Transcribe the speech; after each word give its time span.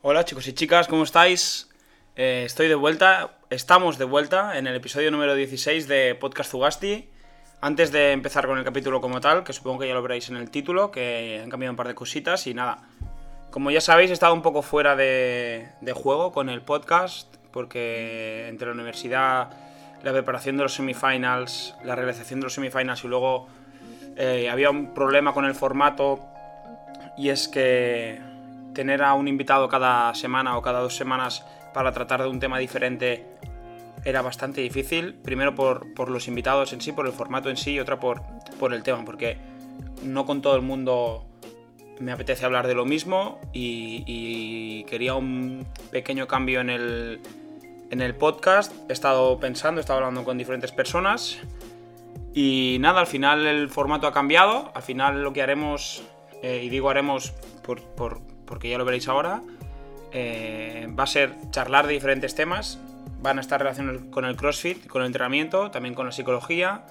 Hola 0.00 0.24
chicos 0.24 0.46
y 0.46 0.52
chicas, 0.52 0.86
¿cómo 0.86 1.02
estáis? 1.02 1.68
Eh, 2.14 2.44
estoy 2.46 2.68
de 2.68 2.76
vuelta, 2.76 3.32
estamos 3.50 3.98
de 3.98 4.04
vuelta 4.04 4.56
en 4.56 4.68
el 4.68 4.76
episodio 4.76 5.10
número 5.10 5.34
16 5.34 5.88
de 5.88 6.14
Podcast 6.14 6.52
Zugasti. 6.52 7.08
Antes 7.60 7.90
de 7.90 8.12
empezar 8.12 8.46
con 8.46 8.58
el 8.58 8.64
capítulo 8.64 9.00
como 9.00 9.20
tal, 9.20 9.42
que 9.42 9.52
supongo 9.52 9.80
que 9.80 9.88
ya 9.88 9.94
lo 9.94 10.02
veréis 10.02 10.28
en 10.28 10.36
el 10.36 10.52
título, 10.52 10.92
que 10.92 11.40
han 11.42 11.50
cambiado 11.50 11.72
un 11.72 11.76
par 11.76 11.88
de 11.88 11.96
cositas 11.96 12.46
y 12.46 12.54
nada. 12.54 12.78
Como 13.50 13.72
ya 13.72 13.80
sabéis, 13.80 14.10
he 14.10 14.12
estado 14.12 14.34
un 14.34 14.42
poco 14.42 14.62
fuera 14.62 14.94
de, 14.94 15.68
juego 15.96 16.30
con 16.30 16.48
el 16.48 16.62
podcast, 16.62 17.34
porque 17.50 18.46
entre 18.46 18.68
la 18.68 18.74
universidad, 18.74 19.50
la 20.04 20.12
preparación 20.12 20.58
de 20.58 20.62
los 20.62 20.74
semifinals, 20.74 21.74
la 21.82 21.96
realización 21.96 22.38
de 22.38 22.44
los 22.44 22.54
semifinals 22.54 23.02
y 23.02 23.08
luego 23.08 23.48
eh, 24.16 24.48
había 24.48 24.70
un 24.70 24.94
problema 24.94 25.34
con 25.34 25.44
el 25.44 25.56
formato 25.56 26.20
y 27.16 27.30
es 27.30 27.48
que 27.48 28.27
tener 28.78 29.02
a 29.02 29.14
un 29.14 29.26
invitado 29.26 29.68
cada 29.68 30.14
semana 30.14 30.56
o 30.56 30.62
cada 30.62 30.78
dos 30.78 30.94
semanas 30.94 31.44
para 31.74 31.90
tratar 31.90 32.22
de 32.22 32.28
un 32.28 32.38
tema 32.38 32.60
diferente 32.60 33.26
era 34.04 34.22
bastante 34.22 34.60
difícil. 34.60 35.14
Primero 35.14 35.56
por, 35.56 35.92
por 35.94 36.08
los 36.10 36.28
invitados 36.28 36.72
en 36.72 36.80
sí, 36.80 36.92
por 36.92 37.04
el 37.08 37.12
formato 37.12 37.50
en 37.50 37.56
sí, 37.56 37.72
y 37.72 37.80
otra 37.80 37.98
por, 37.98 38.22
por 38.60 38.72
el 38.72 38.84
tema, 38.84 39.04
porque 39.04 39.36
no 40.04 40.26
con 40.26 40.42
todo 40.42 40.54
el 40.54 40.62
mundo 40.62 41.26
me 41.98 42.12
apetece 42.12 42.44
hablar 42.44 42.68
de 42.68 42.76
lo 42.76 42.84
mismo 42.84 43.40
y, 43.52 44.84
quería 44.84 45.16
un 45.16 45.66
pequeño 45.90 46.28
cambio 46.28 46.60
en 46.60 46.70
el, 46.70 47.20
en 47.90 48.00
el 48.00 48.14
podcast. 48.14 48.72
He 48.88 48.92
estado 48.92 49.40
pensando, 49.40 49.80
he 49.80 49.82
estado 49.82 49.98
hablando 49.98 50.22
con 50.22 50.38
diferentes 50.38 50.70
personas 50.70 51.40
y 52.32 52.76
nada, 52.78 53.00
al 53.00 53.08
final 53.08 53.44
el 53.44 53.70
formato 53.70 54.06
ha 54.06 54.12
cambiado. 54.12 54.70
Al 54.72 54.82
final 54.82 55.24
lo 55.24 55.32
que 55.32 55.42
haremos, 55.42 56.04
eh, 56.44 56.62
y 56.62 56.68
digo 56.68 56.90
haremos 56.90 57.34
por, 57.96 58.20
porque 58.48 58.68
ya 58.68 58.78
lo 58.78 58.84
veréis 58.84 59.06
ahora, 59.08 59.42
eh, 60.12 60.88
va 60.98 61.04
a 61.04 61.06
ser 61.06 61.34
charlar 61.50 61.86
de 61.86 61.92
diferentes 61.92 62.34
temas. 62.34 62.78
Van 63.20 63.38
a 63.38 63.40
estar 63.40 63.60
relacionados 63.60 64.02
con 64.10 64.24
el 64.24 64.36
CrossFit, 64.36 64.86
con 64.86 65.02
el 65.02 65.06
entrenamiento, 65.06 65.70
también 65.70 65.94
con 65.94 66.06
la 66.06 66.12
psicología 66.12 66.82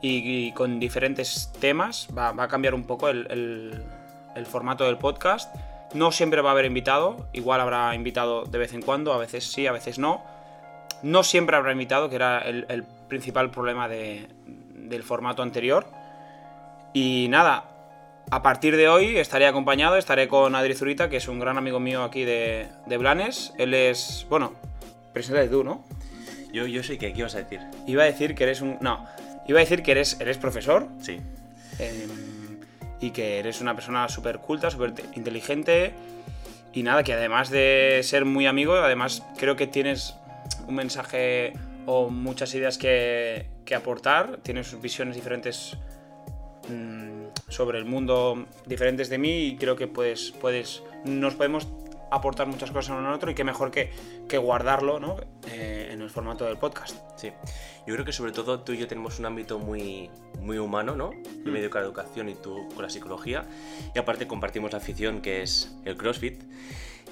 y, 0.00 0.52
con 0.52 0.78
diferentes 0.78 1.52
temas. 1.60 2.08
Va, 2.16 2.28
a 2.28 2.48
cambiar 2.48 2.74
un 2.74 2.84
poco 2.84 3.08
el, 3.08 3.82
formato 4.46 4.84
del 4.84 4.96
podcast. 4.96 5.54
No 5.94 6.12
siempre 6.12 6.40
va 6.40 6.50
a 6.50 6.52
haber 6.52 6.66
invitado, 6.66 7.28
igual 7.32 7.60
habrá 7.60 7.94
invitado 7.94 8.44
de 8.44 8.58
vez 8.58 8.74
en 8.74 8.82
cuando, 8.82 9.12
a 9.12 9.18
veces 9.18 9.44
sí, 9.44 9.66
a 9.66 9.72
veces 9.72 9.98
no. 9.98 10.24
No 11.02 11.22
siempre 11.22 11.56
habrá 11.56 11.72
invitado, 11.72 12.08
que 12.08 12.16
era 12.16 12.38
el, 12.38 12.84
principal 13.08 13.50
problema 13.50 13.88
de, 13.88 14.28
del 14.46 15.02
formato 15.02 15.42
anterior. 15.42 15.86
Y 16.92 17.26
nada, 17.28 17.75
a 18.30 18.42
partir 18.42 18.76
de 18.76 18.88
hoy 18.88 19.16
estaré 19.18 19.46
acompañado, 19.46 19.96
estaré 19.96 20.28
con 20.28 20.54
Adri 20.54 20.74
Zurita, 20.74 21.08
que 21.08 21.18
es 21.18 21.28
un 21.28 21.38
gran 21.38 21.58
amigo 21.58 21.80
mío 21.80 22.02
aquí 22.02 22.24
de, 22.24 22.68
de 22.86 22.96
Blanes. 22.96 23.52
Él 23.58 23.74
es, 23.74 24.26
bueno, 24.28 24.54
preséntate 25.12 25.48
tú, 25.48 25.62
¿no? 25.62 25.84
Yo, 26.52 26.66
yo 26.66 26.82
soy 26.82 26.98
que, 26.98 27.12
¿qué 27.12 27.20
ibas 27.20 27.34
a 27.34 27.38
decir? 27.38 27.60
Iba 27.86 28.02
a 28.02 28.06
decir 28.06 28.34
que 28.34 28.44
eres 28.44 28.60
un... 28.60 28.78
No, 28.80 29.06
iba 29.46 29.58
a 29.58 29.62
decir 29.62 29.82
que 29.82 29.92
eres, 29.92 30.18
eres 30.20 30.38
profesor. 30.38 30.88
Sí. 31.00 31.20
Eh, 31.78 32.08
y 33.00 33.10
que 33.10 33.38
eres 33.38 33.60
una 33.60 33.74
persona 33.74 34.08
súper 34.08 34.38
culta, 34.38 34.70
súper 34.70 34.94
inteligente. 35.14 35.92
Y 36.72 36.82
nada, 36.82 37.02
que 37.02 37.12
además 37.12 37.50
de 37.50 38.00
ser 38.02 38.24
muy 38.24 38.46
amigo, 38.46 38.74
además 38.74 39.22
creo 39.36 39.56
que 39.56 39.66
tienes 39.66 40.14
un 40.66 40.74
mensaje 40.74 41.52
o 41.86 42.10
muchas 42.10 42.54
ideas 42.54 42.78
que, 42.78 43.46
que 43.64 43.74
aportar, 43.74 44.38
tienes 44.42 44.80
visiones 44.80 45.14
diferentes 45.14 45.76
mmm, 46.68 46.95
sobre 47.48 47.78
el 47.78 47.84
mundo 47.84 48.46
diferentes 48.66 49.08
de 49.08 49.18
mí 49.18 49.46
y 49.46 49.56
creo 49.56 49.76
que 49.76 49.86
puedes, 49.86 50.32
puedes, 50.32 50.82
nos 51.04 51.34
podemos 51.34 51.68
aportar 52.10 52.46
muchas 52.46 52.70
cosas 52.70 52.96
uno 52.96 53.08
al 53.08 53.14
otro 53.14 53.30
y 53.30 53.34
qué 53.34 53.44
mejor 53.44 53.70
que, 53.70 53.90
que 54.28 54.38
guardarlo 54.38 55.00
¿no? 55.00 55.16
eh, 55.48 55.90
en 55.92 56.00
el 56.00 56.10
formato 56.10 56.44
del 56.44 56.56
podcast. 56.56 56.96
Sí, 57.16 57.32
yo 57.86 57.94
creo 57.94 58.04
que 58.04 58.12
sobre 58.12 58.32
todo 58.32 58.60
tú 58.60 58.72
y 58.72 58.78
yo 58.78 58.86
tenemos 58.86 59.18
un 59.18 59.26
ámbito 59.26 59.58
muy, 59.58 60.10
muy 60.40 60.58
humano, 60.58 60.96
¿no? 60.96 61.10
Yo 61.12 61.52
me 61.52 61.60
dedico 61.60 61.78
a 61.78 61.80
la 61.80 61.86
educación 61.86 62.28
y 62.28 62.34
tú 62.34 62.68
con 62.74 62.82
la 62.82 62.90
psicología 62.90 63.44
y 63.94 63.98
aparte 63.98 64.26
compartimos 64.26 64.72
la 64.72 64.78
afición 64.78 65.20
que 65.20 65.42
es 65.42 65.76
el 65.84 65.96
CrossFit. 65.96 66.42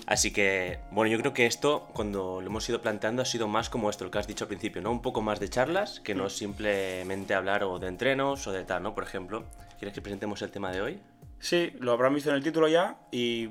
Así 0.07 0.33
que, 0.33 0.81
bueno, 0.91 1.11
yo 1.11 1.19
creo 1.19 1.33
que 1.33 1.47
esto, 1.47 1.89
cuando 1.95 2.43
lo 2.43 2.47
hemos 2.47 2.69
ido 2.69 2.83
planteando, 2.83 3.23
ha 3.23 3.25
sido 3.25 3.49
más 3.49 3.71
como 3.71 3.89
esto, 3.89 4.05
lo 4.05 4.11
que 4.11 4.19
has 4.19 4.27
dicho 4.27 4.45
al 4.45 4.49
principio, 4.49 4.83
¿no? 4.83 4.91
Un 4.91 5.01
poco 5.01 5.23
más 5.23 5.41
de 5.41 5.49
charlas, 5.49 6.01
que 6.01 6.15
no 6.15 6.29
simplemente 6.29 7.33
hablar 7.33 7.65
o 7.65 7.79
de 7.79 7.89
entrenos 7.89 8.47
o 8.47 8.53
de 8.53 8.65
tal, 8.65 8.83
¿no? 8.83 8.95
Por 8.95 9.05
ejemplo, 9.05 9.45
¿quieres 9.79 9.95
que 9.95 10.03
presentemos 10.03 10.41
el 10.43 10.51
tema 10.51 10.71
de 10.73 10.81
hoy? 10.81 11.01
Sí, 11.41 11.73
lo 11.79 11.93
habrán 11.93 12.15
visto 12.15 12.31
en 12.31 12.37
el 12.37 12.43
título 12.43 12.69
ya 12.69 12.97
y 13.11 13.49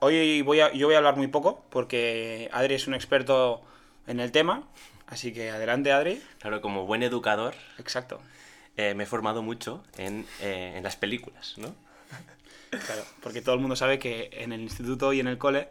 hoy 0.00 0.42
voy 0.42 0.60
a, 0.60 0.72
yo 0.72 0.86
voy 0.86 0.94
a 0.94 0.98
hablar 0.98 1.16
muy 1.16 1.28
poco 1.28 1.64
porque 1.70 2.48
Adri 2.52 2.74
es 2.74 2.86
un 2.86 2.94
experto 2.94 3.62
en 4.06 4.20
el 4.20 4.32
tema, 4.32 4.68
así 5.06 5.32
que 5.32 5.50
adelante 5.50 5.92
Adri. 5.92 6.22
Claro, 6.40 6.60
como 6.60 6.86
buen 6.86 7.02
educador. 7.02 7.54
Exacto. 7.78 8.20
Eh, 8.76 8.94
me 8.94 9.04
he 9.04 9.06
formado 9.06 9.42
mucho 9.42 9.84
en, 9.96 10.26
eh, 10.40 10.74
en 10.76 10.82
las 10.82 10.96
películas, 10.96 11.54
¿no? 11.56 11.74
Claro, 12.70 13.04
porque 13.22 13.40
todo 13.40 13.54
el 13.54 13.60
mundo 13.60 13.76
sabe 13.76 13.98
que 13.98 14.28
en 14.32 14.52
el 14.52 14.60
instituto 14.60 15.12
y 15.12 15.20
en 15.20 15.28
el 15.28 15.38
cole 15.38 15.68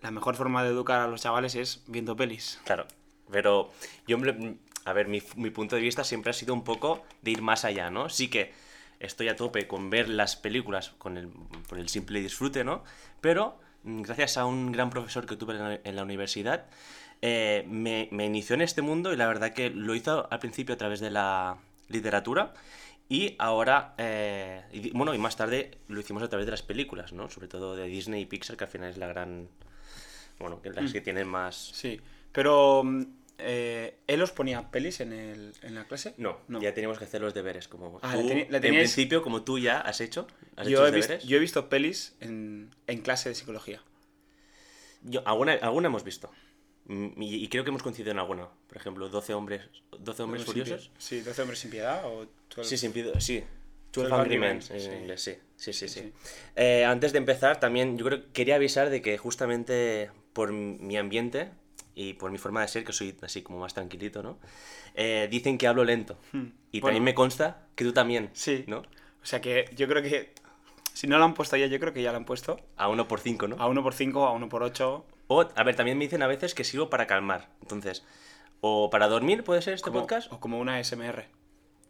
la 0.00 0.10
mejor 0.10 0.36
forma 0.36 0.62
de 0.64 0.70
educar 0.70 1.00
a 1.00 1.06
los 1.06 1.20
chavales 1.22 1.54
es 1.54 1.82
viendo 1.86 2.16
pelis. 2.16 2.60
Claro, 2.64 2.86
pero 3.30 3.70
yo, 4.06 4.16
a 4.84 4.92
ver, 4.92 5.08
mi, 5.08 5.22
mi, 5.36 5.50
punto 5.50 5.76
de 5.76 5.82
vista 5.82 6.04
siempre 6.04 6.30
ha 6.30 6.32
sido 6.32 6.54
un 6.54 6.64
poco 6.64 7.04
de 7.22 7.32
ir 7.32 7.42
más 7.42 7.64
allá, 7.64 7.90
¿no? 7.90 8.08
Sí 8.08 8.28
que 8.28 8.52
estoy 9.00 9.28
a 9.28 9.36
tope 9.36 9.66
con 9.66 9.90
ver 9.90 10.08
las 10.08 10.36
películas 10.36 10.90
con 10.98 11.16
el, 11.16 11.28
por 11.68 11.78
el 11.78 11.88
simple 11.88 12.20
disfrute, 12.20 12.62
¿no? 12.64 12.84
Pero 13.20 13.58
gracias 13.82 14.36
a 14.36 14.44
un 14.44 14.70
gran 14.72 14.90
profesor 14.90 15.26
que 15.26 15.36
tuve 15.36 15.80
en 15.82 15.96
la, 15.96 16.02
universidad, 16.02 16.66
eh, 17.22 17.64
me, 17.66 18.08
me 18.12 18.26
inició 18.26 18.54
en 18.54 18.62
este 18.62 18.82
mundo 18.82 19.12
y 19.12 19.16
la 19.16 19.26
verdad 19.26 19.52
que 19.52 19.70
lo 19.70 19.94
hizo 19.94 20.28
al 20.30 20.38
principio 20.38 20.74
a 20.74 20.78
través 20.78 21.00
de 21.00 21.10
la 21.10 21.56
literatura 21.88 22.52
y 23.08 23.34
ahora, 23.38 23.94
eh, 23.98 24.62
y, 24.72 24.90
bueno, 24.92 25.12
y 25.14 25.18
más 25.18 25.36
tarde 25.36 25.78
lo 25.88 25.98
hicimos 25.98 26.22
a 26.22 26.28
través 26.28 26.46
de 26.46 26.52
las 26.52 26.62
películas, 26.62 27.12
¿no? 27.12 27.28
Sobre 27.28 27.48
todo 27.48 27.74
de 27.74 27.88
Disney 27.88 28.22
y 28.22 28.26
Pixar, 28.26 28.56
que 28.56 28.64
al 28.64 28.70
final 28.70 28.90
es 28.90 28.98
la 28.98 29.08
gran 29.08 29.48
bueno, 30.40 30.60
las 30.64 30.92
que 30.92 31.00
tienen 31.00 31.28
más... 31.28 31.54
Sí, 31.74 32.00
pero 32.32 32.82
eh, 33.42 33.98
¿él 34.06 34.22
os 34.22 34.30
ponía 34.32 34.70
pelis 34.70 35.00
en, 35.00 35.12
el, 35.12 35.52
en 35.62 35.74
la 35.74 35.86
clase? 35.86 36.14
No, 36.16 36.40
no, 36.48 36.60
ya 36.60 36.74
teníamos 36.74 36.98
que 36.98 37.04
hacer 37.04 37.20
los 37.20 37.34
deberes, 37.34 37.68
como 37.68 37.98
ah, 38.02 38.14
tú, 38.14 38.28
la 38.48 38.58
en 38.58 38.74
principio, 38.74 39.22
como 39.22 39.42
tú 39.42 39.58
ya 39.58 39.80
has 39.80 40.00
hecho. 40.00 40.26
¿Has 40.56 40.66
yo, 40.66 40.86
hecho 40.86 40.86
he 40.86 40.96
visto, 40.96 41.18
yo 41.26 41.36
he 41.36 41.40
visto 41.40 41.68
pelis 41.68 42.14
en, 42.20 42.74
en 42.86 43.00
clase 43.00 43.28
de 43.28 43.34
psicología. 43.34 43.82
Yo, 45.02 45.26
alguna, 45.26 45.54
alguna 45.54 45.88
hemos 45.88 46.04
visto. 46.04 46.30
Y, 46.88 47.36
y, 47.36 47.48
creo 47.48 47.62
que 47.62 47.70
hemos 47.70 47.82
coincidido 47.82 48.10
en 48.10 48.18
alguna. 48.18 48.48
Por 48.66 48.76
ejemplo, 48.76 49.08
12 49.08 49.34
hombres, 49.34 49.62
12 49.96 50.22
hombres 50.22 50.44
furiosos. 50.44 50.90
Sí, 50.98 51.20
12 51.20 51.42
hombres 51.42 51.60
sin 51.60 51.70
piedad 51.70 52.04
o 52.04 52.26
12... 52.56 52.68
Sí, 52.68 52.76
sin 52.76 52.92
piedad, 52.92 53.12
sí. 53.20 53.44
12 53.92 54.12
Angry 54.12 54.38
Men, 54.38 54.56
en 54.56 54.62
sí. 54.62 54.90
inglés, 55.00 55.22
sí. 55.22 55.34
Sí, 55.56 55.72
sí, 55.72 55.88
sí. 55.88 56.00
sí. 56.00 56.12
Eh, 56.56 56.84
antes 56.84 57.12
de 57.12 57.18
empezar, 57.18 57.60
también 57.60 57.96
yo 57.96 58.04
creo 58.04 58.32
quería 58.32 58.56
avisar 58.56 58.90
de 58.90 59.02
que 59.02 59.18
justamente 59.18 60.10
por 60.32 60.52
mi 60.52 60.96
ambiente 60.96 61.50
y 61.94 62.14
por 62.14 62.30
mi 62.30 62.38
forma 62.38 62.62
de 62.62 62.68
ser, 62.68 62.84
que 62.84 62.92
soy 62.92 63.16
así 63.22 63.42
como 63.42 63.60
más 63.60 63.74
tranquilito, 63.74 64.22
¿no? 64.22 64.38
Eh, 64.94 65.28
dicen 65.30 65.58
que 65.58 65.66
hablo 65.66 65.84
lento. 65.84 66.18
Hmm. 66.32 66.46
Y 66.72 66.80
bueno, 66.80 66.94
también 66.94 67.04
me 67.04 67.14
consta 67.14 67.66
que 67.74 67.84
tú 67.84 67.92
también, 67.92 68.30
sí. 68.32 68.64
¿no? 68.66 68.78
O 68.78 69.26
sea 69.26 69.40
que 69.40 69.70
yo 69.76 69.86
creo 69.86 70.02
que 70.02 70.32
si 70.94 71.06
no 71.06 71.18
lo 71.18 71.24
han 71.24 71.34
puesto 71.34 71.56
ya, 71.56 71.66
yo 71.66 71.78
creo 71.80 71.92
que 71.92 72.02
ya 72.02 72.10
lo 72.10 72.18
han 72.18 72.24
puesto. 72.24 72.60
A 72.76 72.88
1 72.88 73.08
por 73.08 73.20
5, 73.20 73.48
¿no? 73.48 73.56
A 73.56 73.68
1 73.68 73.82
por 73.82 73.94
5, 73.94 74.26
a 74.26 74.32
1 74.32 74.48
por 74.48 74.62
8. 74.62 75.06
O, 75.28 75.48
a 75.54 75.62
ver, 75.62 75.76
también 75.76 75.96
me 75.96 76.04
dicen 76.04 76.22
a 76.22 76.26
veces 76.26 76.54
que 76.54 76.64
sirvo 76.64 76.90
para 76.90 77.06
calmar. 77.06 77.48
Entonces, 77.62 78.04
o 78.60 78.90
para 78.90 79.08
dormir, 79.08 79.44
¿puede 79.44 79.62
ser 79.62 79.74
este 79.74 79.88
como, 79.88 80.00
podcast? 80.00 80.32
O 80.32 80.40
como 80.40 80.58
una 80.58 80.82
SMR. 80.82 81.26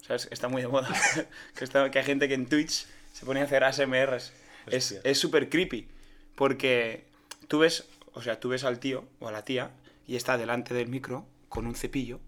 ¿Sabes? 0.03 0.29
Está 0.31 0.49
muy 0.49 0.63
de 0.63 0.69
moda. 0.69 0.89
que, 1.57 1.65
está, 1.65 1.91
que 1.91 1.99
hay 1.99 2.05
gente 2.05 2.29
que 2.29 2.35
en 2.35 2.47
Twitch 2.47 2.87
se 3.13 3.27
pone 3.27 3.41
a 3.41 3.45
hacer 3.45 3.65
ASMRs. 3.65 4.33
Hostia. 4.73 5.01
Es 5.03 5.19
súper 5.19 5.49
creepy. 5.49 5.89
Porque 6.35 7.05
tú 7.49 7.61
ves, 7.61 7.89
o 8.13 8.23
sea, 8.23 8.39
tú 8.39 8.51
ves 8.51 8.65
al 8.65 8.79
tío 8.79 9.05
o 9.19 9.29
a 9.29 9.33
la 9.33 9.45
tía 9.45 9.71
y 10.11 10.17
está 10.17 10.37
delante 10.37 10.75
del 10.75 10.89
micro 10.89 11.25
con 11.49 11.69
un 11.69 11.77
cepillo. 11.77 12.19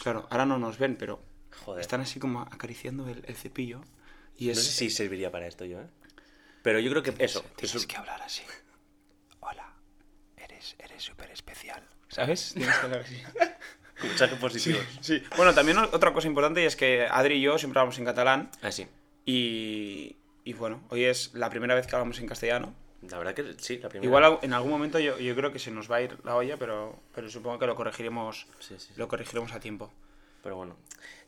Claro, 0.00 0.28
ahora 0.30 0.46
no 0.46 0.58
nos 0.58 0.78
ven, 0.78 0.94
pero 0.94 1.20
Joder. 1.64 1.80
están 1.80 2.00
así 2.00 2.20
como 2.20 2.42
acariciando 2.42 3.08
el, 3.08 3.24
el 3.26 3.34
cepillo. 3.34 3.80
Y 4.36 4.50
es, 4.50 4.58
no 4.58 4.62
sé 4.62 4.70
si 4.70 4.90
serviría 4.90 5.32
para 5.32 5.48
esto 5.48 5.64
yo, 5.64 5.80
¿eh? 5.80 5.88
Pero 6.62 6.78
yo 6.78 6.88
creo 6.88 7.02
que 7.02 7.10
tienes, 7.10 7.32
eso. 7.32 7.44
Tienes 7.56 7.74
eso... 7.74 7.88
que 7.88 7.96
hablar 7.96 8.22
así. 8.22 8.42
Hola, 9.40 9.74
eres 10.36 10.76
eres 10.78 11.02
súper 11.02 11.32
especial. 11.32 11.82
¿Sabes? 12.06 12.52
Tienes 12.54 12.78
que 12.78 12.86
hablar 12.86 13.00
así. 13.00 13.20
Mensajes 14.04 14.38
positivos. 14.38 14.82
Sí, 15.00 15.18
sí, 15.18 15.24
Bueno, 15.36 15.52
también 15.52 15.78
otra 15.78 16.12
cosa 16.12 16.28
importante 16.28 16.64
es 16.64 16.76
que 16.76 17.08
Adri 17.10 17.38
y 17.38 17.40
yo 17.40 17.58
siempre 17.58 17.80
hablamos 17.80 17.98
en 17.98 18.04
catalán. 18.04 18.52
Ah, 18.62 18.70
sí. 18.70 18.86
Y, 19.26 20.16
y 20.44 20.52
bueno, 20.52 20.80
hoy 20.90 21.06
es 21.06 21.34
la 21.34 21.50
primera 21.50 21.74
vez 21.74 21.88
que 21.88 21.96
hablamos 21.96 22.20
en 22.20 22.28
castellano. 22.28 22.72
La 23.08 23.18
verdad 23.18 23.34
que 23.34 23.54
sí, 23.58 23.78
la 23.78 23.88
primera. 23.88 24.06
Igual 24.06 24.38
en 24.42 24.52
algún 24.52 24.70
momento 24.70 24.98
yo, 24.98 25.18
yo 25.18 25.34
creo 25.34 25.52
que 25.52 25.58
se 25.58 25.70
nos 25.70 25.90
va 25.90 25.96
a 25.96 26.02
ir 26.02 26.18
la 26.24 26.36
olla, 26.36 26.56
pero, 26.56 26.96
pero 27.14 27.30
supongo 27.30 27.58
que 27.58 27.66
lo 27.66 27.74
corregiremos, 27.74 28.46
sí, 28.58 28.74
sí, 28.78 28.88
sí. 28.88 28.94
lo 28.96 29.08
corregiremos 29.08 29.52
a 29.52 29.60
tiempo. 29.60 29.90
Pero 30.42 30.56
bueno, 30.56 30.76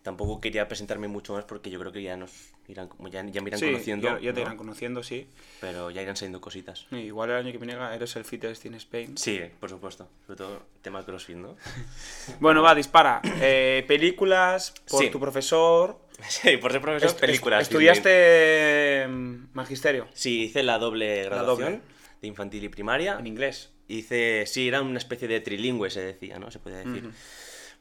tampoco 0.02 0.40
quería 0.40 0.68
presentarme 0.68 1.08
mucho 1.08 1.34
más 1.34 1.44
porque 1.44 1.70
yo 1.70 1.78
creo 1.78 1.92
que 1.92 2.02
ya 2.02 2.16
nos 2.16 2.30
irán, 2.68 2.88
ya, 3.10 3.24
ya 3.26 3.42
me 3.42 3.48
irán 3.48 3.60
conociendo. 3.60 4.08
ya, 4.08 4.20
ya 4.20 4.32
te 4.32 4.40
¿no? 4.40 4.46
irán 4.46 4.56
conociendo, 4.56 5.02
sí. 5.02 5.26
Pero 5.60 5.90
ya 5.90 6.02
irán 6.02 6.16
saliendo 6.16 6.40
cositas. 6.40 6.86
Igual 6.90 7.30
el 7.30 7.36
año 7.36 7.52
que 7.52 7.58
viene 7.58 7.74
eres 7.94 8.16
el 8.16 8.24
fittest 8.24 8.64
in 8.64 8.74
Spain. 8.74 9.16
Sí, 9.16 9.40
por 9.60 9.70
supuesto. 9.70 10.08
Sobre 10.26 10.36
todo 10.36 10.62
tema 10.82 11.04
crossfit, 11.04 11.36
¿no? 11.36 11.56
Bueno, 12.40 12.62
va, 12.62 12.74
dispara. 12.74 13.20
Eh, 13.40 13.84
películas, 13.86 14.74
por 14.88 15.10
tu 15.10 15.20
profesor. 15.20 15.98
sí, 16.28 16.56
por 16.56 16.72
ser 16.72 16.80
profesor, 16.80 17.08
Est- 17.10 17.20
películas. 17.20 17.62
est- 17.62 17.70
Estudiaste 17.72 19.06
mm, 19.08 19.36
magisterio 19.54 20.08
Sí, 20.14 20.42
hice 20.44 20.62
la 20.62 20.78
doble 20.78 21.24
graduación 21.24 21.72
doble. 21.74 21.82
de 22.20 22.28
infantil 22.28 22.64
y 22.64 22.68
primaria. 22.68 23.16
en 23.18 23.26
inglés. 23.26 23.70
Hice, 23.88 24.44
sí, 24.46 24.68
era 24.68 24.80
una 24.80 24.98
especie 24.98 25.28
de 25.28 25.40
trilingüe, 25.40 25.90
se 25.90 26.00
decía, 26.02 26.38
¿no? 26.38 26.50
Se 26.50 26.58
podía 26.58 26.78
decir. 26.78 27.04
Ujú. 27.06 27.12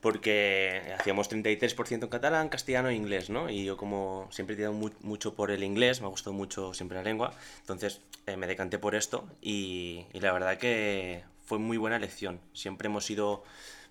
Porque 0.02 0.94
hacíamos 1.00 1.30
33% 1.30 2.04
en 2.06 2.10
catalán, 2.10 2.50
castellano 2.50 2.90
e 2.90 2.96
inglés, 2.96 3.30
¿no? 3.30 3.50
Y 3.52 3.66
yo 3.66 3.78
como 3.78 4.28
siempre 4.32 4.56
he 4.56 4.58
tirado 4.58 4.74
mu- 4.74 4.90
mucho 5.02 5.36
por 5.36 5.52
el 5.52 5.64
inglés, 5.64 6.02
me 6.02 6.08
ha 6.08 6.10
gustado 6.10 6.34
mucho 6.34 6.74
siempre 6.74 6.98
la 6.98 7.04
lengua, 7.04 7.34
entonces 7.60 8.02
eh, 8.26 8.36
me 8.36 8.48
decanté 8.48 8.80
por 8.80 8.96
esto 8.96 9.28
y, 9.42 10.06
y 10.12 10.20
la 10.20 10.34
verdad 10.34 10.58
que 10.58 11.24
fue 11.46 11.60
muy 11.60 11.78
buena 11.78 11.98
elección. 11.98 12.40
Siempre 12.54 12.88
hemos 12.88 13.06
sido, 13.06 13.44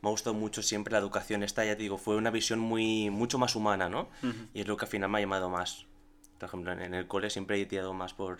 me 0.02 0.08
ha 0.08 0.10
gustado 0.10 0.34
mucho 0.34 0.62
siempre 0.62 0.92
la 0.92 0.98
educación 0.98 1.42
esta, 1.42 1.64
ya 1.64 1.76
te 1.76 1.82
digo, 1.82 1.98
fue 1.98 2.16
una 2.16 2.30
visión 2.30 2.58
muy, 2.58 3.10
mucho 3.10 3.38
más 3.38 3.54
humana, 3.56 3.88
¿no? 3.88 4.08
Y 4.54 4.60
es 4.62 4.66
lo 4.68 4.76
que 4.76 4.84
al 4.86 4.90
final 4.90 5.10
me 5.10 5.18
ha 5.18 5.20
llamado 5.20 5.48
más. 5.50 5.86
Por 6.38 6.48
ejemplo, 6.48 6.72
en, 6.72 6.94
el 6.94 7.06
cole 7.06 7.28
siempre 7.30 7.60
he 7.60 7.66
tirado 7.66 7.92
más 7.92 8.14
por, 8.14 8.38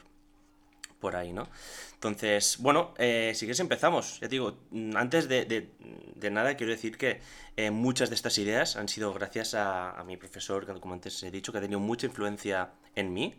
por 1.01 1.17
ahí, 1.17 1.33
¿no? 1.33 1.49
Entonces, 1.95 2.57
bueno, 2.61 2.95
eh, 2.99 3.33
si 3.35 3.41
quieres 3.41 3.61
empezamos. 3.61 4.15
Ya 4.21 4.29
te 4.29 4.37
digo, 4.37 4.59
mm, 4.71 4.97
antes 4.97 5.29
de, 5.29 5.45
de- 5.45 5.71
de 6.15 6.31
nada 6.31 6.57
quiero 6.57 6.73
decir 6.73 6.97
que 6.97 7.21
eh, 7.57 7.71
muchas 7.71 8.09
de 8.09 8.15
estas 8.15 8.39
ideas 8.39 8.77
han 8.77 8.89
sido 8.89 9.13
gracias 9.13 9.55
a, 9.55 9.91
a 9.99 10.05
mi 10.05 10.17
profesor, 10.17 10.67
que 10.67 10.73
como 10.81 10.95
antes 10.95 11.23
he 11.23 11.31
dicho, 11.31 11.53
que 11.53 11.59
ha 11.59 11.61
tenido 11.61 11.81
mucha 11.81 12.07
influencia 12.07 12.71
en 12.95 13.13
mí, 13.13 13.35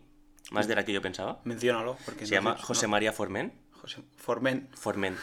más 0.52 0.68
de 0.68 0.74
la 0.76 0.84
que 0.84 0.92
yo 0.92 1.02
pensaba. 1.02 1.40
Menciónalo. 1.44 1.96
Porque 2.04 2.24
Se 2.26 2.34
llama 2.34 2.50
entonces, 2.50 2.66
José 2.68 2.86
¿no? 2.86 2.90
María 2.92 3.12
Formen. 3.12 3.52
José 3.72 4.00
Formen. 4.16 4.68
Formen, 4.74 5.16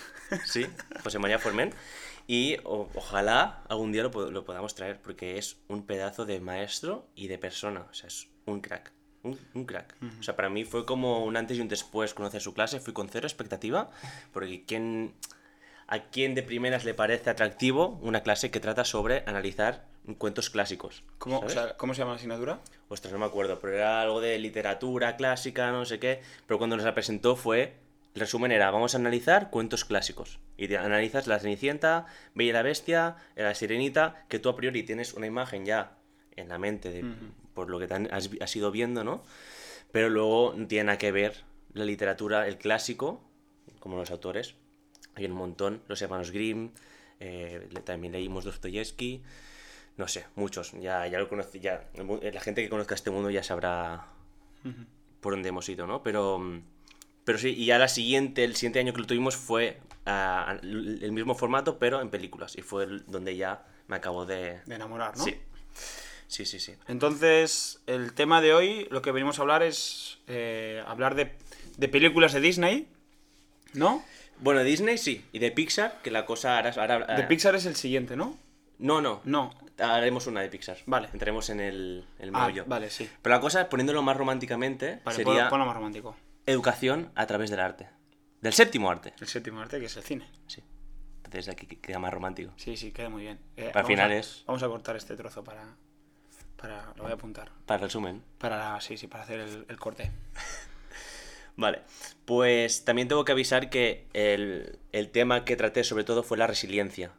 sí, 0.45 0.65
José 1.01 1.17
María 1.17 1.39
Formen. 1.39 1.73
Y 2.31 2.57
o- 2.63 2.87
ojalá 2.93 3.63
algún 3.69 3.91
día 3.91 4.03
lo, 4.03 4.11
po- 4.11 4.29
lo 4.29 4.45
podamos 4.45 4.75
traer, 4.75 5.01
porque 5.01 5.39
es 5.39 5.57
un 5.67 5.83
pedazo 5.87 6.27
de 6.27 6.39
maestro 6.39 7.07
y 7.15 7.27
de 7.27 7.39
persona. 7.39 7.87
O 7.89 7.93
sea, 7.95 8.05
es 8.05 8.27
un 8.45 8.61
crack. 8.61 8.91
Un, 9.23 9.37
un 9.55 9.65
crack. 9.65 9.95
O 10.19 10.21
sea, 10.23 10.35
para 10.35 10.47
mí 10.47 10.63
fue 10.63 10.85
como 10.85 11.25
un 11.25 11.35
antes 11.37 11.57
y 11.57 11.61
un 11.61 11.67
después 11.67 12.13
conocer 12.13 12.39
su 12.41 12.53
clase. 12.53 12.79
Fui 12.79 12.93
con 12.93 13.09
cero 13.09 13.25
expectativa, 13.25 13.89
porque 14.31 14.63
¿quién, 14.63 15.15
¿a 15.87 16.03
quién 16.11 16.35
de 16.35 16.43
primeras 16.43 16.85
le 16.85 16.93
parece 16.93 17.31
atractivo 17.31 17.99
una 18.03 18.21
clase 18.21 18.51
que 18.51 18.59
trata 18.59 18.85
sobre 18.85 19.23
analizar 19.25 19.87
cuentos 20.19 20.51
clásicos? 20.51 21.03
¿Cómo, 21.17 21.37
o 21.37 21.49
¿sabes? 21.49 21.53
sea, 21.55 21.77
¿Cómo 21.77 21.95
se 21.95 21.99
llama 21.99 22.11
la 22.11 22.17
asignatura? 22.17 22.59
Ostras, 22.89 23.11
no 23.11 23.17
me 23.17 23.25
acuerdo, 23.25 23.59
pero 23.59 23.73
era 23.73 24.01
algo 24.01 24.21
de 24.21 24.37
literatura 24.37 25.17
clásica, 25.17 25.71
no 25.71 25.83
sé 25.85 25.99
qué. 25.99 26.21
Pero 26.45 26.59
cuando 26.59 26.75
nos 26.75 26.85
la 26.85 26.93
presentó 26.93 27.35
fue. 27.35 27.73
El 28.15 28.21
resumen 28.21 28.51
era: 28.51 28.71
vamos 28.71 28.95
a 28.95 28.97
analizar 28.97 29.49
cuentos 29.49 29.85
clásicos. 29.85 30.39
Y 30.57 30.67
te 30.67 30.77
analizas 30.77 31.27
La 31.27 31.39
Cenicienta, 31.39 32.05
Bella 32.33 32.49
y 32.49 32.53
la 32.53 32.61
Bestia, 32.63 33.15
La 33.35 33.53
Sirenita, 33.55 34.25
que 34.27 34.39
tú 34.39 34.49
a 34.49 34.55
priori 34.55 34.83
tienes 34.83 35.13
una 35.13 35.27
imagen 35.27 35.65
ya 35.65 35.97
en 36.35 36.49
la 36.49 36.57
mente 36.57 36.89
de, 36.91 37.01
por 37.53 37.69
lo 37.69 37.79
que 37.79 37.85
has, 38.11 38.29
has 38.41 38.55
ido 38.55 38.71
viendo, 38.71 39.03
¿no? 39.03 39.23
Pero 39.91 40.09
luego 40.09 40.53
no 40.55 40.67
tiene 40.67 40.85
nada 40.85 40.97
que 40.97 41.11
ver 41.11 41.43
la 41.73 41.85
literatura, 41.85 42.47
el 42.47 42.57
clásico, 42.57 43.21
como 43.79 43.95
los 43.97 44.11
autores. 44.11 44.55
Hay 45.15 45.25
un 45.25 45.31
montón, 45.33 45.81
los 45.87 46.01
hermanos 46.01 46.31
Grimm, 46.31 46.71
eh, 47.19 47.67
también 47.83 48.13
leímos 48.13 48.43
Dostoyevsky, 48.45 49.21
no 49.97 50.07
sé, 50.07 50.25
muchos, 50.35 50.71
ya, 50.79 51.05
ya 51.07 51.19
lo 51.19 51.27
conocí, 51.27 51.59
ya, 51.59 51.89
mu- 52.03 52.19
la 52.21 52.39
gente 52.39 52.63
que 52.63 52.69
conozca 52.69 52.95
este 52.95 53.11
mundo 53.11 53.29
ya 53.29 53.43
sabrá 53.43 54.05
por 55.19 55.33
dónde 55.33 55.49
hemos 55.49 55.67
ido, 55.67 55.85
¿no? 55.87 56.01
Pero, 56.03 56.39
mm, 56.39 56.61
pero 57.25 57.37
sí, 57.37 57.49
y 57.57 57.65
ya 57.65 57.77
la 57.77 57.87
siguiente, 57.87 58.43
el 58.43 58.55
siguiente 58.55 58.79
año 58.79 58.93
que 58.93 59.01
lo 59.01 59.07
tuvimos 59.07 59.35
fue 59.35 59.79
ah, 60.05 60.57
el 60.61 61.11
mismo 61.11 61.35
formato, 61.35 61.77
pero 61.79 62.01
en 62.01 62.09
películas, 62.09 62.55
y 62.57 62.61
fue 62.61 62.83
el- 62.85 63.05
donde 63.05 63.35
ya 63.35 63.65
me 63.87 63.95
acabó 63.97 64.25
de... 64.25 64.59
De 64.65 64.75
enamorar, 64.75 65.15
¿no? 65.17 65.23
Sí, 65.23 65.35
sí, 66.27 66.45
sí, 66.45 66.59
sí. 66.59 66.73
Entonces, 66.87 67.81
el 67.87 68.13
tema 68.13 68.41
de 68.41 68.53
hoy, 68.53 68.87
lo 68.91 69.01
que 69.01 69.11
venimos 69.11 69.39
a 69.39 69.41
hablar 69.43 69.63
es 69.63 70.19
eh, 70.27 70.83
hablar 70.87 71.15
de, 71.15 71.31
de 71.77 71.87
películas 71.89 72.33
de 72.33 72.39
Disney, 72.41 72.87
¿no? 73.73 74.03
Bueno, 74.39 74.63
Disney 74.63 74.97
sí, 74.97 75.25
y 75.31 75.39
de 75.39 75.51
Pixar, 75.51 76.01
que 76.01 76.11
la 76.11 76.25
cosa 76.25 76.57
ahora... 76.57 76.71
ahora- 76.77 77.15
De 77.15 77.23
ah, 77.23 77.27
Pixar 77.27 77.55
es 77.55 77.65
el 77.65 77.75
siguiente, 77.75 78.15
¿no? 78.15 78.37
No, 78.77 79.01
no, 79.01 79.21
No. 79.25 79.53
haremos 79.77 80.25
una 80.27 80.39
de 80.41 80.47
Pixar. 80.49 80.77
Vale. 80.85 81.09
Entraremos 81.11 81.49
en 81.49 81.59
el, 81.59 82.05
el 82.19 82.31
Ah, 82.33 82.49
vale, 82.65 82.89
sí. 82.89 83.09
Pero 83.21 83.35
la 83.35 83.41
cosa, 83.41 83.67
poniéndolo 83.67 84.01
más 84.01 84.15
románticamente, 84.15 85.01
Vale, 85.03 85.17
sería 85.17 85.49
ponlo 85.49 85.65
más 85.65 85.75
romántico. 85.75 86.15
Educación 86.51 87.11
a 87.15 87.25
través 87.27 87.49
del 87.49 87.59
arte. 87.59 87.89
Del 88.41 88.53
séptimo 88.53 88.89
arte. 88.89 89.13
El 89.19 89.27
séptimo 89.27 89.59
arte, 89.61 89.79
que 89.79 89.85
es 89.87 89.97
el 89.97 90.03
cine. 90.03 90.29
Sí. 90.47 90.63
Entonces 91.25 91.49
aquí 91.49 91.67
queda 91.67 91.99
más 91.99 92.13
romántico. 92.13 92.51
Sí, 92.57 92.75
sí, 92.77 92.91
queda 92.91 93.09
muy 93.09 93.23
bien. 93.23 93.39
Eh, 93.57 93.67
Al 93.67 93.73
vamos 93.73 93.87
final 93.87 94.11
a- 94.11 94.15
es- 94.17 94.43
Vamos 94.47 94.63
a 94.63 94.67
cortar 94.67 94.95
este 94.95 95.15
trozo 95.15 95.43
para... 95.43 95.75
para 96.55 96.93
lo 96.95 97.03
voy 97.03 97.11
a 97.11 97.15
apuntar. 97.15 97.51
Para 97.65 97.77
el 97.77 97.83
resumen. 97.83 98.23
Para, 98.37 98.79
sí, 98.81 98.97
sí, 98.97 99.07
para 99.07 99.23
hacer 99.23 99.39
el, 99.41 99.65
el 99.69 99.77
corte. 99.77 100.09
Vale, 101.55 101.81
pues 102.25 102.85
también 102.85 103.07
tengo 103.09 103.25
que 103.25 103.33
avisar 103.33 103.69
que 103.69 104.07
el, 104.13 104.79
el 104.93 105.09
tema 105.11 105.43
que 105.43 105.57
traté 105.57 105.83
sobre 105.83 106.05
todo 106.05 106.23
fue 106.23 106.37
la 106.37 106.47
resiliencia. 106.47 107.11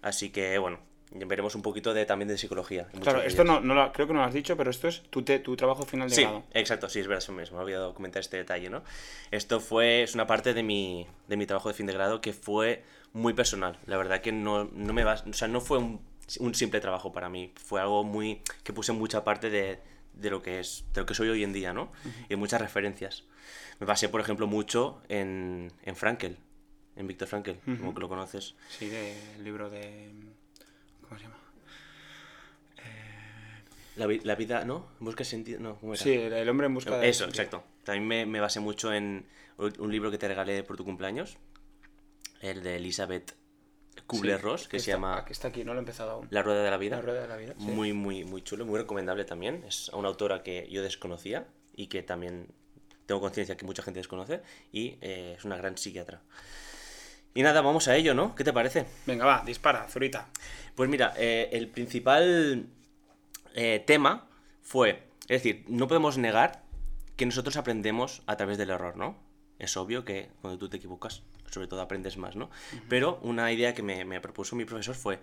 Así 0.00 0.30
que, 0.30 0.56
bueno, 0.58 0.78
veremos 1.12 1.54
un 1.54 1.62
poquito 1.62 1.92
de, 1.94 2.06
también 2.06 2.28
de 2.28 2.38
psicología. 2.38 2.86
Claro, 3.00 3.22
esto 3.22 3.44
no, 3.44 3.60
no 3.60 3.74
lo- 3.74 3.92
creo 3.92 4.06
que 4.06 4.12
no 4.12 4.20
lo 4.20 4.24
has 4.26 4.34
dicho, 4.34 4.56
pero 4.56 4.70
esto 4.70 4.88
es 4.88 5.02
tu, 5.10 5.22
te- 5.22 5.38
tu 5.40 5.56
trabajo 5.56 5.84
final 5.84 6.08
de 6.08 6.14
Sí, 6.14 6.22
grado. 6.22 6.44
exacto, 6.52 6.88
sí, 6.88 7.00
es 7.00 7.06
verdad, 7.06 7.22
eso 7.22 7.32
mismo, 7.32 7.56
me 7.56 7.62
he 7.62 7.64
olvidado 7.64 7.94
comentar 7.94 8.20
este 8.20 8.36
detalle, 8.36 8.70
¿no? 8.70 8.82
Esto 9.30 9.60
fue, 9.60 10.02
es 10.02 10.14
una 10.14 10.26
parte 10.26 10.54
de 10.54 10.62
mi, 10.62 11.06
de 11.28 11.36
mi 11.36 11.46
trabajo 11.46 11.68
de 11.68 11.74
fin 11.74 11.86
de 11.86 11.92
grado 11.92 12.20
que 12.20 12.32
fue 12.32 12.84
muy 13.12 13.32
personal. 13.34 13.78
La 13.86 13.96
verdad 13.96 14.20
que 14.20 14.30
no, 14.32 14.64
no 14.72 14.92
me 14.92 15.02
va, 15.04 15.14
o 15.28 15.32
sea, 15.32 15.48
no 15.48 15.60
fue 15.60 15.78
un, 15.78 16.00
un 16.38 16.54
simple 16.54 16.80
trabajo 16.80 17.12
para 17.12 17.28
mí, 17.28 17.52
fue 17.56 17.80
algo 17.80 18.04
muy, 18.04 18.40
que 18.62 18.72
puse 18.72 18.92
mucha 18.92 19.24
parte 19.24 19.50
de, 19.50 19.80
de 20.14 20.30
lo 20.30 20.42
que 20.42 20.60
es, 20.60 20.84
de 20.94 21.00
lo 21.00 21.06
que 21.06 21.14
soy 21.14 21.28
hoy 21.28 21.42
en 21.42 21.52
día, 21.52 21.72
¿no? 21.72 21.90
Y 22.28 22.36
muchas 22.36 22.60
referencias. 22.60 23.24
Me 23.80 23.86
basé, 23.86 24.08
por 24.08 24.20
ejemplo, 24.20 24.46
mucho 24.46 25.02
en, 25.08 25.72
en 25.82 25.96
Frankel, 25.96 26.36
en 26.94 27.06
Víctor 27.08 27.26
Frankel, 27.26 27.58
como 27.78 27.94
que 27.94 28.00
lo 28.00 28.08
conoces. 28.08 28.54
Sí, 28.68 28.86
del 28.88 29.42
libro 29.42 29.70
de... 29.70 30.12
¿Cómo 31.10 31.18
se 31.18 31.24
llama? 31.26 31.36
La, 33.96 34.06
vi- 34.06 34.20
la 34.20 34.34
vida, 34.36 34.64
¿no? 34.64 34.86
Busca 35.00 35.24
sentido, 35.24 35.60
no, 35.60 35.76
¿cómo 35.78 35.92
era? 35.94 36.02
Sí, 36.02 36.12
el 36.14 36.48
hombre 36.48 36.66
en 36.68 36.74
busca 36.74 36.96
de... 36.96 37.08
Eso, 37.08 37.24
exacto. 37.26 37.62
También 37.84 38.06
me, 38.06 38.24
me 38.24 38.40
basé 38.40 38.60
mucho 38.60 38.92
en 38.92 39.26
un 39.58 39.90
libro 39.92 40.10
que 40.10 40.16
te 40.18 40.28
regalé 40.28 40.62
por 40.62 40.76
tu 40.76 40.84
cumpleaños, 40.84 41.36
el 42.40 42.62
de 42.62 42.76
Elizabeth 42.76 43.34
Kubler-Ross, 44.06 44.68
que 44.68 44.78
se 44.78 44.90
está- 44.90 44.92
llama 44.92 45.24
que 45.26 45.32
está 45.32 45.48
aquí, 45.48 45.64
no 45.64 45.72
lo 45.74 45.80
he 45.80 45.82
empezado 45.82 46.12
aún. 46.12 46.28
La 46.30 46.42
Rueda 46.42 46.62
de 46.62 46.70
la 46.70 46.78
Vida. 46.78 46.96
La 46.96 47.02
rueda 47.02 47.22
de 47.22 47.28
la 47.28 47.36
vida. 47.36 47.54
sí. 47.58 47.64
Muy, 47.66 47.92
muy, 47.92 48.24
muy 48.24 48.42
chulo, 48.42 48.64
muy 48.64 48.78
recomendable 48.78 49.24
también. 49.24 49.64
Es 49.66 49.88
una 49.90 50.08
autora 50.08 50.42
que 50.42 50.66
yo 50.70 50.82
desconocía 50.82 51.48
y 51.74 51.88
que 51.88 52.02
también 52.02 52.46
tengo 53.06 53.20
conciencia 53.20 53.56
que 53.56 53.66
mucha 53.66 53.82
gente 53.82 53.98
desconoce 54.00 54.40
y 54.72 54.96
eh, 55.02 55.34
es 55.36 55.44
una 55.44 55.56
gran 55.56 55.76
psiquiatra. 55.76 56.22
Y 57.34 57.42
nada, 57.42 57.60
vamos 57.60 57.86
a 57.88 57.96
ello, 57.96 58.14
¿no? 58.14 58.34
¿Qué 58.34 58.42
te 58.42 58.52
parece? 58.52 58.86
Venga, 59.06 59.24
va, 59.24 59.42
dispara, 59.46 59.86
Zurita. 59.88 60.28
Pues 60.74 60.90
mira, 60.90 61.14
eh, 61.16 61.48
el 61.52 61.68
principal 61.68 62.66
eh, 63.54 63.84
tema 63.86 64.28
fue, 64.62 65.08
es 65.22 65.42
decir, 65.42 65.64
no 65.68 65.86
podemos 65.86 66.18
negar 66.18 66.64
que 67.16 67.26
nosotros 67.26 67.56
aprendemos 67.56 68.22
a 68.26 68.36
través 68.36 68.58
del 68.58 68.70
error, 68.70 68.96
¿no? 68.96 69.16
Es 69.58 69.76
obvio 69.76 70.04
que 70.04 70.30
cuando 70.40 70.58
tú 70.58 70.68
te 70.68 70.78
equivocas, 70.78 71.22
sobre 71.50 71.68
todo 71.68 71.82
aprendes 71.82 72.16
más, 72.16 72.34
¿no? 72.34 72.50
Pero 72.88 73.20
una 73.22 73.52
idea 73.52 73.74
que 73.74 73.82
me, 73.82 74.04
me 74.04 74.20
propuso 74.20 74.56
mi 74.56 74.64
profesor 74.64 74.94
fue, 74.94 75.20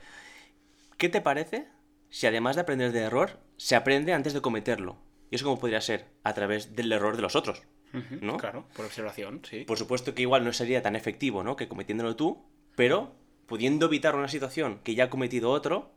¿qué 0.97 1.09
te 1.09 1.21
parece 1.21 1.67
si 2.09 2.27
además 2.27 2.55
de 2.55 2.61
aprender 2.61 2.91
de 2.91 3.01
error, 3.01 3.39
se 3.57 3.75
aprende 3.75 4.13
antes 4.13 4.33
de 4.33 4.41
cometerlo? 4.41 4.97
¿Y 5.29 5.35
eso 5.35 5.45
cómo 5.45 5.59
podría 5.59 5.81
ser? 5.81 6.05
A 6.23 6.33
través 6.33 6.75
del 6.75 6.91
error 6.91 7.15
de 7.15 7.21
los 7.21 7.35
otros, 7.35 7.63
¿no? 8.21 8.37
Claro, 8.37 8.65
por 8.75 8.85
observación, 8.85 9.41
sí. 9.49 9.63
Por 9.65 9.77
supuesto 9.77 10.13
que 10.13 10.21
igual 10.21 10.43
no 10.43 10.53
sería 10.53 10.81
tan 10.81 10.95
efectivo, 10.95 11.43
¿no? 11.43 11.55
Que 11.55 11.67
cometiéndolo 11.67 12.15
tú, 12.15 12.45
pero 12.75 13.15
pudiendo 13.47 13.87
evitar 13.87 14.15
una 14.15 14.27
situación 14.27 14.79
que 14.83 14.95
ya 14.95 15.05
ha 15.05 15.09
cometido 15.09 15.51
otro, 15.51 15.91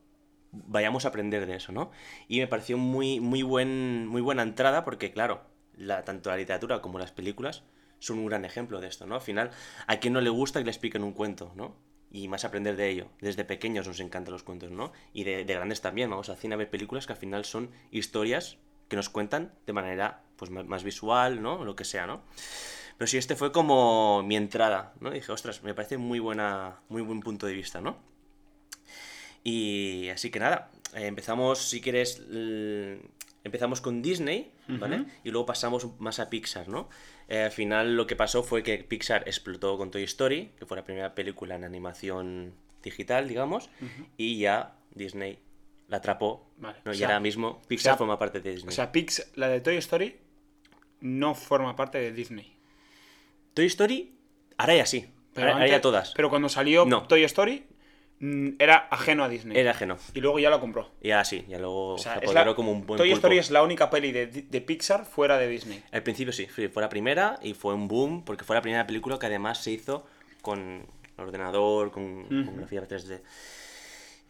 vayamos 0.53 1.05
a 1.05 1.09
aprender 1.09 1.47
de 1.47 1.57
eso, 1.57 1.73
¿no? 1.73 1.91
Y 2.29 2.41
me 2.41 2.47
pareció 2.47 2.79
muy, 2.79 3.21
muy, 3.21 3.43
buen, 3.43 4.07
muy 4.07 4.21
buena 4.23 4.43
entrada 4.43 4.85
porque, 4.85 5.13
claro, 5.13 5.43
la, 5.77 6.05
tanto 6.05 6.31
la 6.31 6.37
literatura 6.37 6.81
como 6.81 6.99
las 6.99 7.13
películas 7.13 7.65
son 7.99 8.19
un 8.19 8.27
gran 8.27 8.45
ejemplo 8.45 8.81
de 8.81 8.89
esto, 8.89 9.07
¿no? 9.07 9.17
Al 9.17 9.21
final, 9.21 9.51
¿a 9.87 9.99
quién 9.99 10.13
no 10.13 10.21
le 10.21 10.31
gusta 10.31 10.61
que 10.61 10.65
le 10.65 10.71
expliquen 10.71 11.05
un 11.05 11.13
cuento, 11.13 11.53
¿no? 11.55 11.77
Y 12.11 12.27
más 12.29 12.45
aprender 12.45 12.77
de 12.77 12.89
ello. 12.89 13.09
Desde 13.21 13.45
pequeños 13.45 13.87
nos 13.87 14.01
encantan 14.01 14.33
los 14.33 14.43
cuentos, 14.43 14.71
¿no? 14.71 14.93
Y 15.13 15.25
de, 15.25 15.45
de 15.45 15.55
grandes 15.55 15.81
también. 15.81 16.11
Vamos 16.11 16.29
al 16.29 16.37
cine 16.37 16.55
a 16.55 16.59
ver 16.59 16.71
películas 16.71 17.07
que 17.07 17.13
al 17.13 17.19
final 17.19 17.45
son 17.45 17.71
historias 17.93 18.59
que 18.91 18.97
nos 18.97 19.09
cuentan 19.09 19.53
de 19.67 19.73
manera 19.73 20.21
pues 20.37 20.51
más, 20.51 20.83
visual, 20.83 21.41
¿no? 21.41 21.65
Lo 21.65 21.77
que 21.77 21.85
sea, 21.85 22.07
¿no? 22.07 22.23
Pero 22.99 23.07
sí, 23.07 23.17
este 23.17 23.37
fue 23.37 23.53
como 23.53 24.23
mi 24.23 24.37
entrada, 24.37 24.93
¿no? 25.01 25.11
Dije, 25.11 25.33
ostras, 25.33 25.63
me 25.63 25.73
parece 25.75 25.97
muy 25.97 26.19
buena, 26.19 26.81
muy 26.89 27.01
buen 27.01 27.21
punto 27.21 27.47
de 27.47 27.55
vista, 27.55 27.81
¿no? 27.81 27.97
Y 29.45 30.09
así 30.09 30.31
que 30.31 30.41
nada, 30.41 30.71
eh, 30.95 31.07
empezamos, 31.07 31.71
si 31.71 31.81
quieres, 31.81 32.23
empezamos 33.45 33.81
con 33.81 34.03
Disney, 34.03 34.51
¿vale? 34.69 35.05
Y 35.25 35.31
luego 35.31 35.47
pasamos 35.47 35.87
más 35.99 36.19
a 36.19 36.29
Pixar, 36.29 36.69
¿no? 36.69 36.89
Eh, 37.29 37.43
al 37.43 37.53
final 37.53 37.97
lo 37.97 38.07
que 38.07 38.17
pasó 38.17 38.43
fue 38.43 38.63
que 38.63 38.79
Pixar 38.79 39.23
explotó 39.27 39.79
con 39.79 39.91
Toy 39.91 40.03
Story, 40.03 40.51
que 40.59 40.67
fue 40.67 40.77
la 40.77 40.85
primera 40.85 41.15
película 41.15 41.55
en 41.55 41.65
animación 41.65 42.55
digital, 42.83 43.29
digamos, 43.29 43.71
y 44.17 44.39
ya 44.39 44.75
Disney 44.95 45.39
la 45.91 45.99
atrapó. 45.99 46.51
Vale, 46.57 46.79
¿no? 46.85 46.93
o 46.93 46.95
y 46.95 46.99
sea- 46.99 47.09
ahora 47.09 47.21
mismo 47.21 47.61
Pixar 47.69 47.93
sea- 47.93 47.97
forma 47.99 48.19
parte 48.19 48.41
de 48.41 48.53
Disney. 48.53 48.69
O 48.69 48.73
sea, 48.75 48.91
Pix, 48.93 49.31
la 49.35 49.49
de 49.49 49.61
Toy 49.61 49.77
Story 49.77 50.17
no 51.01 51.35
forma 51.35 51.77
parte 51.77 51.99
de 51.99 52.13
Disney. 52.13 52.57
Toy 53.55 53.67
Story, 53.67 54.15
ahora 54.57 54.77
ya 54.77 54.87
sí. 54.87 55.07
ahora, 55.37 55.51
ahora 55.53 55.65
antes- 55.65 55.71
ya 55.73 55.81
todas. 55.81 56.13
Pero 56.15 56.31
cuando 56.31 56.49
salió 56.49 56.85
No. 56.87 57.07
Toy 57.07 57.25
Story 57.25 57.67
mm, 58.21 58.51
era 58.59 58.87
ajeno 58.91 59.25
a 59.25 59.29
Disney. 59.29 59.59
Era 59.59 59.71
ajeno. 59.73 59.97
Y 60.15 60.21
luego 60.21 60.39
ya 60.39 60.51
la 60.51 60.61
compró. 60.61 60.91
Ya 61.03 61.25
sí, 61.25 61.45
ya 61.49 61.59
luego 61.59 61.95
O 61.95 61.99
sea, 61.99 62.13
se 62.15 62.19
es 62.19 62.25
apoderó 62.31 62.51
la- 62.51 62.55
como 62.55 62.71
un 62.73 62.87
buen 62.87 62.99
Toy 62.99 63.09
pulpo. 63.11 63.17
Story 63.27 63.39
es 63.39 63.51
la 63.51 63.63
única 63.63 63.89
peli 63.91 64.13
de, 64.13 64.27
de 64.27 64.61
Pixar 64.61 65.05
fuera 65.07 65.39
de 65.39 65.49
Disney. 65.49 65.83
Al 65.91 66.03
principio 66.03 66.33
sí, 66.33 66.47
fue 66.47 66.71
la 66.83 66.89
primera 66.89 67.39
y 67.43 67.55
fue 67.55 67.75
un 67.75 67.89
boom 67.89 68.25
porque 68.25 68.45
fue 68.45 68.55
la 68.55 68.63
primera 68.63 68.87
película 68.87 69.19
que 69.19 69.27
además 69.27 69.63
se 69.63 69.73
hizo 69.73 70.07
con 70.43 70.87
ordenador, 71.17 71.91
con, 71.91 72.25
con 72.29 72.57
grafía 72.57 72.87
3D. 72.87 73.21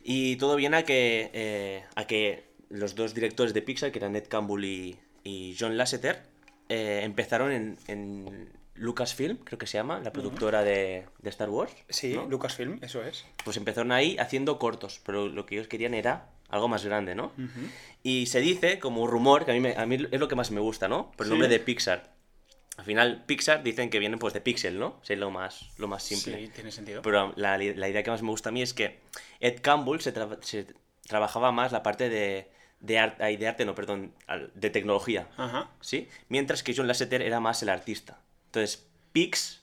Y 0.03 0.37
todo 0.37 0.57
viene 0.57 0.79
a 0.79 0.83
que, 0.85 1.31
eh, 1.33 1.85
a 1.95 2.07
que 2.07 2.45
los 2.69 2.95
dos 2.95 3.15
directores 3.15 3.53
de 3.55 3.63
Pixar, 3.63 3.93
que 3.93 3.99
eran 3.99 4.13
Ned 4.13 4.27
Campbell 4.29 4.65
y, 4.65 4.97
y 5.25 5.57
John 5.59 5.77
Lasseter, 5.77 6.23
eh, 6.69 7.01
empezaron 7.03 7.53
en, 7.53 7.77
en 7.89 8.49
Lucasfilm, 8.75 9.37
creo 9.39 9.59
que 9.59 9.67
se 9.67 9.77
llama, 9.79 10.01
la 10.01 10.13
productora 10.13 10.63
de, 10.63 11.05
de 11.21 11.31
Star 11.31 11.51
Wars. 11.51 11.73
Sí, 11.89 12.15
¿no? 12.15 12.27
Lucasfilm, 12.27 12.79
eso 12.83 13.03
es. 13.05 13.27
Pues 13.45 13.57
empezaron 13.57 13.93
ahí 13.93 14.17
haciendo 14.19 14.59
cortos, 14.59 15.01
pero 15.05 15.29
lo 15.29 15.45
que 15.47 15.57
ellos 15.57 15.69
querían 15.69 15.93
era 15.95 16.31
algo 16.49 16.67
más 16.69 16.85
grande, 16.85 17.15
¿no? 17.15 17.33
Y 18.03 18.27
se 18.27 18.41
dice, 18.41 18.79
como 18.79 19.07
rumor, 19.07 19.45
que 19.45 19.51
a 19.51 19.55
mí, 19.55 19.61
me- 19.61 19.77
a 19.77 19.85
mí 19.87 19.97
es 20.11 20.19
lo 20.19 20.29
que 20.29 20.35
más 20.35 20.51
me 20.51 20.61
gusta, 20.61 20.89
¿no? 20.89 21.13
Por 21.13 21.27
el 21.27 21.29
Sí. 21.29 21.31
nombre 21.31 21.49
de 21.49 21.61
Pixar. 21.61 22.15
Al 22.81 22.87
final, 22.87 23.25
Pixar 23.27 23.63
dicen 23.63 23.91
que 23.91 23.99
viene 23.99 24.17
pues 24.17 24.33
de 24.35 24.41
Pixel, 24.41 24.79
¿no? 24.79 24.87
O 25.01 25.05
sea, 25.05 25.15
es 25.15 25.21
lo 25.21 25.31
más, 25.31 25.69
lo 25.79 25.87
más 25.87 26.03
simple. 26.03 26.39
Sí, 26.47 26.49
tiene 26.55 26.73
sentido. 26.73 27.03
Pero 27.03 27.33
la, 27.37 27.57
la 27.59 27.89
idea 27.89 28.03
que 28.03 28.11
más 28.11 28.23
me 28.23 28.31
gusta 28.31 28.49
a 28.49 28.53
mí 28.53 28.63
es 28.63 28.73
que 28.75 29.01
Ed 29.39 29.61
Campbell 29.61 30.01
se, 30.01 30.15
tra- 30.15 30.43
se 30.43 30.67
trabajaba 31.07 31.53
más 31.53 31.73
la 31.73 31.83
parte 31.83 32.09
de, 32.09 32.51
de, 32.81 32.99
arte, 32.99 33.37
de 33.37 33.49
arte, 33.49 33.65
no, 33.67 33.75
perdón, 33.75 34.13
de 34.55 34.71
tecnología, 34.71 35.29
Ajá. 35.37 35.71
¿sí? 35.81 36.09
Mientras 36.29 36.63
que 36.63 36.75
John 36.77 36.87
Lasseter 36.89 37.21
era 37.23 37.39
más 37.39 37.63
el 37.63 37.69
artista. 37.69 38.19
Entonces, 38.47 38.87
Pix 39.13 39.63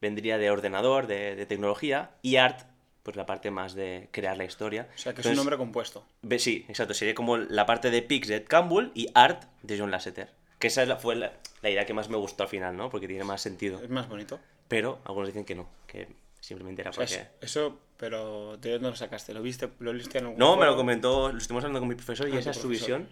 vendría 0.00 0.36
de 0.38 0.50
ordenador, 0.50 1.06
de, 1.06 1.34
de 1.36 1.46
tecnología, 1.46 2.10
y 2.22 2.36
Art, 2.36 2.60
pues 3.02 3.16
la 3.16 3.26
parte 3.26 3.50
más 3.50 3.74
de 3.74 4.08
crear 4.12 4.36
la 4.36 4.44
historia. 4.44 4.88
O 4.94 4.98
sea, 4.98 5.14
que 5.14 5.22
es 5.22 5.26
un 5.26 5.36
nombre 5.36 5.56
compuesto. 5.56 6.06
ve- 6.22 6.38
Sí, 6.38 6.66
exacto, 6.68 6.94
sería 6.94 7.14
como 7.14 7.36
la 7.38 7.64
parte 7.66 7.90
de 7.90 8.02
Pix 8.02 8.28
de 8.28 8.36
Ed 8.36 8.44
Campbell 8.46 8.90
y 8.94 9.08
Art 9.14 9.44
de 9.62 9.78
John 9.78 9.90
Lasseter. 9.90 10.30
Que 10.64 10.68
esa 10.82 10.96
fue 10.96 11.14
la, 11.16 11.32
la 11.62 11.70
idea 11.70 11.84
que 11.84 11.92
más 11.94 12.08
me 12.08 12.16
gustó 12.16 12.42
al 12.44 12.48
final, 12.48 12.76
¿no? 12.76 12.88
Porque 12.90 13.06
tiene 13.06 13.24
más 13.24 13.42
sentido. 13.42 13.82
Es 13.82 13.90
más 13.90 14.08
bonito. 14.08 14.40
Pero 14.68 15.00
algunos 15.04 15.28
dicen 15.28 15.44
que 15.44 15.54
no, 15.54 15.68
que 15.86 16.08
simplemente 16.40 16.80
era 16.82 16.90
O 16.90 16.94
sea, 16.94 17.04
porque... 17.04 17.20
es- 17.20 17.50
eso, 17.50 17.78
pero 17.98 18.56
¿de 18.56 18.72
dónde 18.72 18.88
lo 18.90 18.96
sacaste? 18.96 19.34
¿Lo 19.34 19.42
viste? 19.42 19.68
¿Lo 19.80 19.92
viste 19.92 20.18
en 20.18 20.24
algún 20.24 20.38
No, 20.38 20.56
me 20.56 20.64
lo 20.66 20.74
comentó, 20.76 21.30
lo 21.30 21.38
estuvimos 21.38 21.64
hablando 21.64 21.80
con 21.80 21.88
mi 21.88 21.94
profesor 21.94 22.28
y 22.28 22.36
Ah, 22.36 22.38
esa 22.40 22.50
es 22.52 22.56
su 22.56 22.68
visión. 22.68 23.08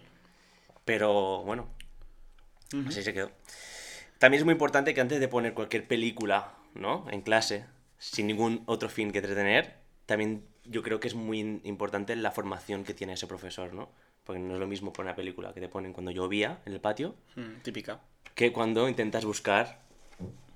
Pero 0.85 1.43
bueno, 1.43 1.67
así 2.87 3.03
se 3.03 3.13
quedó. 3.13 3.31
También 4.17 4.39
es 4.41 4.45
muy 4.45 4.53
importante 4.53 4.93
que 4.93 5.01
antes 5.01 5.19
de 5.19 5.27
poner 5.27 5.53
cualquier 5.53 5.87
película, 5.87 6.53
¿no? 6.73 7.05
En 7.11 7.21
clase, 7.21 7.65
sin 7.99 8.27
ningún 8.27 8.63
otro 8.65 8.89
fin 8.89 9.11
que 9.11 9.19
entretener, 9.19 9.75
también 10.05 10.45
yo 10.65 10.81
creo 10.81 10.99
que 10.99 11.07
es 11.07 11.15
muy 11.15 11.61
importante 11.63 12.15
la 12.15 12.31
formación 12.31 12.83
que 12.83 12.93
tiene 12.93 13.13
ese 13.13 13.27
profesor, 13.27 13.73
¿no? 13.73 13.89
Porque 14.23 14.39
no 14.39 14.53
es 14.53 14.59
lo 14.59 14.67
mismo 14.67 14.93
poner 14.93 15.09
una 15.11 15.15
película 15.15 15.53
que 15.53 15.59
te 15.59 15.67
ponen 15.67 15.93
cuando 15.93 16.11
llovía 16.11 16.59
en 16.65 16.73
el 16.73 16.79
patio 16.79 17.15
Mm, 17.35 17.61
típica. 17.61 17.99
que 18.35 18.51
cuando 18.53 18.87
intentas 18.87 19.25
buscar 19.25 19.79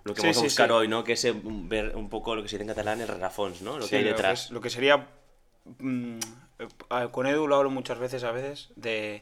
lo 0.04 0.14
que 0.14 0.22
Sí, 0.22 0.28
vamos 0.28 0.38
a 0.38 0.40
sí, 0.42 0.46
buscar 0.46 0.68
sí. 0.70 0.74
hoy, 0.74 0.88
¿no? 0.88 1.04
Que 1.04 1.14
es 1.14 1.26
eh, 1.26 1.34
ver 1.44 1.96
un 1.96 2.10
poco 2.10 2.36
lo 2.36 2.42
que 2.44 2.48
se 2.48 2.56
dice 2.56 2.64
en 2.64 2.70
catalán 2.70 3.02
el 3.02 3.08
rarafons, 3.10 3.62
¿no? 3.62 3.78
Lo 3.78 3.88
que 3.88 3.98
hay 3.98 4.04
detrás. 4.04 4.52
lo 4.52 4.62
que 4.62 4.70
sería. 4.70 5.06
mm, 5.80 6.20
eh, 6.60 7.08
con 7.12 7.28
Edu 7.28 7.46
lo 7.48 7.56
hablo 7.58 7.70
muchas 7.70 8.00
veces, 8.00 8.24
a 8.24 8.32
veces, 8.32 8.70
de 8.78 9.22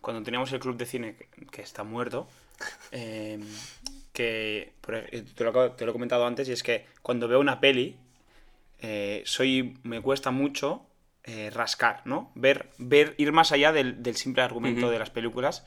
cuando 0.00 0.22
teníamos 0.22 0.50
el 0.52 0.60
club 0.60 0.76
de 0.78 0.86
cine 0.86 1.16
que, 1.50 1.60
está 1.62 1.84
muerto. 1.84 2.26
eh, 2.92 3.38
que 4.14 4.72
por 4.80 4.94
ej- 4.94 5.34
te 5.34 5.44
lo, 5.44 5.50
acabo- 5.50 5.72
te 5.72 5.84
lo 5.84 5.90
he 5.90 5.92
comentado 5.92 6.24
antes, 6.26 6.48
y 6.48 6.52
es 6.52 6.62
que 6.62 6.86
cuando 7.02 7.28
veo 7.28 7.40
una 7.40 7.60
peli, 7.60 7.96
eh, 8.80 9.22
soy 9.26 9.76
me 9.82 10.00
cuesta 10.00 10.30
mucho 10.30 10.86
eh, 11.24 11.50
rascar, 11.50 12.02
¿no? 12.04 12.30
Ver, 12.34 12.70
ver, 12.78 13.14
ir 13.18 13.32
más 13.32 13.52
allá 13.52 13.72
del, 13.72 14.02
del 14.02 14.16
simple 14.16 14.42
argumento 14.42 14.86
de 14.90 14.98
las 14.98 15.10
películas, 15.10 15.64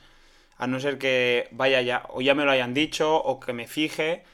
a 0.56 0.66
no 0.66 0.80
ser 0.80 0.98
que 0.98 1.48
vaya 1.52 1.80
ya, 1.82 2.04
o 2.08 2.20
ya 2.20 2.34
me 2.34 2.44
lo 2.44 2.50
hayan 2.50 2.74
dicho, 2.74 3.16
o 3.16 3.38
que 3.40 3.52
me 3.52 3.66
fije, 3.66 4.24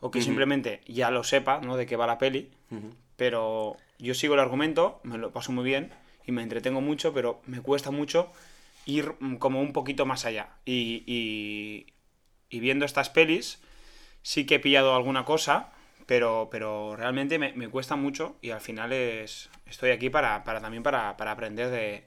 o 0.00 0.10
que 0.10 0.18
simplemente 0.24 0.80
ya 0.86 1.10
lo 1.10 1.24
sepa, 1.24 1.60
¿no? 1.60 1.76
De 1.76 1.86
qué 1.86 1.96
va 1.96 2.06
la 2.06 2.18
peli 2.18 2.50
pero 3.16 3.76
yo 3.98 4.12
sigo 4.14 4.34
el 4.34 4.40
argumento, 4.40 5.00
me 5.04 5.18
lo 5.18 5.30
paso 5.32 5.52
muy 5.52 5.64
bien 5.64 5.92
y 6.26 6.32
me 6.32 6.42
entretengo 6.42 6.80
mucho, 6.80 7.12
pero 7.14 7.40
me 7.46 7.60
cuesta 7.60 7.90
mucho 7.90 8.32
ir 8.86 9.14
mm, 9.20 9.36
como 9.36 9.60
un 9.60 9.72
poquito 9.72 10.04
más 10.04 10.24
allá. 10.24 10.48
Y, 10.64 11.04
y- 11.06 11.86
y 12.50 12.60
viendo 12.60 12.84
estas 12.84 13.10
pelis, 13.10 13.60
sí 14.22 14.46
que 14.46 14.56
he 14.56 14.60
pillado 14.60 14.94
alguna 14.94 15.24
cosa, 15.24 15.72
pero, 16.06 16.48
pero 16.50 16.96
realmente 16.96 17.38
me, 17.38 17.52
me 17.54 17.68
cuesta 17.68 17.96
mucho 17.96 18.36
y 18.40 18.50
al 18.50 18.60
final 18.60 18.92
es, 18.92 19.50
estoy 19.66 19.90
aquí 19.90 20.10
para, 20.10 20.44
para 20.44 20.60
también 20.60 20.82
para, 20.82 21.16
para 21.16 21.32
aprender 21.32 21.70
de, 21.70 22.04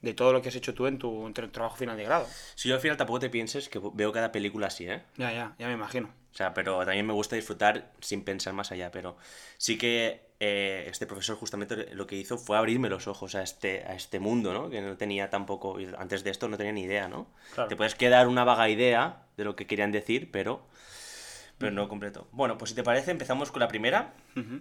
de 0.00 0.14
todo 0.14 0.32
lo 0.32 0.42
que 0.42 0.48
has 0.48 0.56
hecho 0.56 0.74
tú 0.74 0.86
en 0.86 0.98
tu, 0.98 1.26
en 1.26 1.34
tu 1.34 1.46
trabajo 1.48 1.76
final 1.76 1.96
de 1.96 2.04
grado. 2.04 2.26
Si 2.54 2.68
yo 2.68 2.74
al 2.74 2.80
final 2.80 2.96
tampoco 2.96 3.20
te 3.20 3.30
pienses 3.30 3.68
que 3.68 3.80
veo 3.92 4.12
cada 4.12 4.32
película 4.32 4.68
así, 4.68 4.88
¿eh? 4.88 5.02
Ya, 5.16 5.32
ya, 5.32 5.54
ya 5.58 5.66
me 5.66 5.74
imagino. 5.74 6.10
O 6.32 6.34
sea, 6.34 6.54
pero 6.54 6.78
también 6.84 7.06
me 7.06 7.12
gusta 7.12 7.34
disfrutar 7.36 7.90
sin 8.00 8.22
pensar 8.24 8.52
más 8.52 8.70
allá. 8.70 8.90
Pero 8.92 9.16
sí 9.58 9.76
que 9.76 10.30
eh, 10.38 10.86
este 10.88 11.06
profesor 11.06 11.36
justamente 11.36 11.92
lo 11.94 12.06
que 12.06 12.16
hizo 12.16 12.38
fue 12.38 12.56
abrirme 12.56 12.88
los 12.88 13.08
ojos 13.08 13.34
a 13.34 13.42
este, 13.42 13.84
a 13.84 13.94
este 13.94 14.20
mundo, 14.20 14.52
¿no? 14.52 14.70
Que 14.70 14.80
no 14.80 14.96
tenía 14.96 15.28
tampoco, 15.28 15.76
antes 15.98 16.22
de 16.22 16.30
esto 16.30 16.48
no 16.48 16.56
tenía 16.56 16.72
ni 16.72 16.82
idea, 16.82 17.08
¿no? 17.08 17.26
Claro. 17.54 17.68
Te 17.68 17.76
puedes 17.76 17.96
quedar 17.96 18.28
una 18.28 18.44
vaga 18.44 18.68
idea 18.68 19.24
de 19.36 19.44
lo 19.44 19.56
que 19.56 19.66
querían 19.66 19.90
decir, 19.90 20.30
pero, 20.30 20.66
pero 21.60 21.70
no 21.72 21.88
completo. 21.88 22.26
Bueno, 22.32 22.56
pues 22.58 22.70
si 22.70 22.74
te 22.74 22.82
parece, 22.82 23.10
empezamos 23.12 23.52
con 23.52 23.60
la 23.60 23.68
primera. 23.68 24.14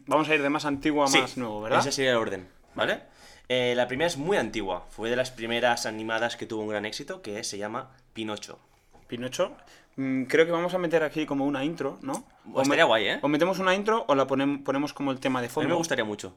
Vamos 0.06 0.30
a 0.30 0.36
ir 0.36 0.42
de 0.44 0.50
más 0.50 0.66
antiguo 0.66 1.04
a 1.04 1.08
Sí, 1.08 1.20
más 1.20 1.38
nuevo, 1.38 1.62
¿verdad? 1.62 1.80
Ese 1.80 1.92
sería 1.94 2.12
el 2.12 2.18
orden, 2.18 2.48
¿vale? 2.76 3.02
Eh, 3.48 3.74
la 3.76 3.88
primera 3.88 4.06
es 4.08 4.18
muy 4.18 4.38
antigua. 4.38 4.86
Fue 4.92 5.10
de 5.10 5.16
las 5.16 5.32
primeras 5.32 5.86
animadas 5.88 6.36
que 6.36 6.46
tuvo 6.46 6.62
un 6.64 6.68
gran 6.70 6.86
éxito, 6.86 7.22
que 7.24 7.44
se 7.44 7.58
llama 7.58 7.90
Pinocho. 8.14 8.60
Pinocho. 9.08 9.56
Mm, 9.96 10.26
creo 10.26 10.46
que 10.46 10.52
vamos 10.52 10.74
a 10.74 10.78
meter 10.78 11.02
aquí 11.04 11.26
como 11.26 11.46
una 11.46 11.64
intro, 11.64 11.98
¿no? 12.02 12.28
Pues 12.54 12.68
estaría 12.68 12.84
guay, 12.84 13.08
¿eh? 13.08 13.20
O 13.22 13.28
metemos 13.28 13.58
una 13.60 13.74
intro 13.74 14.06
o 14.08 14.14
la 14.14 14.28
ponem- 14.28 14.64
ponemos 14.64 14.94
como 14.94 15.12
el 15.12 15.20
tema 15.20 15.40
de 15.42 15.48
A 15.48 15.50
mí 15.50 15.54
fondo. 15.54 15.70
me 15.70 15.76
gustaría 15.76 16.06
mucho. 16.06 16.36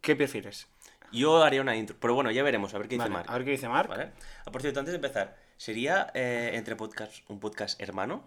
¿Qué 0.00 0.16
prefieres? 0.16 0.68
Yo 1.12 1.42
haría 1.44 1.60
una 1.60 1.76
intro, 1.76 1.96
pero 2.00 2.14
bueno, 2.14 2.30
ya 2.30 2.42
veremos, 2.42 2.72
a 2.74 2.78
ver 2.78 2.88
qué 2.88 2.94
dice 2.96 3.04
Vale, 3.08 3.14
Marc. 3.14 3.30
a 3.30 3.34
ver 3.34 3.44
qué 3.44 3.50
dice 3.52 3.68
Marc. 3.68 3.88
¿Vale? 3.88 4.10
Ah, 4.46 4.50
por 4.50 4.62
cierto, 4.62 4.80
antes 4.80 4.92
de 4.92 4.96
empezar, 4.96 5.36
¿sería 5.56 6.10
eh, 6.14 6.52
entre 6.54 6.76
podcast 6.76 7.18
un 7.30 7.38
podcast 7.40 7.80
hermano? 7.80 8.24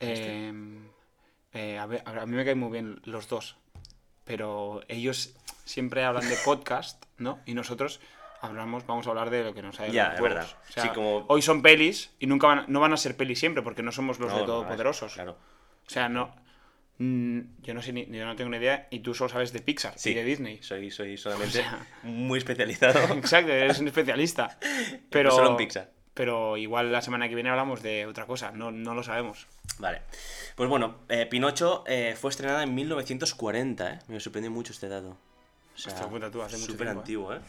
Eh, 0.00 0.52
eh, 1.54 1.78
a, 1.78 1.86
ver, 1.86 2.02
a 2.06 2.26
mí 2.26 2.36
me 2.36 2.44
caen 2.44 2.58
muy 2.58 2.70
bien 2.70 3.00
los 3.04 3.28
dos, 3.28 3.56
pero 4.24 4.82
ellos 4.88 5.34
siempre 5.64 6.04
hablan 6.04 6.28
de 6.28 6.36
podcast, 6.44 7.04
¿no? 7.18 7.38
Y 7.46 7.54
nosotros 7.54 8.00
hablamos, 8.40 8.86
vamos 8.86 9.06
a 9.06 9.10
hablar 9.10 9.30
de 9.30 9.42
lo 9.44 9.54
que 9.54 9.62
nos 9.62 9.78
ha 9.80 9.86
Ya, 9.88 10.14
es 10.14 10.20
verdad. 10.20 10.46
Sí, 10.68 10.88
como- 10.94 11.24
Hoy 11.28 11.40
son 11.42 11.62
pelis 11.62 12.10
y 12.18 12.26
nunca 12.26 12.46
van, 12.46 12.64
no 12.68 12.80
van 12.80 12.92
a 12.92 12.96
ser 12.96 13.16
pelis 13.16 13.38
siempre 13.38 13.62
porque 13.62 13.82
no 13.82 13.92
somos 13.92 14.18
los 14.18 14.28
No, 14.30 14.34
de 14.36 14.40
no, 14.42 14.46
todopoderosos. 14.46 15.14
Claro. 15.14 15.38
O 15.86 15.90
sea, 15.90 16.08
no. 16.10 16.34
mm, 16.98 17.40
Yo 17.62 17.72
no 17.74 17.80
sé 17.82 17.92
ni, 17.92 18.04
yo 18.06 18.26
no 18.26 18.36
tengo 18.36 18.50
ni 18.50 18.58
idea 18.58 18.88
y 18.90 19.00
tú 19.00 19.14
solo 19.14 19.30
sabes 19.30 19.52
de 19.52 19.60
Pixar 19.60 19.94
Sí, 19.98 20.10
y 20.10 20.14
de 20.14 20.24
Disney. 20.24 20.62
Soy, 20.62 20.90
soy 20.90 21.16
solamente 21.16 21.58
sea- 21.62 21.86
muy 22.02 22.38
especializado. 22.38 22.98
Exacto, 23.14 23.52
eres 23.52 23.78
un 23.78 23.88
especialista. 23.88 24.58
Pero, 25.10 25.30
solo 25.30 25.50
en 25.52 25.56
Pixar. 25.56 25.90
Pero 26.14 26.56
igual 26.56 26.92
la 26.92 27.02
semana 27.02 27.28
que 27.28 27.34
viene 27.34 27.50
hablamos 27.50 27.82
de 27.82 28.06
otra 28.06 28.26
cosa, 28.26 28.52
no, 28.52 28.70
no 28.70 28.94
lo 28.94 29.02
sabemos. 29.02 29.48
Vale. 29.78 30.02
Pues 30.54 30.68
bueno, 30.68 30.98
eh, 31.08 31.26
Pinocho 31.26 31.82
eh, 31.86 32.14
fue 32.18 32.30
estrenada 32.30 32.62
en 32.62 32.74
1940, 32.74 33.92
¿eh? 33.92 33.98
Me 34.06 34.20
sorprendió 34.20 34.50
mucho 34.50 34.72
este 34.72 34.88
dato. 34.88 35.16
O 35.74 35.78
sea, 35.78 35.92
Hostia 35.92 36.08
puta, 36.08 36.30
tú, 36.30 36.42
hace 36.42 36.56
mucho 36.56 36.72
súper 36.72 36.86
¿eh? 36.86 36.90
antiguo, 36.90 37.34
¿eh? 37.34 37.40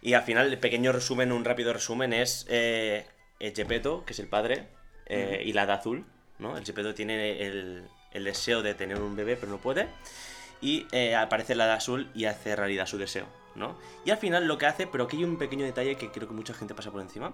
Y 0.00 0.12
al 0.12 0.22
final, 0.22 0.46
el 0.46 0.58
pequeño 0.58 0.92
resumen, 0.92 1.32
un 1.32 1.44
rápido 1.44 1.72
resumen, 1.72 2.12
es 2.12 2.46
eh, 2.48 3.06
Gepetto, 3.40 4.04
que 4.04 4.12
es 4.12 4.18
el 4.20 4.28
padre, 4.28 4.68
y 5.08 5.52
la 5.52 5.62
hada 5.62 5.74
azul, 5.74 6.04
¿no? 6.38 6.56
El 6.56 6.64
Gepetto 6.64 6.94
tiene 6.94 7.44
el, 7.44 7.88
el 8.12 8.24
deseo 8.24 8.62
de 8.62 8.74
tener 8.74 9.00
un 9.00 9.16
bebé, 9.16 9.36
pero 9.36 9.50
no 9.50 9.58
puede. 9.58 9.88
Y 10.60 10.86
aparece 11.14 11.56
la 11.56 11.64
hada 11.64 11.74
azul 11.74 12.08
y 12.14 12.26
hace 12.26 12.54
realidad 12.54 12.86
su 12.86 12.98
deseo, 12.98 13.26
¿no? 13.56 13.76
Y 14.04 14.10
al 14.10 14.18
final 14.18 14.46
lo 14.46 14.58
que 14.58 14.66
hace, 14.66 14.86
pero 14.86 15.04
aquí 15.04 15.16
hay 15.16 15.24
un 15.24 15.38
pequeño 15.38 15.64
detalle 15.64 15.96
que 15.96 16.10
creo 16.10 16.28
que 16.28 16.34
mucha 16.34 16.54
gente 16.54 16.74
pasa 16.74 16.90
por 16.90 17.00
encima, 17.00 17.32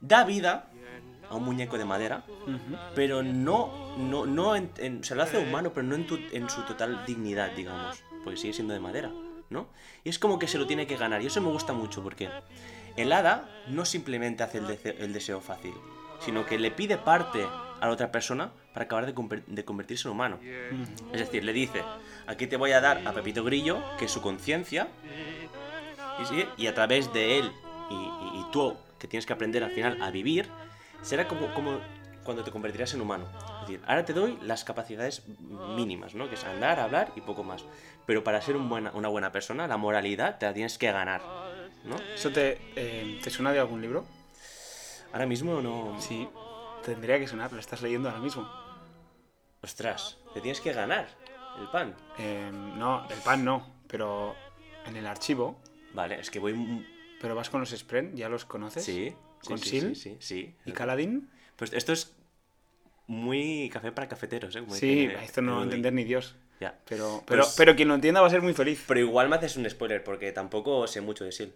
da 0.00 0.24
vida 0.24 0.70
a 1.30 1.34
un 1.36 1.44
muñeco 1.44 1.78
de 1.78 1.84
madera, 1.84 2.24
pero 2.94 3.22
no, 3.22 3.96
no, 3.96 4.26
no 4.26 4.54
en, 4.54 4.70
en- 4.78 5.02
se 5.04 5.14
lo 5.14 5.22
hace 5.22 5.38
humano, 5.38 5.72
pero 5.72 5.86
no 5.86 5.94
en, 5.94 6.06
tu- 6.06 6.20
en 6.32 6.48
su 6.50 6.62
total 6.62 7.04
dignidad, 7.06 7.52
digamos, 7.52 8.02
porque 8.22 8.36
sigue 8.38 8.52
siendo 8.52 8.74
de 8.74 8.80
madera. 8.80 9.10
¿no? 9.50 9.68
Y 10.02 10.08
es 10.08 10.18
como 10.18 10.38
que 10.38 10.48
se 10.48 10.56
lo 10.56 10.66
tiene 10.66 10.86
que 10.86 10.96
ganar. 10.96 11.20
Y 11.20 11.26
eso 11.26 11.40
me 11.42 11.48
gusta 11.50 11.74
mucho 11.74 12.02
porque 12.02 12.30
el 12.96 13.12
hada 13.12 13.50
no 13.68 13.84
simplemente 13.84 14.42
hace 14.42 14.58
el, 14.58 14.66
dese- 14.66 14.96
el 14.98 15.12
deseo 15.12 15.40
fácil, 15.42 15.74
sino 16.20 16.46
que 16.46 16.58
le 16.58 16.70
pide 16.70 16.96
parte 16.96 17.44
a 17.44 17.86
la 17.86 17.90
otra 17.90 18.10
persona 18.10 18.52
para 18.72 18.84
acabar 18.86 19.04
de, 19.04 19.14
conver- 19.14 19.44
de 19.44 19.64
convertirse 19.66 20.08
en 20.08 20.12
humano. 20.12 20.38
Es 21.12 21.20
decir, 21.20 21.44
le 21.44 21.52
dice, 21.52 21.82
aquí 22.26 22.46
te 22.46 22.56
voy 22.56 22.72
a 22.72 22.80
dar 22.80 23.06
a 23.06 23.12
Pepito 23.12 23.44
Grillo, 23.44 23.82
que 23.98 24.06
es 24.06 24.10
su 24.10 24.22
conciencia, 24.22 24.88
sí, 26.24 26.46
y 26.56 26.66
a 26.66 26.74
través 26.74 27.12
de 27.12 27.38
él 27.38 27.52
y, 27.90 27.94
y- 27.94 28.40
y 28.40 28.46
tú, 28.52 28.76
que 28.98 29.08
tienes 29.08 29.26
que 29.26 29.32
aprender 29.32 29.62
al 29.64 29.70
final 29.70 30.00
a 30.02 30.10
vivir, 30.10 30.48
será 31.02 31.26
como, 31.28 31.52
como 31.54 31.78
cuando 32.24 32.44
te 32.44 32.50
convertirás 32.52 32.94
en 32.94 33.00
humano. 33.00 33.24
Es 33.62 33.68
decir, 33.68 33.80
ahora 33.86 34.04
te 34.04 34.12
doy 34.12 34.38
las 34.42 34.64
capacidades 34.64 35.22
mínimas, 35.76 36.14
¿no? 36.14 36.28
Que 36.28 36.34
es 36.36 36.44
andar, 36.44 36.78
hablar 36.80 37.12
y 37.16 37.20
poco 37.20 37.42
más. 37.42 37.64
Pero 38.06 38.22
para 38.24 38.40
ser 38.40 38.56
un 38.56 38.68
buena- 38.68 38.92
una 38.94 39.08
buena 39.08 39.32
persona, 39.32 39.66
la 39.66 39.76
moralidad 39.76 40.38
te 40.38 40.46
la 40.46 40.54
tienes 40.54 40.78
que 40.78 40.90
ganar, 40.92 41.20
¿no? 41.84 41.96
¿Eso 42.14 42.30
te, 42.30 42.60
eh, 42.76 43.20
te 43.22 43.30
suena 43.30 43.52
de 43.52 43.58
algún 43.60 43.80
libro? 43.82 44.04
Ahora 45.12 45.26
mismo 45.26 45.60
no... 45.60 45.94
Sí, 46.00 46.28
tendría 46.84 47.18
que 47.18 47.26
sonar, 47.28 47.52
lo 47.52 47.58
estás 47.60 47.82
leyendo 47.82 48.08
ahora 48.08 48.20
mismo. 48.20 48.48
Ostras, 49.62 50.18
te 50.34 50.40
tienes 50.40 50.60
que 50.60 50.72
ganar 50.72 51.06
el 51.60 51.68
pan. 51.68 51.94
Eh, 52.18 52.50
no, 52.52 53.04
el 53.10 53.18
pan 53.20 53.44
no, 53.44 53.66
pero 53.86 54.34
en 54.86 54.96
el 54.96 55.06
archivo. 55.06 55.56
Vale, 55.94 56.20
es 56.20 56.30
que 56.30 56.38
voy... 56.38 56.86
Pero 57.20 57.34
vas 57.34 57.50
con 57.50 57.60
los 57.60 57.70
Spren, 57.70 58.16
¿ya 58.16 58.28
los 58.28 58.44
conoces? 58.44 58.84
Sí. 58.84 59.14
¿Con 59.44 59.58
sí, 59.58 59.68
Sil? 59.80 59.94
Sí, 59.94 59.94
sí, 59.94 60.16
sí. 60.20 60.54
¿Y 60.64 60.72
Caladín? 60.72 61.30
Pues 61.56 61.72
esto 61.72 61.92
es 61.92 62.14
muy 63.06 63.68
café 63.72 63.92
para 63.92 64.08
cafeteros, 64.08 64.54
¿eh? 64.56 64.62
Sí, 64.70 65.08
esto 65.22 65.42
no 65.42 65.50
lo 65.52 65.56
va 65.58 65.62
a 65.62 65.64
entender 65.64 65.92
ni 65.92 66.04
Dios. 66.04 66.36
Ya. 66.60 66.78
Pero, 66.88 67.22
pero, 67.26 67.42
Pues- 67.42 67.54
pero 67.56 67.74
quien 67.76 67.88
lo 67.88 67.94
entienda 67.94 68.20
va 68.20 68.26
a 68.28 68.30
ser 68.30 68.42
muy 68.42 68.54
feliz. 68.54 68.84
Pero 68.86 69.00
igual 69.00 69.28
me 69.28 69.36
haces 69.36 69.56
un 69.56 69.68
spoiler, 69.68 70.02
porque 70.04 70.32
tampoco 70.32 70.86
sé 70.86 71.00
mucho 71.00 71.24
de 71.24 71.32
Sil. 71.34 71.52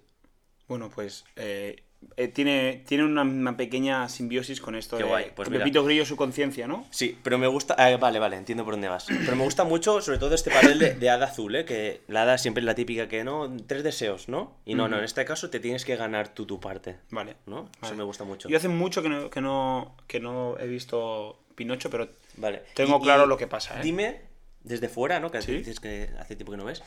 Bueno, 0.68 0.90
pues 0.90 1.24
eh, 1.36 1.84
eh, 2.16 2.28
tiene, 2.28 2.82
tiene 2.86 3.04
una, 3.04 3.22
una 3.22 3.56
pequeña 3.56 4.08
simbiosis 4.08 4.60
con 4.60 4.74
esto 4.76 4.96
Qué 4.96 5.02
de 5.04 5.08
guay, 5.08 5.32
pues 5.34 5.48
que. 5.48 5.58
Pepito 5.58 5.84
Grillo 5.84 6.04
su 6.04 6.16
conciencia, 6.16 6.66
¿no? 6.66 6.86
Sí, 6.90 7.18
pero 7.22 7.38
me 7.38 7.46
gusta... 7.46 7.74
ah, 7.78 7.96
vale, 7.96 8.18
vale, 8.18 8.36
entiendo 8.36 8.64
por 8.64 8.74
dónde 8.74 8.88
vas. 8.88 9.06
Pero 9.06 9.36
me 9.36 9.44
gusta 9.44 9.64
mucho, 9.64 10.00
sobre 10.00 10.18
todo, 10.18 10.34
este 10.34 10.50
papel 10.50 10.78
de, 10.78 10.94
de 10.94 11.10
hada 11.10 11.26
azul, 11.26 11.54
¿eh? 11.56 11.64
Que 11.64 12.02
la 12.08 12.22
hada 12.22 12.38
siempre 12.38 12.60
es 12.60 12.66
la 12.66 12.74
típica 12.74 13.08
que, 13.08 13.24
¿no? 13.24 13.54
Tres 13.66 13.82
deseos, 13.82 14.28
¿no? 14.28 14.56
Y 14.64 14.74
no, 14.74 14.88
no, 14.88 14.98
en 14.98 15.04
este 15.04 15.24
caso 15.24 15.50
te 15.50 15.60
tienes 15.60 15.84
que 15.84 15.96
ganar 15.96 16.28
tú 16.28 16.46
tu 16.46 16.60
parte, 16.60 16.96
Vale. 17.10 17.36
¿no? 17.46 17.68
Eso 17.82 17.94
me 17.94 18.04
gusta 18.04 18.24
mucho. 18.24 18.48
Yo 18.48 18.56
hace 18.56 18.68
mucho 18.68 19.02
que 19.02 19.08
no, 19.08 19.30
que 19.30 19.40
no, 19.40 19.96
que 20.06 20.20
no 20.20 20.56
he 20.58 20.66
visto 20.66 21.38
Pinocho, 21.54 21.90
pero 21.90 22.08
Vale. 22.36 22.62
tengo 22.74 23.00
claro 23.00 23.26
lo 23.26 23.36
que 23.36 23.46
pasa, 23.46 23.78
¿eh? 23.78 23.82
Dime, 23.82 24.20
desde 24.62 24.88
fuera, 24.88 25.20
¿no? 25.20 25.30
Que 25.30 25.42
Sí. 25.42 25.52
dices 25.56 25.80
que 25.80 26.10
hace 26.18 26.36
tiempo 26.36 26.52
que 26.52 26.58
no 26.58 26.64
ves. 26.64 26.82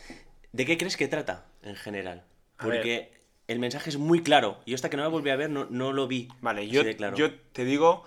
¿De 0.51 0.65
qué 0.65 0.77
crees 0.77 0.97
que 0.97 1.07
trata 1.07 1.45
en 1.63 1.75
general? 1.75 2.23
Porque 2.57 3.11
el 3.49 3.59
mensaje 3.59 3.89
es 3.89 3.97
muy 3.97 4.21
claro. 4.23 4.61
Yo 4.65 4.75
hasta 4.75 4.89
que 4.89 4.97
no 4.97 5.03
la 5.03 5.09
volví 5.09 5.29
a 5.29 5.35
ver 5.35 5.49
no, 5.49 5.65
no 5.69 5.91
lo 5.91 6.07
vi. 6.07 6.29
Vale, 6.41 6.67
yo, 6.69 6.83
de 6.83 6.95
claro. 6.95 7.17
yo 7.17 7.33
te 7.33 7.65
digo 7.65 8.05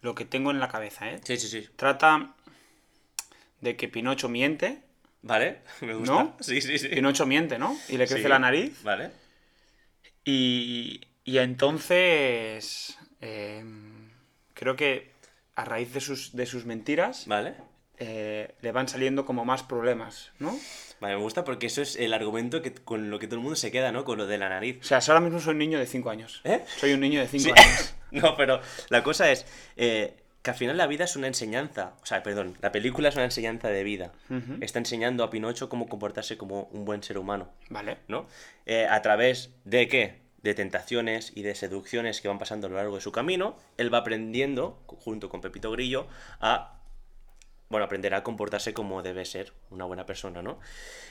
lo 0.00 0.14
que 0.14 0.24
tengo 0.24 0.50
en 0.50 0.60
la 0.60 0.68
cabeza, 0.68 1.10
¿eh? 1.10 1.20
Sí, 1.24 1.36
sí, 1.36 1.48
sí. 1.48 1.68
Trata 1.76 2.34
de 3.60 3.76
que 3.76 3.88
Pinocho 3.88 4.28
miente, 4.28 4.82
Vale, 5.22 5.58
me 5.80 5.94
gusta. 5.94 6.12
¿no? 6.12 6.36
Sí, 6.40 6.60
sí, 6.60 6.78
sí. 6.78 6.88
Pinocho 6.88 7.26
miente, 7.26 7.58
¿no? 7.58 7.76
Y 7.88 7.96
le 7.98 8.06
crece 8.06 8.22
Sí. 8.22 8.28
la 8.28 8.38
nariz. 8.38 8.82
Vale. 8.82 9.10
Y, 10.24 11.00
y 11.24 11.38
entonces 11.38 12.96
eh, 13.20 13.64
creo 14.54 14.76
que 14.76 15.10
a 15.56 15.64
raíz 15.64 15.92
de 15.92 16.00
sus, 16.00 16.34
de 16.36 16.46
sus 16.46 16.64
mentiras 16.66 17.26
Vale. 17.26 17.54
eh, 17.98 18.54
le 18.60 18.72
van 18.72 18.88
saliendo 18.88 19.24
como 19.26 19.44
más 19.44 19.62
problemas, 19.62 20.30
¿no? 20.38 20.56
Vale, 21.00 21.14
me 21.16 21.22
gusta 21.22 21.44
porque 21.44 21.66
eso 21.66 21.80
es 21.82 21.96
el 21.96 22.12
argumento 22.12 22.60
que, 22.62 22.72
con 22.74 23.10
lo 23.10 23.18
que 23.18 23.26
todo 23.26 23.36
el 23.36 23.42
mundo 23.42 23.56
se 23.56 23.70
queda, 23.70 23.92
¿no? 23.92 24.04
Con 24.04 24.18
lo 24.18 24.26
de 24.26 24.38
la 24.38 24.46
O 24.46 24.50
nariz. 24.50 24.78
sea, 24.80 25.00
si 25.00 25.10
ahora 25.10 25.20
mismo 25.20 25.40
soy 25.40 25.52
un 25.52 25.58
niño 25.58 25.78
de 25.78 25.86
5 25.86 26.10
años. 26.10 26.40
¿Eh? 26.44 26.62
Soy 26.76 26.92
un 26.92 27.00
niño 27.00 27.20
de 27.20 27.28
5 27.28 27.44
Sí. 27.44 27.50
años. 27.50 27.94
no, 28.10 28.36
pero 28.36 28.60
la 28.88 29.02
cosa 29.02 29.30
es 29.30 29.46
eh, 29.76 30.16
que 30.42 30.50
al 30.50 30.56
final 30.56 30.76
la 30.76 30.86
vida 30.86 31.04
es 31.04 31.14
una 31.16 31.26
enseñanza. 31.28 31.94
O 32.02 32.06
sea, 32.06 32.22
perdón, 32.22 32.56
la 32.60 32.72
película 32.72 33.08
es 33.10 33.14
una 33.14 33.24
enseñanza 33.24 33.68
de 33.68 33.84
vida. 33.84 34.12
Está 34.60 34.78
enseñando 34.78 35.22
a 35.24 35.30
Pinocho 35.30 35.68
cómo 35.68 35.88
comportarse 35.88 36.36
como 36.36 36.64
un 36.72 36.84
buen 36.84 37.02
ser 37.02 37.18
humano. 37.18 37.48
Vale. 37.70 37.98
¿no? 38.08 38.26
Eh, 38.66 38.86
a 38.88 39.00
través 39.02 39.50
de 39.64 39.86
qué? 39.88 40.20
De 40.42 40.54
tentaciones 40.54 41.32
y 41.34 41.42
de 41.42 41.54
seducciones 41.56 42.20
que 42.20 42.28
van 42.28 42.38
pasando 42.38 42.68
a 42.68 42.70
lo 42.70 42.76
largo 42.76 42.94
de 42.94 43.00
su 43.00 43.10
camino, 43.12 43.56
él 43.76 43.92
va 43.92 43.98
aprendiendo, 43.98 44.80
junto 44.86 45.28
con 45.28 45.40
Pepito 45.40 45.70
Grillo, 45.72 46.06
a 46.40 46.77
bueno, 47.70 47.84
aprenderá 47.84 48.18
a 48.18 48.22
comportarse 48.22 48.72
como 48.74 49.02
debe 49.02 49.24
ser 49.24 49.52
una 49.70 49.84
buena 49.84 50.06
persona, 50.06 50.42
¿no? 50.42 50.58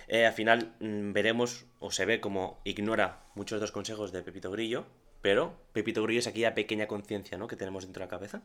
Eh, 0.08 0.26
al 0.26 0.34
final 0.34 0.74
mm, 0.80 1.12
veremos, 1.14 1.66
o 1.80 1.92
se 1.92 2.06
ve 2.06 2.20
como 2.20 2.60
ignora 2.64 3.20
muchos 3.36 3.58
de 3.60 3.62
los 3.62 3.72
consejos 3.72 4.12
de 4.12 4.24
Pepito 4.24 4.50
Grillo, 4.52 4.86
pero 5.22 5.54
Pepito 5.74 6.02
Grillo 6.04 6.20
es 6.20 6.28
aquella 6.28 6.56
pequeña 6.56 6.88
conciencia, 6.88 7.38
¿no? 7.38 7.48
Que 7.48 7.56
tenemos 7.56 7.84
dentro 7.84 8.00
de 8.02 8.06
la 8.06 8.10
cabeza. 8.10 8.42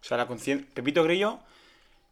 O 0.00 0.04
sea, 0.04 0.16
la 0.16 0.26
conciencia. 0.26 0.66
Pepito 0.74 1.02
Grillo 1.04 1.40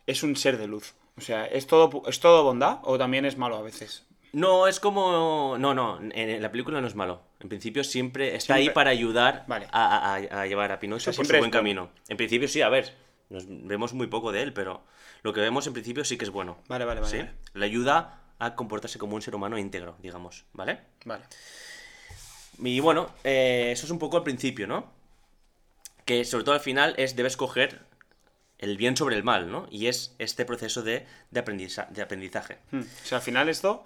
es 0.06 0.22
un 0.22 0.36
ser 0.36 0.58
de 0.58 0.66
luz. 0.66 0.94
O 1.16 1.20
sea, 1.20 1.46
¿es 1.46 1.66
todo, 1.66 2.02
¿es 2.08 2.18
todo 2.20 2.42
bondad 2.44 2.78
o 2.82 2.98
también 2.98 3.24
es 3.24 3.36
malo 3.38 3.56
a 3.56 3.62
veces? 3.62 4.04
No, 4.32 4.66
es 4.66 4.80
como... 4.80 5.56
No, 5.60 5.74
no, 5.74 6.00
en 6.12 6.42
la 6.42 6.50
película 6.50 6.80
no 6.80 6.88
es 6.88 6.96
malo. 6.96 7.22
En 7.38 7.48
principio 7.48 7.84
siempre 7.84 8.34
está 8.34 8.54
ahí 8.54 8.68
para 8.70 8.90
ayudar 8.90 9.44
Vale. 9.46 9.68
a, 9.70 10.14
a- 10.16 10.40
a 10.42 10.46
llevar 10.46 10.72
a 10.72 10.80
Pinocho 10.80 11.10
O 11.10 11.12
sea, 11.12 11.12
por 11.12 11.24
su 11.24 11.30
siempre 11.30 11.38
buen 11.38 11.50
camino. 11.52 11.90
En 12.08 12.16
principio 12.16 12.48
sí, 12.48 12.60
a 12.60 12.68
ver, 12.68 12.92
nos 13.30 13.44
vemos 13.48 13.92
muy 13.94 14.06
poco 14.06 14.32
de 14.32 14.42
él, 14.42 14.52
pero 14.52 14.82
lo 15.22 15.32
que 15.32 15.40
vemos 15.40 15.66
en 15.66 15.72
principio 15.72 16.04
sí 16.04 16.16
que 16.18 16.24
es 16.24 16.30
bueno. 16.30 16.58
Vale, 16.68 16.84
vale, 16.84 17.00
vale. 17.00 17.10
¿sí? 17.10 17.18
Vale. 17.18 17.32
Le 17.54 17.64
ayuda 17.66 18.20
a 18.38 18.54
comportarse 18.54 18.98
como 18.98 19.14
un 19.16 19.22
ser 19.22 19.34
humano 19.34 19.58
íntegro, 19.58 19.96
digamos, 20.00 20.44
¿vale? 20.52 20.80
Vale. 21.04 21.24
Y 22.58 22.80
bueno, 22.80 23.10
eh, 23.24 23.70
eso 23.72 23.86
es 23.86 23.90
un 23.90 23.98
poco 23.98 24.16
al 24.16 24.22
principio, 24.22 24.66
¿no? 24.66 24.92
Que 26.04 26.24
sobre 26.24 26.44
todo 26.44 26.54
al 26.54 26.60
final 26.60 26.94
es 26.98 27.16
debes 27.16 27.36
coger 27.36 27.80
el 28.58 28.76
bien 28.76 28.96
sobre 28.96 29.16
el 29.16 29.24
mal, 29.24 29.50
¿no? 29.50 29.66
Y 29.70 29.86
es 29.88 30.14
este 30.18 30.44
proceso 30.44 30.82
de, 30.82 31.06
de, 31.30 31.44
aprendiza- 31.44 31.88
de 31.88 32.02
aprendizaje. 32.02 32.58
Hmm. 32.70 32.80
O 32.80 33.06
sea, 33.06 33.18
al 33.18 33.24
final 33.24 33.48
esto 33.48 33.84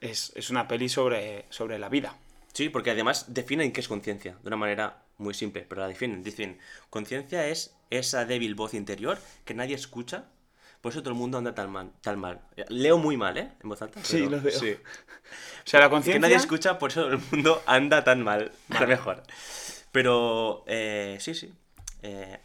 es, 0.00 0.32
es 0.34 0.50
una 0.50 0.66
peli 0.66 0.88
sobre, 0.88 1.44
sobre 1.50 1.78
la 1.78 1.88
vida. 1.88 2.16
Sí, 2.52 2.68
porque 2.70 2.90
además 2.90 3.26
definen 3.34 3.72
qué 3.72 3.80
es 3.80 3.88
conciencia 3.88 4.36
de 4.42 4.48
una 4.48 4.56
manera 4.56 5.02
muy 5.18 5.34
simple, 5.34 5.66
pero 5.68 5.80
la 5.82 5.88
definen. 5.88 6.22
Dicen, 6.22 6.58
conciencia 6.90 7.46
es 7.46 7.74
esa 7.90 8.24
débil 8.24 8.54
voz 8.54 8.74
interior 8.74 9.18
que 9.44 9.54
nadie 9.54 9.74
escucha, 9.74 10.24
por 10.80 10.92
eso 10.92 11.00
todo 11.02 11.10
el 11.12 11.18
mundo 11.18 11.38
anda 11.38 11.54
tan 11.54 11.70
mal. 11.70 11.90
Tan 12.02 12.18
mal. 12.18 12.40
Leo 12.68 12.98
muy 12.98 13.16
mal, 13.16 13.36
¿eh? 13.36 13.50
En 13.62 13.68
voz 13.68 13.82
alta. 13.82 14.00
Sí, 14.04 14.28
lo 14.28 14.40
veo. 14.40 14.58
sí. 14.58 14.72
O 14.72 15.70
sea, 15.70 15.80
la 15.80 15.86
Que 15.86 15.90
conciencia. 15.90 16.20
nadie 16.20 16.36
escucha, 16.36 16.78
por 16.78 16.90
eso 16.90 17.02
todo 17.02 17.12
el 17.14 17.20
mundo 17.32 17.62
anda 17.66 18.04
tan 18.04 18.22
mal. 18.22 18.52
A 18.70 18.80
lo 18.80 18.86
mejor. 18.86 19.22
Pero, 19.92 20.64
eh, 20.66 21.16
sí, 21.20 21.34
sí. 21.34 21.52
Eh, 22.02 22.38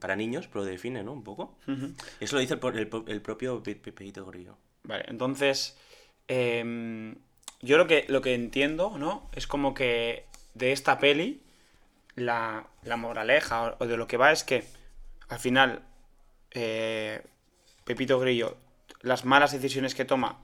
para 0.00 0.16
niños, 0.16 0.46
pero 0.48 0.64
lo 0.64 0.70
define, 0.70 1.02
¿no? 1.02 1.12
Un 1.12 1.24
poco. 1.24 1.56
Ujú. 1.66 1.92
Eso 2.20 2.36
lo 2.36 2.40
dice 2.40 2.54
el, 2.54 2.60
pro- 2.60 2.70
el 2.76 2.88
pro- 2.88 3.04
el 3.06 3.20
propio 3.22 3.62
Pe- 3.62 3.76
Pepeito 3.76 4.24
Grillo. 4.26 4.56
Vale, 4.84 5.04
entonces. 5.08 5.76
em, 6.26 7.16
yo 7.62 7.76
lo 7.78 7.86
que, 7.86 8.04
lo 8.08 8.20
que 8.20 8.34
entiendo, 8.34 8.96
¿no? 8.98 9.28
Es 9.32 9.46
como 9.46 9.74
que 9.74 10.24
de 10.54 10.72
esta 10.72 10.98
peli. 10.98 11.42
La, 12.18 12.66
la 12.82 12.96
moraleja 12.96 13.62
o, 13.64 13.76
o 13.84 13.86
de 13.86 13.96
lo 13.96 14.06
que 14.06 14.16
va 14.16 14.32
es 14.32 14.44
que 14.44 14.64
al 15.28 15.38
final. 15.38 15.82
eh, 16.52 17.22
Pepito 17.84 18.18
Grillo, 18.18 18.56
las 19.00 19.24
malas 19.24 19.52
decisiones 19.52 19.94
que 19.94 20.04
toma 20.04 20.38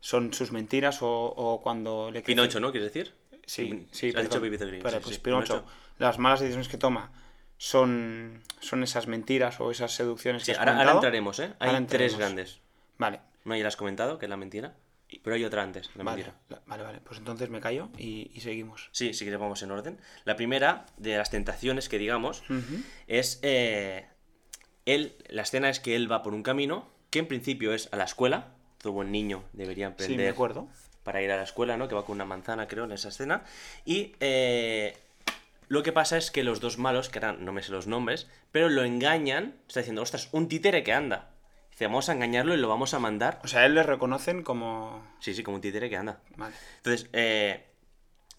son 0.00 0.32
sus 0.32 0.50
mentiras 0.52 1.02
o, 1.02 1.08
o 1.10 1.60
cuando 1.62 2.10
le 2.10 2.20
crece- 2.22 2.26
Pinocho, 2.26 2.60
¿no? 2.60 2.70
¿Quieres 2.72 2.92
decir? 2.92 3.14
Sí, 3.46 3.86
sí, 3.92 4.12
Ha 4.16 4.22
dicho. 4.22 4.40
Pepito 4.40 4.66
Grillo. 4.66 4.82
Vale, 4.84 4.96
sí, 4.98 5.02
pues 5.02 5.14
sí, 5.16 5.20
Pinocho, 5.20 5.64
las 5.98 6.18
malas 6.18 6.40
decisiones 6.40 6.68
que 6.68 6.78
toma 6.78 7.10
son, 7.58 8.42
son 8.60 8.82
esas 8.82 9.06
mentiras 9.06 9.60
o 9.60 9.70
esas 9.70 9.92
seducciones 9.92 10.42
Sí, 10.42 10.46
que 10.46 10.52
has 10.52 10.58
ahora, 10.60 10.72
ahora 10.72 10.82
comentado. 10.84 10.98
entraremos, 10.98 11.38
¿eh? 11.40 11.52
Hay 11.58 11.68
Ahora 11.70 11.86
tres 11.86 12.12
entraremos. 12.12 12.18
grandes. 12.18 12.60
Vale, 12.98 13.20
Una 13.44 13.56
ya 13.58 13.62
la 13.64 13.68
has 13.68 13.76
comentado, 13.76 14.18
que 14.18 14.26
es 14.26 14.30
la 14.30 14.36
mentira. 14.36 14.74
Pero 15.22 15.36
hay 15.36 15.44
otra 15.44 15.62
antes, 15.62 15.90
la 15.94 16.04
vale, 16.04 16.24
mentira. 16.24 16.60
vale, 16.66 16.82
vale. 16.82 17.00
Pues 17.00 17.18
entonces 17.18 17.50
me 17.50 17.60
callo 17.60 17.88
y, 17.98 18.30
y 18.34 18.40
seguimos. 18.40 18.88
Sí, 18.92 19.14
sí 19.14 19.24
que 19.24 19.36
vamos 19.36 19.62
en 19.62 19.70
orden. 19.70 20.00
La 20.24 20.36
primera 20.36 20.86
de 20.96 21.16
las 21.16 21.30
tentaciones 21.30 21.88
que 21.88 21.98
digamos 21.98 22.42
es 23.06 23.38
eh, 23.42 24.06
él, 24.86 25.16
la 25.28 25.42
escena 25.42 25.68
es 25.70 25.80
que 25.80 25.96
él 25.96 26.10
va 26.10 26.22
por 26.22 26.34
un 26.34 26.42
camino 26.42 26.88
que 27.10 27.18
en 27.20 27.28
principio 27.28 27.72
es 27.74 27.88
a 27.92 27.96
la 27.96 28.04
escuela. 28.04 28.54
Todo 28.78 28.92
buen 28.94 29.12
niño 29.12 29.44
debería 29.52 29.86
Sí, 29.88 29.94
me 29.98 30.04
aprender 30.04 30.28
acuerdo. 30.32 30.68
para 31.02 31.22
ir 31.22 31.30
a 31.30 31.36
la 31.36 31.44
escuela, 31.44 31.76
¿no? 31.76 31.88
Que 31.88 31.94
va 31.94 32.04
con 32.04 32.16
una 32.16 32.24
manzana, 32.24 32.66
creo, 32.68 32.84
en 32.84 32.92
esa 32.92 33.08
escena. 33.08 33.44
Y 33.84 34.14
eh, 34.20 34.96
lo 35.68 35.82
que 35.82 35.92
pasa 35.92 36.18
es 36.18 36.30
que 36.30 36.44
los 36.44 36.60
dos 36.60 36.76
malos, 36.78 37.08
que 37.08 37.18
eran, 37.18 37.44
no 37.44 37.52
me 37.52 37.62
sé 37.62 37.72
los 37.72 37.86
nombres, 37.86 38.26
pero 38.52 38.68
lo 38.68 38.84
engañan. 38.84 39.54
Está 39.68 39.80
diciendo, 39.80 40.02
ostras, 40.02 40.28
un 40.32 40.48
títere 40.48 40.82
que 40.82 40.92
anda. 40.92 41.30
Dice, 41.74 41.86
vamos 41.86 42.08
a 42.08 42.12
engañarlo 42.12 42.54
y 42.54 42.56
lo 42.56 42.68
vamos 42.68 42.94
a 42.94 43.00
mandar. 43.00 43.40
O 43.42 43.48
sea, 43.48 43.60
a 43.62 43.66
él 43.66 43.74
le 43.74 43.82
reconocen 43.82 44.42
como... 44.44 45.04
Sí, 45.18 45.34
sí, 45.34 45.42
como 45.42 45.56
un 45.56 45.60
títere 45.60 45.90
que 45.90 45.96
anda. 45.96 46.20
Vale. 46.36 46.54
Entonces, 46.76 47.08
eh, 47.12 47.66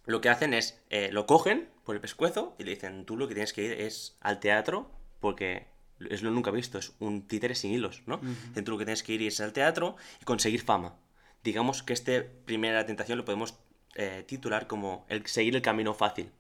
lo 0.06 0.22
que 0.22 0.30
hacen 0.30 0.54
es, 0.54 0.82
eh, 0.90 1.10
lo 1.12 1.26
cogen 1.26 1.70
por 1.84 1.96
el 1.96 2.02
pescuezo 2.02 2.56
y 2.58 2.64
le 2.64 2.72
dicen, 2.72 3.06
tú 3.06 3.18
lo 3.18 3.28
que 3.28 3.34
tienes 3.34 3.52
que 3.52 3.64
ir 3.64 3.72
es 3.74 4.16
al 4.22 4.40
teatro 4.40 4.90
porque 5.20 5.68
es 6.10 6.24
lo 6.24 6.32
nunca 6.32 6.50
visto, 6.52 6.78
es 6.78 6.94
un 7.00 7.28
títere 7.28 7.56
sin 7.56 7.72
hilos, 7.74 8.04
¿no? 8.06 8.18
Dicen, 8.18 8.64
tú 8.64 8.72
lo 8.72 8.78
que 8.78 8.86
tienes 8.86 9.04
que 9.04 9.14
ir 9.14 9.24
es 9.24 9.40
al 9.42 9.52
teatro 9.54 9.96
y 10.22 10.26
conseguir 10.26 10.62
fama. 10.62 10.96
digamos 11.44 11.84
que 11.84 11.94
este 11.94 12.22
primera 12.22 12.86
tentación 12.86 13.18
lo 13.18 13.26
podemos 13.26 13.56
eh, 13.96 14.24
titular 14.28 14.66
como 14.68 15.06
el 15.10 15.26
seguir 15.28 15.56
el 15.56 15.62
camino 15.62 15.94
fácil, 15.94 16.32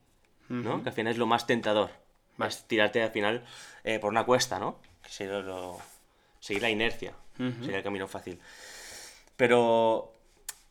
¿no? 0.49 0.81
Que 0.83 0.89
al 0.89 0.95
final 0.95 1.11
es 1.11 1.17
lo 1.19 1.25
más 1.27 1.45
tentador. 1.45 1.91
Es 2.45 2.67
tirarte 2.67 3.01
al 3.03 3.11
final 3.11 3.45
eh, 3.83 3.99
por 3.99 4.11
una 4.11 4.25
cuesta, 4.25 4.59
¿no? 4.59 4.79
Que 5.03 5.09
sería 5.09 5.39
lo- 5.39 5.79
seguir 6.45 6.61
la 6.61 6.69
inercia, 6.69 7.15
sería 7.37 7.77
el 7.77 7.83
camino 7.83 8.07
fácil. 8.07 8.39
Pero... 9.35 10.11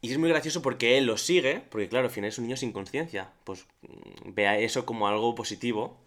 Y 0.01 0.13
es 0.13 0.19
muy 0.19 0.29
gracioso 0.29 0.61
porque 0.61 0.99
él 0.99 1.07
lo 1.07 1.17
sigue, 1.17 1.63
porque 1.71 1.89
claro, 1.89 2.07
al 2.07 2.13
final 2.13 2.29
es 2.29 2.37
un 2.39 2.45
niño 2.45 2.59
sin 2.59 2.73
conciencia. 2.73 3.31
Pues 3.45 3.67
mm, 3.81 4.35
vea 4.35 4.59
eso 4.59 4.85
como 4.85 5.09
algo 5.09 5.35
positivo. 5.35 5.99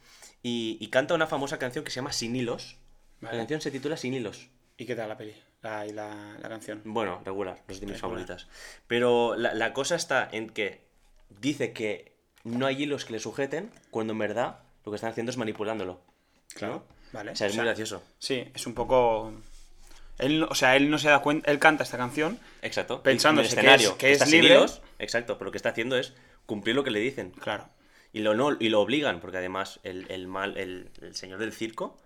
Y, 0.44 0.78
y 0.80 0.88
canta 0.90 1.16
una 1.16 1.26
famosa 1.26 1.58
canción 1.58 1.84
que 1.84 1.90
se 1.90 1.96
llama 1.96 2.12
Sin 2.14 2.36
hilos. 2.36 2.78
Vale. 3.22 3.36
La 3.36 3.42
canción 3.42 3.60
se 3.60 3.72
titula 3.72 3.98
Sin 3.98 4.14
hilos. 4.14 4.50
¿Y 4.78 4.86
qué 4.86 4.96
tal 4.96 5.10
la 5.10 5.18
peli? 5.18 5.34
La, 5.64 5.88
y 5.88 5.92
la, 5.94 6.38
la 6.40 6.48
canción. 6.48 6.82
Bueno, 6.86 7.22
regular, 7.26 7.56
no 7.68 7.74
es 7.74 7.80
de 7.80 7.88
mis 7.88 7.96
Regular. 7.96 8.00
favoritas. 8.00 8.48
Pero 8.86 9.36
la, 9.36 9.56
la 9.56 9.74
cosa 9.74 9.96
está 9.96 10.30
en 10.32 10.52
que 10.52 10.82
dice 11.42 11.74
que 11.74 12.14
no 12.44 12.68
hay 12.68 12.84
hilos 12.84 13.04
que 13.04 13.14
le 13.14 13.20
sujeten, 13.20 13.72
cuando 13.90 14.14
en 14.14 14.20
verdad 14.20 14.60
lo 14.86 14.92
que 14.92 14.96
están 14.98 15.10
haciendo 15.10 15.32
es 15.32 15.38
manipulándolo. 15.38 16.00
Claro. 16.54 16.86
Vale. 17.14 17.32
O 17.32 17.36
sea, 17.36 17.48
es 17.48 17.56
muy 17.56 17.66
gracioso. 17.66 18.04
Sí, 18.20 18.48
es 18.54 18.68
un 18.68 18.76
poco. 18.76 19.34
Él, 20.18 20.44
o 20.50 20.56
sea, 20.56 20.76
él 20.76 20.90
no 20.90 20.98
se 20.98 21.10
da 21.10 21.20
cuenta. 21.20 21.52
Él 21.52 21.60
canta 21.60 21.84
esta 21.84 21.98
canción. 21.98 22.40
Exacto. 22.62 23.04
Pensándose 23.04 23.54
En 23.54 23.60
el 23.60 23.66
que 23.66 23.68
es- 23.70 23.74
escenario, 23.82 23.98
que 23.98 24.12
es 24.14 24.32
libre. 24.32 24.48
hilos, 24.56 24.82
exacto, 25.00 25.38
pero 25.38 25.46
lo 25.46 25.52
que 25.52 25.58
está 25.58 25.70
haciendo 25.70 25.98
es 25.98 26.14
cumplir 26.46 26.76
lo 26.76 26.84
que 26.84 26.92
le 26.92 27.00
dicen. 27.00 27.32
Claro. 27.32 27.70
Y 28.14 28.20
lo, 28.22 28.34
no, 28.34 28.56
y 28.60 28.70
lo 28.70 28.82
obligan, 28.82 29.20
porque 29.20 29.38
además 29.38 29.80
el, 29.84 30.10
el 30.10 30.28
mal, 30.28 30.58
el, 30.58 30.90
el 31.02 31.14
señor 31.16 31.40
del 31.40 31.54
circo, 31.54 31.98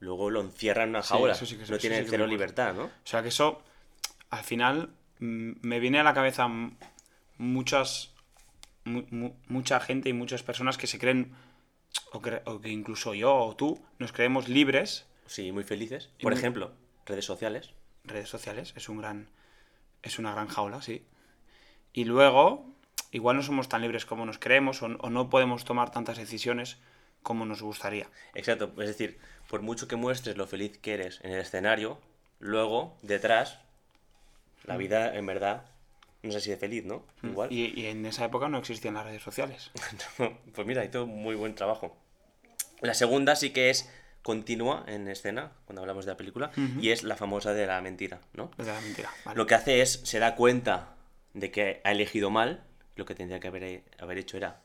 luego 0.00 0.28
lo 0.30 0.40
encierra 0.42 0.82
en 0.82 0.90
una 0.90 1.02
Sí, 1.02 1.10
jaula. 1.10 1.34
sí 1.34 1.56
que- 1.56 1.64
no 1.70 1.78
tiene 1.78 2.00
sí 2.02 2.06
cero 2.10 2.26
libertad, 2.26 2.74
¿no? 2.74 2.84
O 2.84 2.90
sea 3.04 3.22
que 3.22 3.28
eso, 3.28 3.62
al 4.30 4.44
final, 4.44 4.90
me 5.18 5.78
viene 5.80 6.00
a 6.00 6.02
la 6.02 6.12
cabeza 6.12 6.48
muchas, 7.38 8.12
mu- 8.84 9.06
mu- 9.10 9.34
mucha 9.48 9.80
gente 9.80 10.08
y 10.08 10.12
muchas 10.12 10.42
personas 10.42 10.76
que 10.76 10.86
se 10.86 10.98
creen, 10.98 11.32
o 12.12 12.20
que, 12.20 12.42
o 12.44 12.60
que 12.60 12.68
incluso 12.70 13.14
yo 13.14 13.34
o 13.34 13.56
tú, 13.56 13.80
nos 13.98 14.12
creemos 14.12 14.48
libres. 14.48 15.06
Sí, 15.26 15.52
muy 15.52 15.64
felices. 15.64 16.10
Por 16.20 16.32
muy- 16.32 16.38
ejemplo, 16.38 16.72
redes 17.06 17.24
sociales. 17.24 17.70
Redes 18.04 18.28
sociales, 18.28 18.72
es 18.76 18.88
un 18.88 18.98
gran, 18.98 19.28
es 20.02 20.18
una 20.18 20.32
gran 20.32 20.48
jaula, 20.48 20.82
sí. 20.82 21.04
Y 21.92 22.04
luego, 22.04 22.66
igual 23.12 23.36
no 23.36 23.42
somos 23.42 23.68
tan 23.68 23.82
libres 23.82 24.04
como 24.04 24.26
nos 24.26 24.38
creemos 24.38 24.82
o, 24.82 24.86
o 24.86 25.10
no 25.10 25.30
podemos 25.30 25.64
tomar 25.64 25.90
tantas 25.90 26.18
decisiones 26.18 26.78
como 27.22 27.46
nos 27.46 27.62
gustaría. 27.62 28.08
Exacto, 28.34 28.72
es 28.78 28.88
decir, 28.88 29.18
por 29.48 29.62
mucho 29.62 29.88
que 29.88 29.96
muestres 29.96 30.36
lo 30.36 30.46
feliz 30.46 30.78
que 30.78 30.94
eres 30.94 31.20
en 31.22 31.32
el 31.32 31.40
escenario, 31.40 31.98
luego, 32.38 32.96
detrás, 33.02 33.58
la 34.64 34.76
vida 34.76 35.14
en 35.16 35.26
verdad 35.26 35.64
no 36.24 36.30
es 36.30 36.36
así 36.36 36.50
de 36.50 36.56
feliz, 36.56 36.84
¿no? 36.84 37.04
Igual. 37.22 37.52
Y, 37.52 37.78
y 37.78 37.86
en 37.86 38.04
esa 38.06 38.24
época 38.24 38.48
no 38.48 38.58
existían 38.58 38.94
las 38.94 39.04
redes 39.04 39.22
sociales. 39.22 39.70
pues 40.54 40.66
mira, 40.66 40.84
hizo 40.84 41.06
muy 41.06 41.34
buen 41.34 41.54
trabajo. 41.54 41.96
La 42.80 42.94
segunda 42.94 43.36
sí 43.36 43.50
que 43.50 43.70
es 43.70 43.90
continua 44.24 44.84
en 44.88 45.06
escena, 45.06 45.52
cuando 45.66 45.82
hablamos 45.82 46.06
de 46.06 46.12
la 46.12 46.16
película, 46.16 46.50
y 46.80 46.90
es 46.90 47.02
la 47.02 47.14
famosa 47.14 47.52
de 47.52 47.66
la 47.66 47.80
mentira, 47.82 48.20
¿no? 48.32 48.50
De 48.56 48.64
la 48.64 48.80
mentira. 48.80 49.10
¿vale? 49.22 49.36
Lo 49.36 49.46
que 49.46 49.54
hace 49.54 49.82
es, 49.82 50.00
se 50.02 50.18
da 50.18 50.34
cuenta 50.34 50.96
de 51.34 51.50
que 51.50 51.82
ha 51.84 51.92
elegido 51.92 52.30
mal, 52.30 52.64
lo 52.96 53.04
que 53.04 53.14
tendría 53.14 53.38
que 53.38 53.48
haber, 53.48 53.84
haber 53.98 54.18
hecho 54.18 54.38
era 54.38 54.62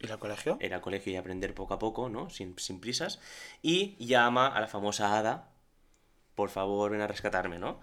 ¿Y 0.00 0.10
el 0.10 0.18
colegio? 0.18 0.56
ir 0.62 0.72
al 0.72 0.80
colegio 0.80 1.12
y 1.12 1.16
aprender 1.16 1.52
poco 1.54 1.74
a 1.74 1.78
poco, 1.78 2.08
¿no? 2.08 2.30
Sin, 2.30 2.58
sin 2.58 2.80
prisas. 2.80 3.20
Y 3.60 4.02
llama 4.02 4.48
a 4.48 4.60
la 4.62 4.66
famosa 4.66 5.18
hada, 5.18 5.50
por 6.34 6.48
favor, 6.48 6.90
ven 6.90 7.02
a 7.02 7.06
rescatarme, 7.06 7.58
¿no? 7.58 7.80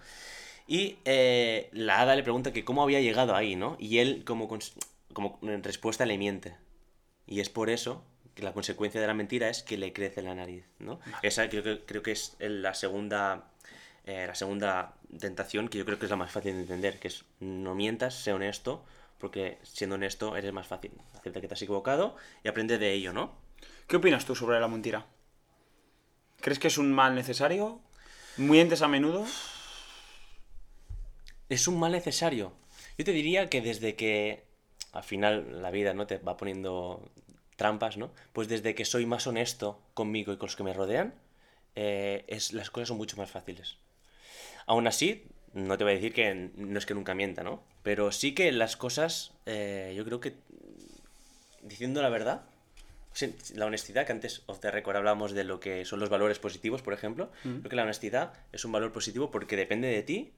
Y 0.66 0.98
eh, 1.04 1.70
la 1.72 2.00
hada 2.00 2.16
le 2.16 2.24
pregunta 2.24 2.52
que 2.52 2.64
cómo 2.64 2.82
había 2.82 3.00
llegado 3.00 3.36
ahí, 3.36 3.54
¿no? 3.54 3.76
Y 3.78 3.98
él, 3.98 4.24
como, 4.24 4.48
como 5.12 5.38
en 5.42 5.62
respuesta, 5.62 6.06
le 6.06 6.18
miente. 6.18 6.56
Y 7.24 7.38
es 7.38 7.48
por 7.48 7.70
eso 7.70 8.04
la 8.36 8.52
consecuencia 8.52 9.00
de 9.00 9.06
la 9.06 9.14
mentira 9.14 9.48
es 9.48 9.62
que 9.62 9.76
le 9.76 9.92
crece 9.92 10.22
la 10.22 10.34
nariz, 10.34 10.64
¿no? 10.78 11.00
Esa 11.22 11.48
creo 11.48 11.62
que, 11.62 11.84
creo 11.84 12.02
que 12.02 12.12
es 12.12 12.36
la 12.40 12.74
segunda, 12.74 13.50
eh, 14.04 14.24
la 14.26 14.34
segunda 14.34 14.94
tentación 15.18 15.68
que 15.68 15.78
yo 15.78 15.84
creo 15.84 15.98
que 15.98 16.06
es 16.06 16.10
la 16.10 16.16
más 16.16 16.30
fácil 16.30 16.54
de 16.54 16.60
entender, 16.60 16.98
que 16.98 17.08
es 17.08 17.24
no 17.40 17.74
mientas, 17.74 18.14
sé 18.14 18.32
honesto, 18.32 18.84
porque 19.18 19.58
siendo 19.62 19.96
honesto 19.96 20.36
eres 20.36 20.52
más 20.52 20.66
fácil. 20.66 20.92
Acepta 21.14 21.40
que 21.40 21.48
te 21.48 21.54
has 21.54 21.62
equivocado 21.62 22.16
y 22.42 22.48
aprende 22.48 22.78
de 22.78 22.92
ello, 22.92 23.12
¿no? 23.12 23.36
¿Qué 23.86 23.96
opinas 23.96 24.24
tú 24.24 24.34
sobre 24.34 24.60
la 24.60 24.68
mentira? 24.68 25.06
¿Crees 26.40 26.58
que 26.58 26.68
es 26.68 26.78
un 26.78 26.92
mal 26.92 27.14
necesario? 27.14 27.80
¿Mientes 28.36 28.80
a 28.82 28.88
menudo? 28.88 29.26
Es 31.48 31.68
un 31.68 31.78
mal 31.78 31.92
necesario. 31.92 32.52
Yo 32.96 33.04
te 33.04 33.12
diría 33.12 33.50
que 33.50 33.60
desde 33.60 33.96
que 33.96 34.44
al 34.92 35.02
final 35.02 35.62
la 35.62 35.70
vida 35.70 35.94
no 35.94 36.06
te 36.06 36.18
va 36.18 36.36
poniendo 36.36 37.10
trampas, 37.60 37.98
¿no? 37.98 38.10
Pues 38.32 38.48
desde 38.48 38.74
que 38.74 38.86
soy 38.86 39.04
más 39.04 39.26
honesto 39.26 39.78
conmigo 39.92 40.32
y 40.32 40.38
con 40.38 40.46
los 40.46 40.56
que 40.56 40.62
me 40.62 40.72
rodean, 40.72 41.12
eh, 41.74 42.24
es, 42.26 42.54
las 42.54 42.70
cosas 42.70 42.88
son 42.88 42.96
mucho 42.96 43.18
más 43.18 43.30
fáciles. 43.30 43.76
Aún 44.64 44.86
así, 44.86 45.24
no 45.52 45.76
te 45.76 45.84
voy 45.84 45.92
a 45.92 45.96
decir 45.96 46.14
que 46.14 46.50
no 46.56 46.78
es 46.78 46.86
que 46.86 46.94
nunca 46.94 47.14
mienta, 47.14 47.42
¿no? 47.42 47.62
Pero 47.82 48.12
sí 48.12 48.32
que 48.34 48.50
las 48.50 48.78
cosas, 48.78 49.32
eh, 49.44 49.92
yo 49.94 50.06
creo 50.06 50.20
que 50.20 50.36
diciendo 51.62 52.00
la 52.00 52.08
verdad, 52.08 52.46
la 53.54 53.66
honestidad, 53.66 54.06
que 54.06 54.12
antes 54.12 54.42
of 54.46 54.60
the 54.60 54.70
record 54.70 54.96
hablábamos 54.96 55.32
de 55.32 55.44
lo 55.44 55.60
que 55.60 55.84
son 55.84 56.00
los 56.00 56.08
valores 56.08 56.38
positivos, 56.38 56.80
por 56.80 56.94
ejemplo, 56.94 57.30
creo 57.42 57.68
que 57.68 57.76
la 57.76 57.82
honestidad 57.82 58.32
es 58.52 58.64
un 58.64 58.72
valor 58.72 58.90
positivo 58.90 59.30
porque 59.30 59.56
depende 59.56 59.88
de 59.88 60.02
ti 60.02 60.32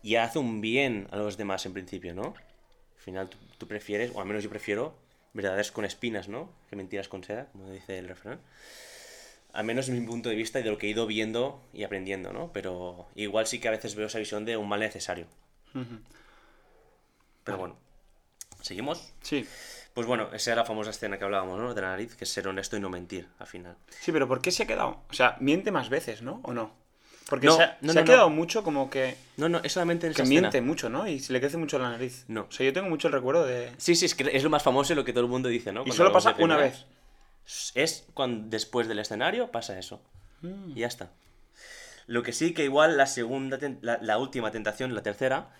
y 0.00 0.14
hace 0.14 0.38
un 0.38 0.60
bien 0.60 1.08
a 1.10 1.16
los 1.16 1.36
demás 1.36 1.66
en 1.66 1.72
principio, 1.72 2.14
¿no? 2.14 2.34
Al 2.96 3.02
final 3.02 3.28
tú, 3.28 3.36
tú 3.58 3.66
prefieres, 3.66 4.12
o 4.14 4.20
al 4.20 4.26
menos 4.28 4.44
yo 4.44 4.50
prefiero, 4.50 4.94
verdades 5.36 5.70
con 5.70 5.84
espinas, 5.84 6.28
¿no? 6.28 6.50
Que 6.68 6.76
mentiras 6.76 7.08
con 7.08 7.22
seda, 7.22 7.46
como 7.52 7.70
dice 7.70 7.98
el 7.98 8.08
refrán. 8.08 8.40
Al 9.52 9.64
menos 9.64 9.88
en 9.88 10.00
mi 10.00 10.06
punto 10.06 10.28
de 10.28 10.34
vista 10.34 10.60
y 10.60 10.62
de 10.62 10.70
lo 10.70 10.78
que 10.78 10.86
he 10.86 10.90
ido 10.90 11.06
viendo 11.06 11.62
y 11.72 11.84
aprendiendo, 11.84 12.32
¿no? 12.32 12.52
Pero 12.52 13.06
igual 13.14 13.46
sí 13.46 13.60
que 13.60 13.68
a 13.68 13.70
veces 13.70 13.94
veo 13.94 14.06
esa 14.06 14.18
visión 14.18 14.44
de 14.44 14.56
un 14.56 14.68
mal 14.68 14.80
necesario. 14.80 15.26
Pero 17.44 17.58
bueno, 17.58 17.76
¿seguimos? 18.60 19.14
Sí. 19.20 19.46
Pues 19.94 20.06
bueno, 20.06 20.28
esa 20.32 20.52
era 20.52 20.62
la 20.62 20.66
famosa 20.66 20.90
escena 20.90 21.18
que 21.18 21.24
hablábamos, 21.24 21.58
¿no? 21.58 21.72
De 21.72 21.80
la 21.80 21.88
nariz, 21.88 22.16
que 22.16 22.24
es 22.24 22.30
ser 22.30 22.48
honesto 22.48 22.76
y 22.76 22.80
no 22.80 22.90
mentir, 22.90 23.28
al 23.38 23.46
final. 23.46 23.76
Sí, 24.00 24.12
pero 24.12 24.28
¿por 24.28 24.42
qué 24.42 24.50
se 24.50 24.64
ha 24.64 24.66
quedado? 24.66 25.02
O 25.08 25.14
sea, 25.14 25.36
miente 25.40 25.70
más 25.70 25.88
veces, 25.88 26.22
¿no? 26.22 26.40
¿O 26.42 26.52
no? 26.52 26.72
Porque 27.28 27.46
No, 27.46 27.56
se 27.56 27.62
ha, 27.64 27.78
no, 27.80 27.92
se 27.92 27.94
no, 27.94 28.00
ha 28.00 28.04
no. 28.04 28.10
quedado 28.12 28.30
mucho 28.30 28.62
como 28.62 28.88
que, 28.88 29.16
No, 29.36 29.48
no, 29.48 29.58
es 29.64 29.72
solamente 29.72 30.06
en 30.06 30.14
que 30.14 30.22
miente 30.22 30.48
escena. 30.48 30.66
mucho, 30.66 30.88
¿no? 30.88 31.08
Y 31.08 31.18
se 31.20 31.32
le 31.32 31.40
crece 31.40 31.56
mucho 31.56 31.78
la 31.78 31.90
nariz. 31.90 32.24
No. 32.28 32.42
O 32.48 32.52
sea, 32.52 32.64
yo 32.64 32.72
tengo 32.72 32.88
mucho 32.88 33.08
el 33.08 33.14
recuerdo 33.14 33.44
de... 33.44 33.72
Sí, 33.78 33.96
sí, 33.96 34.06
es 34.06 34.14
que 34.14 34.30
es 34.32 34.44
lo 34.44 34.50
más 34.50 34.62
famoso 34.62 34.92
y 34.92 34.96
lo 34.96 35.04
que 35.04 35.12
todo 35.12 35.24
el 35.24 35.30
mundo 35.30 35.48
dice, 35.48 35.72
¿no? 35.72 35.82
Y 35.86 35.90
solo 35.92 36.12
pasa 36.12 36.36
una 36.38 36.56
vez. 36.56 36.84
Es 37.74 38.06
cuando 38.14 38.48
después 38.48 38.88
del 38.88 38.98
escenario 38.98 39.50
pasa 39.50 39.78
eso. 39.78 40.00
Mm. 40.42 40.70
Y 40.70 40.80
ya 40.80 40.86
está. 40.86 41.10
Lo 42.08 42.22
que 42.22 42.32
sí 42.32 42.54
que 42.54 42.62
igual 42.64 42.96
la 42.96 43.06
segunda, 43.06 43.58
la, 43.80 43.98
la 44.00 44.18
última 44.18 44.52
tentación, 44.52 44.94
la 44.94 45.02
tercera, 45.02 45.50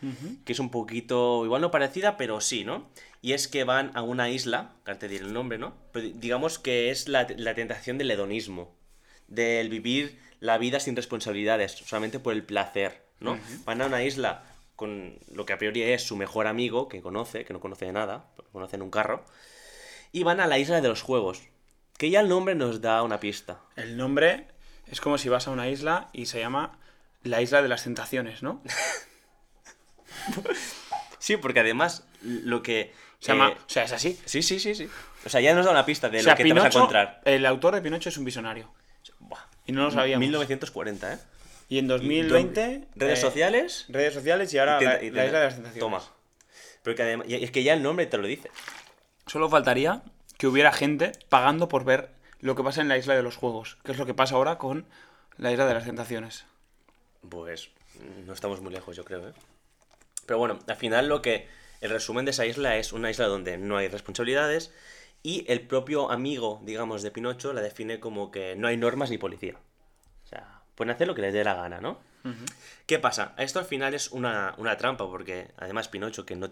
que 0.45 0.53
es 0.53 0.61
un 0.61 0.71
poquito, 0.71 1.45
igual 1.45 1.61
no 1.61 1.73
parecida, 1.73 2.17
pero 2.17 2.41
sí, 2.41 2.65
¿no? 2.65 2.89
Y 3.21 3.33
es 3.33 3.49
que 3.49 3.65
van 3.65 3.91
a 3.95 4.03
una 4.03 4.31
isla, 4.31 4.71
que 4.85 4.95
te 4.95 5.09
diré 5.09 5.25
el 5.25 5.33
nombre, 5.33 5.59
¿no? 5.59 5.75
Pero 5.91 6.09
digamos 6.15 6.61
que 6.61 6.91
es 6.91 7.09
la, 7.09 7.27
la 7.37 7.55
tentación 7.55 7.99
del 7.99 8.13
hedonismo, 8.13 8.73
del 9.27 9.69
vivir 9.69 10.21
la 10.41 10.59
vida 10.59 10.81
sin 10.81 10.97
responsabilidades, 10.97 11.73
solamente 11.73 12.19
por 12.19 12.33
el 12.35 12.43
placer, 12.45 13.03
¿no? 13.21 13.39
Van 13.65 13.81
a 13.83 13.87
una 13.87 14.03
isla 14.05 14.43
con 14.77 15.19
lo 15.33 15.47
que 15.47 15.53
a 15.55 15.59
priori 15.59 15.83
es 15.83 16.03
su 16.03 16.17
mejor 16.17 16.47
amigo, 16.47 16.89
que 16.89 17.01
conoce, 17.01 17.45
que 17.45 17.53
no 17.53 17.61
conoce 17.61 17.87
de 17.87 17.93
nada, 17.93 18.27
pero 18.37 18.49
conoce 18.51 18.77
en 18.77 18.83
un 18.83 18.91
carro, 18.91 19.25
y 20.13 20.23
van 20.23 20.41
a 20.41 20.47
la 20.47 20.59
isla 20.59 20.81
de 20.81 20.89
los 20.89 21.03
juegos, 21.03 21.43
que 21.97 22.11
ya 22.11 22.21
el 22.21 22.29
nombre 22.29 22.55
nos 22.55 22.81
da 22.83 23.03
una 23.03 23.19
pista. 23.21 23.61
El 23.77 23.97
nombre 23.97 24.47
es 24.87 25.01
como 25.01 25.17
si 25.19 25.29
vas 25.31 25.49
a 25.49 25.51
una 25.51 25.69
isla 25.69 26.11
y 26.13 26.27
se 26.27 26.41
llama 26.41 26.79
la 27.23 27.41
isla 27.41 27.63
de 27.63 27.69
las 27.69 27.85
tentaciones, 27.85 28.43
¿no? 28.43 28.63
Sí, 31.19 31.37
porque 31.37 31.61
además 31.61 32.07
lo 32.23 32.63
que... 32.63 32.93
Se 33.19 33.33
llama... 33.33 33.49
eh, 33.51 33.57
O 33.67 33.69
sea, 33.69 33.85
es 33.85 33.93
así. 33.93 34.19
Sí, 34.27 34.43
sí, 34.43 34.61
sí, 34.61 34.75
sí. 34.75 34.89
O 35.25 35.29
sea, 35.29 35.41
ya 35.41 35.55
nos 35.55 35.65
da 35.65 35.73
una 35.73 35.85
pista 35.85 36.09
de 36.09 36.19
o 36.21 36.23
sea, 36.23 36.33
lo 36.35 36.37
que 36.37 36.45
te 36.45 36.53
vas 36.53 36.65
a 36.65 36.69
Pinocho- 36.69 36.79
encontrar. 36.79 37.21
el 37.25 37.47
autor 37.47 37.75
de 37.75 37.83
Pinocho 37.83 38.09
es 38.11 38.17
un 38.19 38.25
visionario. 38.25 38.73
Y 39.67 39.73
no 39.73 39.85
lo 39.85 39.91
sabíamos. 39.91 40.21
1940, 40.21 41.15
¿eh? 41.15 41.19
Y 41.69 41.79
en 41.79 41.89
2020... 41.89 42.85
Redes 42.95 43.19
eh, 43.19 43.23
sociales. 43.23 43.85
Redes 43.89 44.15
sociales 44.15 44.53
y 44.55 44.59
ahora 44.59 44.79
y 44.81 44.85
la, 44.85 44.91
tenta- 44.93 45.05
y 45.05 45.11
la 45.11 45.23
tenta- 45.23 45.27
isla 45.27 45.39
de 45.41 45.45
las 45.47 45.55
tentaciones. 45.55 45.81
Toma. 45.81 46.03
Pero 46.83 46.97
que 46.97 47.03
además, 47.03 47.27
y 47.29 47.35
es 47.35 47.51
que 47.51 47.63
ya 47.65 47.75
el 47.75 47.83
nombre 47.83 48.07
te 48.07 48.17
lo 48.19 48.27
dice. 48.27 48.51
Solo 49.27 49.49
faltaría 49.49 50.03
que 50.39 50.47
hubiera 50.47 50.71
gente 50.73 51.13
pagando 51.29 51.69
por 51.69 51.85
ver 51.85 52.11
lo 52.41 52.55
que 52.55 52.63
pasa 52.63 52.81
en 52.81 52.89
la 52.89 52.97
isla 52.99 53.17
de 53.17 53.23
los 53.23 53.37
juegos, 53.37 53.79
que 53.85 53.91
es 53.93 53.99
lo 53.99 54.07
que 54.07 54.15
pasa 54.15 54.37
ahora 54.37 54.59
con 54.59 54.87
la 55.39 55.51
isla 55.51 55.67
de 55.67 55.75
las 55.75 55.85
tentaciones. 55.85 56.45
Pues 57.29 57.71
no 58.25 58.33
estamos 58.33 58.61
muy 58.61 58.73
lejos, 58.73 58.95
yo 58.97 59.05
creo, 59.05 59.29
¿eh? 59.29 59.33
Pero 60.27 60.39
bueno, 60.39 60.59
al 60.67 60.77
final 60.77 61.09
lo 61.09 61.23
que... 61.23 61.49
El 61.81 61.91
resumen 61.91 62.25
de 62.25 62.31
esa 62.31 62.47
isla 62.47 62.77
es 62.79 62.93
una 62.93 63.11
isla 63.11 63.27
donde 63.27 63.59
no 63.59 63.77
hay 63.77 63.89
responsabilidades 63.89 64.73
y 65.27 65.45
el 65.49 65.63
propio 65.63 66.13
amigo, 66.13 66.61
digamos, 66.63 67.03
de 67.03 67.11
Pinocho 67.11 67.53
la 67.53 67.61
define 67.61 67.99
como 67.99 68.31
que 68.31 68.55
no 68.55 68.69
hay 68.69 68.77
normas 68.77 69.11
ni 69.11 69.19
policía. 69.19 69.57
O 70.25 70.29
sea, 70.29 70.63
pueden 70.77 70.95
hacer 70.95 71.09
lo 71.09 71.17
que 71.17 71.23
les 71.23 71.35
dé 71.35 71.43
la 71.43 71.55
gana, 71.55 71.81
¿no? 71.81 71.99
¿Qué 72.87 73.01
pasa? 73.01 73.35
Esto 73.37 73.59
al 73.59 73.65
final 73.65 73.93
es 73.95 74.13
una, 74.13 74.55
una 74.59 74.77
trampa, 74.77 75.05
porque 75.09 75.49
además 75.57 75.89
Pinocho, 75.89 76.25
que 76.25 76.37
no, 76.37 76.49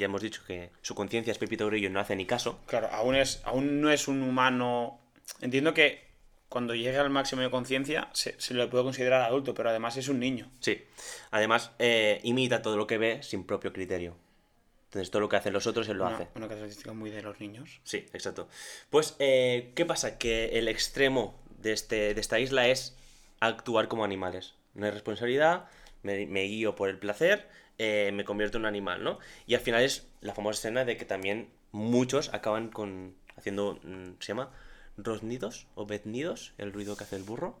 ya 0.00 0.06
hemos 0.06 0.20
dicho 0.20 0.42
que 0.44 0.70
su 0.82 0.96
conciencia 0.96 1.30
es 1.30 1.38
Pepito 1.38 1.68
Grillo 1.68 1.86
y 1.86 1.92
no 1.92 2.00
hace 2.00 2.16
ni 2.16 2.26
caso. 2.26 2.58
Claro, 2.66 2.88
aún, 2.90 3.14
es, 3.14 3.40
aún 3.44 3.80
no 3.80 3.88
es 3.88 4.08
un 4.08 4.20
humano. 4.24 4.98
Entiendo 5.40 5.72
que 5.72 6.08
cuando 6.48 6.74
llegue 6.74 6.98
al 6.98 7.10
máximo 7.10 7.42
de 7.42 7.50
conciencia 7.52 8.08
se, 8.14 8.34
se 8.40 8.52
le 8.52 8.66
puede 8.66 8.82
considerar 8.82 9.22
adulto, 9.22 9.54
pero 9.54 9.70
además 9.70 9.96
es 9.96 10.08
un 10.08 10.18
niño. 10.18 10.50
Sí. 10.58 10.84
Además, 11.30 11.70
eh, 11.78 12.18
imita 12.24 12.62
todo 12.62 12.76
lo 12.76 12.88
que 12.88 12.98
ve 12.98 13.22
sin 13.22 13.44
propio 13.44 13.72
criterio. 13.72 14.16
Entonces, 14.88 15.10
todo 15.10 15.20
lo 15.20 15.28
que 15.28 15.36
hacen 15.36 15.52
los 15.52 15.66
otros, 15.66 15.86
él 15.88 15.98
lo 15.98 16.06
una, 16.06 16.14
hace. 16.14 16.28
una 16.34 16.48
característica 16.48 16.94
muy 16.94 17.10
de 17.10 17.20
los 17.20 17.38
niños. 17.40 17.80
Sí, 17.84 18.06
exacto. 18.14 18.48
Pues, 18.88 19.16
eh, 19.18 19.72
¿qué 19.74 19.84
pasa? 19.84 20.16
Que 20.16 20.58
el 20.58 20.66
extremo 20.66 21.38
de, 21.58 21.72
este, 21.72 22.14
de 22.14 22.20
esta 22.20 22.38
isla 22.40 22.68
es 22.68 22.96
actuar 23.40 23.88
como 23.88 24.02
animales. 24.04 24.54
No 24.72 24.86
hay 24.86 24.92
responsabilidad, 24.92 25.66
me, 26.02 26.26
me 26.26 26.44
guío 26.44 26.74
por 26.74 26.88
el 26.88 26.98
placer, 26.98 27.48
eh, 27.76 28.10
me 28.14 28.24
convierto 28.24 28.56
en 28.56 28.62
un 28.62 28.66
animal, 28.66 29.04
¿no? 29.04 29.18
Y 29.46 29.54
al 29.56 29.60
final 29.60 29.82
es 29.82 30.06
la 30.22 30.34
famosa 30.34 30.56
escena 30.58 30.86
de 30.86 30.96
que 30.96 31.04
también 31.04 31.50
muchos 31.70 32.32
acaban 32.32 32.70
con 32.70 33.14
haciendo, 33.36 33.78
mm, 33.82 34.12
¿se 34.20 34.28
llama? 34.28 34.50
¿Roznidos 34.96 35.66
o 35.74 35.84
beznidos? 35.84 36.54
El 36.56 36.72
ruido 36.72 36.96
que 36.96 37.04
hace 37.04 37.16
el 37.16 37.24
burro. 37.24 37.58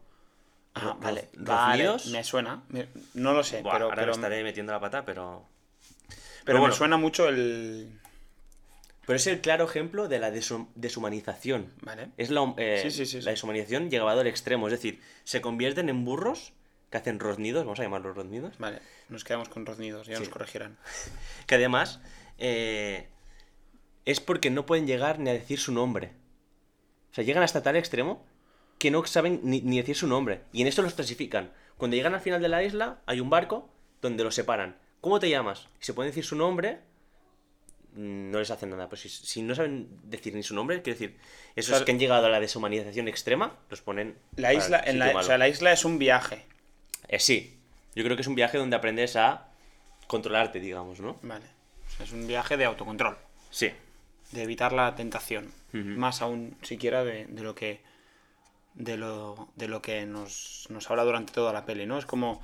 Ah, 0.74 0.80
Ro- 0.80 0.96
vale, 0.98 1.28
vale, 1.36 1.90
me 2.10 2.24
suena. 2.24 2.62
me- 2.68 2.88
no 3.14 3.32
lo 3.34 3.44
sé, 3.44 3.62
Buah, 3.62 3.72
pero, 3.74 3.84
ahora 3.86 3.96
pero, 3.96 4.06
me 4.12 4.12
estaré 4.12 4.42
metiendo 4.42 4.72
la 4.72 4.80
pata, 4.80 5.04
pero... 5.04 5.46
pero 6.48 6.58
bueno. 6.60 6.72
me 6.74 6.78
suena 6.78 6.96
mucho 6.96 7.28
el. 7.28 7.98
Pero 9.06 9.16
es 9.16 9.26
el 9.26 9.40
claro 9.40 9.64
ejemplo 9.64 10.06
de 10.08 10.18
la 10.18 10.30
deshu- 10.30 10.68
deshumanización. 10.74 11.72
Vale. 11.80 12.10
Es 12.18 12.30
la, 12.30 12.52
eh, 12.58 12.80
Sí, 12.82 12.90
sí, 12.90 13.06
sí, 13.06 13.20
la 13.22 13.30
deshumanización 13.30 13.88
llegada 13.90 14.20
al 14.20 14.26
extremo. 14.26 14.66
Es 14.68 14.72
decir, 14.72 15.00
se 15.24 15.40
convierten 15.40 15.88
en 15.88 16.04
burros 16.04 16.52
que 16.90 16.98
hacen 16.98 17.18
roznidos, 17.18 17.64
vamos 17.64 17.80
a 17.80 17.82
llamarlos 17.84 18.16
roznidos, 18.16 18.56
Vale, 18.58 18.80
nos 19.10 19.22
quedamos 19.24 19.48
con 19.50 19.64
roznidos, 19.66 20.06
ya 20.06 20.18
nos 20.18 20.28
corregirán. 20.30 20.76
que 21.46 21.54
además 21.54 22.00
eh, 22.38 23.08
es 24.06 24.20
porque 24.20 24.50
no 24.50 24.64
pueden 24.66 24.86
llegar 24.86 25.18
ni 25.18 25.30
a 25.30 25.34
decir 25.34 25.58
su 25.58 25.72
nombre. 25.72 26.12
O 27.12 27.14
sea, 27.14 27.24
llegan 27.24 27.42
hasta 27.42 27.62
tal 27.62 27.76
extremo 27.76 28.24
que 28.78 28.90
no 28.90 29.04
saben 29.06 29.40
ni, 29.42 29.60
ni 29.62 29.78
decir 29.78 29.96
su 29.96 30.06
nombre. 30.06 30.42
Y 30.52 30.60
en 30.62 30.66
esto 30.68 30.82
los 30.82 30.94
clasifican. 30.94 31.52
Cuando 31.78 31.96
llegan 31.96 32.14
al 32.14 32.20
final 32.20 32.40
de 32.42 32.48
la 32.48 32.62
isla, 32.62 33.00
hay 33.06 33.20
un 33.20 33.30
barco 33.30 33.68
donde 34.02 34.22
los 34.24 34.34
separan. 34.34 34.76
¿Cómo 35.00 35.20
te 35.20 35.28
llamas? 35.30 35.68
Y 35.80 35.84
se 35.84 35.94
pueden 35.94 36.10
decir 36.10 36.24
su 36.24 36.34
nombre, 36.36 36.80
no 37.94 38.38
les 38.38 38.50
hacen 38.50 38.70
nada. 38.70 38.88
Pues 38.88 39.02
si, 39.02 39.08
si 39.08 39.42
no 39.42 39.54
saben 39.54 39.88
decir 40.04 40.34
ni 40.34 40.42
su 40.42 40.54
nombre, 40.54 40.82
quiere 40.82 40.98
decir, 40.98 41.18
esos 41.56 41.70
Claro. 41.70 41.84
que 41.84 41.92
han 41.92 41.98
llegado 41.98 42.26
a 42.26 42.30
la 42.30 42.40
deshumanización 42.40 43.08
extrema, 43.08 43.56
los 43.70 43.82
ponen. 43.82 44.16
La 44.36 44.52
isla, 44.54 44.80
en 44.84 44.98
la, 44.98 45.16
o 45.16 45.22
sea, 45.22 45.38
la 45.38 45.48
isla 45.48 45.72
es 45.72 45.84
un 45.84 45.98
viaje. 45.98 46.44
Eh, 47.08 47.18
sí, 47.18 47.58
yo 47.94 48.04
creo 48.04 48.16
que 48.16 48.22
es 48.22 48.28
un 48.28 48.34
viaje 48.34 48.58
donde 48.58 48.76
aprendes 48.76 49.16
a 49.16 49.48
controlarte, 50.06 50.60
digamos, 50.60 51.00
¿no? 51.00 51.18
Vale. 51.22 51.44
O 51.86 51.96
sea, 51.96 52.06
es 52.06 52.12
un 52.12 52.26
viaje 52.26 52.56
de 52.56 52.64
autocontrol. 52.66 53.16
Sí. 53.50 53.70
De 54.32 54.42
evitar 54.42 54.72
la 54.72 54.94
tentación. 54.94 55.50
Más 55.72 56.22
aún 56.22 56.56
siquiera 56.62 57.04
de, 57.04 57.26
de 57.26 57.42
lo 57.42 57.54
que. 57.54 57.80
De 58.74 58.96
lo, 58.96 59.48
de 59.56 59.68
lo 59.68 59.82
que 59.82 60.06
nos, 60.06 60.66
nos 60.70 60.88
habla 60.90 61.04
durante 61.04 61.32
toda 61.32 61.52
la 61.52 61.64
peli, 61.66 61.84
¿no? 61.86 61.98
Es 61.98 62.06
como. 62.06 62.42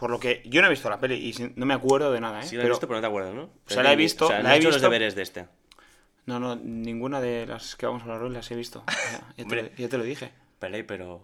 Por 0.00 0.10
lo 0.10 0.18
que. 0.18 0.42
Yo 0.46 0.62
no 0.62 0.66
he 0.66 0.70
visto 0.70 0.88
la 0.88 0.98
peli 0.98 1.14
y 1.14 1.52
no 1.56 1.66
me 1.66 1.74
acuerdo 1.74 2.10
de 2.10 2.20
nada, 2.20 2.40
¿eh? 2.40 2.42
Sí 2.42 2.56
lo 2.56 2.62
he 2.62 2.64
Pero- 2.64 2.74
visto, 2.74 2.86
pero 2.88 2.96
no 2.96 3.00
te 3.02 3.06
acuerdas, 3.06 3.34
¿no? 3.34 3.50
sea, 3.66 3.82
la 3.82 3.92
he 3.92 3.96
visto, 3.96 4.24
O 4.24 4.28
sea, 4.28 4.38
no 4.38 4.44
la 4.44 4.54
he 4.54 4.58
hecho 4.58 4.68
los 4.68 4.76
visto- 4.76 4.88
deberes 4.88 5.14
de 5.14 5.22
este. 5.22 5.46
No, 6.24 6.40
no, 6.40 6.56
ninguna 6.56 7.20
de 7.20 7.46
las 7.46 7.76
que 7.76 7.84
vamos 7.86 8.00
a 8.00 8.04
hablar 8.06 8.22
hoy 8.22 8.30
las 8.30 8.50
he 8.50 8.54
visto. 8.56 8.82
Ya, 8.88 9.44
ya 9.44 9.46
te, 9.46 9.72
ya 9.76 9.88
te 9.90 9.98
lo 9.98 10.04
dije. 10.04 10.32
Vale, 10.58 10.84
pero. 10.84 11.20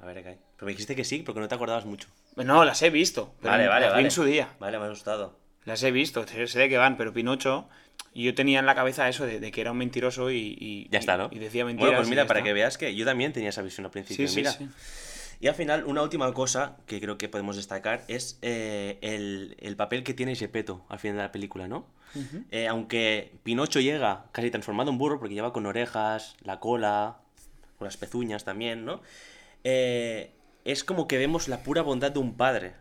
A 0.00 0.06
ver, 0.06 0.18
acá. 0.18 0.30
Pero 0.56 0.66
me 0.66 0.72
dijiste 0.72 0.96
que 0.96 1.04
sí, 1.04 1.18
porque 1.18 1.40
no 1.40 1.48
te 1.48 1.54
acordabas 1.54 1.84
mucho. 1.84 2.08
No, 2.36 2.64
las 2.64 2.80
he 2.82 2.88
visto. 2.90 3.34
Pero 3.42 3.56
las 3.58 3.96
vi 3.96 4.04
en 4.04 4.10
su 4.10 4.24
día. 4.24 4.48
Vale, 4.58 4.78
me 4.78 4.84
ha 4.84 4.88
asustado. 4.88 5.38
Las 5.66 5.82
he 5.82 5.90
visto, 5.90 6.26
sé 6.26 6.58
de 6.58 6.68
qué 6.68 6.78
van, 6.78 6.96
pero 6.96 7.12
Pinocho. 7.12 7.68
Yo 8.14 8.34
tenía 8.34 8.58
en 8.60 8.66
la 8.66 8.74
cabeza 8.74 9.08
eso 9.08 9.26
de, 9.26 9.38
de 9.40 9.50
que 9.52 9.60
era 9.60 9.72
un 9.72 9.78
mentiroso 9.78 10.30
y. 10.30 10.56
y- 10.58 10.88
Ya 10.90 10.98
está, 10.98 11.16
¿no? 11.18 11.28
Y 11.30 11.38
decía 11.40 11.64
mentiras. 11.64 11.88
Bueno, 11.88 11.98
pues 11.98 12.08
mira, 12.08 12.26
para 12.26 12.40
está. 12.40 12.48
que 12.48 12.52
veas 12.54 12.78
que 12.78 12.94
yo 12.94 13.04
también 13.04 13.32
tenía 13.32 13.50
esa 13.50 13.60
visión 13.62 13.84
al 13.84 13.90
principio. 13.92 14.26
Sí, 14.28 14.32
sí, 14.34 14.40
mira. 14.40 14.52
sí. 14.52 14.68
Y 15.40 15.48
al 15.48 15.54
final, 15.54 15.84
una 15.84 16.02
última 16.02 16.32
cosa 16.32 16.76
que 16.86 17.00
creo 17.00 17.18
que 17.18 17.28
podemos 17.28 17.56
destacar 17.56 18.04
es 18.08 18.38
eh, 18.42 18.98
el, 19.02 19.56
el 19.60 19.76
papel 19.76 20.02
que 20.04 20.14
tiene 20.14 20.34
Gepetto 20.36 20.84
al 20.88 20.98
final 20.98 21.16
de 21.18 21.22
la 21.24 21.32
película, 21.32 21.68
¿no? 21.68 21.86
Eh, 22.50 22.68
aunque 22.68 23.32
Pinocho 23.42 23.80
llega 23.80 24.26
casi 24.32 24.50
transformado 24.50 24.90
en 24.90 24.98
burro, 24.98 25.18
porque 25.18 25.34
lleva 25.34 25.52
con 25.52 25.66
orejas, 25.66 26.36
la 26.42 26.60
cola, 26.60 27.18
con 27.78 27.86
las 27.86 27.96
pezuñas 27.96 28.44
también, 28.44 28.84
¿no? 28.84 29.02
Eh, 29.64 30.32
es 30.64 30.84
como 30.84 31.08
que 31.08 31.18
vemos 31.18 31.48
la 31.48 31.62
pura 31.62 31.82
bondad 31.82 32.12
de 32.12 32.18
un 32.20 32.36
padre. 32.36 32.74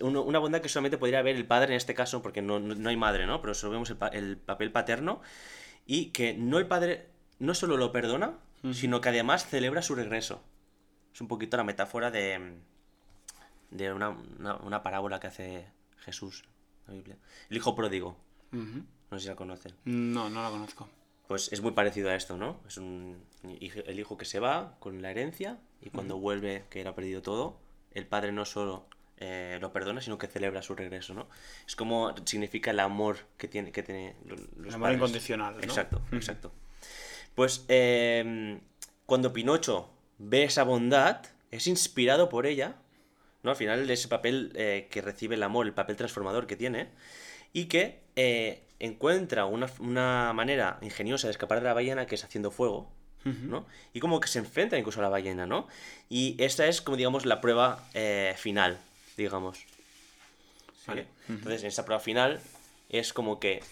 Una 0.00 0.38
bondad 0.40 0.60
que 0.62 0.68
solamente 0.68 0.98
podría 0.98 1.22
ver 1.22 1.36
el 1.36 1.46
padre 1.46 1.74
en 1.74 1.76
este 1.76 1.94
caso, 1.94 2.22
porque 2.22 2.42
no, 2.42 2.58
no- 2.58 2.74
no 2.74 2.88
hay 2.88 2.96
madre, 2.96 3.26
¿no? 3.26 3.40
Pero 3.40 3.54
solo 3.54 3.72
vemos 3.72 3.90
el, 3.90 3.96
pa- 3.96 4.08
el 4.08 4.36
papel 4.38 4.72
paterno 4.72 5.20
y 5.86 6.06
que 6.06 6.34
no 6.34 6.58
el 6.58 6.66
padre 6.66 7.06
no 7.38 7.54
solo 7.54 7.76
lo 7.76 7.92
perdona, 7.92 8.32
sino 8.74 9.00
que 9.00 9.10
además 9.10 9.46
celebra 9.46 9.82
su 9.82 9.94
regreso. 9.94 10.42
Es 11.16 11.20
un 11.22 11.28
poquito 11.28 11.56
la 11.56 11.64
metáfora 11.64 12.10
de, 12.10 12.58
de 13.70 13.90
una, 13.90 14.10
una- 14.10 14.56
una 14.56 14.82
parábola 14.82 15.18
que 15.18 15.28
hace 15.28 15.66
Jesús 16.00 16.44
la 16.86 16.92
Biblia. 16.92 17.16
El 17.48 17.56
hijo 17.56 17.74
pródigo. 17.74 18.18
No 18.52 19.18
sé 19.18 19.20
si 19.22 19.28
la 19.28 19.34
conocen. 19.34 19.72
No, 19.86 20.28
no 20.28 20.42
la 20.42 20.50
conozco. 20.50 20.90
Pues 21.26 21.50
es 21.54 21.62
muy 21.62 21.72
parecido 21.72 22.10
a 22.10 22.14
esto, 22.16 22.36
¿no? 22.36 22.60
Es 22.68 22.76
un 22.76 23.16
el 23.44 23.98
hijo 23.98 24.18
que 24.18 24.26
se 24.26 24.40
va 24.40 24.76
con 24.78 25.00
la 25.00 25.10
herencia 25.10 25.58
y 25.80 25.88
cuando 25.88 26.18
vuelve, 26.18 26.64
que 26.68 26.82
era 26.82 26.94
perdido 26.94 27.22
todo, 27.22 27.58
el 27.92 28.06
padre 28.06 28.32
no 28.32 28.44
solo 28.44 28.86
eh, 29.16 29.56
lo 29.62 29.72
perdona, 29.72 30.02
sino 30.02 30.18
que 30.18 30.26
celebra 30.26 30.60
su 30.60 30.74
regreso, 30.74 31.14
¿no? 31.14 31.28
Es 31.66 31.76
como 31.76 32.14
significa 32.26 32.72
el 32.72 32.80
amor 32.80 33.16
que 33.38 33.48
tiene 33.48 33.72
que 33.72 33.82
tiene 33.82 34.16
lo- 34.26 34.36
los 34.36 34.46
El 34.68 34.74
amor 34.74 34.80
padres. 34.88 34.96
incondicional, 34.98 35.54
¿no? 35.56 35.62
Exacto, 35.62 36.02
exacto. 36.12 36.52
Pues 37.34 37.64
eh, 37.68 38.60
cuando 39.06 39.32
Pinocho 39.32 39.90
ve 40.18 40.44
esa 40.44 40.64
bondad, 40.64 41.22
es 41.50 41.66
inspirado 41.66 42.28
por 42.28 42.46
ella, 42.46 42.76
¿no? 43.42 43.50
Al 43.50 43.56
final 43.56 43.88
ese 43.88 44.08
papel 44.08 44.52
eh, 44.54 44.88
que 44.90 45.00
recibe 45.00 45.34
el 45.34 45.42
amor, 45.42 45.66
el 45.66 45.74
papel 45.74 45.96
transformador 45.96 46.46
que 46.46 46.56
tiene, 46.56 46.88
y 47.52 47.66
que 47.66 48.00
eh, 48.16 48.62
encuentra 48.80 49.46
una, 49.46 49.66
una 49.78 50.32
manera 50.32 50.78
ingeniosa 50.82 51.28
de 51.28 51.32
escapar 51.32 51.58
de 51.58 51.64
la 51.64 51.74
ballena 51.74 52.06
que 52.06 52.14
es 52.14 52.24
haciendo 52.24 52.50
fuego, 52.50 52.90
¿no? 53.24 53.66
Y 53.92 53.98
como 53.98 54.20
que 54.20 54.28
se 54.28 54.38
enfrenta 54.38 54.78
incluso 54.78 55.00
a 55.00 55.02
la 55.02 55.08
ballena, 55.08 55.46
¿no? 55.46 55.66
Y 56.08 56.36
esta 56.38 56.66
es 56.66 56.80
como 56.80 56.96
digamos 56.96 57.26
la 57.26 57.40
prueba 57.40 57.84
eh, 57.92 58.34
final, 58.36 58.78
digamos. 59.16 59.58
¿Sí? 59.58 60.86
Vale. 60.86 61.06
Entonces 61.28 61.62
en 61.62 61.68
esa 61.68 61.84
prueba 61.84 61.98
final 61.98 62.40
es 62.88 63.12
como 63.12 63.40
que 63.40 63.64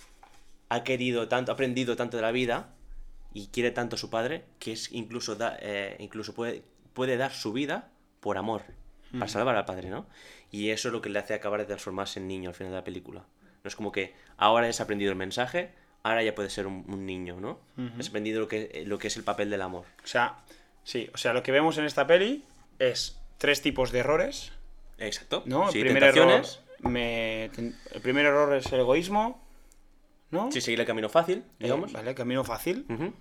ha 0.71 0.83
querido 0.83 1.29
tanto, 1.29 1.53
ha 1.53 1.55
aprendido 1.55 1.95
tanto 1.95 2.17
de 2.17 2.23
la 2.25 2.33
vida 2.33 2.74
y 3.35 3.49
quiere 3.49 3.71
tanto 3.73 3.97
a 3.97 3.99
su 3.99 4.09
padre 4.09 4.45
que 4.59 4.73
es 4.73 4.91
incluso 4.93 5.35
da, 5.37 5.59
eh, 5.61 5.97
incluso 5.99 6.33
puede, 6.35 6.63
puede 6.95 7.17
dar 7.19 7.33
su 7.33 7.53
vida 7.53 7.91
por 8.21 8.39
amor 8.39 8.63
para 9.13 9.29
salvar 9.29 9.55
al 9.57 9.65
padre, 9.67 9.91
¿no? 9.91 10.07
Y 10.51 10.71
eso 10.71 10.89
es 10.89 10.93
lo 10.93 11.01
que 11.03 11.09
le 11.11 11.19
hace 11.19 11.35
acabar 11.35 11.61
de 11.61 11.67
transformarse 11.67 12.19
en 12.21 12.27
niño 12.27 12.49
al 12.49 12.55
final 12.55 12.73
de 12.73 12.79
la 12.79 12.85
película. 12.85 13.25
No 13.63 13.69
es 13.69 13.77
como 13.77 13.93
que 13.93 14.15
ahora 14.39 14.67
has 14.69 14.81
aprendido 14.81 15.11
el 15.13 15.17
mensaje, 15.19 15.71
ahora 16.03 16.23
ya 16.23 16.35
puedes 16.35 16.53
ser 16.53 16.67
un, 16.67 16.85
un 16.89 17.07
niño, 17.07 17.39
¿no? 17.41 17.61
Has 17.99 18.09
aprendido 18.09 18.41
lo 18.41 18.49
que, 18.49 18.83
lo 18.87 18.99
que 18.99 19.07
es 19.09 19.17
el 19.17 19.23
papel 19.25 19.51
del 19.51 19.63
amor. 19.63 19.85
O 20.03 20.07
sea, 20.07 20.39
sí, 20.85 21.09
o 21.15 21.19
sea, 21.19 21.33
lo 21.33 21.43
que 21.43 21.53
vemos 21.53 21.79
en 21.79 21.85
esta 21.85 22.07
peli 22.09 22.45
es 22.79 23.21
tres 23.39 23.63
tipos 23.63 23.93
de 23.93 24.01
errores, 24.01 24.53
Exacto. 24.99 25.43
¿no? 25.47 25.71
Sí, 25.71 25.79
el, 25.79 25.85
primer 25.85 26.03
error, 26.05 26.43
me- 26.81 27.45
el 27.47 28.01
primer 28.03 28.27
error 28.27 28.55
es 28.55 28.73
el 28.73 28.81
egoísmo, 28.81 29.43
¿no? 30.31 30.51
Sí, 30.51 30.61
seguir 30.61 30.81
el 30.81 30.87
camino 30.87 31.09
fácil, 31.09 31.39
Eh, 31.39 31.65
digamos. 31.65 31.93
vale, 31.93 32.15
camino 32.15 32.43
fácil. 32.45 32.85
Ujú. 32.89 33.13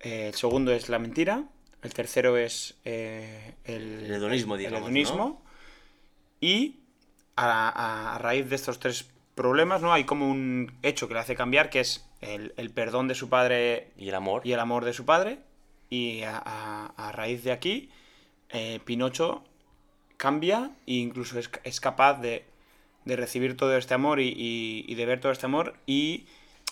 Eh, 0.00 0.28
el 0.28 0.34
segundo 0.34 0.72
es 0.72 0.88
la 0.88 0.98
mentira. 0.98 1.44
El 1.82 1.94
tercero 1.94 2.36
es 2.36 2.76
eh, 2.84 3.54
el, 3.64 4.04
El 4.06 4.12
hedonismo, 4.12 4.56
digamos, 4.56 4.78
el 4.80 4.84
hedonismo. 4.84 5.42
Y 6.40 6.76
a, 7.36 7.68
a- 7.68 8.14
a 8.16 8.18
raíz 8.18 8.48
de 8.48 8.56
estos 8.56 8.78
tres 8.78 9.08
problemas, 9.34 9.80
¿no? 9.82 9.92
Hay 9.92 10.04
como 10.04 10.30
un 10.30 10.72
hecho 10.82 11.08
que 11.08 11.14
le 11.14 11.20
hace 11.20 11.34
cambiar, 11.34 11.70
que 11.70 11.80
es 11.80 12.06
el, 12.20 12.52
el 12.56 12.70
perdón 12.70 13.08
de 13.08 13.14
su 13.14 13.28
padre 13.28 13.90
Y 13.96 14.08
el 14.08 14.14
amor. 14.14 14.42
y 14.44 14.52
el 14.52 14.60
amor 14.60 14.84
de 14.84 14.92
su 14.92 15.04
padre. 15.04 15.38
Y 15.88 16.22
a, 16.24 16.92
raíz 17.14 17.42
de 17.44 17.52
aquí, 17.52 17.90
eh, 18.50 18.80
Pinocho 18.84 19.42
cambia 20.16 20.70
e 20.86 20.94
incluso 20.94 21.38
es, 21.38 21.50
es 21.64 21.80
capaz 21.80 22.20
de, 22.20 22.44
de 23.06 23.16
recibir 23.16 23.56
todo 23.56 23.76
este 23.76 23.94
amor 23.94 24.20
y, 24.20 24.28
y- 24.28 24.84
y 24.86 24.94
de 24.94 25.06
ver 25.06 25.20
todo 25.20 25.32
este 25.32 25.46
amor 25.46 25.74
y 25.86 26.26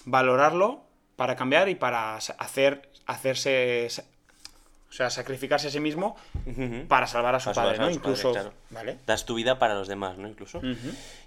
valorarlo 0.05 0.83
para 1.17 1.35
cambiar 1.35 1.69
y 1.69 1.75
para 1.75 2.15
hacer, 2.17 2.89
hacerse, 3.09 3.89
o 4.89 4.93
sea, 4.93 5.11
sacrificarse 5.11 5.67
a 5.69 5.71
sí 5.71 5.81
mismo 5.81 6.17
para 6.89 7.07
salvar 7.07 7.35
a 7.35 7.41
su 7.41 7.51
Para 7.51 7.55
padre, 7.63 7.79
¿no? 7.79 7.85
padre, 7.85 7.95
Incluso, 7.95 8.33
claro. 8.33 8.53
¿vale? 8.71 8.99
Das 9.07 9.25
tu 9.27 9.35
vida 9.35 9.59
para 9.59 9.75
los 9.75 9.89
demás, 9.89 10.17
¿no? 10.19 10.29
Incluso. 10.29 10.61
Y 10.63 10.77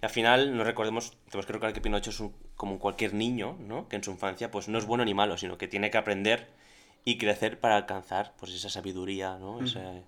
al 0.06 0.10
final, 0.10 0.56
no 0.56 0.64
recordemos, 0.64 1.12
tenemos 1.26 1.46
que 1.46 1.54
recordar 1.54 1.74
que 1.74 1.82
Pinocho 1.82 2.12
es 2.12 2.20
un- 2.22 2.34
como 2.56 2.80
cualquier 2.80 3.14
niño, 3.14 3.58
¿no? 3.60 3.88
Que 3.90 3.98
en 3.98 4.04
su 4.04 4.12
infancia, 4.12 4.50
pues 4.50 4.68
no 4.70 4.78
es 4.80 4.86
bueno 4.86 5.04
ni 5.04 5.14
malo, 5.14 5.38
sino 5.38 5.58
que 5.58 5.68
tiene 5.68 5.92
que 5.92 5.98
aprender 5.98 6.48
y 7.04 7.18
crecer 7.18 7.60
para 7.60 7.76
alcanzar, 7.78 8.34
pues 8.40 8.52
esa 8.54 8.70
sabiduría, 8.70 9.38
¿no? 9.38 9.64
Ese, 9.64 10.04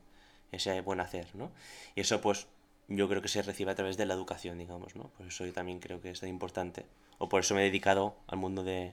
ese 0.52 0.82
buen 0.82 1.00
hacer, 1.00 1.28
¿no? 1.34 1.52
Y 1.96 2.02
eso, 2.02 2.22
pues, 2.22 2.46
yo 2.88 3.08
creo 3.10 3.22
que 3.22 3.28
se 3.30 3.42
recibe 3.42 3.72
a 3.72 3.76
través 3.76 3.98
de 3.98 4.06
la 4.06 4.14
educación, 4.14 4.60
digamos, 4.60 4.96
¿no? 4.96 5.06
Por 5.18 5.26
eso 5.28 5.46
yo 5.46 5.54
también 5.54 5.80
creo 5.80 6.00
que 6.02 6.12
es 6.12 6.20
tan 6.20 6.30
importante. 6.30 6.86
O 7.18 7.30
por 7.30 7.40
eso 7.42 7.56
me 7.56 7.62
he 7.62 7.66
dedicado 7.66 8.16
al 8.28 8.38
mundo 8.38 8.64
de, 8.64 8.92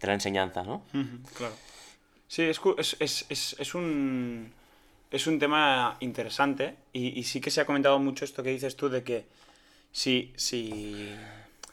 de 0.00 0.06
la 0.06 0.14
enseñanza, 0.14 0.62
¿no? 0.62 0.82
Claro. 1.36 1.54
Sí, 2.28 2.42
es, 2.42 2.60
es, 3.00 3.26
es, 3.30 3.56
es, 3.58 3.74
un, 3.74 4.52
es 5.10 5.26
un 5.26 5.38
tema 5.38 5.96
interesante 6.00 6.76
y, 6.92 7.18
y 7.18 7.24
sí 7.24 7.40
que 7.40 7.50
se 7.50 7.60
ha 7.60 7.66
comentado 7.66 7.98
mucho 7.98 8.24
esto 8.24 8.42
que 8.42 8.50
dices 8.50 8.76
tú 8.76 8.88
de 8.88 9.02
que 9.02 9.24
si, 9.92 10.32
si, 10.36 11.10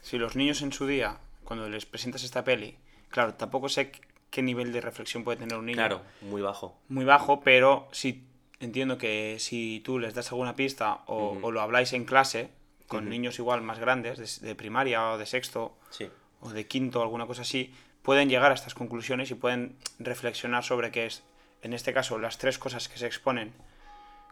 si 0.02 0.16
los 0.18 0.34
niños 0.34 0.62
en 0.62 0.72
su 0.72 0.86
día, 0.86 1.18
cuando 1.44 1.68
les 1.68 1.84
presentas 1.86 2.24
esta 2.24 2.42
peli, 2.42 2.74
claro, 3.10 3.34
tampoco 3.34 3.68
sé 3.68 3.92
qué 4.30 4.42
nivel 4.42 4.72
de 4.72 4.80
reflexión 4.80 5.24
puede 5.24 5.38
tener 5.38 5.56
un 5.58 5.66
niño. 5.66 5.76
Claro, 5.76 6.02
muy 6.22 6.40
bajo. 6.42 6.76
Muy 6.88 7.04
bajo, 7.04 7.40
pero 7.40 7.88
sí 7.92 8.24
entiendo 8.58 8.96
que 8.96 9.36
si 9.38 9.80
tú 9.84 9.98
les 9.98 10.14
das 10.14 10.30
alguna 10.32 10.56
pista 10.56 11.02
o, 11.06 11.38
o 11.42 11.50
lo 11.50 11.60
habláis 11.60 11.92
en 11.92 12.04
clase 12.06 12.48
con 12.88 13.08
niños 13.10 13.38
igual 13.38 13.60
más 13.62 13.78
grandes, 13.78 14.40
de, 14.40 14.46
de 14.48 14.54
primaria 14.54 15.10
o 15.12 15.18
de 15.18 15.26
sexto, 15.26 15.76
Sí. 15.90 16.08
o 16.40 16.50
de 16.50 16.66
quinto, 16.66 17.02
alguna 17.02 17.26
cosa 17.26 17.42
así, 17.42 17.74
pueden 18.06 18.30
llegar 18.30 18.52
a 18.52 18.54
estas 18.54 18.72
conclusiones 18.74 19.30
y 19.30 19.34
pueden 19.34 19.76
reflexionar 19.98 20.62
sobre 20.64 20.90
qué 20.92 21.04
es, 21.06 21.22
en 21.62 21.74
este 21.74 21.92
caso, 21.92 22.18
las 22.18 22.38
tres 22.38 22.58
cosas 22.58 22.88
que 22.88 22.96
se 22.98 23.06
exponen 23.06 23.52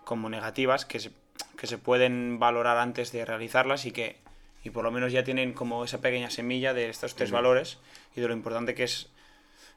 como 0.05 0.31
negativas, 0.31 0.85
que 0.87 1.01
se, 1.01 1.11
que 1.59 1.67
se 1.67 1.77
pueden 1.77 2.39
valorar 2.39 2.79
antes 2.79 3.11
de 3.13 3.25
realizarlas 3.25 3.85
y 3.85 3.91
que 3.91 4.17
y 4.63 4.71
por 4.71 4.83
lo 4.85 4.91
menos 4.91 5.13
ya 5.13 5.25
tienen 5.25 5.53
como 5.53 5.85
esa 5.85 6.01
pequeña 6.01 6.31
semilla 6.31 6.73
de 6.73 6.89
estos 6.89 7.15
tres 7.17 7.31
valores 7.31 7.77
y 8.17 8.21
de 8.23 8.29
lo 8.29 8.33
importante 8.33 8.75
que 8.75 8.85
es 8.85 9.09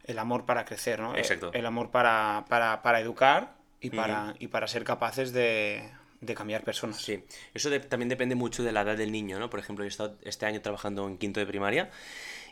el 0.05 0.17
amor 0.19 0.45
para 0.45 0.63
crecer, 0.63 0.99
¿no? 1.01 1.13
Exacto. 1.17 1.51
El 1.53 1.65
amor 1.65 1.89
para, 1.91 2.45
para, 2.47 2.81
para 2.83 3.01
educar 3.01 3.55
y 3.81 3.89
para, 3.89 4.35
y 4.39 4.47
para 4.47 4.65
ser 4.67 4.85
capaces 4.85 5.33
de, 5.33 5.89
de 6.21 6.33
cambiar 6.35 6.63
personas. 6.63 7.01
Sí, 7.01 7.21
eso 7.53 7.69
de- 7.69 7.81
también 7.81 8.07
depende 8.07 8.35
mucho 8.35 8.63
de 8.63 8.71
la 8.71 8.81
edad 8.81 8.95
del 8.95 9.11
niño, 9.11 9.39
¿no? 9.39 9.49
Por 9.49 9.59
ejemplo, 9.59 9.83
yo 9.83 9.87
he 9.87 9.89
estado 9.89 10.15
este 10.23 10.45
año 10.45 10.61
trabajando 10.61 11.05
en 11.07 11.17
quinto 11.17 11.41
de 11.41 11.45
primaria 11.47 11.89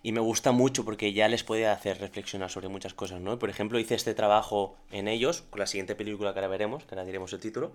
y 0.06 0.12
me 0.12 0.20
gusta 0.20 0.52
mucho 0.52 0.86
porque 0.86 1.14
ya 1.14 1.28
les 1.28 1.44
puede 1.44 1.66
hacer 1.66 2.00
reflexionar 2.00 2.52
sobre 2.52 2.68
muchas 2.68 2.94
cosas, 2.94 3.22
¿no? 3.22 3.40
Por 3.40 3.50
ejemplo, 3.50 3.80
hice 3.80 3.96
este 3.96 4.14
trabajo 4.14 4.78
en 4.92 5.08
ellos, 5.08 5.42
con 5.50 5.62
la 5.62 5.66
siguiente 5.66 5.96
película 5.96 6.32
que 6.32 6.38
ahora 6.38 6.48
veremos, 6.48 6.84
que 6.84 6.94
ahora 6.94 7.06
diremos 7.06 7.34
el 7.34 7.40
título, 7.40 7.74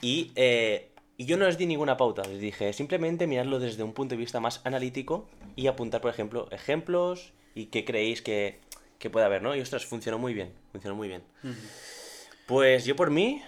y, 0.00 0.32
eh, 0.34 0.88
y 1.18 1.26
yo 1.26 1.36
no 1.36 1.44
les 1.44 1.58
di 1.58 1.66
ninguna 1.66 1.98
pauta, 1.98 2.22
les 2.22 2.40
dije 2.40 2.72
simplemente 2.72 3.26
mirarlo 3.26 3.58
desde 3.58 3.82
un 3.82 3.92
punto 3.92 4.14
de 4.14 4.16
vista 4.16 4.40
más 4.40 4.62
analítico 4.64 5.28
y 5.56 5.66
apuntar, 5.66 6.00
por 6.00 6.10
ejemplo, 6.10 6.48
ejemplos 6.52 7.34
y 7.54 7.66
qué 7.66 7.84
creéis 7.84 8.22
que, 8.22 8.60
que 8.98 9.10
puede 9.10 9.26
haber, 9.26 9.42
¿no? 9.42 9.54
Y 9.54 9.60
ostras, 9.60 9.84
funcionó 9.84 10.18
muy 10.18 10.32
bien, 10.32 10.54
funcionó 10.72 10.96
muy 10.96 11.08
bien. 11.08 11.22
Pues 12.46 12.86
yo 12.86 12.96
por 12.96 13.10
mí, 13.10 13.42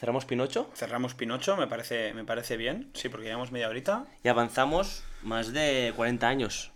cerramos 0.00 0.24
Pinocho. 0.24 0.68
Cerramos 0.74 1.14
Pinocho, 1.14 1.56
me 1.56 1.68
parece, 1.68 2.12
me 2.12 2.24
parece 2.24 2.56
bien, 2.56 2.90
sí, 2.94 3.08
porque 3.08 3.26
llevamos 3.26 3.52
media 3.52 3.68
horita. 3.68 4.06
Y 4.24 4.28
avanzamos 4.28 5.04
más 5.22 5.52
de 5.52 5.92
40 5.94 6.26
años. 6.26 6.71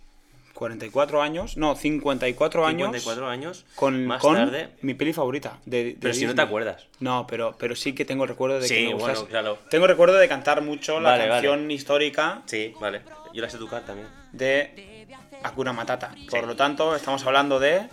44 0.57 1.21
años, 1.21 1.55
no, 1.55 1.75
54 1.75 2.65
años 2.65 2.87
54 2.87 3.29
años. 3.29 3.65
con, 3.75 4.07
más 4.07 4.19
con 4.19 4.35
tarde. 4.35 4.69
mi 4.81 4.95
peli 4.95 5.13
favorita. 5.13 5.59
De, 5.65 5.83
de 5.83 5.97
Pero 6.01 6.13
si 6.15 6.25
no 6.25 6.33
te 6.33 6.41
acuerdas. 6.41 6.87
No, 6.99 7.27
pero, 7.27 7.55
pero 7.59 7.75
sí 7.75 7.93
que 7.93 8.05
tengo 8.05 8.25
recuerdo 8.25 8.55
de 8.55 8.67
que 8.67 8.75
Sí, 8.75 8.87
me 8.87 8.95
bueno, 8.95 9.25
claro. 9.27 9.59
Tengo 9.69 9.85
recuerdo 9.85 10.15
de 10.17 10.27
cantar 10.27 10.63
mucho 10.63 10.99
la 10.99 11.11
Vale, 11.11 11.27
canción 11.27 11.69
histórica 11.69 12.41
Sí, 12.47 12.73
vale. 12.81 13.01
Yo 13.35 13.41
la 13.43 13.49
sé 13.51 13.59
tocar 13.59 13.85
también. 13.85 14.07
de 14.31 15.07
Akuna 15.43 15.73
Matata. 15.73 16.15
Por 16.29 16.47
lo 16.47 16.55
tanto, 16.55 16.95
estamos 16.95 17.23
hablando 17.25 17.59
de... 17.59 17.87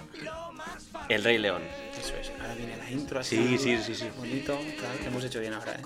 El 1.11 1.23
Rey 1.23 1.37
León. 1.37 1.61
Eso 2.01 2.15
es, 2.17 2.33
ahora 2.41 2.55
viene 2.55 2.79
la 2.79 2.91
intro 2.91 3.21
así. 3.21 3.37
Sí, 3.37 3.59
sí, 3.59 3.79
sí, 3.83 3.95
sí. 3.95 4.09
Bonito, 4.17 4.59
que 5.03 5.07
hemos 5.07 5.23
hecho 5.23 5.39
bien 5.41 5.53
ahora, 5.53 5.73
¿eh? 5.73 5.83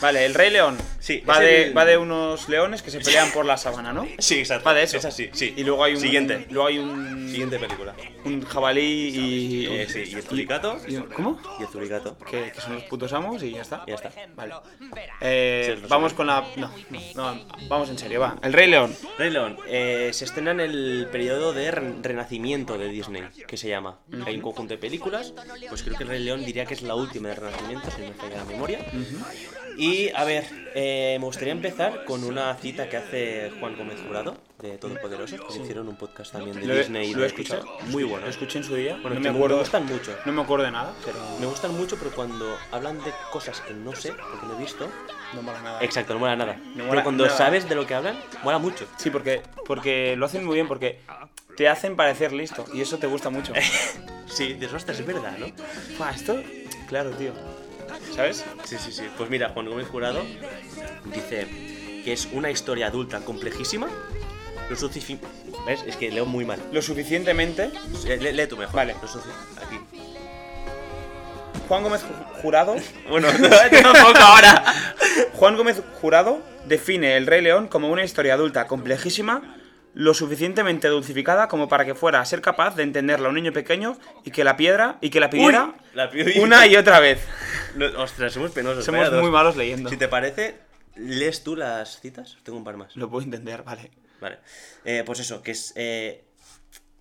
Vale, 0.00 0.26
el 0.26 0.34
Rey 0.34 0.50
León. 0.50 0.76
Sí, 0.98 1.22
va 1.28 1.40
de, 1.40 1.64
el- 1.64 1.76
va 1.76 1.84
de 1.84 1.96
unos 1.96 2.48
leones 2.48 2.82
que 2.82 2.90
se 2.90 3.00
pelean 3.00 3.30
por 3.32 3.44
la 3.46 3.56
sabana, 3.56 3.92
¿no? 3.92 4.06
Sí, 4.18 4.38
exacto. 4.38 4.64
Va 4.66 4.74
de 4.74 4.82
eso. 4.82 4.96
Es 4.96 5.04
así, 5.04 5.30
sí. 5.32 5.54
Y 5.56 5.64
luego 5.64 5.84
hay 5.84 5.94
un... 5.94 6.00
Siguiente. 6.00 6.46
Luego 6.50 6.68
hay 6.68 6.78
un... 6.78 7.28
Siguiente 7.30 7.58
película. 7.58 7.94
Un 8.24 8.42
jabalí 8.44 8.82
y... 8.82 9.66
Eh, 9.66 9.86
sí, 9.88 10.04
y 10.06 10.14
el 10.14 10.22
zuricato. 10.22 10.78
y- 10.86 10.96
¿Cómo? 10.96 11.40
Y 11.58 11.62
el 11.62 11.68
zuricato. 11.68 12.18
Que, 12.18 12.52
que 12.52 12.60
son 12.60 12.74
los 12.74 12.82
putos 12.84 13.12
amos 13.12 13.42
y 13.42 13.52
ya 13.52 13.62
está. 13.62 13.82
Y 13.86 13.90
ya 13.90 13.94
está. 13.96 14.10
Vale. 14.34 14.54
Eh, 15.20 15.74
Sí, 15.80 15.86
vamos 15.88 16.12
con 16.14 16.26
la. 16.26 16.44
No, 16.56 16.70
no, 17.14 17.34
no, 17.34 17.46
vamos 17.68 17.88
en 17.90 17.98
serio, 17.98 18.20
va. 18.20 18.36
El 18.42 18.52
Rey 18.52 18.68
León. 18.68 18.94
Rey 19.18 19.30
León 19.30 19.56
eh, 19.66 20.10
se 20.12 20.24
estrena 20.24 20.50
en 20.52 20.60
el 20.60 21.08
periodo 21.10 21.52
de 21.52 21.70
re- 21.70 21.94
renacimiento 22.02 22.78
de 22.78 22.88
Disney, 22.88 23.22
que 23.46 23.56
se 23.56 23.68
llama. 23.68 23.98
Hay 24.26 24.36
un 24.36 24.42
conjunto 24.42 24.74
de 24.74 24.78
películas, 24.78 25.32
pues 25.68 25.82
creo 25.82 25.96
que 25.96 26.04
el 26.04 26.08
Rey 26.08 26.22
León 26.24 26.44
diría 26.44 26.64
que 26.66 26.74
es 26.74 26.82
la 26.82 26.94
última 26.94 27.28
de 27.30 27.34
renacimiento, 27.36 27.90
si 27.90 28.02
no 28.02 28.08
me 28.08 28.14
falla 28.14 28.36
la 28.38 28.44
memoria. 28.44 28.78
Y 29.76 30.10
a 30.14 30.24
ver, 30.24 30.44
eh, 30.74 31.16
me 31.20 31.26
gustaría 31.26 31.52
empezar 31.52 32.04
con 32.06 32.24
una 32.24 32.54
cita 32.54 32.88
que 32.88 32.96
hace 32.96 33.52
Juan 33.60 33.76
Gómez 33.76 34.00
Jurado, 34.06 34.38
de 34.62 34.78
Todopoderosos, 34.78 35.38
que 35.38 35.58
hicieron 35.58 35.86
un 35.88 35.96
podcast 35.96 36.32
también 36.32 36.58
de 36.58 36.66
Lo 36.66 36.74
Disney 36.74 37.12
lo 37.12 37.22
he 37.24 37.28
de 37.28 37.34
Pixar. 37.34 37.58
escuchado. 37.58 37.86
Muy 37.90 38.04
bueno. 38.04 38.24
Lo 38.24 38.30
escuché 38.30 38.58
en 38.58 38.64
su 38.64 38.74
día. 38.74 38.94
Bueno, 39.02 39.16
no 39.16 39.20
me 39.20 39.28
acuerdo. 39.28 39.56
me 39.56 39.62
gustan 39.62 39.84
mucho. 39.84 40.16
No 40.24 40.32
me 40.32 40.42
acuerdo 40.42 40.64
de 40.64 40.70
nada, 40.70 40.94
pero. 41.04 41.18
Me 41.38 41.44
gustan 41.46 41.74
mucho, 41.76 41.96
pero 41.98 42.10
cuando 42.12 42.56
hablan 42.72 42.96
de 43.04 43.12
cosas 43.30 43.60
que 43.60 43.74
no 43.74 43.94
sé, 43.94 44.14
porque 44.14 44.46
no 44.46 44.56
he 44.56 44.60
visto. 44.62 44.88
No 45.34 45.42
mola 45.42 45.60
nada. 45.60 45.82
Exacto, 45.82 46.14
no 46.14 46.20
mola 46.20 46.36
nada. 46.36 46.58
mola 46.74 46.88
pero 46.90 47.02
cuando 47.02 47.26
nada. 47.26 47.36
sabes 47.36 47.68
de 47.68 47.74
lo 47.74 47.86
que 47.86 47.94
hablan, 47.94 48.18
mola 48.42 48.58
mucho. 48.58 48.86
Sí, 48.96 49.10
porque, 49.10 49.42
porque 49.66 50.16
lo 50.16 50.24
hacen 50.24 50.42
muy 50.44 50.54
bien, 50.54 50.68
porque 50.68 51.00
te 51.58 51.68
hacen 51.68 51.96
parecer 51.96 52.32
listo 52.32 52.64
y 52.72 52.80
eso 52.80 52.96
te 52.98 53.06
gusta 53.06 53.28
mucho. 53.30 53.52
Sí, 54.28 54.54
dices, 54.54 54.74
ostras, 54.74 54.98
es 54.98 55.06
verdad, 55.06 55.38
¿no? 55.38 55.46
Fua, 55.96 56.10
esto. 56.10 56.42
Claro, 56.88 57.10
tío. 57.10 57.32
¿Sabes? 58.14 58.44
Sí, 58.64 58.76
sí, 58.78 58.92
sí. 58.92 59.02
Pues 59.16 59.30
mira, 59.30 59.50
Juan 59.50 59.66
Gómez 59.68 59.88
Jurado 59.88 60.22
dice 61.12 61.46
que 62.04 62.12
es 62.12 62.28
una 62.32 62.50
historia 62.50 62.86
adulta 62.88 63.20
complejísima. 63.20 63.88
Lo. 64.68 64.76
Es 65.86 65.96
que 65.96 66.10
leo 66.10 66.26
muy 66.26 66.44
mal. 66.44 66.60
Lo 66.72 66.82
suficientemente. 66.82 67.70
Lee, 68.20 68.46
tú 68.48 68.56
mejor. 68.56 68.74
Vale. 68.74 68.94
Lo 69.00 69.08
Aquí. 69.64 69.78
Juan 71.68 71.82
Gómez 71.82 72.02
Ju- 72.02 72.40
Jurado. 72.42 72.76
Bueno, 73.08 73.28
tampoco 73.82 74.18
ahora. 74.18 74.64
Juan 75.34 75.56
Gómez 75.56 75.82
Jurado 76.00 76.40
define 76.66 77.16
El 77.16 77.26
Rey 77.26 77.42
León 77.42 77.68
como 77.68 77.90
una 77.90 78.04
historia 78.04 78.34
adulta 78.34 78.66
complejísima, 78.66 79.55
lo 79.98 80.12
suficientemente 80.12 80.88
dulcificada 80.88 81.48
como 81.48 81.68
para 81.68 81.86
que 81.86 81.94
fuera 81.94 82.20
a 82.20 82.24
ser 82.26 82.42
capaz 82.42 82.76
de 82.76 82.82
entenderla 82.82 83.26
a 83.26 83.30
un 83.30 83.34
niño 83.34 83.54
pequeño 83.54 83.96
y 84.24 84.30
que 84.30 84.44
la 84.44 84.54
piedra 84.58 84.98
y 85.00 85.08
que 85.08 85.20
la 85.20 85.30
pidiera 85.30 85.74
Uy, 85.74 85.94
la 85.94 86.10
una 86.42 86.66
y 86.66 86.76
otra 86.76 87.00
vez. 87.00 87.26
No, 87.76 87.86
ostras, 88.02 88.32
somos 88.32 88.52
penosos. 88.52 88.84
Somos 88.84 89.08
vaya 89.10 89.20
muy 89.20 89.30
malos 89.30 89.54
leyendo. 89.56 89.90
Si 89.90 89.96
te 89.98 90.08
parece, 90.08 90.58
¿lees 90.96 91.42
tú 91.44 91.56
las 91.56 92.00
citas? 92.00 92.36
Tengo 92.42 92.56
un 92.58 92.64
par 92.64 92.76
más. 92.78 92.94
Lo 92.96 93.10
puedo 93.10 93.22
entender, 93.24 93.62
vale. 93.64 93.90
Vale. 94.20 94.38
Eh, 94.84 95.02
pues 95.04 95.20
eso, 95.20 95.42
que 95.42 95.50
es. 95.52 95.72
eh, 95.76 96.24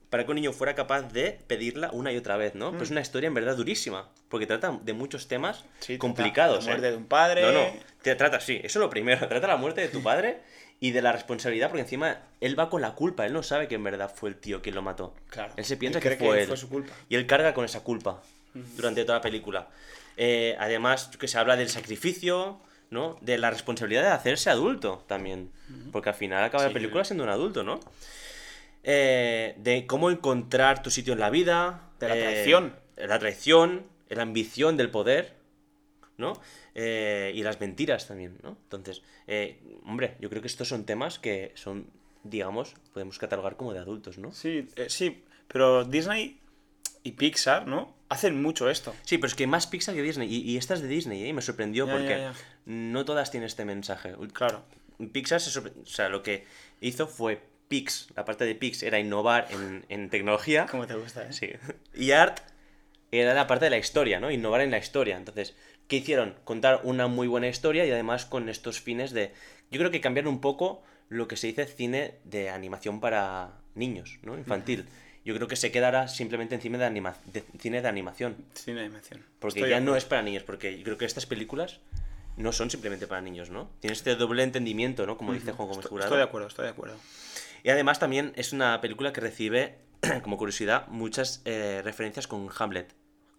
para 0.10 0.24
que 0.26 0.32
un 0.32 0.36
niño 0.36 0.54
fuera 0.54 0.76
capaz 0.76 1.02
de 1.14 1.40
pedirla 1.48 1.90
una 1.92 2.12
y 2.14 2.18
otra 2.18 2.38
vez, 2.38 2.56
¿no? 2.56 2.72
Pues 2.72 2.84
es 2.84 2.92
una 2.92 3.02
historia 3.02 3.28
en 3.28 3.34
verdad 3.34 3.56
durísima. 3.58 4.10
Porque 4.30 4.48
trata 4.48 4.78
de 4.82 4.94
muchos 4.94 5.28
temas 5.28 5.64
Mm. 5.64 5.68
Sí, 5.80 5.98
complicados. 5.98 6.66
la 6.66 6.72
muerte 6.72 6.88
¿eh? 6.88 6.92
de 6.92 6.98
un 6.98 7.06
padre. 7.08 7.42
No, 7.42 7.52
no. 7.52 7.66
Te 8.02 8.16
trata, 8.16 8.40
sí, 8.40 8.56
eso 8.64 8.80
es 8.80 8.84
lo 8.84 8.90
primero. 8.90 9.28
Trata 9.30 9.48
la 9.48 9.58
muerte 9.58 9.82
de 9.82 9.88
tu 9.90 10.02
padre 10.04 10.42
y 10.80 10.92
de 10.92 11.02
la 11.02 11.12
responsabilidad, 11.12 11.70
porque 11.70 11.82
encima 11.82 12.20
él 12.42 12.60
va 12.60 12.70
con 12.70 12.82
la 12.82 12.94
culpa. 12.96 13.26
Él 13.26 13.34
no 13.34 13.44
sabe 13.44 13.68
que 13.68 13.76
en 13.76 13.84
verdad 13.84 14.12
fue 14.14 14.30
el 14.30 14.36
tío 14.36 14.62
quien 14.62 14.76
lo 14.76 14.82
mató. 14.82 15.14
Claro. 15.30 15.54
Él 15.56 15.66
se 15.66 15.78
piensa 15.78 16.00
Y 16.00 16.02
que 16.02 16.10
cree 16.10 16.18
fue 16.20 16.36
que 16.38 16.42
él. 16.44 16.48
fue 16.48 16.58
su 16.58 16.70
culpa. 16.70 16.94
Y 17.10 17.16
él 17.16 17.26
carga 17.28 17.54
con 17.54 17.66
esa 17.66 17.82
culpa 17.82 18.22
durante 18.76 19.04
toda 19.04 19.18
la 19.20 19.22
película. 19.22 19.68
Eh, 20.18 20.56
además, 20.60 21.12
que 21.20 21.28
se 21.28 21.38
habla 21.38 21.56
del 21.58 21.70
sacrificio, 21.70 22.60
¿no? 22.90 23.18
De 23.22 23.38
la 23.38 23.50
responsabilidad 23.52 24.04
de 24.04 24.10
hacerse 24.10 24.50
adulto 24.50 25.04
también. 25.08 25.52
Porque 25.92 26.10
al 26.10 26.16
final 26.16 26.44
acaba 26.44 26.64
Sí, 26.64 26.70
la 26.70 26.74
película 26.74 27.04
siendo 27.04 27.24
un 27.24 27.30
adulto, 27.30 27.64
¿no? 27.64 27.80
Eh, 28.84 29.56
de 29.58 29.88
cómo 29.88 30.12
encontrar 30.12 30.84
tu 30.84 30.92
sitio 30.92 31.14
en 31.14 31.20
la 31.20 31.30
vida. 31.30 31.90
De 32.00 32.08
la 32.08 32.16
eh, 32.18 32.22
traición. 32.22 32.76
La 32.98 33.20
traición, 33.20 33.86
la 34.10 34.22
ambición 34.22 34.78
del 34.78 34.90
poder, 34.90 35.34
¿no? 36.18 36.40
Eh, 36.78 37.32
y 37.34 37.42
las 37.44 37.60
mentiras 37.62 38.08
también, 38.08 38.38
¿no? 38.44 38.58
Entonces, 38.64 39.02
eh, 39.28 39.60
hombre, 39.86 40.16
yo 40.20 40.30
creo 40.30 40.42
que 40.42 40.48
estos 40.50 40.68
son 40.68 40.86
temas 40.86 41.20
que 41.20 41.52
son, 41.56 41.88
digamos, 42.24 42.76
podemos 42.94 43.18
catalogar 43.18 43.56
como 43.56 43.74
de 43.74 43.80
adultos, 43.80 44.18
¿no? 44.18 44.34
Sí, 44.34 44.68
eh, 44.76 44.88
sí, 44.90 45.24
pero 45.48 45.86
Disney 45.86 46.40
y 47.04 47.14
Pixar, 47.14 47.66
¿no? 47.66 47.96
Hacen 48.10 48.42
mucho 48.42 48.70
esto. 48.70 48.94
Sí, 49.04 49.18
pero 49.18 49.28
es 49.28 49.36
que 49.36 49.48
más 49.48 49.68
Pixar 49.68 49.96
que 49.96 50.02
Disney. 50.02 50.28
Y, 50.34 50.42
y 50.42 50.58
esta 50.58 50.74
es 50.74 50.82
de 50.82 50.88
Disney, 50.90 51.24
¿eh? 51.24 51.28
Y 51.30 51.34
me 51.34 51.42
sorprendió 51.42 51.88
Ya, 51.88 51.94
porque 51.94 52.10
ya, 52.10 52.18
ya. 52.18 52.34
no 52.66 53.06
todas 53.06 53.32
tienen 53.32 53.48
este 53.48 53.64
mensaje. 53.64 54.14
Claro. 54.34 54.64
Pixar 55.14 55.40
se 55.42 55.58
sorpre- 55.58 55.74
O 55.82 55.86
sea, 55.86 56.10
lo 56.10 56.24
que 56.24 56.46
hizo 56.82 57.08
fue 57.08 57.42
Pix. 57.68 58.10
La 58.16 58.26
parte 58.26 58.44
de 58.46 58.54
Pix 58.56 58.84
era 58.84 59.00
innovar 59.00 59.48
en, 59.52 59.86
en 59.90 60.10
tecnología. 60.10 60.66
Como 60.70 60.88
te 60.88 60.96
gusta, 60.96 61.24
¿eh? 61.28 61.34
Sí. 61.34 61.50
Y 61.96 62.12
Art 62.12 62.40
era 63.20 63.34
la 63.34 63.48
parte 63.48 63.66
de 63.66 63.72
la 63.72 63.78
historia, 63.78 64.20
¿no? 64.20 64.32
Innovar 64.32 64.62
en 64.62 64.72
la 64.72 64.78
historia. 64.78 65.18
Entonces, 65.18 65.56
¿qué 65.88 65.98
hicieron? 65.98 66.36
Contar 66.44 66.82
una 66.84 67.08
muy 67.08 67.28
buena 67.28 67.48
historia 67.48 67.86
y 67.86 67.92
además 67.92 68.26
con 68.26 68.50
estos 68.50 68.80
fines 68.80 69.12
de... 69.12 69.32
Yo 69.72 69.80
creo 69.80 69.92
que 69.92 70.02
cambiar 70.02 70.28
un 70.28 70.42
poco 70.42 70.84
lo 71.10 71.28
que 71.28 71.38
se 71.38 71.48
dice 71.48 71.66
cine 71.66 72.16
de 72.24 72.50
animación 72.50 73.00
para 73.00 73.52
niños, 73.76 74.20
¿no? 74.24 74.38
Infantil. 74.38 74.86
Yo 75.24 75.34
creo 75.36 75.48
que 75.48 75.56
se 75.56 75.72
quedará 75.72 76.08
simplemente 76.08 76.56
encima 76.56 76.78
de, 76.78 76.86
anima 76.86 77.16
de 77.34 77.44
cine 77.60 77.82
de 77.82 77.88
animación. 77.88 78.36
Cine 78.54 78.82
de 78.82 78.86
animación. 78.86 79.26
Porque 79.40 79.60
Estoy 79.60 79.72
ya 79.72 79.80
no 79.80 79.96
es 79.96 80.06
para 80.06 80.22
niños, 80.22 80.44
porque 80.44 80.78
yo 80.78 80.84
creo 80.84 80.98
que 80.98 81.06
estas 81.06 81.26
películas 81.26 81.80
no 82.38 82.52
son 82.52 82.70
simplemente 82.70 83.08
para 83.08 83.22
niños, 83.22 83.50
¿no? 83.50 83.70
Tiene 83.80 83.94
este 83.94 84.16
doble 84.16 84.44
entendimiento, 84.44 85.06
¿no? 85.06 85.18
Como 85.18 85.34
dice 85.34 85.52
Juan 85.52 85.68
Gómez 85.68 85.86
Estoy, 85.86 85.90
Jurado. 85.90 86.08
estoy 86.10 86.18
de 86.18 86.24
acuerdo, 86.24 86.48
estoy 86.48 86.66
de 86.66 86.72
acuerdo. 86.72 86.98
Y 87.64 87.70
además 87.70 87.98
también 87.98 88.34
es 88.36 88.54
una 88.54 88.80
película 88.82 89.14
que 89.14 89.22
recibe, 89.22 89.78
como 90.22 90.38
curiosidad, 90.38 90.88
muchas 90.90 91.42
eh, 91.46 91.82
referencias 91.84 92.28
con 92.28 92.48
Hamlet 92.60 92.94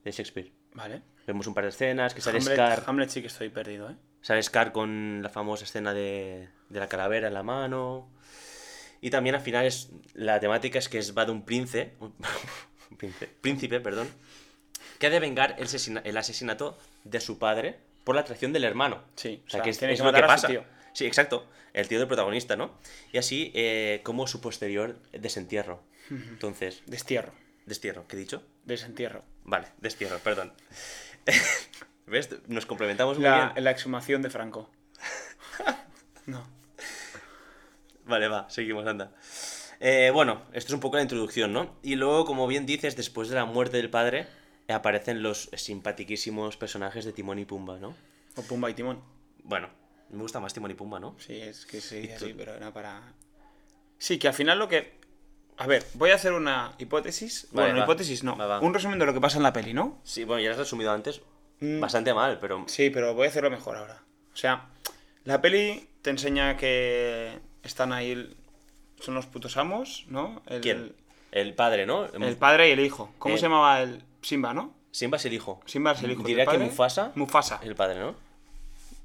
de 0.07 0.13
Shakespeare. 0.13 0.53
Vale. 0.73 1.03
Vemos 1.27 1.47
un 1.47 1.55
par 1.55 1.65
de 1.65 1.71
escenas, 1.71 2.15
que 2.15 2.21
sale 2.21 2.39
Hamlet, 2.39 2.55
Scar, 2.55 2.85
Hamlet 2.87 3.11
sí 3.11 3.21
que 3.21 3.27
estoy 3.27 3.49
perdido, 3.49 3.91
¿eh? 3.91 3.97
sale 4.23 4.43
Scar 4.43 4.73
con 4.73 5.21
la 5.23 5.29
famosa 5.29 5.65
escena 5.65 5.93
de, 5.93 6.49
de 6.69 6.81
la 6.81 6.89
calavera 6.89 7.29
en 7.29 7.35
la 7.35 7.43
mano. 7.43 8.09
Y 9.01 9.11
también 9.11 9.35
al 9.35 9.41
final 9.41 9.67
es, 9.67 9.91
la 10.15 10.41
temática 10.41 10.79
es 10.79 10.89
que 10.89 10.99
es, 10.99 11.17
va 11.17 11.25
de 11.25 11.33
un 11.33 11.45
príncipe, 11.45 11.95
un 12.01 12.15
príncipe, 12.97 13.29
príncipe, 13.41 13.81
perdón, 13.81 14.09
que 14.99 15.09
ha 15.09 15.11
de 15.11 15.21
vengar 15.21 15.57
el, 15.59 15.69
el 16.05 16.17
asesinato 16.17 16.79
de 17.05 17.21
su 17.21 17.39
padre 17.39 17.79
por 18.05 18.15
la 18.15 18.25
traición 18.25 18.53
del 18.53 18.65
hermano. 18.65 19.03
Sí, 19.17 19.43
o 19.47 19.51
sea, 19.51 19.61
o 19.61 19.63
sea, 19.63 19.63
que 19.63 19.71
es, 19.71 19.83
es 19.83 20.01
lo 20.01 20.13
que 20.13 20.23
pasa. 20.23 20.47
tío. 20.47 20.65
Sí, 20.93 21.05
exacto, 21.05 21.47
el 21.75 21.89
tío 21.89 21.99
del 21.99 22.09
protagonista, 22.09 22.57
¿no? 22.57 22.79
Y 23.13 23.19
así 23.19 23.53
eh, 23.55 24.01
como 24.05 24.27
su 24.27 24.41
posterior 24.41 24.99
desentierro. 25.13 25.83
Entonces, 26.09 26.83
Destierro. 26.87 27.33
Destierro, 27.67 28.07
¿qué 28.09 28.17
he 28.17 28.19
dicho? 28.21 28.43
Desentierro. 28.65 29.23
Vale, 29.45 29.69
destierro, 29.79 30.19
perdón. 30.21 30.53
¿Ves? 32.07 32.31
Nos 32.47 32.67
complementamos 32.67 33.17
muy 33.19 33.25
La, 33.25 33.51
bien. 33.53 33.65
la 33.65 33.71
exhumación 33.73 34.23
de 34.23 34.31
Franco. 34.31 34.71
no. 36.27 36.47
Vale, 38.07 38.29
va, 38.29 38.49
seguimos, 38.49 38.87
anda. 38.87 39.13
Eh, 39.81 40.11
bueno, 40.15 40.43
esto 40.53 40.69
es 40.71 40.75
un 40.75 40.81
poco 40.81 40.97
la 40.97 41.03
introducción, 41.03 41.53
¿no? 41.53 41.77
Y 41.83 41.97
luego, 41.97 42.25
como 42.25 42.47
bien 42.47 42.65
dices, 42.65 42.97
después 42.97 43.29
de 43.29 43.35
la 43.35 43.45
muerte 43.45 43.77
del 43.77 43.91
padre, 43.91 44.27
aparecen 44.69 45.23
los 45.23 45.51
simpatiquísimos 45.55 46.57
personajes 46.57 47.05
de 47.05 47.13
Timón 47.13 47.39
y 47.41 47.45
Pumba, 47.45 47.79
¿no? 47.79 47.95
O 48.37 48.43
Pumba 48.43 48.71
y 48.71 48.75
Timón. 48.75 49.03
Bueno, 49.43 49.69
me 50.11 50.19
gusta 50.23 50.41
más 50.41 50.55
Timón 50.55 50.71
y 50.71 50.75
Pumba, 50.75 51.01
¿no? 51.01 51.17
Sí, 51.19 51.41
es 51.41 51.67
que 51.67 51.81
sí, 51.81 52.09
así, 52.15 52.33
pero 52.37 52.55
era 52.55 52.73
para. 52.73 53.03
Sí, 53.99 54.19
que 54.19 54.29
al 54.29 54.35
final 54.35 54.59
lo 54.59 54.69
que. 54.69 54.99
A 55.59 55.67
ver, 55.67 55.87
voy 55.95 56.11
a 56.11 56.15
hacer 56.17 56.33
una 56.33 56.73
hipótesis. 56.79 57.49
Vale, 57.53 57.69
bueno, 57.69 57.79
va. 57.81 57.85
hipótesis 57.85 58.23
no. 58.25 58.37
Va, 58.37 58.47
va. 58.47 58.61
Un 58.61 58.75
resumen 58.75 58.99
de 58.99 59.07
lo 59.07 59.15
que 59.15 59.21
pasa 59.21 59.39
en 59.39 59.43
la 59.43 59.53
peli, 59.53 59.73
¿no? 59.73 59.99
Sí, 60.05 60.25
bueno, 60.25 60.41
ya 60.43 60.49
lo 60.49 60.53
has 60.55 60.59
resumido 60.59 60.93
antes 60.93 61.21
Mm. 61.61 61.81
bastante 61.81 62.13
mal, 62.13 62.39
pero... 62.39 62.65
Sí, 62.67 62.91
pero 62.91 63.15
voy 63.15 63.27
a 63.27 63.31
hacerlo 63.31 63.51
mejor 63.51 63.77
ahora. 63.77 64.03
O 64.35 64.37
sea, 64.37 64.67
la 65.25 65.41
peli 65.41 65.89
te 66.03 66.11
enseña 66.11 66.57
que 66.59 67.39
están 67.63 67.93
ahí. 67.93 68.11
el- 68.11 68.37
Son 69.01 69.15
los 69.15 69.25
putos 69.27 69.57
amos, 69.57 70.05
¿no? 70.09 70.43
El, 70.47 70.61
¿Quién? 70.61 70.93
El 71.33 71.55
padre, 71.55 71.87
¿no? 71.87 72.05
El 72.07 72.37
padre 72.37 72.69
y 72.69 72.73
el 72.73 72.81
hijo. 72.81 73.11
¿Cómo 73.19 73.35
Eh, 73.35 73.39
se 73.39 73.43
llamaba 73.45 73.81
el. 73.83 74.03
Simba, 74.23 74.53
¿no? 74.55 74.75
Simba 74.91 75.17
es 75.19 75.25
el 75.27 75.33
hijo. 75.35 75.61
Simba 75.67 75.93
es 75.93 76.03
el 76.03 76.13
hijo. 76.13 76.23
Diría 76.23 76.47
que. 76.47 76.57
Mufasa. 76.59 77.13
Mufasa. 77.15 77.61
El 77.63 77.75
padre, 77.75 77.99
¿no? 78.01 78.15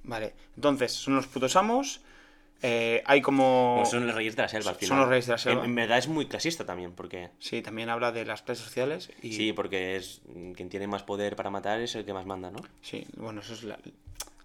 Vale. 0.04 0.34
Entonces, 0.56 0.93
son 0.93 1.16
los 1.16 1.28
putos 1.28 1.56
amos. 1.58 1.99
Eh, 2.62 3.01
hay 3.05 3.22
como. 3.22 3.74
Bueno, 3.76 3.89
son 3.89 4.05
los 4.05 4.16
reyes 4.16 4.36
de 4.36 4.41
la 4.43 4.47
selva 4.49 4.70
al 4.72 4.76
Son 4.76 4.80
final. 4.88 4.99
los 4.99 5.09
reyes 5.09 5.26
de 5.28 5.32
la 5.34 5.38
selva. 5.38 5.64
En, 5.64 5.70
en 5.70 5.76
verdad 5.76 5.97
es 5.97 6.07
muy 6.07 6.28
clasista 6.28 6.66
también, 6.66 6.93
porque... 6.93 7.30
Sí, 7.39 7.62
también 7.62 7.89
habla 7.89 8.12
de 8.12 8.26
las 8.26 8.41
clases 8.43 8.64
sociales. 8.66 9.12
Y... 9.22 9.34
Sí, 9.34 9.53
porque 9.53 9.95
es 9.95 10.22
quien 10.55 10.70
tiene 10.70 10.88
más 10.88 11.03
poder 11.03 11.36
para 11.36 11.49
matar 11.49 11.80
es 11.82 11.95
el 11.95 12.05
que 12.05 12.14
más 12.14 12.26
manda, 12.26 12.51
¿no? 12.51 12.59
Sí, 12.82 13.05
bueno, 13.18 13.41
eso 13.41 13.53
es 13.53 13.64
la, 13.64 13.80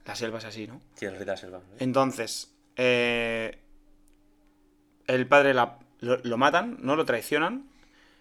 la 0.05 0.15
selva 0.17 0.39
es 0.39 0.45
así, 0.45 0.67
¿no? 0.67 0.81
Sí, 0.95 1.05
el 1.07 1.13
rey 1.13 1.21
de 1.21 1.27
la 1.27 1.37
selva. 1.37 1.61
Entonces, 1.79 2.53
eh, 2.77 3.59
el 5.07 5.27
padre 5.27 5.55
la- 5.55 5.79
lo, 6.01 6.19
lo 6.23 6.37
matan, 6.39 6.79
¿no? 6.81 6.97
Lo 6.97 7.05
traicionan. 7.05 7.69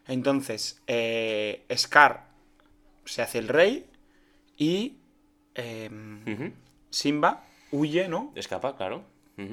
Entonces, 0.07 0.81
eh, 0.87 1.65
Scar 1.75 2.27
se 3.05 3.21
hace 3.21 3.39
el 3.39 3.47
rey 3.47 3.87
y 4.57 4.97
eh, 5.55 5.89
Ujú. 6.27 6.51
Simba 6.89 7.43
huye, 7.71 8.07
¿no? 8.07 8.31
Escapa, 8.35 8.75
claro. 8.77 9.03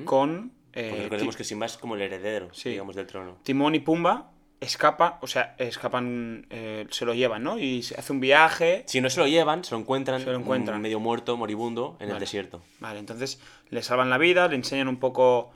Con 0.04 0.52
Porque 0.72 0.88
eh, 0.90 1.02
recordemos 1.04 1.34
Ti- 1.34 1.38
que 1.38 1.44
Simba 1.44 1.66
es 1.66 1.76
como 1.76 1.94
el 1.96 2.02
heredero, 2.02 2.48
Sí. 2.52 2.70
digamos, 2.70 2.94
del 2.96 3.06
trono. 3.06 3.38
Timón 3.42 3.74
y 3.74 3.80
Pumba 3.80 4.30
escapa, 4.60 5.18
o 5.22 5.26
sea, 5.26 5.56
escapan, 5.58 6.46
eh, 6.50 6.86
se 6.90 7.04
lo 7.04 7.14
llevan, 7.14 7.42
¿no? 7.42 7.58
Y 7.58 7.82
se 7.82 7.98
hace 7.98 8.12
un 8.12 8.20
viaje. 8.20 8.84
Si 8.86 9.00
no 9.00 9.10
se 9.10 9.18
lo 9.18 9.26
llevan, 9.26 9.64
se 9.64 9.74
lo 9.74 9.80
encuentran, 9.80 10.20
Se 10.20 10.26
lo 10.30 10.36
encuentran. 10.38 10.80
medio 10.80 11.00
muerto, 11.00 11.36
moribundo, 11.36 11.96
en 11.98 12.10
el 12.10 12.18
desierto. 12.20 12.62
Vale, 12.78 13.00
entonces 13.00 13.40
le 13.70 13.82
salvan 13.82 14.08
la 14.08 14.18
vida, 14.18 14.46
le 14.46 14.54
enseñan 14.54 14.86
un 14.86 14.98
poco, 14.98 15.50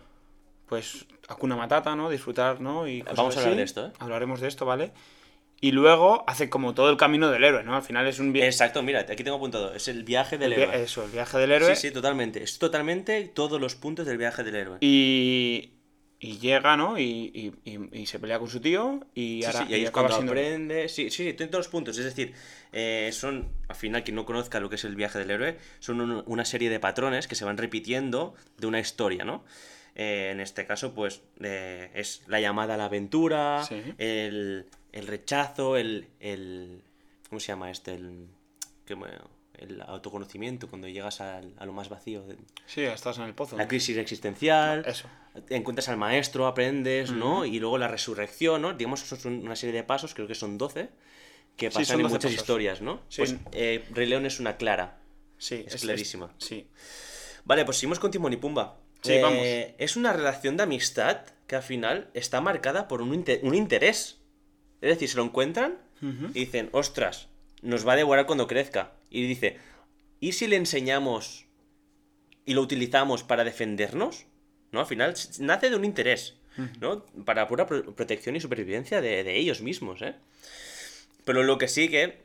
pues, 0.69 1.07
Hakuna 1.29 1.55
Matata, 1.55 1.95
¿no? 1.95 2.11
Disfrutar, 2.11 2.61
¿no? 2.61 2.89
Y 2.89 3.03
Vamos 3.03 3.37
a 3.37 3.39
hablar 3.41 3.49
así. 3.53 3.57
de 3.59 3.63
esto, 3.63 3.87
¿eh? 3.87 3.93
Hablaremos 4.01 4.41
de 4.41 4.49
esto, 4.49 4.67
¿vale? 4.67 4.91
Y 5.61 5.73
luego 5.73 6.23
hace 6.27 6.51
como 6.51 6.75
todo 6.75 6.91
el 6.91 6.97
camino 6.99 7.31
del 7.31 7.43
héroe, 7.43 7.65
¿no? 7.65 7.75
Al 7.77 7.83
final 7.83 8.07
es 8.07 8.19
un 8.19 8.33
viaje. 8.33 8.49
Exacto, 8.49 8.83
mira, 8.83 9.01
aquí 9.01 9.25
tengo 9.25 9.39
apuntado. 9.39 9.73
Es 9.75 9.89
el 9.89 10.05
viaje 10.05 10.37
del 10.37 10.53
héroe. 10.53 10.83
Eso, 10.83 11.05
el 11.05 11.11
viaje 11.11 11.39
del 11.39 11.51
héroe. 11.53 11.75
Sí, 11.77 11.89
sí, 11.89 11.95
totalmente. 11.95 12.43
Es 12.43 12.59
totalmente 12.59 13.23
todos 13.35 13.59
los 13.61 13.75
puntos 13.75 14.07
del 14.07 14.19
viaje 14.19 14.45
del 14.45 14.55
héroe. 14.55 14.79
Y, 14.83 15.71
y 16.21 16.39
llega, 16.39 16.77
¿no? 16.77 16.99
Y, 16.99 17.03
y- 17.65 17.71
y- 17.71 18.01
y 18.03 18.07
se 18.07 18.19
pelea 18.19 18.39
con 18.39 18.49
su 18.51 18.61
tío 18.61 19.01
y 19.15 19.41
Sí, 19.41 19.47
ahora 19.47 19.59
sí, 19.61 19.65
y 19.71 19.75
ahí 19.75 19.85
es 19.85 19.91
cuando 19.91 20.13
siendo... 20.15 20.33
aprende. 20.33 20.89
Sí, 20.91 21.09
sí, 21.11 21.33
tiene 21.33 21.51
todos 21.51 21.65
los 21.65 21.69
puntos. 21.73 21.97
Es 21.97 22.05
decir, 22.05 22.35
eh, 22.73 23.09
son, 23.13 23.49
al 23.69 23.77
final, 23.77 24.05
quien 24.05 24.15
no 24.17 24.27
conozca 24.27 24.61
lo 24.61 24.69
que 24.69 24.75
es 24.75 24.85
el 24.85 24.95
viaje 24.95 25.19
del 25.19 25.31
héroe, 25.31 25.57
son 25.79 26.03
un- 26.03 26.23
una 26.27 26.45
serie 26.45 26.69
de 26.69 26.81
patrones 26.81 27.27
que 27.29 27.35
se 27.35 27.47
van 27.47 27.57
repitiendo 27.57 28.35
de 28.59 28.67
una 28.67 28.79
historia, 28.79 29.25
¿no? 29.25 29.43
Eh, 29.95 30.29
en 30.33 30.41
este 30.41 30.67
caso, 30.67 30.93
pues, 30.95 31.23
eh, 31.41 31.91
es 31.95 32.23
la 32.27 32.41
llamada 32.41 32.75
a 32.75 32.77
la 32.77 32.85
aventura, 32.85 33.65
Sí. 33.67 33.83
el, 33.97 34.67
el 34.99 35.07
rechazo, 35.07 35.77
el, 35.77 36.09
el. 36.21 36.83
¿Cómo 37.29 37.41
se 37.41 37.49
llama 37.49 37.71
este? 37.71 37.95
El, 37.95 38.29
el 39.59 39.81
autoconocimiento, 39.83 40.69
cuando 40.69 40.87
llegas 40.89 41.21
al- 41.21 41.55
a 41.59 41.67
lo 41.67 41.73
más 41.73 41.89
vacío. 41.89 42.25
Sí, 42.67 42.83
estás 42.83 43.17
en 43.19 43.25
el 43.25 43.35
pozo. 43.35 43.57
La 43.57 43.67
crisis 43.69 43.97
existencial 43.97 44.85
Eso. 44.87 45.09
encuentras 45.49 45.89
al 45.89 45.97
maestro, 45.97 46.47
aprendes, 46.47 47.11
¿no? 47.11 47.45
Y 47.47 47.59
luego 47.59 47.79
la 47.79 47.89
resurrección, 47.89 48.63
¿no? 48.63 48.75
Digamos, 48.75 49.03
eso 49.03 49.17
son 49.17 49.39
una 49.39 49.57
serie 49.57 49.75
de 49.75 49.83
pasos, 49.85 50.15
creo 50.15 50.27
que 50.29 50.35
son 50.35 50.59
12, 50.59 50.91
que 51.57 51.71
pasan 51.71 51.97
en 52.01 52.03
12 52.03 52.15
muchas 52.15 52.31
pasos. 52.31 52.35
historias, 52.43 52.83
¿no? 52.83 53.01
Sí. 53.09 53.23
Pues 53.23 53.37
eh, 53.53 53.85
Rey 53.93 54.07
León 54.07 54.27
es 54.27 54.41
una 54.41 54.57
clara. 54.57 54.99
Sí, 55.39 55.65
Es 55.67 55.81
clarísima. 55.83 56.33
sí. 56.39 56.69
Vale, 57.45 57.65
pues 57.65 57.77
seguimos 57.79 57.99
con 57.99 58.11
Timón 58.11 58.33
y 58.33 58.37
Pumba. 58.37 58.79
Sí, 59.03 59.13
Eh, 59.13 59.23
vamos. 59.23 59.39
Es 59.79 59.97
una 59.97 60.13
relación 60.13 60.57
de 60.57 60.65
amistad 60.65 61.23
que 61.47 61.57
al 61.57 61.63
final 61.63 62.11
está 62.13 62.41
marcada 62.41 62.89
por 62.89 63.01
un, 63.03 63.15
inte- 63.15 63.41
un 63.43 63.55
interés. 63.55 64.19
Es 64.89 64.97
decir, 64.97 65.09
se 65.09 65.17
lo 65.17 65.25
encuentran 65.25 65.79
y 66.35 66.41
dicen, 66.41 66.69
ostras, 66.73 67.29
nos 67.63 67.87
va 67.87 67.95
a 67.95 67.97
devorar 67.97 68.27
cuando 68.27 68.47
crezca. 68.47 68.93
Y 69.11 69.27
dice, 69.27 69.59
¿y 70.21 70.33
si 70.33 70.47
le 70.47 70.57
enseñamos 70.57 71.47
y 72.45 72.55
lo 72.55 72.61
utilizamos 72.63 73.23
para 73.23 73.45
defendernos? 73.45 74.27
¿No? 74.73 74.81
Al 74.81 74.87
final 74.87 75.15
nace 75.41 75.71
de 75.71 75.77
un 75.77 75.85
interés, 75.85 76.35
¿no? 76.81 77.05
Para 77.25 77.47
pura 77.49 77.67
pro- 77.67 77.95
protección 77.95 78.37
y 78.37 78.41
supervivencia 78.41 79.01
de, 79.01 79.25
de 79.25 79.37
ellos 79.37 79.61
mismos, 79.63 80.03
¿eh? 80.03 80.15
Pero 81.25 81.43
lo 81.43 81.59
que 81.59 81.69
sí 81.69 81.89
que, 81.89 82.23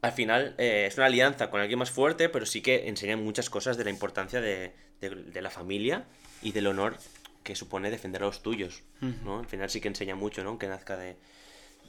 al 0.00 0.12
final, 0.12 0.54
eh, 0.58 0.86
es 0.88 0.96
una 0.96 1.06
alianza 1.06 1.50
con 1.50 1.60
alguien 1.60 1.78
más 1.78 1.90
fuerte, 1.90 2.28
pero 2.28 2.46
sí 2.46 2.60
que 2.60 2.88
enseña 2.88 3.16
muchas 3.16 3.50
cosas 3.50 3.76
de 3.76 3.84
la 3.84 3.90
importancia 3.90 4.40
de, 4.40 4.72
de- 5.00 5.10
de 5.10 5.42
la 5.42 5.50
familia 5.50 6.06
y 6.42 6.52
del 6.52 6.66
honor 6.66 6.96
que 7.44 7.54
supone 7.56 7.90
defender 7.90 8.22
a 8.22 8.26
los 8.26 8.42
tuyos, 8.42 8.82
¿no? 9.24 9.40
Al 9.40 9.46
final 9.46 9.68
sí 9.70 9.80
que 9.80 9.88
enseña 9.88 10.14
mucho, 10.14 10.44
¿no? 10.44 10.58
Que 10.58 10.68
nazca 10.68 10.96
de, 10.96 11.16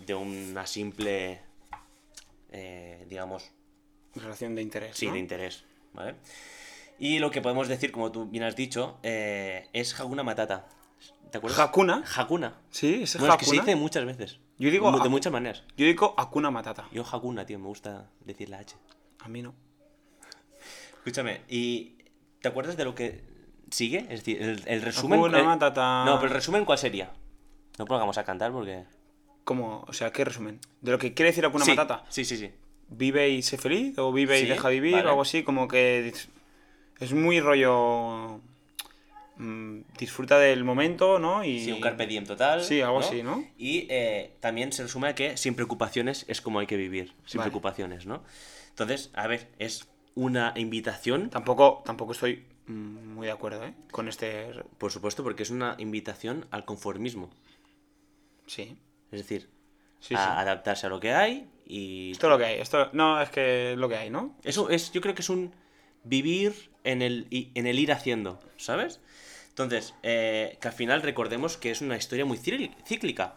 de 0.06 0.14
una 0.16 0.66
simple, 0.68 1.42
eh, 2.52 3.06
digamos, 3.10 3.52
Relación 4.16 4.56
de 4.56 4.62
interés. 4.62 4.96
sí, 4.98 5.08
¿no? 5.08 5.14
de 5.14 5.20
interés, 5.20 5.64
¿vale? 5.94 6.16
Y 7.00 7.20
lo 7.20 7.32
que 7.32 7.42
podemos 7.42 7.68
decir, 7.68 7.92
como 7.92 8.12
tú 8.12 8.26
bien 8.26 8.44
has 8.44 8.56
dicho, 8.56 8.98
eh, 9.04 9.68
es 9.74 10.00
Hakuna 10.00 10.24
Matata. 10.24 10.68
¿Te 11.32 11.40
acuerdas? 11.40 11.60
¿Hakuna? 11.60 12.04
Hakuna. 12.16 12.62
Sí, 12.70 12.94
ese 13.04 13.18
es 13.18 13.20
Bueno, 13.20 13.34
es 13.34 13.40
que 13.40 13.46
se 13.46 13.52
Hakuna. 13.56 13.64
dice 13.66 13.76
muchas 13.76 14.06
veces. 14.06 14.40
Yo 14.60 14.70
digo 14.70 14.92
de 15.00 15.10
muchas 15.10 15.34
maneras. 15.34 15.64
Yo 15.76 15.86
digo 15.88 16.14
Hakuna 16.18 16.52
Matata. 16.52 16.88
Yo 16.92 17.04
Hakuna, 17.04 17.46
tío, 17.46 17.58
me 17.58 17.66
gusta 17.68 18.08
decir 18.24 18.50
la 18.50 18.60
H. 18.60 18.76
A 19.22 19.28
mí 19.28 19.42
no. 19.42 19.56
Escúchame, 21.00 21.42
¿y 21.50 21.98
te 22.42 22.48
acuerdas 22.50 22.78
de 22.78 22.86
lo 22.86 22.94
que 22.94 23.24
sigue? 23.72 24.00
Es 24.10 24.20
decir, 24.24 24.42
el, 24.42 24.62
el 24.68 24.82
resumen... 24.84 25.20
Hakuna 25.20 25.40
el- 25.40 25.46
Matata. 25.46 26.06
No, 26.06 26.16
pero 26.18 26.28
el 26.28 26.34
resumen, 26.36 26.64
¿cuál 26.66 26.78
sería? 26.78 27.12
No 27.80 27.86
pongamos 27.86 28.18
a 28.20 28.24
cantar 28.24 28.52
porque... 28.52 28.86
¿Cómo? 29.44 29.84
O 29.88 29.94
sea, 29.94 30.12
¿qué 30.12 30.24
resumen? 30.24 30.60
¿De 30.82 30.92
lo 30.92 31.00
que 31.00 31.14
quiere 31.14 31.32
decir 31.32 31.46
Hakuna 31.46 31.66
sí, 31.66 31.72
Matata? 31.72 32.06
Sí, 32.10 32.24
sí, 32.26 32.38
sí. 32.38 32.52
¿Vive 32.90 33.30
y 33.30 33.42
sé 33.42 33.58
feliz? 33.58 33.98
¿O 33.98 34.12
vive 34.14 34.40
y 34.40 34.46
deja 34.46 34.70
vivir? 34.70 34.94
vale. 34.94 35.08
O 35.08 35.10
algo 35.10 35.22
así, 35.22 35.44
como 35.44 35.68
que... 35.68 36.14
Es 37.00 37.12
muy 37.14 37.40
rollo... 37.40 38.40
mm, 39.38 39.82
disfruta 39.98 40.38
del 40.40 40.64
momento, 40.64 41.20
¿no? 41.20 41.44
Y... 41.44 41.60
Sí, 41.60 41.72
un 41.72 41.82
carpe 41.82 42.08
diem 42.08 42.26
total. 42.26 42.64
Sí, 42.64 42.82
algo 42.82 43.00
así, 43.00 43.24
¿no? 43.24 43.44
Y 43.58 43.88
eh, 43.90 44.36
también 44.40 44.72
se 44.72 44.84
resume 44.84 45.10
a 45.10 45.16
que 45.16 45.36
sin 45.38 45.56
preocupaciones 45.56 46.26
es 46.28 46.40
como 46.40 46.60
hay 46.60 46.68
que 46.68 46.78
vivir. 46.78 47.14
Sin 47.26 47.40
Vale. 47.40 47.50
preocupaciones, 47.50 48.06
¿no? 48.06 48.24
Entonces, 48.70 49.12
a 49.14 49.28
ver, 49.28 49.50
es 49.60 49.88
una 50.16 50.54
invitación, 50.56 51.30
Tampoco, 51.30 51.82
tampoco 51.86 52.12
estoy 52.12 52.46
mm, 52.68 53.16
muy 53.16 53.26
de 53.26 53.34
acuerdo, 53.34 53.66
¿eh? 53.66 53.74
Con 53.92 54.08
este... 54.08 54.52
por 54.78 54.92
supuesto, 54.92 55.24
porque 55.24 55.44
es 55.44 55.50
una 55.50 55.76
invitación 55.80 56.46
al 56.52 56.64
conformismo. 56.64 57.30
Sí. 58.46 58.78
Es 59.14 59.20
decir, 59.20 59.50
Sí, 60.00 60.16
a 60.16 60.18
sí. 60.18 60.30
adaptarse 60.42 60.88
a 60.88 60.90
lo 60.90 61.00
que 61.00 61.14
hay 61.14 61.48
y... 61.66 62.12
Esto 62.12 62.28
es 62.28 62.32
lo 62.32 62.38
que 62.38 62.46
hay. 62.46 62.60
Esto... 62.60 62.90
No, 62.92 63.22
es 63.22 63.30
que 63.30 63.72
es 63.74 63.78
lo 63.78 63.88
que 63.88 63.96
hay, 63.96 64.10
¿no? 64.10 64.36
Eso 64.44 64.70
es, 64.70 64.92
yo 64.92 65.00
creo 65.00 65.16
que 65.16 65.22
es 65.22 65.30
un 65.30 65.56
vivir 66.04 66.72
en 66.84 67.02
el, 67.02 67.28
en 67.32 67.68
el 67.68 67.80
ir 67.80 67.94
haciendo, 67.94 68.42
¿sabes? 68.58 69.00
Entonces, 69.50 69.94
eh, 70.04 70.58
que 70.60 70.68
al 70.68 70.74
final 70.74 71.02
recordemos 71.02 71.56
que 71.56 71.72
es 71.72 71.82
una 71.82 71.96
historia 71.96 72.26
muy 72.26 72.38
cícli- 72.38 72.76
cíclica, 72.86 73.36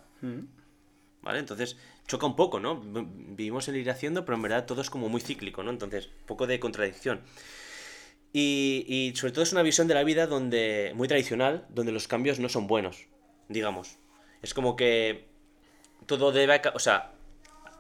¿vale? 1.23 1.39
Entonces, 1.39 1.77
choca 2.09 2.27
un 2.27 2.35
poco, 2.35 2.59
¿no? 2.59 2.81
Vivimos 2.81 3.69
el 3.69 3.77
ir 3.77 3.91
haciendo, 3.91 4.25
pero 4.25 4.35
en 4.37 4.43
verdad 4.43 4.67
todo 4.67 4.81
es 4.81 4.91
como 4.91 5.09
muy 5.09 5.21
cíclico, 5.21 5.63
¿no? 5.63 5.71
Entonces, 5.71 6.09
poco 6.27 6.47
de 6.49 6.59
contradicción. 6.59 7.21
Y, 8.33 8.85
y 8.89 9.15
sobre 9.17 9.33
todo 9.33 9.45
es 9.45 9.53
una 9.53 9.63
visión 9.63 9.87
de 9.89 9.95
la 9.95 10.03
vida 10.05 10.27
donde 10.27 10.93
muy 10.97 11.07
tradicional, 11.07 11.67
donde 11.69 11.93
los 11.93 12.09
cambios 12.09 12.41
no 12.41 12.49
son 12.49 12.67
buenos, 12.67 13.07
digamos. 13.49 13.99
Es 14.43 14.53
como 14.53 14.75
que 14.75 15.29
todo 16.07 16.33
debe 16.33 16.61
o 16.75 16.79
sea, 16.79 17.13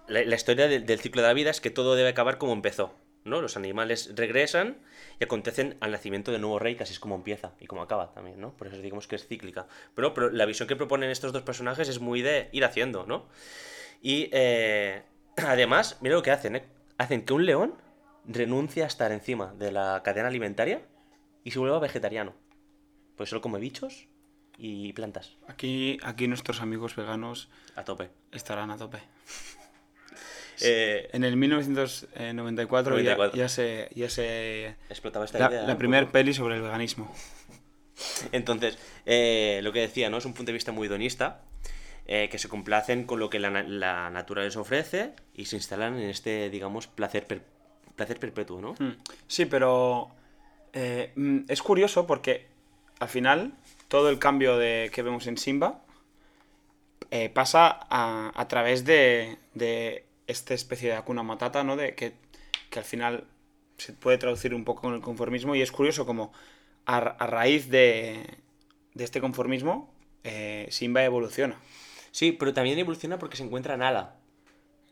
la, 0.08 0.24
la 0.24 0.34
historia 0.34 0.68
del, 0.68 1.00
ciclo 1.00 1.22
de 1.22 1.28
la 1.28 1.34
vida 1.34 1.50
es 1.50 1.60
que 1.60 1.70
todo 1.70 1.94
debe 1.94 2.10
acabar 2.10 2.38
como 2.38 2.52
empezó, 2.52 2.94
¿no? 3.24 3.40
Los 3.40 3.56
animales 3.56 4.12
regresan 4.14 4.78
y 5.18 5.24
acontecen 5.24 5.76
al 5.80 5.92
nacimiento 5.92 6.32
del 6.32 6.40
nuevo 6.40 6.58
rey, 6.58 6.76
que 6.76 6.84
así 6.84 6.92
es 6.92 7.00
como 7.00 7.14
empieza 7.14 7.52
y 7.60 7.66
como 7.66 7.82
acaba 7.82 8.12
también, 8.12 8.40
¿no? 8.40 8.56
Por 8.56 8.68
eso 8.68 8.76
digamos 8.78 9.06
que 9.08 9.16
es 9.16 9.26
cíclica. 9.26 9.66
Pero, 9.94 10.14
pero 10.14 10.30
la 10.30 10.46
visión 10.46 10.68
que 10.68 10.76
proponen 10.76 11.10
estos 11.10 11.32
dos 11.32 11.42
personajes 11.42 11.88
es 11.88 12.00
muy 12.00 12.22
de 12.22 12.48
ir 12.52 12.64
haciendo, 12.64 13.06
¿no? 13.06 13.26
Y 14.02 14.28
eh, 14.32 15.02
además, 15.36 15.98
mira 16.00 16.14
lo 16.14 16.22
que 16.22 16.30
hacen, 16.30 16.56
¿eh? 16.56 16.64
Hacen 16.98 17.24
que 17.24 17.32
un 17.32 17.46
león 17.46 17.74
renuncie 18.26 18.82
a 18.82 18.86
estar 18.86 19.12
encima 19.12 19.54
de 19.54 19.70
la 19.70 20.02
cadena 20.02 20.28
alimentaria 20.28 20.82
y 21.44 21.50
se 21.50 21.58
vuelva 21.58 21.78
vegetariano. 21.78 22.34
Pues 23.16 23.30
solo 23.30 23.40
come 23.40 23.58
bichos 23.58 24.08
y 24.58 24.92
plantas, 24.94 25.32
Aquí, 25.48 25.98
aquí 26.02 26.28
nuestros 26.28 26.60
amigos 26.60 26.96
veganos 26.96 27.48
a 27.74 27.84
tope. 27.84 28.10
estarán 28.32 28.70
a 28.70 28.76
tope. 28.76 28.98
Eh, 30.62 31.10
En 31.12 31.22
el 31.24 31.36
1994 31.36 32.96
ya- 32.98 33.02
94. 33.16 33.36
Ya, 33.38 33.48
se, 33.50 33.90
ya 33.94 34.08
se 34.08 34.68
explotaba 34.88 35.26
esta 35.26 35.38
la, 35.38 35.48
idea. 35.50 35.62
la 35.64 35.72
un 35.72 35.78
primer 35.78 36.04
poco. 36.04 36.12
peli 36.12 36.32
sobre 36.32 36.56
el 36.56 36.62
veganismo. 36.62 37.12
Entonces, 38.32 38.78
eh, 39.04 39.60
lo 39.62 39.72
que 39.72 39.80
decía, 39.80 40.08
¿no? 40.08 40.16
Es 40.16 40.24
un 40.24 40.32
punto 40.32 40.46
de 40.46 40.54
vista 40.54 40.72
muy 40.72 40.86
hedonista, 40.86 41.42
eh, 42.06 42.28
que 42.30 42.38
se 42.38 42.48
complacen 42.48 43.04
con 43.04 43.20
lo 43.20 43.28
que 43.28 43.38
la, 43.38 43.50
na- 43.50 43.64
la 43.64 44.08
naturaleza 44.10 44.58
ofrece 44.60 45.12
y 45.34 45.44
se 45.44 45.56
instalan 45.56 45.98
en 45.98 46.08
este, 46.08 46.48
digamos, 46.48 46.86
placer, 46.86 47.26
per- 47.26 47.42
placer 47.94 48.18
perpetuo, 48.18 48.60
¿no? 48.62 48.72
Mm. 48.78 48.96
Sí, 49.26 49.44
pero 49.44 50.10
mm, 51.16 51.40
es 51.48 51.60
curioso 51.62 52.06
porque 52.06 52.46
al 52.98 53.08
final 53.08 53.52
todo 53.88 54.08
el 54.10 54.18
cambio 54.18 54.58
de, 54.58 54.90
que 54.92 55.02
vemos 55.02 55.26
en 55.26 55.38
Simba 55.38 55.82
eh, 57.10 57.28
pasa 57.30 57.86
a, 57.90 58.32
a 58.34 58.48
través 58.48 58.84
de, 58.84 59.38
de 59.54 60.04
esta 60.26 60.54
especie 60.54 60.90
de 60.90 60.96
Hakuna 60.96 61.22
Matata, 61.22 61.62
¿no? 61.64 61.76
De 61.76 61.94
que, 61.94 62.14
que 62.70 62.78
al 62.78 62.84
final 62.84 63.24
se 63.78 63.92
puede 63.92 64.18
traducir 64.18 64.54
un 64.54 64.64
poco 64.64 64.82
con 64.82 64.94
el 64.94 65.00
conformismo 65.00 65.54
y 65.54 65.62
es 65.62 65.72
curioso 65.72 66.06
como 66.06 66.32
a, 66.86 66.98
a 66.98 67.26
raíz 67.26 67.68
de, 67.70 68.38
de 68.94 69.04
este 69.04 69.20
conformismo 69.20 69.94
eh, 70.24 70.66
Simba 70.70 71.04
evoluciona, 71.04 71.60
Sí, 72.12 72.32
pero 72.32 72.54
también 72.54 72.78
evoluciona 72.78 73.18
porque 73.18 73.36
se 73.36 73.44
encuentra 73.44 73.74
en 73.74 73.80
Nala. 73.80 74.16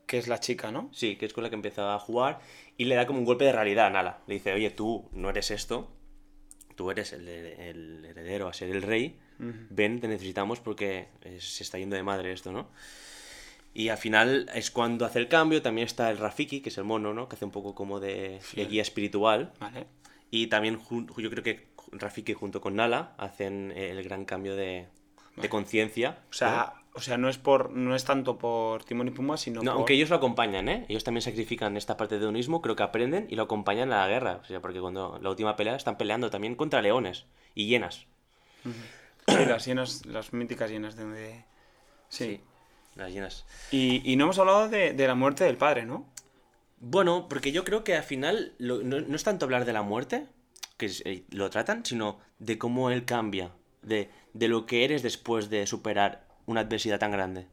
que 0.06 0.18
es 0.18 0.28
la 0.28 0.40
chica, 0.40 0.70
¿no? 0.70 0.90
Sí, 0.92 1.16
que 1.16 1.26
es 1.26 1.32
con 1.32 1.42
la 1.44 1.50
que 1.50 1.56
empieza 1.56 1.94
a 1.94 1.98
jugar 1.98 2.40
y 2.76 2.84
le 2.86 2.94
da 2.94 3.06
como 3.06 3.18
un 3.20 3.24
golpe 3.24 3.44
de 3.44 3.52
realidad 3.52 3.86
a 3.86 3.90
Nala. 3.90 4.18
Le 4.26 4.34
dice, 4.34 4.52
oye, 4.52 4.70
tú 4.70 5.08
no 5.12 5.30
eres 5.30 5.50
esto, 5.50 5.90
tú 6.74 6.90
eres 6.90 7.12
el, 7.12 7.28
el 7.28 8.04
heredero 8.04 8.48
a 8.48 8.52
ser 8.52 8.70
el 8.70 8.82
rey, 8.82 9.16
ven, 9.38 10.00
te 10.00 10.08
necesitamos 10.08 10.60
porque 10.60 11.08
eh, 11.22 11.38
se 11.40 11.62
está 11.62 11.78
yendo 11.78 11.96
de 11.96 12.02
madre 12.02 12.32
esto, 12.32 12.52
¿no? 12.52 12.68
Y 13.72 13.88
al 13.88 13.98
final 13.98 14.48
es 14.54 14.70
cuando 14.70 15.04
hace 15.04 15.18
el 15.18 15.28
cambio, 15.28 15.60
también 15.60 15.86
está 15.86 16.10
el 16.10 16.18
Rafiki, 16.18 16.60
que 16.60 16.68
es 16.68 16.78
el 16.78 16.84
mono, 16.84 17.12
¿no? 17.12 17.28
Que 17.28 17.34
hace 17.34 17.44
un 17.44 17.50
poco 17.50 17.74
como 17.74 17.98
de, 17.98 18.40
de 18.54 18.66
guía 18.66 18.82
espiritual. 18.82 19.52
Vale. 19.58 19.86
Y 20.30 20.46
también 20.46 20.80
yo 20.88 21.30
creo 21.30 21.42
que 21.42 21.66
Rafiki 21.90 22.34
junto 22.34 22.60
con 22.60 22.76
Nala 22.76 23.14
hacen 23.18 23.72
el 23.72 24.02
gran 24.04 24.24
cambio 24.24 24.54
de, 24.54 24.86
de 25.36 25.48
conciencia. 25.48 26.18
O 26.30 26.32
sea, 26.32 26.74
o 26.94 27.00
sea, 27.00 27.16
no 27.18 27.28
es 27.28 27.38
por 27.38 27.70
no 27.72 27.94
es 27.94 28.04
tanto 28.04 28.38
por 28.38 28.84
Timón 28.84 29.08
y 29.08 29.10
Pumba, 29.10 29.36
sino 29.36 29.62
No, 29.62 29.72
por... 29.72 29.78
aunque 29.78 29.94
ellos 29.94 30.10
lo 30.10 30.16
acompañan, 30.16 30.68
¿eh? 30.68 30.86
Ellos 30.88 31.04
también 31.04 31.22
sacrifican 31.22 31.76
esta 31.76 31.96
parte 31.96 32.16
de 32.16 32.22
hedonismo, 32.22 32.62
creo 32.62 32.76
que 32.76 32.82
aprenden 32.82 33.26
y 33.30 33.36
lo 33.36 33.42
acompañan 33.44 33.92
a 33.92 33.98
la 34.02 34.08
guerra. 34.08 34.40
O 34.42 34.44
sea, 34.46 34.60
porque 34.60 34.80
cuando 34.80 35.18
la 35.20 35.30
última 35.30 35.56
pelea 35.56 35.76
están 35.76 35.98
peleando 35.98 36.30
también 36.30 36.54
contra 36.54 36.80
leones 36.82 37.26
y 37.54 37.66
hienas. 37.66 38.06
Sí, 38.64 39.44
las 39.46 39.64
hienas, 39.64 40.06
las 40.06 40.32
míticas 40.32 40.70
hienas 40.70 40.96
de 40.96 41.02
donde... 41.02 41.44
Sí. 42.08 42.40
Las 42.94 43.12
hienas. 43.12 43.44
Y, 43.72 44.02
y 44.10 44.16
no 44.16 44.24
hemos 44.24 44.38
hablado 44.38 44.68
de, 44.68 44.92
de 44.92 45.06
la 45.08 45.14
muerte 45.14 45.44
del 45.44 45.56
padre, 45.56 45.84
¿no? 45.84 46.06
Bueno, 46.78 47.26
porque 47.28 47.50
yo 47.50 47.64
creo 47.64 47.82
que 47.82 47.96
al 47.96 48.02
final 48.04 48.52
lo- 48.58 48.82
no, 48.82 49.00
no 49.00 49.16
es 49.16 49.24
tanto 49.24 49.46
hablar 49.46 49.64
de 49.64 49.72
la 49.72 49.82
muerte, 49.82 50.26
que 50.76 50.86
es- 50.86 51.02
eh, 51.06 51.24
lo 51.30 51.50
tratan, 51.50 51.84
sino 51.84 52.20
de 52.38 52.58
cómo 52.58 52.90
él 52.90 53.04
cambia, 53.04 53.50
de, 53.82 54.10
de 54.34 54.48
lo 54.48 54.66
que 54.66 54.84
eres 54.84 55.02
después 55.02 55.48
de 55.50 55.66
superar 55.66 56.23
una 56.46 56.60
adversidad 56.60 56.98
tan 56.98 57.12
grande. 57.12 57.46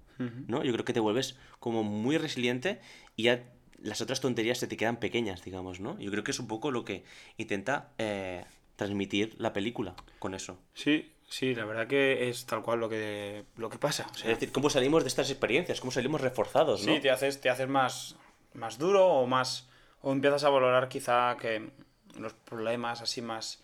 ¿no? 0.48 0.64
Yo 0.64 0.72
creo 0.72 0.86
que 0.86 0.94
te 0.94 1.00
vuelves 1.00 1.36
como 1.60 1.84
muy 1.84 2.18
resiliente 2.18 2.80
y 3.16 3.24
ya 3.24 3.44
las 3.82 4.02
otras 4.02 4.22
tonterías 4.22 4.60
se 4.60 4.68
te 4.68 4.78
quedan 4.78 4.98
pequeñas, 4.98 5.44
digamos, 5.44 5.80
¿no? 5.80 5.98
Yo 6.00 6.12
creo 6.12 6.24
que 6.24 6.32
es 6.32 6.40
un 6.40 6.48
poco 6.48 6.70
lo 6.70 6.86
que 6.86 7.04
intenta 7.38 7.90
eh, 7.98 8.46
transmitir 8.76 9.36
la 9.40 9.54
película 9.54 9.96
con 10.20 10.34
eso. 10.36 10.60
Sí, 10.74 11.12
sí, 11.28 11.56
la 11.56 11.66
verdad 11.66 11.88
que 11.88 12.30
es 12.30 12.46
tal 12.46 12.62
cual 12.62 12.80
lo 12.80 12.90
que, 12.90 13.46
lo 13.58 13.70
que 13.70 13.80
pasa. 13.80 14.08
O 14.14 14.18
Es 14.18 14.26
decir, 14.26 14.52
cómo 14.52 14.70
salimos 14.70 15.04
de 15.04 15.10
estas 15.10 15.30
experiencias, 15.30 15.80
cómo 15.80 15.92
salimos 15.92 16.22
reforzados, 16.22 16.86
¿no? 16.86 16.94
sí, 16.94 17.00
te 17.00 17.10
haces, 17.10 17.42
te 17.42 17.50
haces 17.50 17.68
más, 17.68 18.16
más 18.54 18.78
duro 18.78 19.08
o 19.08 19.28
más... 19.28 19.70
O 20.04 20.12
empiezas 20.12 20.44
a 20.44 20.50
valorar 20.50 20.90
quizá 20.90 21.38
que 21.38 21.72
los 22.18 22.34
problemas 22.34 23.02
así 23.02 23.22
más... 23.22 23.64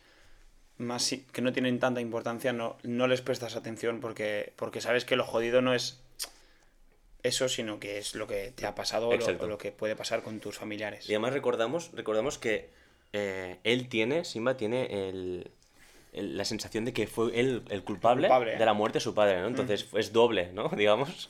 más 0.77 1.13
que 1.31 1.41
no 1.41 1.51
tienen 1.53 1.79
tanta 1.79 2.01
importancia 2.01 2.53
no, 2.53 2.77
no 2.83 3.07
les 3.07 3.21
prestas 3.21 3.55
atención 3.55 3.99
porque, 3.99 4.53
porque 4.55 4.81
sabes 4.81 5.05
que 5.05 5.15
lo 5.15 5.25
jodido 5.25 5.61
no 5.61 5.73
es 5.73 5.99
eso, 7.23 7.49
sino 7.49 7.79
que 7.79 7.97
es 7.97 8.15
lo 8.15 8.27
que 8.27 8.51
te 8.55 8.65
ha 8.65 8.75
pasado 8.75 9.09
o 9.09 9.17
lo, 9.47 9.57
que 9.57 9.71
puede 9.71 9.95
pasar 9.95 10.21
con 10.21 10.39
tus 10.39 10.57
familiares. 10.57 11.09
Y 11.09 11.13
además 11.13 11.33
recordamos, 11.33 11.91
recordamos 11.93 12.37
que 12.37 12.69
eh, 13.13 13.57
él 13.63 13.89
tiene, 13.89 14.23
Simba 14.23 14.55
tiene 14.55 15.09
el, 15.09 15.51
el- 16.13 16.37
la 16.37 16.45
sensación 16.45 16.85
de 16.85 16.93
que 16.93 17.07
fue 17.07 17.37
él 17.39 17.63
el 17.69 17.83
culpable, 17.83 18.27
culpable, 18.27 18.53
¿eh? 18.53 18.57
de 18.57 18.65
la 18.65 18.73
muerte 18.73 18.97
de 18.97 19.01
su 19.01 19.13
padre, 19.13 19.41
¿no? 19.41 19.47
Entonces 19.47 19.87
es 19.93 20.13
doble, 20.13 20.51
¿no? 20.53 20.69
Digamos. 20.77 21.29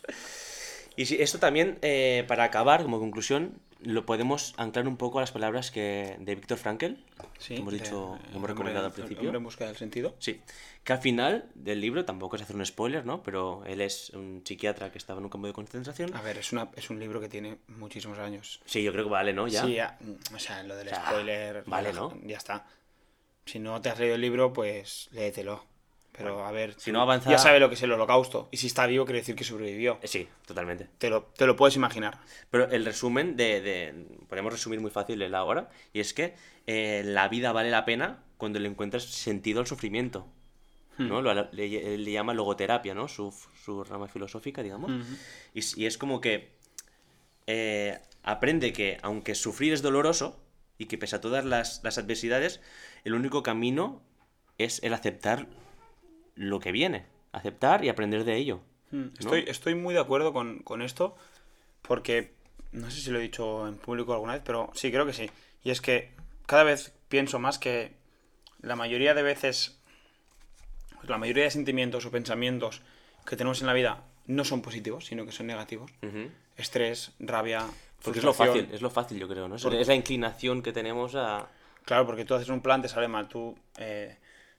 Y 0.95 1.05
sí, 1.05 1.17
esto 1.19 1.39
también, 1.39 1.77
eh, 1.81 2.25
para 2.27 2.43
acabar, 2.43 2.83
como 2.83 2.99
conclusión, 2.99 3.53
lo 3.81 4.05
podemos 4.05 4.53
anclar 4.57 4.87
un 4.87 4.97
poco 4.97 5.19
a 5.19 5.21
las 5.21 5.31
palabras 5.31 5.71
que 5.71 6.15
de 6.19 6.35
Víctor 6.35 6.57
Frankl, 6.57 6.93
Sí, 7.37 7.55
que 7.55 7.61
hemos 7.61 7.73
dicho, 7.73 8.15
hemos 8.15 8.35
hombre- 8.35 8.53
recomendado 8.53 8.87
al 8.87 8.91
principio. 8.91 9.21
hombre 9.21 9.37
en 9.37 9.43
busca 9.43 9.65
del 9.67 9.75
sentido. 9.77 10.15
Sí, 10.19 10.41
que 10.83 10.93
al 10.93 10.99
final 10.99 11.49
del 11.55 11.79
libro, 11.81 12.03
tampoco 12.05 12.35
es 12.35 12.41
hacer 12.41 12.55
un 12.55 12.65
spoiler, 12.65 13.05
¿no? 13.05 13.21
Pero 13.23 13.63
él 13.65 13.81
es 13.81 14.09
un 14.11 14.41
psiquiatra 14.45 14.91
que 14.91 14.97
estaba 14.97 15.19
en 15.19 15.25
un 15.25 15.29
campo 15.29 15.47
de 15.47 15.53
concentración. 15.53 16.15
A 16.15 16.21
ver, 16.21 16.37
es, 16.37 16.51
una, 16.51 16.69
es 16.75 16.89
un 16.89 16.99
libro 16.99 17.19
que 17.21 17.29
tiene 17.29 17.57
muchísimos 17.67 18.17
años. 18.19 18.59
Sí, 18.65 18.81
yo 18.83 18.91
creo 18.91 19.03
que 19.05 19.11
vale, 19.11 19.33
¿no? 19.33 19.47
Ya. 19.47 19.63
Sí, 19.63 19.73
ya, 19.75 19.99
o 20.33 20.39
sea, 20.39 20.63
lo 20.63 20.75
del 20.75 20.87
O 20.87 20.89
sea, 20.91 21.05
spoiler. 21.05 21.63
vale, 21.67 21.89
ya, 21.93 21.99
¿no? 21.99 22.17
Ya 22.23 22.37
está. 22.37 22.65
Si 23.45 23.59
no 23.59 23.79
te 23.81 23.89
has 23.89 23.99
leído 23.99 24.15
el 24.15 24.21
libro, 24.21 24.51
pues 24.51 25.07
léetelo. 25.11 25.63
Pero 26.17 26.43
a 26.45 26.51
ver, 26.51 26.73
si 26.77 26.91
no 26.91 27.01
avanza- 27.01 27.29
ya 27.29 27.37
sabe 27.37 27.59
lo 27.59 27.69
que 27.69 27.75
es 27.75 27.83
el 27.83 27.91
holocausto. 27.91 28.49
Y 28.51 28.57
si 28.57 28.67
está 28.67 28.85
vivo, 28.87 29.05
quiere 29.05 29.19
decir 29.19 29.35
que 29.35 29.43
sobrevivió. 29.43 29.99
Sí, 30.03 30.27
totalmente. 30.45 30.87
Te 30.97 31.09
lo, 31.09 31.23
te 31.23 31.45
lo 31.45 31.55
puedes 31.55 31.75
imaginar. 31.75 32.19
Pero 32.49 32.69
el 32.69 32.83
resumen 32.85 33.35
de, 33.37 33.61
de- 33.61 34.05
Podemos 34.27 34.51
resumir 34.51 34.79
muy 34.81 34.91
fácil 34.91 35.21
el 35.21 35.35
ahora. 35.35 35.69
Y 35.93 35.99
es 35.99 36.13
que 36.13 36.33
eh, 36.65 37.03
la 37.05 37.27
vida 37.29 37.51
vale 37.51 37.69
la 37.69 37.85
pena 37.85 38.23
cuando 38.37 38.59
le 38.59 38.67
encuentras 38.67 39.03
sentido 39.03 39.59
al 39.59 39.67
sufrimiento. 39.67 40.27
¿no? 40.97 41.21
Lo- 41.21 41.33
le, 41.51 41.97
le 41.97 42.11
llama 42.11 42.33
logoterapia, 42.33 42.95
¿no? 42.95 43.07
Su, 43.07 43.31
su 43.63 43.83
rama 43.83 44.07
filosófica, 44.07 44.63
digamos. 44.63 44.91
y, 45.53 45.59
s- 45.59 45.79
y 45.79 45.85
es 45.85 45.97
como 45.99 46.19
que 46.21 46.55
eh, 47.45 47.99
aprende 48.23 48.73
que 48.73 48.97
aunque 49.03 49.35
sufrir 49.35 49.73
es 49.73 49.81
doloroso 49.81 50.39
y 50.79 50.85
que 50.85 50.97
pese 50.97 51.15
a 51.15 51.21
todas 51.21 51.45
las, 51.45 51.81
las 51.83 51.97
adversidades, 51.97 52.61
el 53.03 53.13
único 53.13 53.43
camino 53.43 54.01
es 54.57 54.81
el 54.83 54.93
aceptar 54.93 55.47
lo 56.37 56.59
que 56.59 56.71
viene. 56.71 57.05
Aceptar 57.33 57.83
y 57.83 57.89
aprender 57.89 58.23
de 58.23 58.35
ello. 58.37 58.61
Mm, 58.91 58.97
¿no? 59.01 59.09
Estoy, 59.19 59.45
estoy 59.47 59.75
muy 59.75 59.93
de 59.93 59.99
acuerdo 59.99 60.31
con, 60.33 60.59
con 60.59 60.81
esto. 60.81 61.15
Porque 61.81 62.31
no 62.71 62.89
sé 62.91 63.01
si 63.01 63.11
lo 63.11 63.19
he 63.19 63.21
dicho 63.21 63.67
en 63.67 63.77
público 63.77 64.13
alguna 64.13 64.33
vez, 64.33 64.41
pero 64.45 64.69
sí, 64.73 64.91
creo 64.91 65.05
que 65.05 65.13
sí. 65.13 65.29
Y 65.63 65.71
es 65.71 65.81
que 65.81 66.11
cada 66.45 66.63
vez 66.63 66.93
pienso 67.09 67.39
más 67.39 67.59
que 67.59 67.93
la 68.61 68.75
mayoría 68.75 69.13
de 69.13 69.23
veces, 69.23 69.79
pues 70.95 71.09
la 71.09 71.17
mayoría 71.17 71.43
de 71.43 71.51
sentimientos 71.51 72.05
o 72.05 72.11
pensamientos 72.11 72.81
que 73.25 73.35
tenemos 73.35 73.61
en 73.61 73.67
la 73.67 73.73
vida 73.73 74.03
no 74.25 74.43
son 74.43 74.61
positivos, 74.61 75.05
sino 75.05 75.25
que 75.25 75.31
son 75.31 75.47
negativos. 75.47 75.91
Ujú. 76.01 76.29
Estrés, 76.57 77.11
rabia, 77.19 77.65
Porque 78.03 78.19
es 78.19 78.25
lo 78.25 78.33
fácil, 78.33 78.67
es 78.71 78.81
lo 78.81 78.89
fácil, 78.89 79.19
yo 79.19 79.27
creo, 79.27 79.47
¿no? 79.47 79.55
Es, 79.55 79.63
Porque- 79.63 79.79
es 79.79 79.87
la 79.87 79.95
inclinación 79.95 80.61
que 80.61 80.73
tenemos 80.73 81.15
a. 81.15 81.47
Claro, 81.85 82.05
porque 82.05 82.25
tú 82.25 82.35
haces 82.35 82.49
un 82.49 82.61
plan, 82.61 82.81
te 82.81 82.89
sale 82.89 83.07
mal. 83.07 83.27
Tú, 83.29 83.57
eh, 83.77 84.17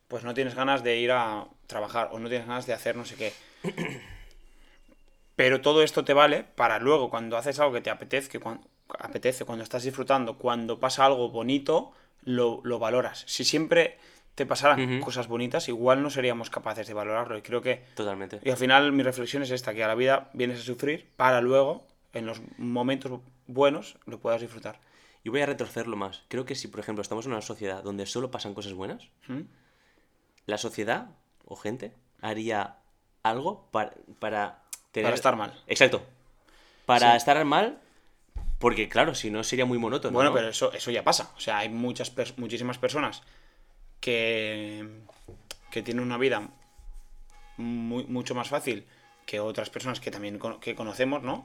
pues 0.08 0.24
no 0.24 0.34
tienes 0.34 0.54
ganas 0.54 0.82
de 0.82 0.96
ir 0.98 1.12
a 1.12 1.46
trabajar 1.66 2.08
o 2.12 2.18
no 2.18 2.28
tienes 2.28 2.46
ganas 2.46 2.66
de 2.66 2.72
hacer 2.72 2.96
no 2.96 3.04
sé 3.04 3.14
qué. 3.16 3.32
Pero 5.36 5.60
todo 5.60 5.82
esto 5.82 6.04
te 6.04 6.14
vale 6.14 6.42
para 6.42 6.78
luego, 6.78 7.10
cuando 7.10 7.36
haces 7.36 7.60
algo 7.60 7.72
que 7.74 7.80
te 7.80 7.90
apetece, 7.90 8.40
cuando, 8.40 8.66
apetece, 8.98 9.44
cuando 9.44 9.62
estás 9.62 9.84
disfrutando, 9.84 10.36
cuando 10.36 10.80
pasa 10.80 11.04
algo 11.06 11.28
bonito, 11.28 11.92
lo, 12.24 12.60
lo 12.64 12.78
valoras. 12.80 13.22
Si 13.28 13.44
siempre 13.44 13.98
te 14.34 14.46
pasaran 14.46 15.00
cosas 15.00 15.28
bonitas, 15.28 15.68
igual 15.68 16.02
no 16.02 16.10
seríamos 16.10 16.50
capaces 16.50 16.86
de 16.86 16.94
valorarlo. 16.94 17.36
Y 17.38 17.42
creo 17.42 17.60
que 17.60 17.84
Totalmente. 17.94 18.40
y 18.42 18.50
al 18.50 18.56
final 18.56 18.92
mi 18.92 19.02
reflexión 19.02 19.42
es 19.42 19.50
esta, 19.50 19.74
que 19.74 19.84
a 19.84 19.88
la 19.88 19.94
vida 19.94 20.30
vienes 20.32 20.60
a 20.60 20.62
sufrir 20.62 21.08
para 21.16 21.40
luego, 21.40 21.86
en 22.12 22.26
los 22.26 22.40
momentos 22.56 23.20
buenos, 23.46 23.96
lo 24.06 24.18
puedas 24.20 24.40
disfrutar. 24.40 24.80
Y 25.24 25.28
voy 25.28 25.40
a 25.40 25.46
retorcerlo 25.46 25.96
más. 25.96 26.22
Creo 26.28 26.44
que 26.44 26.54
si, 26.54 26.68
por 26.68 26.80
ejemplo, 26.80 27.02
estamos 27.02 27.26
en 27.26 27.32
una 27.32 27.42
sociedad 27.42 27.82
donde 27.82 28.06
solo 28.06 28.30
pasan 28.30 28.54
cosas 28.54 28.74
buenas, 28.74 29.08
¿Mm? 29.26 29.40
La 30.48 30.58
sociedad 30.58 31.10
o 31.44 31.54
gente 31.54 31.92
haría 32.20 32.76
algo 33.22 33.68
para, 33.70 33.92
para 34.18 34.62
tener... 34.90 35.04
Para 35.06 35.14
estar 35.14 35.36
mal. 35.36 35.62
Exacto. 35.68 36.02
Para 36.86 37.10
Sí. 37.12 37.16
estar 37.18 37.44
mal, 37.44 37.78
porque 38.58 38.88
claro, 38.88 39.14
si 39.14 39.30
no 39.30 39.44
sería 39.44 39.66
muy 39.66 39.78
monótono. 39.78 40.14
Bueno, 40.14 40.30
¿no? 40.30 40.36
pero 40.36 40.48
eso, 40.48 40.72
eso 40.72 40.90
ya 40.90 41.04
pasa. 41.04 41.30
O 41.36 41.40
sea, 41.40 41.58
hay 41.58 41.68
muchas 41.68 42.12
muchísimas 42.38 42.78
personas 42.78 43.22
que, 44.00 44.88
que 45.70 45.82
tienen 45.82 46.02
una 46.02 46.16
vida 46.18 46.48
muy- 47.56 48.04
mucho 48.04 48.34
más 48.34 48.48
fácil 48.48 48.86
que 49.26 49.40
otras 49.40 49.68
personas 49.70 50.00
que 50.00 50.10
también 50.10 50.38
cono- 50.38 50.60
que 50.60 50.74
conocemos, 50.74 51.22
¿no? 51.22 51.44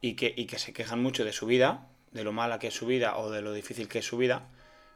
Y 0.00 0.14
que, 0.14 0.32
y 0.36 0.46
que 0.46 0.58
se 0.58 0.72
quejan 0.72 1.02
mucho 1.02 1.24
de 1.24 1.32
su 1.32 1.46
vida, 1.46 1.88
de 2.12 2.22
lo 2.22 2.32
mala 2.32 2.58
que 2.60 2.68
es 2.68 2.74
su 2.74 2.86
vida 2.86 3.16
o 3.16 3.30
de 3.30 3.42
lo 3.42 3.52
difícil 3.52 3.88
que 3.88 3.98
es 3.98 4.04
su 4.06 4.16
vida, 4.16 4.46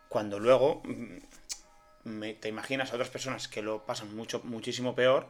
cuando 0.08 0.38
luego 0.38 0.82
mm, 0.84 1.16
me- 2.04 2.34
te 2.34 2.48
imaginas 2.48 2.90
a 2.90 2.94
otras 2.94 3.08
personas 3.10 3.48
que 3.48 3.62
lo 3.62 3.84
pasan 3.86 4.14
mucho, 4.14 4.40
muchísimo 4.44 4.94
peor 4.94 5.28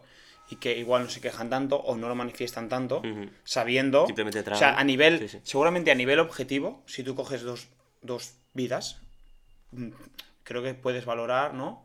y 0.51 0.57
que 0.57 0.77
igual 0.79 1.05
no 1.05 1.11
se 1.11 1.21
quejan 1.21 1.49
tanto 1.51 1.77
o 1.77 1.97
no 1.97 2.09
lo 2.09 2.15
manifiestan 2.15 2.69
tanto, 2.69 3.03
sabiendo... 3.45 4.07
Simplemente 4.07 4.41
o 4.41 4.57
sea, 4.57 4.79
a 4.79 4.85
nivel, 4.85 5.19
Sí, 5.21 5.29
sí. 5.29 5.41
seguramente 5.45 5.91
a 5.91 5.95
nivel 5.95 6.19
objetivo, 6.19 6.83
si 6.87 7.03
tú 7.05 7.15
coges 7.15 7.43
dos, 7.43 7.69
dos 8.03 8.35
vidas, 8.55 9.01
mm, 9.73 9.91
creo 10.43 10.63
que 10.63 10.75
puedes 10.75 11.05
valorar, 11.05 11.55
¿no? 11.55 11.85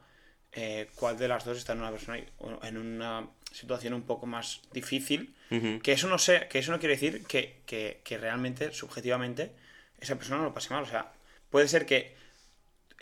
Eh, 0.52 0.88
cuál 0.96 1.18
de 1.18 1.28
las 1.28 1.44
dos 1.46 1.58
está 1.58 1.74
en 1.74 1.80
una 1.80 1.92
persona 1.92 2.18
en 2.64 2.78
una 2.78 3.28
situación 3.52 3.94
un 3.94 4.04
poco 4.04 4.26
más 4.26 4.62
difícil. 4.74 5.36
Que 5.84 5.92
eso 5.92 6.08
no 6.08 6.18
sé, 6.18 6.48
que 6.50 6.60
eso 6.60 6.72
no 6.72 6.80
quiere 6.80 6.96
decir 6.96 7.24
que, 7.26 7.62
que- 7.66 8.02
que 8.04 8.18
realmente, 8.18 8.72
subjetivamente, 8.74 9.52
esa 10.00 10.16
persona 10.16 10.38
no 10.38 10.46
lo 10.46 10.54
pase 10.54 10.74
mal. 10.74 10.84
O 10.84 10.88
sea, 10.88 11.12
puede 11.50 11.68
ser 11.68 11.86
que 11.86 12.16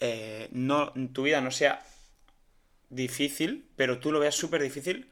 eh, 0.06 0.50
no, 0.52 0.92
tu 1.14 1.24
vida 1.24 1.40
no 1.40 1.50
sea 1.52 1.82
difícil, 2.90 3.66
pero 3.76 4.00
tú 4.00 4.12
lo 4.12 4.20
veas 4.20 4.36
súper 4.36 4.62
difícil 4.62 5.10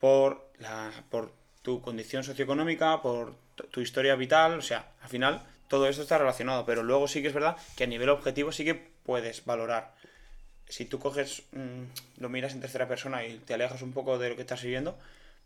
por, 0.00 0.50
la, 0.58 0.90
por 1.10 1.32
tu 1.62 1.80
condición 1.80 2.24
socioeconómica, 2.24 3.00
por 3.02 3.36
tu- 3.70 3.80
historia 3.80 4.14
vital, 4.16 4.58
o 4.58 4.62
sea, 4.62 4.90
al 5.02 5.08
final 5.08 5.42
todo 5.68 5.88
esto 5.88 6.02
está 6.02 6.18
relacionado, 6.18 6.66
pero 6.66 6.82
luego 6.82 7.08
sí 7.08 7.22
que 7.22 7.28
es 7.28 7.34
verdad 7.34 7.56
que 7.76 7.84
a 7.84 7.86
nivel 7.86 8.08
objetivo 8.10 8.52
sí 8.52 8.64
que 8.64 8.74
puedes 8.74 9.44
valorar. 9.44 9.94
Si 10.68 10.84
tú 10.84 10.98
coges, 10.98 11.42
mm, 11.52 12.20
lo 12.20 12.28
miras 12.28 12.52
en 12.52 12.60
tercera 12.60 12.88
persona 12.88 13.24
y 13.24 13.38
te 13.38 13.54
alejas 13.54 13.82
un 13.82 13.92
poco 13.92 14.18
de 14.18 14.30
lo 14.30 14.36
que 14.36 14.42
estás 14.42 14.62
viviendo, 14.62 14.98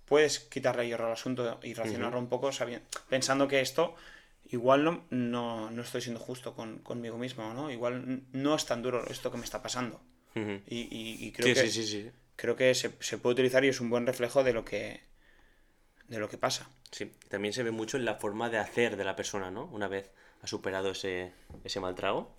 puedes 0.07 0.41
quitarle 0.41 0.87
hierro 0.87 1.07
al 1.07 1.12
asunto 1.12 1.61
y 1.62 1.74
racionarlo 1.74 2.18
un 2.18 2.28
poco 2.28 2.51
sabiendo, 2.53 2.87
pensando 3.09 3.47
que 3.47 3.61
esto 3.61 3.95
igual 4.51 4.84
no, 4.84 5.05
no, 5.11 5.70
no 5.70 5.82
estoy 5.82 6.01
siendo 6.03 6.20
justo 6.20 6.55
con, 6.55 6.78
conmigo 6.80 7.18
mismo, 7.18 7.53
¿no? 7.55 7.70
Igual 7.70 8.24
no 8.32 8.55
es 8.55 8.66
tan 8.66 8.82
duro 8.82 9.07
esto 9.09 9.30
que 9.30 9.38
me 9.38 9.44
está 9.44 9.62
pasando. 9.62 10.01
Y, 10.66 10.80
y- 10.90 11.26
y 11.26 11.32
creo 11.32 11.48
Sí, 11.48 11.55
que 11.55 11.62
sí, 11.62 11.70
sí, 11.70 11.86
sí. 11.86 12.11
creo 12.36 12.57
que 12.57 12.74
se, 12.74 12.92
se 13.01 13.18
puede 13.18 13.34
utilizar 13.34 13.64
y 13.64 13.68
es 13.68 13.80
un 13.80 13.90
buen 13.90 14.07
reflejo 14.07 14.44
de 14.44 14.53
lo 14.55 14.64
que 14.64 15.03
de 16.09 16.18
lo 16.18 16.28
que 16.28 16.38
pasa. 16.38 16.68
Sí, 16.90 17.12
también 17.28 17.55
se 17.55 17.62
ve 17.62 17.70
mucho 17.70 17.96
en 17.96 18.05
la 18.05 18.16
forma 18.16 18.51
de 18.51 18.59
hacer 18.59 18.96
de 18.96 19.05
la 19.05 19.16
persona, 19.16 19.51
¿no? 19.51 19.64
Una 19.66 19.88
vez 19.88 20.11
ha 20.42 20.46
superado 20.46 20.90
ese, 20.90 21.32
ese 21.64 21.80
mal 21.80 21.94
trago. 21.94 22.36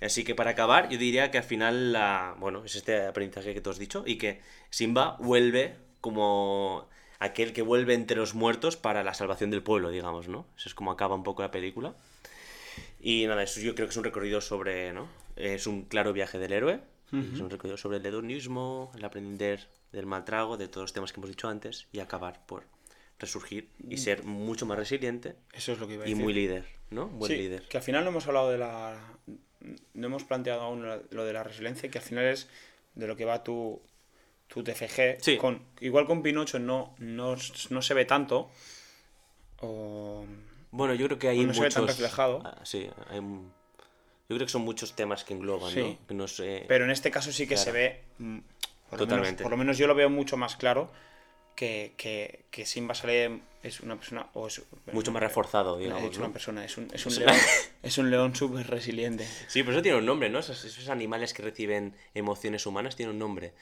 Así 0.00 0.24
que 0.24 0.34
para 0.34 0.50
acabar, 0.50 0.88
yo 0.88 0.98
diría 0.98 1.30
que 1.30 1.38
al 1.38 1.44
final, 1.44 1.92
la, 1.92 2.34
bueno, 2.38 2.64
es 2.64 2.74
este 2.76 3.06
aprendizaje 3.06 3.54
que 3.54 3.60
tú 3.60 3.70
has 3.70 3.78
dicho 3.78 4.04
y 4.06 4.18
que 4.18 4.40
Simba 4.70 5.16
vuelve 5.20 5.76
como 6.00 6.88
aquel 7.18 7.52
que 7.52 7.62
vuelve 7.62 7.94
entre 7.94 8.16
los 8.16 8.34
muertos 8.34 8.76
para 8.76 9.02
la 9.04 9.14
salvación 9.14 9.50
del 9.50 9.62
pueblo, 9.62 9.90
digamos, 9.90 10.28
¿no? 10.28 10.46
Eso 10.56 10.68
es 10.68 10.74
como 10.74 10.90
acaba 10.90 11.14
un 11.14 11.22
poco 11.22 11.42
la 11.42 11.50
película. 11.50 11.94
Y 13.00 13.26
nada, 13.26 13.42
eso 13.42 13.60
yo 13.60 13.74
creo 13.74 13.86
que 13.86 13.90
es 13.92 13.96
un 13.96 14.04
recorrido 14.04 14.40
sobre, 14.40 14.92
¿no? 14.92 15.08
Es 15.36 15.66
un 15.66 15.82
claro 15.84 16.12
viaje 16.12 16.38
del 16.38 16.52
héroe, 16.52 16.80
es 17.12 17.38
un 17.40 17.48
recorrido 17.50 17.76
sobre 17.76 17.98
el 17.98 18.06
hedonismo, 18.06 18.90
el 18.96 19.04
aprender 19.04 19.68
del 19.92 20.06
mal 20.06 20.24
trago, 20.24 20.56
de 20.56 20.66
todos 20.66 20.82
los 20.84 20.92
temas 20.92 21.12
que 21.12 21.20
hemos 21.20 21.30
dicho 21.30 21.48
antes 21.48 21.86
y 21.92 22.00
acabar 22.00 22.44
por 22.46 22.64
resurgir 23.20 23.68
y 23.88 23.98
ser 23.98 24.24
mucho 24.24 24.66
más 24.66 24.76
resiliente 24.76 25.36
Eso 25.52 25.72
es 25.72 25.78
lo 25.78 25.86
que 25.86 25.94
iba 25.94 26.02
a 26.04 26.06
y 26.08 26.10
decir. 26.10 26.24
muy 26.24 26.32
líder, 26.34 26.64
¿no? 26.90 27.06
Buen 27.06 27.30
Sí, 27.30 27.38
líder. 27.38 27.62
que 27.68 27.76
al 27.76 27.82
final 27.84 28.02
no 28.02 28.10
hemos 28.10 28.26
hablado 28.26 28.50
de 28.50 28.58
la 28.58 28.98
no 29.94 30.06
hemos 30.08 30.24
planteado 30.24 30.62
aún 30.62 30.84
lo- 30.84 31.02
lo 31.10 31.24
de 31.24 31.32
la 31.32 31.44
resiliencia, 31.44 31.88
que 31.90 31.98
al 31.98 32.04
final 32.04 32.24
es 32.24 32.48
de 32.96 33.06
lo 33.06 33.16
que 33.16 33.24
va 33.24 33.44
tu 33.44 33.80
tu 34.54 34.62
TFG 34.62 35.18
Sí. 35.20 35.36
con 35.36 35.60
igual 35.80 36.06
con 36.06 36.22
Pinocho 36.22 36.60
no 36.60 36.94
no, 36.98 37.34
no 37.70 37.82
se 37.82 37.92
ve 37.94 38.04
tanto 38.04 38.50
o 39.60 40.24
Bueno, 40.70 40.94
yo 40.94 41.06
creo 41.06 41.18
que 41.18 41.28
hay 41.28 41.44
no 41.44 41.52
se 41.54 41.60
ve 41.60 41.66
muchos... 41.66 41.74
tan 41.74 41.86
reflejado. 41.88 42.40
Ah, 42.44 42.60
sí, 42.64 42.88
hay... 43.10 43.18
Yo 43.20 44.36
creo 44.36 44.46
que 44.46 44.48
son 44.52 44.62
muchos 44.62 44.94
temas 44.96 45.22
que 45.24 45.34
engloban, 45.34 45.72
Sí. 45.72 45.80
¿no? 45.80 46.06
Que 46.08 46.14
no 46.14 46.26
sé... 46.28 46.64
Pero 46.66 46.84
en 46.84 46.90
este 46.90 47.10
caso 47.10 47.30
sí 47.32 47.46
que 47.46 47.56
se 47.56 47.72
ve. 47.72 48.00
mm, 48.18 48.38
Por 48.38 49.00
lo, 49.00 49.06
menos, 49.06 49.08
Totalmente. 49.08 49.42
por 49.42 49.50
lo 49.52 49.56
menos 49.58 49.76
yo 49.78 49.86
lo 49.86 49.94
veo 49.94 50.08
mucho 50.08 50.36
más 50.36 50.56
claro 50.56 50.90
que, 51.54 51.94
que, 51.96 52.46
que 52.50 52.64
Simba 52.66 52.94
sale 52.94 53.40
es 53.62 53.80
una 53.80 53.96
persona. 53.96 54.26
O 54.34 54.46
es, 54.48 54.60
Mucho 54.92 55.12
más 55.12 55.22
reforzado, 55.22 55.78
He 55.78 55.84
digamos, 55.84 56.02
dicho 56.04 56.18
¿no? 56.20 56.26
una 56.26 56.32
persona, 56.32 56.64
es 56.64 56.76
un, 56.76 56.88
es 56.92 57.06
un 57.06 57.14
león. 57.16 57.34
es 57.82 57.98
un 57.98 58.10
león 58.10 58.34
súper 58.34 58.66
resiliente. 58.68 59.24
Sí, 59.46 59.62
pero 59.62 59.72
eso 59.72 59.82
tiene 59.82 59.98
un 59.98 60.06
nombre, 60.06 60.30
¿no? 60.30 60.38
Esos, 60.40 60.64
esos 60.64 60.88
animales 60.88 61.32
que 61.32 61.42
reciben 61.42 61.94
emociones 62.14 62.66
humanas 62.66 62.96
tienen 62.96 63.12
un 63.14 63.18
nombre. 63.20 63.52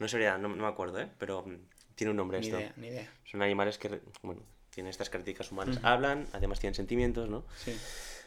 No 0.00 0.08
sabría, 0.08 0.36
no, 0.38 0.48
no 0.48 0.56
me 0.64 0.66
acuerdo, 0.68 0.98
¿eh? 1.00 1.08
Pero 1.18 1.44
mm, 1.46 1.56
tiene 1.94 2.10
un 2.10 2.16
nombre 2.16 2.40
Ni 2.40 2.46
esto. 2.46 2.58
idea, 2.58 2.72
ni 2.76 2.88
idea. 2.88 3.08
Son 3.24 3.40
animales 3.42 3.78
que, 3.78 4.00
bueno, 4.22 4.42
tienen 4.70 4.90
estas 4.90 5.08
características 5.10 5.52
humanas. 5.52 5.78
Hablan, 5.84 6.26
además 6.32 6.58
tienen 6.58 6.74
sentimientos, 6.74 7.28
¿no? 7.28 7.44
Sí. 7.56 7.76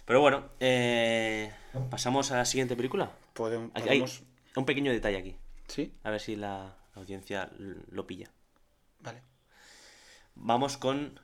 Pero 0.05 0.21
bueno, 0.21 0.49
eh, 0.59 1.51
pasamos 1.89 2.31
a 2.31 2.37
la 2.37 2.45
siguiente 2.45 2.75
película. 2.75 3.11
Podemos. 3.33 3.71
Hay- 3.75 4.03
un 4.55 4.65
pequeño 4.65 4.91
detalle 4.91 5.17
aquí. 5.17 5.35
Sí, 5.67 5.93
A 6.03 6.11
ver 6.11 6.19
si 6.21 6.35
la 6.35 6.75
audiencia 6.95 7.49
lo 7.57 8.05
pilla. 8.07 8.29
vale. 8.99 9.21
Vamos 10.35 10.77
con 10.77 11.19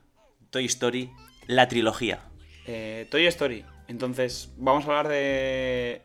Toy 0.50 0.64
Story, 0.66 1.10
la 1.46 1.68
trilogía. 1.68 2.20
Eh, 2.66 3.06
Toy 3.10 3.26
Story. 3.26 3.64
Entonces, 3.88 4.50
vamos 4.56 4.84
a 4.84 4.88
hablar 4.88 5.08
de. 5.08 6.02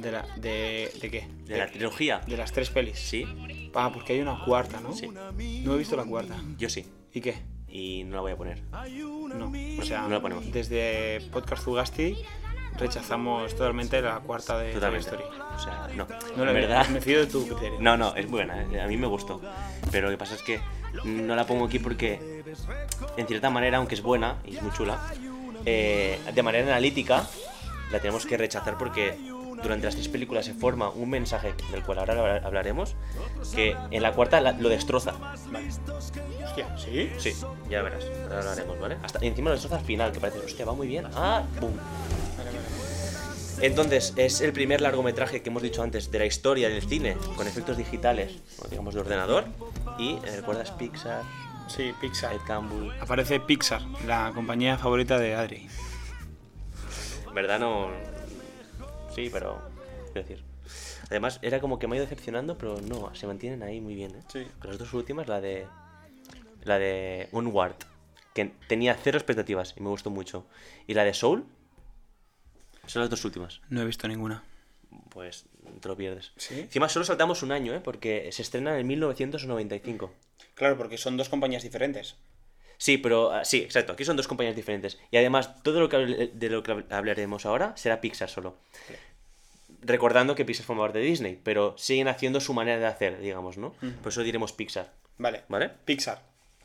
De 0.00 0.12
la. 0.12 0.22
¿De, 0.36 0.92
de 1.00 1.10
qué? 1.10 1.28
De 1.44 1.58
la 1.58 1.66
trilogía. 1.66 2.20
De 2.26 2.36
las 2.36 2.52
tres 2.52 2.70
pelis. 2.70 2.98
Sí, 2.98 3.26
Ah, 3.74 3.90
porque 3.92 4.12
hay 4.14 4.20
una 4.20 4.44
cuarta, 4.44 4.80
¿no? 4.80 4.92
Sí. 4.92 5.08
No 5.08 5.74
he 5.74 5.78
visto 5.78 5.96
la 5.96 6.04
cuarta. 6.04 6.36
yo 6.56 6.68
sí. 6.68 6.86
¿Y 7.12 7.20
qué? 7.20 7.34
Y 7.68 8.04
no 8.04 8.16
la 8.16 8.20
voy 8.22 8.32
a 8.32 8.36
poner. 8.36 8.62
No, 8.72 9.52
o 9.80 9.84
sea, 9.84 10.02
no 10.02 10.08
la 10.10 10.20
ponemos. 10.20 10.50
desde 10.52 11.20
Podcast 11.32 11.62
Zugasti 11.64 12.16
rechazamos 12.78 13.54
totalmente 13.56 14.00
la 14.00 14.20
cuarta 14.20 14.56
de 14.58 14.66
Toy 14.66 14.74
Totalmente. 14.74 15.08
Story. 15.10 15.24
O 15.54 15.58
sea, 15.58 15.88
no. 15.94 16.06
No 16.36 16.44
la 16.44 16.52
verdad. 16.52 16.88
Me 16.88 17.00
fío 17.00 17.20
de 17.20 17.26
tu 17.26 17.44
criterio. 17.46 17.78
No, 17.80 17.96
no, 17.96 18.14
es 18.14 18.28
buena, 18.30 18.62
eh, 18.72 18.80
a 18.80 18.86
mí 18.86 18.96
me 18.96 19.06
gustó. 19.06 19.40
Pero 19.90 20.06
lo 20.06 20.12
que 20.12 20.18
pasa 20.18 20.34
es 20.34 20.42
que 20.42 20.60
no 21.04 21.34
la 21.36 21.44
pongo 21.46 21.66
aquí 21.66 21.78
porque, 21.78 22.42
en 23.16 23.26
cierta 23.26 23.50
manera, 23.50 23.78
aunque 23.78 23.94
es 23.96 24.02
buena 24.02 24.36
y 24.46 24.56
es 24.56 24.62
muy 24.62 24.72
chula, 24.72 25.12
eh, 25.66 26.18
de 26.32 26.42
manera 26.42 26.66
analítica 26.68 27.28
la 27.90 27.98
tenemos 28.00 28.24
que 28.26 28.36
rechazar 28.36 28.78
porque 28.78 29.16
durante 29.62 29.86
las 29.86 29.94
tres 29.94 30.08
películas 30.08 30.44
se 30.46 30.54
forma 30.54 30.88
un 30.90 31.10
mensaje 31.10 31.54
del 31.70 31.82
cual 31.82 31.98
ahora 32.00 32.14
habla- 32.14 32.46
hablaremos 32.46 32.94
que 33.54 33.76
en 33.90 34.02
la 34.02 34.12
cuarta 34.12 34.40
la- 34.40 34.52
lo 34.52 34.68
destroza. 34.68 35.14
Hostia, 36.44 36.76
¿sí? 36.78 37.10
Sí, 37.18 37.32
ya 37.70 37.82
verás, 37.82 38.04
ahora 38.24 38.38
hablaremos, 38.40 38.80
¿vale? 38.80 38.96
Hasta 39.02 39.18
encima 39.24 39.50
lo 39.50 39.54
destroza 39.54 39.76
al 39.78 39.84
final, 39.84 40.12
que 40.12 40.20
parece, 40.20 40.38
hostia, 40.40 40.64
va 40.64 40.72
muy 40.74 40.86
bien. 40.86 41.06
Ah, 41.14 41.42
boom. 41.60 41.72
Entonces, 43.60 44.12
es 44.16 44.40
el 44.40 44.52
primer 44.52 44.80
largometraje 44.80 45.42
que 45.42 45.50
hemos 45.50 45.62
dicho 45.62 45.82
antes 45.82 46.10
de 46.12 46.18
la 46.20 46.26
historia 46.26 46.68
del 46.68 46.82
cine, 46.82 47.16
con 47.36 47.46
efectos 47.48 47.76
digitales, 47.76 48.38
digamos 48.70 48.94
de 48.94 49.00
ordenador. 49.00 49.44
Y 49.98 50.12
eh, 50.24 50.36
recuerdas 50.36 50.70
Pixar, 50.72 51.22
Sí, 51.66 51.92
Pixar. 52.00 52.32
Ed 52.32 52.40
Campbell. 52.46 52.92
Aparece 53.00 53.40
Pixar, 53.40 53.82
la 54.06 54.30
compañía 54.34 54.78
favorita 54.78 55.18
de 55.18 55.34
Adri. 55.34 55.68
Verdad 57.34 57.58
no. 57.58 57.88
Sí, 59.18 59.30
pero. 59.32 59.60
Quiero 60.12 60.28
decir. 60.28 60.44
Además, 61.10 61.38
era 61.42 61.60
como 61.60 61.78
que 61.78 61.86
me 61.86 61.94
ha 61.94 61.98
ido 61.98 62.06
decepcionando, 62.06 62.56
pero 62.58 62.80
no, 62.80 63.14
se 63.14 63.26
mantienen 63.26 63.62
ahí 63.62 63.80
muy 63.80 63.94
bien, 63.94 64.14
¿eh? 64.14 64.22
Sí. 64.32 64.46
Las 64.62 64.78
dos 64.78 64.92
últimas, 64.92 65.28
la 65.28 65.40
de. 65.40 65.66
La 66.64 66.78
de 66.78 67.28
Onward, 67.32 67.76
que 68.34 68.52
tenía 68.66 68.94
cero 68.94 69.16
expectativas 69.16 69.74
y 69.76 69.80
me 69.80 69.88
gustó 69.88 70.10
mucho. 70.10 70.46
Y 70.86 70.94
la 70.94 71.04
de 71.04 71.14
Soul, 71.14 71.46
son 72.86 73.02
las 73.02 73.10
dos 73.10 73.24
últimas. 73.24 73.60
No 73.68 73.80
he 73.80 73.84
visto 73.86 74.06
ninguna. 74.08 74.42
Pues 75.10 75.46
te 75.80 75.88
lo 75.88 75.96
pierdes. 75.96 76.32
¿Sí? 76.36 76.60
Encima 76.60 76.88
solo 76.88 77.04
saltamos 77.04 77.42
un 77.42 77.52
año, 77.52 77.74
¿eh? 77.74 77.80
Porque 77.80 78.30
se 78.32 78.42
estrena 78.42 78.78
en 78.78 78.86
1995. 78.86 80.12
Claro, 80.54 80.76
porque 80.76 80.98
son 80.98 81.16
dos 81.16 81.28
compañías 81.28 81.62
diferentes. 81.62 82.16
Sí, 82.78 82.96
pero 82.96 83.32
ah, 83.32 83.44
sí, 83.44 83.58
exacto. 83.58 83.92
Aquí 83.92 84.04
son 84.04 84.16
dos 84.16 84.28
compañías 84.28 84.56
diferentes. 84.56 84.98
Y 85.10 85.16
además, 85.18 85.62
todo 85.62 85.80
lo 85.80 85.88
que 85.88 86.30
de 86.32 86.48
lo 86.48 86.62
que 86.62 86.84
hablaremos 86.90 87.44
ahora 87.44 87.76
será 87.76 88.00
Pixar 88.00 88.30
solo. 88.30 88.56
recordando 89.82 90.34
que 90.34 90.44
Pixar 90.44 90.64
forma 90.64 90.84
parte 90.84 90.98
de 90.98 91.04
Disney, 91.04 91.38
pero 91.42 91.74
siguen 91.76 92.08
haciendo 92.08 92.40
su 92.40 92.54
manera 92.54 92.78
de 92.78 92.86
hacer, 92.86 93.20
digamos, 93.20 93.58
¿no? 93.58 93.74
Por 94.02 94.12
eso 94.12 94.22
diremos 94.22 94.52
Pixar, 94.52 94.92
Vale. 95.18 95.42
¿vale? 95.48 95.70
Pixar. 95.84 96.22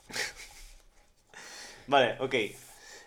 Vale, 1.87 2.15
ok. 2.19 2.35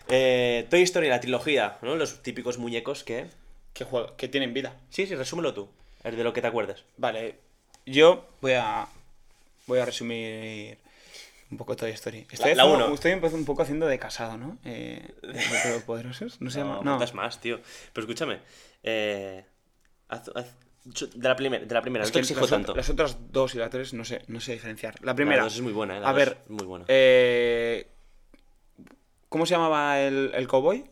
Eh, 0.08 0.66
Toy 0.70 0.82
Story, 0.82 1.08
la 1.08 1.20
trilogía, 1.20 1.78
¿no? 1.82 1.96
Los 1.96 2.22
típicos 2.22 2.58
muñecos 2.58 3.04
que... 3.04 3.26
¿Qué 3.72 3.84
juego? 3.84 4.16
Que 4.16 4.28
tienen 4.28 4.54
vida. 4.54 4.76
Sí, 4.90 5.06
sí, 5.06 5.14
resúmelo 5.14 5.52
tú, 5.54 5.68
es 6.04 6.16
de 6.16 6.24
lo 6.24 6.32
que 6.32 6.40
te 6.40 6.46
acuerdas. 6.46 6.84
Vale. 6.96 7.36
Yo 7.84 8.26
voy 8.40 8.52
a. 8.52 8.88
Voy 9.66 9.78
a 9.80 9.84
resumir 9.84 10.78
un 11.50 11.56
poco 11.58 11.76
Toy 11.76 11.90
Story. 11.92 12.26
Estoy, 12.30 12.50
La- 12.50 12.56
la 12.56 12.62
haciendo- 12.64 12.86
uno. 12.86 12.94
estoy 12.94 13.12
empezando 13.12 13.38
un 13.40 13.44
poco 13.46 13.62
haciendo 13.62 13.86
de 13.86 13.98
casado, 13.98 14.36
¿no? 14.36 14.58
Eh, 14.64 15.14
de 15.22 15.72
los 15.72 15.82
poderosos. 15.84 16.40
No 16.40 16.50
se 16.50 16.58
llama. 16.60 16.80
No, 16.82 16.98
No. 16.98 17.12
más, 17.14 17.40
tío. 17.40 17.60
Pero 17.92 18.04
escúchame, 18.06 18.40
eh, 18.82 19.44
haz- 20.08 20.30
haz- 20.34 20.54
yo- 20.84 21.06
de, 21.08 21.28
la 21.28 21.36
primer- 21.36 21.66
de 21.66 21.74
la 21.74 21.82
primera, 21.82 22.04
Es 22.04 22.10
no 22.10 22.12
te 22.12 22.18
que 22.18 22.22
exijo 22.22 22.40
las, 22.42 22.50
tanto. 22.50 22.74
las 22.74 22.88
otras 22.90 23.16
dos 23.32 23.54
y 23.54 23.58
la 23.58 23.68
tres 23.70 23.92
no 23.94 24.04
sé, 24.04 24.22
no 24.28 24.40
sé 24.40 24.52
diferenciar. 24.52 24.94
La 25.04 25.14
primera. 25.14 25.42
dos 25.44 25.54
es 25.56 25.60
muy 25.62 25.72
buena, 25.72 25.96
eh, 25.96 26.00
la 26.00 26.08
a 26.08 26.12
dos 26.12 26.18
ver, 26.18 26.38
es 26.44 26.50
muy 26.50 26.66
buena. 26.66 26.84
eh, 26.88 27.88
¿cómo 29.28 29.46
se 29.46 29.54
llamaba 29.54 30.00
el, 30.00 30.30
el 30.34 30.46
cowboy? 30.48 30.84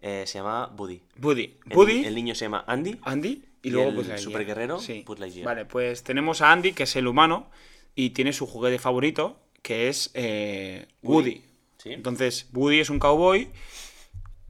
Eh, 0.00 0.24
se 0.26 0.38
llama 0.38 0.66
Buddy. 0.68 1.02
Buddy. 1.16 1.58
El, 1.68 1.74
Buddy, 1.76 2.04
el 2.04 2.14
niño 2.14 2.34
se 2.34 2.44
llama 2.44 2.64
Andy. 2.66 2.98
Andy 3.02 3.42
y, 3.62 3.68
y 3.68 3.70
luego 3.70 3.88
el 3.90 3.94
Buzz 3.96 4.06
Lightyear. 4.08 4.20
superguerrero, 4.32 4.78
Sí. 4.78 5.04
Vale, 5.44 5.64
pues 5.64 6.02
tenemos 6.04 6.42
a 6.42 6.52
Andy, 6.52 6.72
que 6.72 6.84
es 6.84 6.94
el 6.96 7.06
humano, 7.06 7.50
y 7.94 8.10
tiene 8.10 8.32
su 8.32 8.46
juguete 8.46 8.78
favorito, 8.78 9.40
que 9.66 9.88
es 9.88 10.12
eh, 10.14 10.86
Woody. 11.02 11.42
Sí. 11.78 11.92
Entonces, 11.92 12.48
Woody 12.52 12.78
es 12.78 12.88
un 12.88 13.00
cowboy 13.00 13.50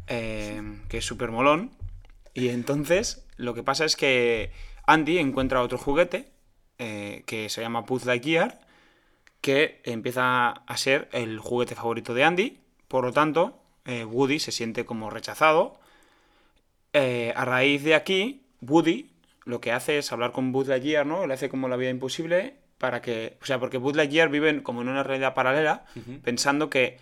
eh, 0.08 0.60
que 0.90 0.98
es 0.98 1.06
súper 1.06 1.30
molón. 1.30 1.70
Y 2.34 2.50
entonces, 2.50 3.26
lo 3.38 3.54
que 3.54 3.62
pasa 3.62 3.86
es 3.86 3.96
que 3.96 4.50
Andy 4.86 5.16
encuentra 5.16 5.62
otro 5.62 5.78
juguete 5.78 6.28
eh, 6.78 7.22
que 7.24 7.48
se 7.48 7.62
llama 7.62 7.80
Buzz 7.80 8.04
Lightyear, 8.04 8.60
que 9.40 9.80
empieza 9.84 10.50
a 10.50 10.76
ser 10.76 11.08
el 11.12 11.38
juguete 11.38 11.74
favorito 11.74 12.12
de 12.12 12.22
Andy. 12.22 12.60
Por 12.86 13.04
lo 13.04 13.12
tanto, 13.14 13.58
Woody 13.86 14.38
se 14.38 14.52
siente 14.52 14.84
como 14.84 15.08
rechazado. 15.08 15.80
A 16.92 17.44
raíz 17.46 17.82
de 17.84 17.94
aquí, 17.94 18.42
Woody 18.60 19.12
lo 19.46 19.62
que 19.62 19.72
hace 19.72 19.96
es 19.96 20.12
hablar 20.12 20.32
con 20.32 20.52
Buzz 20.52 20.68
Lightyear, 20.68 21.06
¿no? 21.06 21.26
Le 21.26 21.32
hace 21.32 21.48
como 21.48 21.68
la 21.68 21.76
vida 21.76 21.88
imposible 21.88 22.65
para 22.78 23.00
que... 23.02 23.36
O 23.42 23.46
sea, 23.46 23.58
porque 23.58 23.78
Buzz 23.78 23.96
Lightyear 23.96 24.28
vive 24.28 24.62
como 24.62 24.82
en 24.82 24.88
una 24.88 25.02
realidad 25.02 25.34
paralela, 25.34 25.84
pensando 26.22 26.68
que 26.70 26.98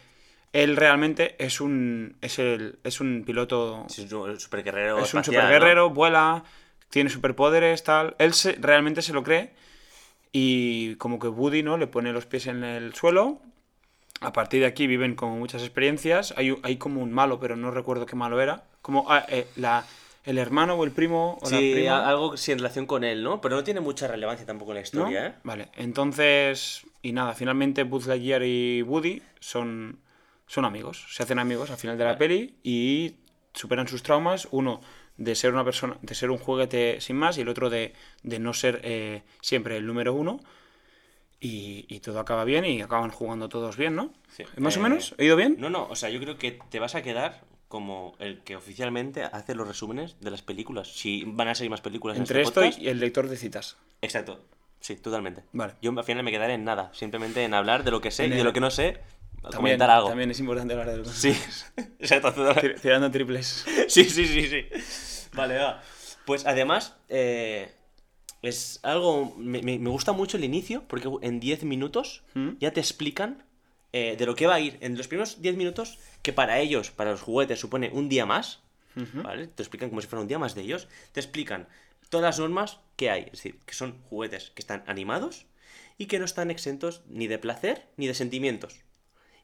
él 0.52 0.76
realmente 0.76 1.34
es 1.44 1.60
un, 1.60 2.16
es 2.20 2.38
el, 2.38 2.78
es 2.84 3.00
un 3.00 3.24
piloto... 3.26 3.84
Es 3.88 4.34
un 4.34 4.40
superguerrero. 4.40 4.98
es 4.98 5.14
un 5.14 5.20
espacial, 5.20 5.42
superguerrero, 5.42 5.90
vuela, 5.90 6.44
tiene 6.90 7.10
superpoderes, 7.10 7.82
tal. 7.82 8.14
Él 8.18 8.34
se- 8.34 8.56
realmente 8.60 9.02
se 9.02 9.12
lo 9.12 9.22
cree 9.24 9.52
y 10.32 10.94
como 10.96 11.18
que 11.18 11.28
Woody, 11.28 11.62
¿no? 11.62 11.76
Le 11.76 11.86
pone 11.86 12.12
los 12.12 12.26
pies 12.26 12.46
en 12.46 12.64
el 12.64 12.94
suelo. 12.94 13.40
A 14.20 14.32
partir 14.32 14.60
de 14.60 14.66
aquí 14.66 14.86
viven 14.86 15.14
como 15.16 15.36
muchas 15.36 15.62
experiencias. 15.62 16.34
Hay, 16.36 16.52
un- 16.52 16.60
hay 16.62 16.76
como 16.76 17.02
un 17.02 17.12
malo, 17.12 17.40
pero 17.40 17.56
no 17.56 17.70
recuerdo 17.70 18.06
qué 18.06 18.16
malo 18.16 18.40
era. 18.40 18.64
Como 18.80 19.10
ah, 19.10 19.24
eh, 19.28 19.46
la, 19.56 19.84
el 20.24 20.38
hermano 20.38 20.74
o 20.74 20.84
el 20.84 20.90
primo 20.90 21.38
o 21.42 21.50
la 21.50 21.58
Sí, 21.58 21.72
prima, 21.74 21.98
a- 21.98 22.08
algo 22.08 22.36
sí 22.36 22.52
en 22.52 22.58
relación 22.58 22.86
con 22.86 23.04
él, 23.04 23.22
¿no? 23.22 23.40
Pero 23.40 23.56
no 23.56 23.64
tiene 23.64 23.80
mucha 23.80 24.08
relevancia 24.08 24.46
tampoco 24.46 24.72
en 24.72 24.76
la 24.76 24.80
¿no? 24.80 24.84
historia, 24.84 25.26
¿eh? 25.26 25.34
Vale, 25.44 25.68
entonces... 25.76 26.86
Y 27.02 27.12
nada, 27.12 27.34
finalmente 27.34 27.82
Buzz 27.82 28.06
Lightyear 28.06 28.42
y 28.44 28.80
Woody 28.82 29.22
son, 29.38 30.00
son 30.46 30.64
amigos. 30.64 31.04
Se 31.10 31.22
hacen 31.22 31.38
amigos 31.38 31.70
al 31.70 31.76
final 31.76 31.98
de 31.98 32.04
la 32.04 32.10
Vale. 32.14 32.18
peli 32.18 32.54
y 32.62 33.16
superan 33.52 33.86
sus 33.88 34.02
traumas. 34.02 34.48
Uno 34.52 34.80
de 35.18 35.34
ser 35.34 35.52
una 35.52 35.64
persona, 35.64 35.98
de 36.00 36.14
ser 36.14 36.30
un 36.30 36.38
juguete 36.38 37.00
sin 37.02 37.16
más 37.16 37.36
y 37.36 37.42
el 37.42 37.48
otro 37.50 37.68
de, 37.68 37.92
de 38.22 38.38
no 38.38 38.54
ser 38.54 38.80
eh, 38.84 39.22
siempre 39.42 39.76
el 39.76 39.86
número 39.86 40.14
uno. 40.14 40.40
Y, 41.40 41.84
y 41.88 42.00
todo 42.00 42.20
acaba 42.20 42.44
bien 42.44 42.64
y 42.64 42.80
acaban 42.80 43.10
jugando 43.10 43.50
todos 43.50 43.76
bien, 43.76 43.94
¿no? 43.94 44.14
Sí. 44.30 44.44
¿Más 44.56 44.76
o 44.78 44.80
Eh, 44.80 44.82
menos? 44.84 45.14
¿He 45.18 45.26
ido 45.26 45.36
bien? 45.36 45.56
No, 45.58 45.68
no, 45.68 45.86
o 45.90 45.94
sea, 45.96 46.08
yo 46.08 46.18
creo 46.20 46.38
que 46.38 46.58
te 46.70 46.78
vas 46.78 46.94
a 46.94 47.02
quedar 47.02 47.42
como 47.68 48.14
el 48.18 48.42
que 48.42 48.56
oficialmente 48.56 49.24
hace 49.24 49.54
los 49.54 49.66
resúmenes 49.66 50.16
de 50.20 50.30
las 50.30 50.42
películas. 50.42 50.88
Si 50.88 51.24
van 51.26 51.48
a 51.48 51.54
salir 51.54 51.70
más 51.70 51.80
películas 51.80 52.16
Entre 52.18 52.40
en 52.40 52.46
este 52.46 52.50
esto 52.50 52.60
podcast. 52.60 52.78
y 52.82 52.88
el 52.88 53.00
lector 53.00 53.28
de 53.28 53.36
citas. 53.36 53.76
Exacto. 54.02 54.44
Sí, 54.80 54.96
totalmente. 54.96 55.42
Vale. 55.52 55.74
Yo 55.82 55.92
al 55.96 56.04
final 56.04 56.22
me 56.24 56.30
quedaré 56.30 56.54
en 56.54 56.64
nada, 56.64 56.90
simplemente 56.92 57.42
en 57.42 57.54
hablar 57.54 57.84
de 57.84 57.90
lo 57.90 58.00
que 58.00 58.10
sé 58.10 58.24
En 58.24 58.32
y 58.32 58.34
de 58.34 58.40
el- 58.40 58.46
lo 58.46 58.52
que 58.52 58.60
no 58.60 58.70
sé, 58.70 59.00
También, 59.40 59.56
comentar 59.56 59.90
algo. 59.90 60.08
también 60.08 60.30
es 60.30 60.38
importante 60.40 60.74
hablar 60.74 60.90
de 60.90 60.98
los 60.98 61.08
Sí, 61.08 61.30
exacto. 61.98 62.32
Tir- 62.54 62.80
Tirando 62.80 63.10
triples. 63.10 63.64
Sí, 63.88 64.04
sí, 64.04 64.26
sí, 64.26 64.46
sí. 64.46 64.66
Vale, 65.34 65.56
va. 65.58 65.82
Pues 66.26 66.46
además, 66.46 66.96
eh, 67.08 67.72
es 68.42 68.78
algo. 68.82 69.34
Me, 69.38 69.62
me- 69.62 69.78
me 69.78 69.88
gusta 69.90 70.12
mucho 70.12 70.36
el 70.36 70.44
inicio, 70.44 70.84
porque 70.86 71.08
en 71.22 71.40
10 71.40 71.64
minutos 71.64 72.22
¿Mm? 72.34 72.50
ya 72.60 72.72
te 72.72 72.80
explican 72.80 73.42
eh, 73.96 74.16
de 74.18 74.26
lo 74.26 74.34
que 74.34 74.48
va 74.48 74.56
a 74.56 74.60
ir. 74.60 74.76
En 74.80 74.98
los 74.98 75.06
primeros 75.06 75.40
10 75.40 75.56
minutos, 75.56 76.00
que 76.20 76.32
para 76.32 76.58
ellos, 76.58 76.90
para 76.90 77.12
los 77.12 77.22
juguetes, 77.22 77.60
supone 77.60 77.90
un 77.92 78.08
día 78.08 78.26
más, 78.26 78.58
¿vale? 79.22 79.46
Te 79.46 79.62
explican 79.62 79.88
como 79.88 80.00
si 80.00 80.08
fuera 80.08 80.20
un 80.20 80.26
día 80.26 80.40
más 80.40 80.56
de 80.56 80.62
ellos. 80.62 80.88
Te 81.12 81.20
explican 81.20 81.68
todas 82.08 82.24
las 82.24 82.40
normas 82.40 82.80
que 82.96 83.10
hay. 83.10 83.22
Es 83.26 83.30
decir, 83.34 83.60
que 83.64 83.72
son 83.72 84.00
juguetes 84.10 84.50
que 84.50 84.62
están 84.62 84.82
animados 84.88 85.46
y 85.96 86.06
que 86.06 86.18
no 86.18 86.24
están 86.24 86.50
exentos 86.50 87.02
ni 87.08 87.28
de 87.28 87.38
placer 87.38 87.86
ni 87.96 88.08
de 88.08 88.14
sentimientos. 88.14 88.80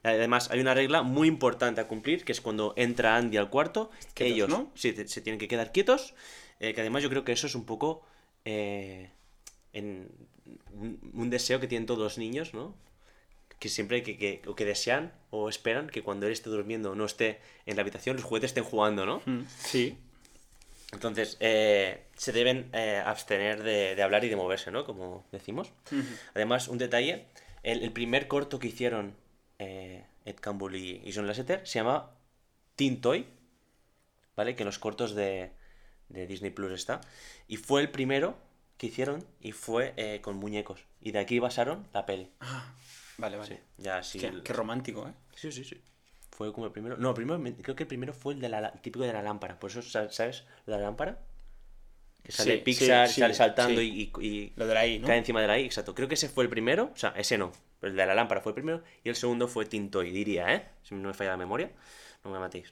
Además, 0.03 0.51
hay 0.51 0.59
una 0.59 0.73
regla 0.73 1.01
muy 1.01 1.29
importante 1.29 1.79
a 1.79 1.87
cumplir, 1.87 2.25
que 2.25 2.33
es 2.33 2.41
cuando 2.41 2.73
entra 2.75 3.15
Andy 3.15 3.37
al 3.37 3.49
cuarto, 3.49 3.89
que 4.13 4.25
ellos 4.25 4.49
¿no? 4.49 4.69
se 4.75 4.91
tienen 4.91 5.39
que 5.39 5.47
quedar 5.47 5.71
quietos, 5.71 6.13
eh, 6.59 6.73
que 6.73 6.81
además 6.81 7.03
yo 7.03 7.09
creo 7.09 7.23
que 7.23 7.31
eso 7.31 7.47
es 7.47 7.55
un 7.55 7.63
poco 7.63 8.03
eh, 8.43 9.11
en 9.71 10.09
un, 10.73 10.99
un 11.13 11.29
deseo 11.29 11.61
que 11.61 11.67
tienen 11.67 11.85
todos 11.85 11.99
los 12.01 12.17
niños, 12.17 12.53
¿no? 12.53 12.75
Que 13.61 13.69
siempre 13.69 14.01
que, 14.01 14.17
que, 14.17 14.41
o 14.47 14.55
que 14.55 14.65
desean 14.65 15.13
o 15.29 15.47
esperan 15.47 15.87
que 15.87 16.01
cuando 16.01 16.25
él 16.25 16.33
esté 16.33 16.49
durmiendo 16.49 16.91
o 16.91 16.95
no 16.95 17.05
esté 17.05 17.39
en 17.67 17.75
la 17.77 17.83
habitación, 17.83 18.15
los 18.17 18.25
juguetes 18.25 18.49
estén 18.51 18.63
jugando, 18.65 19.05
¿no? 19.05 19.21
Mm, 19.25 19.45
Sí. 19.47 19.97
Entonces, 20.91 21.37
eh, 21.39 22.03
se 22.17 22.31
deben 22.33 22.69
eh, 22.73 23.01
abstener 23.05 23.63
de, 23.63 23.95
de 23.95 24.03
hablar 24.03 24.25
y 24.25 24.29
de 24.29 24.35
moverse, 24.35 24.71
¿no? 24.71 24.83
Como 24.83 25.23
decimos. 25.31 25.71
Además, 26.33 26.67
un 26.67 26.79
detalle, 26.79 27.27
el, 27.63 27.83
el 27.83 27.91
primer 27.93 28.27
corto 28.27 28.59
que 28.59 28.67
hicieron 28.67 29.15
eh, 29.59 30.03
Ed 30.25 30.35
Campbell 30.41 30.75
y, 30.75 31.01
y 31.05 31.13
John 31.13 31.27
Lasseter 31.27 31.65
se 31.65 31.79
llama 31.79 32.11
Teen 32.75 32.99
Toy, 32.99 33.25
¿vale? 34.35 34.55
Que 34.55 34.63
en 34.63 34.65
los 34.65 34.79
cortos 34.79 35.15
de, 35.15 35.51
de 36.09 36.27
Disney 36.27 36.51
Plus 36.51 36.71
está. 36.73 36.99
Y 37.47 37.55
fue 37.57 37.79
el 37.81 37.89
primero 37.91 38.35
que 38.77 38.87
hicieron 38.87 39.23
y 39.39 39.51
fue 39.53 39.93
eh, 39.95 40.19
con 40.21 40.35
muñecos. 40.37 40.81
Y 40.99 41.11
de 41.11 41.19
aquí 41.19 41.39
basaron 41.39 41.87
la 41.93 42.05
peli. 42.05 42.27
Ah, 42.41 42.73
vale, 43.21 43.37
vale. 43.37 43.55
Sí, 43.55 43.61
ya 43.77 44.03
sí. 44.03 44.19
Qué, 44.19 44.41
qué 44.43 44.53
romántico, 44.53 45.07
¿eh? 45.07 45.13
Sí, 45.35 45.51
sí, 45.51 45.63
sí. 45.63 45.81
Fue 46.31 46.51
como 46.51 46.65
el 46.65 46.71
primero. 46.71 46.97
No, 46.97 47.13
primero, 47.13 47.39
me- 47.39 47.53
creo 47.53 47.75
que 47.75 47.83
el 47.83 47.87
primero 47.87 48.13
fue 48.13 48.33
el 48.33 48.41
de 48.41 48.49
la, 48.49 48.71
típico 48.73 49.05
de 49.05 49.13
la 49.13 49.21
lámpara. 49.21 49.59
Por 49.59 49.69
eso, 49.69 49.81
sa- 49.81 50.09
¿sabes? 50.11 50.43
Lo 50.65 50.73
de 50.73 50.79
la 50.79 50.85
lámpara. 50.87 51.19
Que 52.23 52.31
sale 52.31 52.57
Sí, 52.57 52.61
Pixar, 52.63 53.07
sí, 53.07 53.21
sale 53.21 53.33
saltando 53.33 53.81
y- 53.81 54.53
Lo 54.55 54.67
de 54.67 54.73
la 54.73 54.85
I, 54.85 54.99
¿no? 54.99 55.07
cae 55.07 55.17
encima 55.17 55.41
de 55.41 55.47
la 55.47 55.57
I. 55.59 55.65
Exacto. 55.65 55.95
Creo 55.95 56.07
que 56.07 56.13
ese 56.15 56.29
fue 56.29 56.43
el 56.43 56.49
primero. 56.49 56.91
O 56.93 56.97
sea, 56.97 57.13
ese 57.17 57.37
no. 57.37 57.51
El 57.81 57.95
de 57.95 58.05
la 58.05 58.13
lámpara 58.13 58.41
fue 58.41 58.51
el 58.51 58.55
primero. 58.55 58.83
Y 59.03 59.09
el 59.09 59.15
segundo 59.15 59.47
fue 59.47 59.65
Tintoy, 59.65 60.11
diría, 60.11 60.53
¿eh? 60.53 60.67
Si 60.83 60.93
no 60.95 61.07
me 61.07 61.13
falla 61.13 61.31
la 61.31 61.37
memoria. 61.37 61.71
No 62.23 62.29
me 62.31 62.37
matéis. 62.39 62.71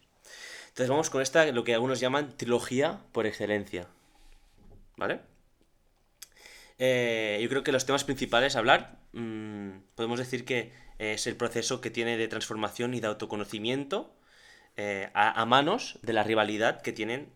Entonces 0.69 0.89
vamos 0.89 1.09
con 1.09 1.21
esta, 1.23 1.51
lo 1.51 1.63
que 1.63 1.73
algunos 1.73 1.99
llaman 1.99 2.37
trilogía 2.37 2.99
por 3.11 3.25
excelencia. 3.25 3.87
¿Vale? 4.97 5.19
Eh, 6.77 7.39
yo 7.41 7.49
creo 7.49 7.63
que 7.63 7.71
los 7.71 7.85
temas 7.85 8.03
principales 8.03 8.55
a 8.55 8.59
hablar, 8.59 8.98
mm, 9.13 9.79
podemos 9.95 10.19
decir 10.19 10.45
que 10.45 10.73
es 10.97 11.27
el 11.27 11.35
proceso 11.35 11.81
que 11.81 11.89
tiene 11.89 12.17
de 12.17 12.27
transformación 12.27 12.93
y 12.93 12.99
de 12.99 13.07
autoconocimiento 13.07 14.13
eh, 14.75 15.09
a, 15.13 15.45
manos 15.45 15.99
de 16.03 16.13
la 16.13 16.23
rivalidad 16.23 16.81
que 16.81 16.93
tienen 16.93 17.31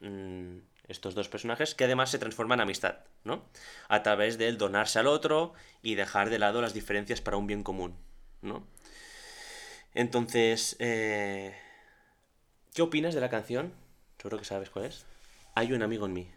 mm, 0.00 0.58
estos 0.88 1.14
dos 1.14 1.28
personajes, 1.28 1.74
que 1.74 1.84
además 1.84 2.10
se 2.10 2.18
transforman 2.18 2.60
en 2.60 2.64
amistad, 2.64 2.98
¿no? 3.24 3.44
A 3.88 4.02
través 4.02 4.38
del 4.38 4.58
donarse 4.58 4.98
al 4.98 5.06
otro 5.06 5.52
y 5.82 5.94
dejar 5.94 6.30
de 6.30 6.38
lado 6.38 6.60
las 6.60 6.74
diferencias 6.74 7.20
para 7.20 7.36
un 7.36 7.46
bien 7.46 7.62
común, 7.62 7.96
¿no? 8.42 8.66
Entonces, 9.94 10.76
eh, 10.78 11.56
¿qué 12.74 12.82
opinas 12.82 13.14
de 13.14 13.20
la 13.20 13.30
canción? 13.30 13.72
Seguro 14.18 14.38
que 14.38 14.44
sabes 14.44 14.70
cuál 14.70 14.84
es. 14.84 15.06
Hay 15.54 15.72
un 15.72 15.82
amigo 15.82 16.06
en 16.06 16.12
mí. 16.12 16.30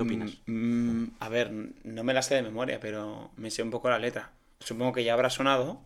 ¿Qué 0.00 0.04
opinas? 0.04 0.38
Mm, 0.46 1.08
a 1.18 1.28
ver, 1.28 1.50
no 1.84 2.04
me 2.04 2.14
la 2.14 2.22
sé 2.22 2.34
de 2.34 2.40
memoria, 2.40 2.80
pero 2.80 3.32
me 3.36 3.50
sé 3.50 3.62
un 3.62 3.70
poco 3.70 3.90
la 3.90 3.98
letra. 3.98 4.32
Supongo 4.60 4.94
que 4.94 5.04
ya 5.04 5.12
habrá 5.12 5.28
sonado. 5.28 5.82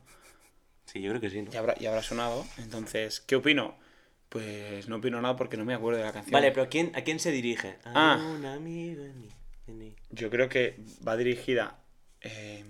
Sí, 0.84 1.00
yo 1.02 1.10
creo 1.10 1.20
que 1.20 1.30
sí, 1.30 1.42
¿no? 1.42 1.50
Ya 1.50 1.58
habrá, 1.58 1.74
ya 1.74 1.88
habrá 1.88 2.00
sonado. 2.04 2.46
Entonces, 2.58 3.20
¿qué 3.20 3.34
opino? 3.34 3.76
Pues 4.28 4.86
no 4.88 4.96
opino 4.96 5.20
nada 5.20 5.34
porque 5.34 5.56
no 5.56 5.64
me 5.64 5.74
acuerdo 5.74 5.98
de 5.98 6.04
la 6.04 6.12
canción. 6.12 6.32
Vale, 6.32 6.52
pero 6.52 6.62
¿a 6.62 6.68
quién, 6.68 6.92
¿a 6.94 7.02
quién 7.02 7.18
se 7.18 7.32
dirige? 7.32 7.76
Ah. 7.84 8.16
un 8.36 8.44
amigo 8.44 9.02
mí. 9.02 9.28
en 9.66 9.78
mí. 9.78 9.96
Yo 10.10 10.30
creo 10.30 10.48
que 10.48 10.78
va 11.06 11.16
dirigida. 11.16 11.80
eh, 12.20 12.64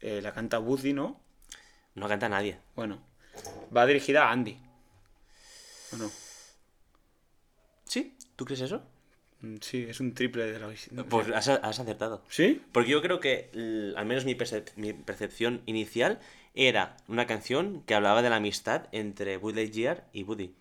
eh, 0.00 0.20
la 0.22 0.32
canta 0.32 0.60
Woody, 0.60 0.92
¿no? 0.92 1.20
No 1.96 2.06
canta 2.06 2.28
nadie. 2.28 2.58
Bueno, 2.76 3.02
va 3.76 3.84
dirigida 3.84 4.28
a 4.28 4.30
Andy. 4.30 4.56
¿O 5.92 5.96
no? 5.96 6.08
¿Sí? 7.84 8.16
¿Tú 8.36 8.44
crees 8.44 8.60
eso? 8.60 8.93
Mm, 9.44 9.56
Sí, 9.60 9.86
es 9.88 10.00
un 10.00 10.14
triple 10.14 10.46
de 10.50 10.58
la 10.58 10.68
Pues 11.08 11.28
has, 11.30 11.48
has 11.48 11.78
acertado. 11.80 12.24
¿Sí? 12.28 12.62
Porque 12.72 12.90
yo 12.90 13.02
creo 13.02 13.20
que, 13.20 13.50
al 13.96 14.06
menos 14.06 14.24
mi, 14.24 14.34
percep- 14.34 14.72
mi 14.76 14.92
percepción 14.92 15.62
inicial, 15.66 16.20
era 16.54 16.96
una 17.08 17.26
canción 17.26 17.82
que 17.86 17.94
hablaba 17.94 18.22
de 18.22 18.30
la 18.30 18.36
amistad 18.36 18.86
entre 18.92 19.36
Buzz 19.36 19.54
Lightyear 19.54 20.06
y 20.12 20.22
Woody. 20.22 20.54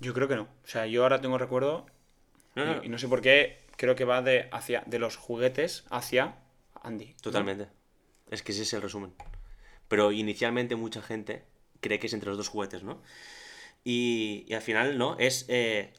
Yo 0.00 0.14
creo 0.14 0.28
que 0.28 0.36
no. 0.36 0.42
O 0.42 0.66
sea, 0.66 0.86
yo 0.86 1.02
ahora 1.02 1.20
tengo 1.20 1.38
recuerdo 1.38 1.86
No, 2.54 2.64
no, 2.64 2.82
y, 2.82 2.86
y 2.86 2.88
no 2.88 2.98
sé 2.98 3.08
por 3.08 3.20
qué, 3.20 3.58
creo 3.76 3.94
que 3.94 4.04
va 4.04 4.22
de, 4.22 4.48
hacia, 4.52 4.82
de 4.86 4.98
los 4.98 5.16
juguetes 5.16 5.84
hacia 5.90 6.36
Andy. 6.82 7.14
totalmente. 7.20 7.66
Es 8.30 8.42
que 8.42 8.52
ese 8.52 8.62
es 8.62 8.72
el 8.72 8.82
resumen. 8.82 9.12
Pero 9.88 10.12
inicialmente 10.12 10.76
mucha 10.76 11.02
gente 11.02 11.44
cree 11.80 11.98
que 11.98 12.06
es 12.08 12.12
entre 12.12 12.28
los 12.28 12.36
dos 12.38 12.48
juguetes, 12.48 12.82
¿no? 12.82 13.00
Y, 13.84 14.44
y 14.48 14.54
al 14.54 14.62
final, 14.62 14.98
¿no? 14.98 15.16
Es 15.18 15.46
eh, 15.48 15.92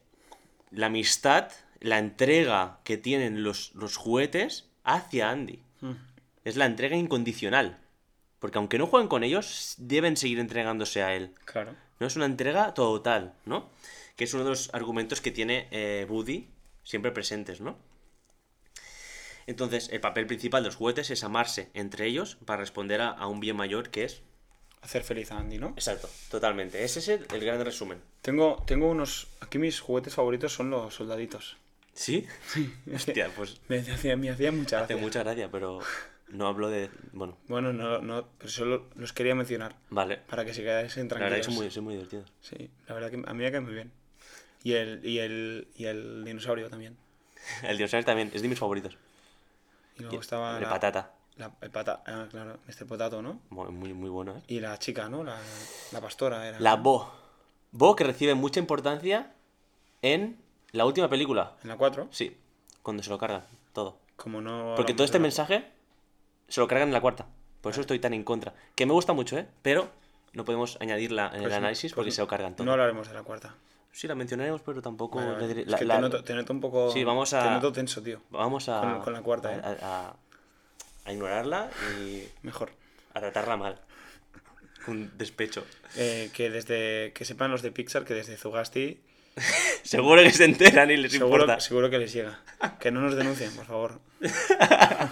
la 0.71 0.87
amistad, 0.87 1.51
la 1.79 1.97
entrega 1.97 2.79
que 2.83 2.97
tienen 2.97 3.43
los, 3.43 3.73
los 3.75 3.97
juguetes 3.97 4.69
hacia 4.83 5.29
Andy. 5.29 5.61
Mm. 5.81 5.91
Es 6.43 6.55
la 6.55 6.65
entrega 6.65 6.95
incondicional. 6.95 7.79
Porque 8.39 8.57
aunque 8.57 8.77
no 8.77 8.87
jueguen 8.87 9.09
con 9.09 9.23
ellos, 9.23 9.75
deben 9.77 10.17
seguir 10.17 10.39
entregándose 10.39 11.03
a 11.03 11.13
él. 11.13 11.33
Claro. 11.45 11.75
¿no? 11.99 12.07
Es 12.07 12.15
una 12.15 12.25
entrega 12.25 12.73
total, 12.73 13.33
¿no? 13.45 13.69
Que 14.15 14.23
es 14.23 14.33
uno 14.33 14.43
de 14.43 14.51
los 14.51 14.73
argumentos 14.73 15.21
que 15.21 15.31
tiene 15.31 15.67
eh, 15.71 16.05
Woody 16.09 16.47
siempre 16.83 17.11
presentes, 17.11 17.61
¿no? 17.61 17.77
Entonces, 19.45 19.89
el 19.91 19.99
papel 19.99 20.27
principal 20.27 20.63
de 20.63 20.69
los 20.69 20.75
juguetes 20.75 21.09
es 21.09 21.23
amarse 21.23 21.69
entre 21.73 22.05
ellos 22.05 22.37
para 22.45 22.59
responder 22.59 23.01
a, 23.01 23.09
a 23.09 23.27
un 23.27 23.39
bien 23.39 23.55
mayor 23.55 23.89
que 23.89 24.05
es... 24.05 24.21
Hacer 24.81 25.03
feliz 25.03 25.31
a 25.31 25.37
Andy, 25.37 25.57
¿no? 25.57 25.69
Exacto, 25.69 26.09
totalmente. 26.31 26.83
Ese 26.83 26.99
es 26.99 27.07
el, 27.09 27.25
el 27.33 27.43
gran 27.43 27.63
resumen. 27.65 28.01
Tengo, 28.21 28.63
tengo 28.65 28.89
unos... 28.89 29.27
Aquí 29.41 29.57
mis 29.57 29.81
juguetes 29.81 30.15
favoritos 30.15 30.53
son 30.53 30.69
los 30.69 30.93
soldaditos. 30.95 31.57
¿Sí? 31.99 32.25
Hostia, 32.95 33.29
pues 33.35 33.59
Me 33.67 33.79
hacía, 33.79 34.15
me 34.15 34.29
hacía 34.29 34.53
mucha 34.53 34.77
hace 34.77 34.93
gracia. 34.93 34.97
mucha 35.05 35.19
gracia, 35.23 35.51
pero 35.51 35.79
no 36.29 36.47
hablo 36.47 36.69
de... 36.69 36.89
Bueno, 37.11 37.35
Bueno, 37.49 37.73
no, 37.73 37.99
no, 37.99 38.25
pero 38.37 38.49
solo 38.49 38.85
los 38.95 39.11
quería 39.11 39.35
mencionar. 39.35 39.75
vale. 39.89 40.15
Para 40.29 40.45
que 40.45 40.53
se 40.53 40.61
quedasen 40.63 41.09
La 41.09 41.15
verdad 41.15 41.27
tranquilos. 41.27 41.47
que 41.47 41.51
son 41.51 41.53
muy, 41.55 41.71
son 41.71 41.83
muy 41.83 41.93
divertidos. 41.95 42.31
Sí, 42.39 42.69
la 42.87 42.93
verdad 42.95 43.09
que 43.11 43.17
a 43.17 43.33
mí 43.33 43.43
me 43.43 43.51
cae 43.51 43.59
muy 43.59 43.73
bien. 43.73 43.91
Y 44.63 44.73
el, 44.73 45.05
y 45.05 45.19
el, 45.19 45.67
y 45.75 45.85
el 45.85 46.23
dinosaurio 46.23 46.69
también. 46.69 46.95
El 47.63 47.77
dinosaurio 47.77 48.05
también 48.05 48.31
es 48.33 48.41
de 48.41 48.47
mis 48.47 48.59
favoritos. 48.59 48.97
Y 49.97 50.03
luego 50.03 50.21
estaba 50.21 50.55
El 50.57 50.63
la, 50.63 50.69
patata. 50.69 51.11
la- 51.35 51.51
el 51.61 51.69
pata, 51.69 52.01
ah, 52.07 52.27
claro, 52.31 52.59
este 52.69 52.85
potato, 52.85 53.21
¿no? 53.21 53.41
Muy, 53.49 53.69
muy, 53.71 53.93
muy 53.93 54.09
bueno, 54.09 54.37
¿eh? 54.37 54.41
Y 54.47 54.59
la 54.61 54.77
chica, 54.79 55.09
¿no? 55.09 55.23
La, 55.25 55.37
la 55.91 55.99
pastora 56.01 56.47
era. 56.47 56.59
La 56.61 56.75
Bo. 56.77 57.11
Bo 57.71 57.95
que 57.97 58.05
recibe 58.05 58.35
mucha 58.35 58.59
importancia 58.61 59.33
en 60.01 60.37
la 60.71 60.85
última 60.85 61.09
película. 61.09 61.55
En 61.63 61.69
la 61.69 61.77
4, 61.77 62.07
Sí, 62.11 62.37
cuando 62.81 63.03
se 63.03 63.09
lo 63.09 63.17
cargan, 63.17 63.43
todo. 63.73 63.97
como 64.15 64.41
no. 64.41 64.73
Porque 64.75 64.93
todo 64.93 65.05
este 65.05 65.17
de 65.17 65.21
mensaje 65.23 65.65
se 66.47 66.59
lo 66.61 66.67
cargan 66.67 66.89
en 66.89 66.93
la 66.93 67.01
cuarta. 67.01 67.27
Por 67.61 67.71
eso 67.71 67.81
estoy 67.81 67.99
tan 67.99 68.13
en 68.13 68.23
contra. 68.23 68.53
Que 68.75 68.85
me 68.85 68.93
gusta 68.93 69.13
mucho, 69.13 69.37
¿eh? 69.37 69.47
Pero 69.61 69.89
no 70.33 70.45
podemos 70.45 70.77
añadirla 70.79 71.25
en 71.25 71.31
Pues 71.31 71.43
el 71.45 71.49
no, 71.51 71.55
análisis 71.57 71.93
porque 71.93 72.07
pues 72.07 72.15
se 72.15 72.21
lo 72.21 72.27
cargan 72.27 72.55
todo. 72.55 72.65
No 72.65 72.71
hablaremos 72.71 73.07
de 73.07 73.13
la 73.13 73.23
cuarta. 73.23 73.55
Sí, 73.91 74.07
la 74.07 74.15
mencionaremos, 74.15 74.61
pero 74.61 74.81
tampoco... 74.81 75.17
Vale, 75.17 75.31
vale. 75.33 75.47
le 75.47 75.53
diré- 75.53 75.61
Es 75.63 75.67
la- 75.67 75.77
que 75.79 75.85
la- 75.85 75.95
te, 75.95 76.01
noto, 76.01 76.23
te 76.23 76.33
noto 76.35 76.53
un 76.53 76.61
poco. 76.61 76.91
Sí, 76.91 77.03
vamos 77.03 77.33
a- 77.33 77.43
Te 77.43 77.49
noto 77.49 77.71
tenso, 77.73 78.01
tío. 78.03 78.21
Vamos 78.29 78.69
a... 78.69 78.79
con- 78.81 79.01
con 79.01 79.13
la 79.13 79.21
cuarta, 79.23 79.49
a- 79.49 79.53
¿eh? 79.55 79.61
A, 79.81 80.07
a- 80.09 80.15
a 81.05 81.11
ignorarla 81.13 81.69
y 81.99 82.23
Mejor. 82.43 82.71
a 83.13 83.19
tratarla 83.19 83.57
mal. 83.57 83.81
Un 84.87 85.11
despecho. 85.17 85.65
Eh, 85.97 86.29
que 86.33 86.49
desde. 86.49 87.11
Que 87.13 87.25
sepan 87.25 87.51
los 87.51 87.61
de 87.61 87.71
Pixar 87.71 88.05
que 88.05 88.13
desde 88.13 88.37
Zugasti. 88.37 89.01
Seguro 89.83 90.21
que 90.23 90.31
se 90.31 90.45
enteran 90.45 90.89
y 90.91 90.97
les 90.97 91.11
Seguro, 91.11 91.43
importa. 91.43 91.59
seguro 91.59 91.89
que 91.89 91.99
les 91.99 92.13
llega. 92.13 92.39
Que 92.79 92.91
no 92.91 93.01
nos 93.01 93.15
denuncien, 93.15 93.51
por 93.53 93.65
favor. 93.65 93.99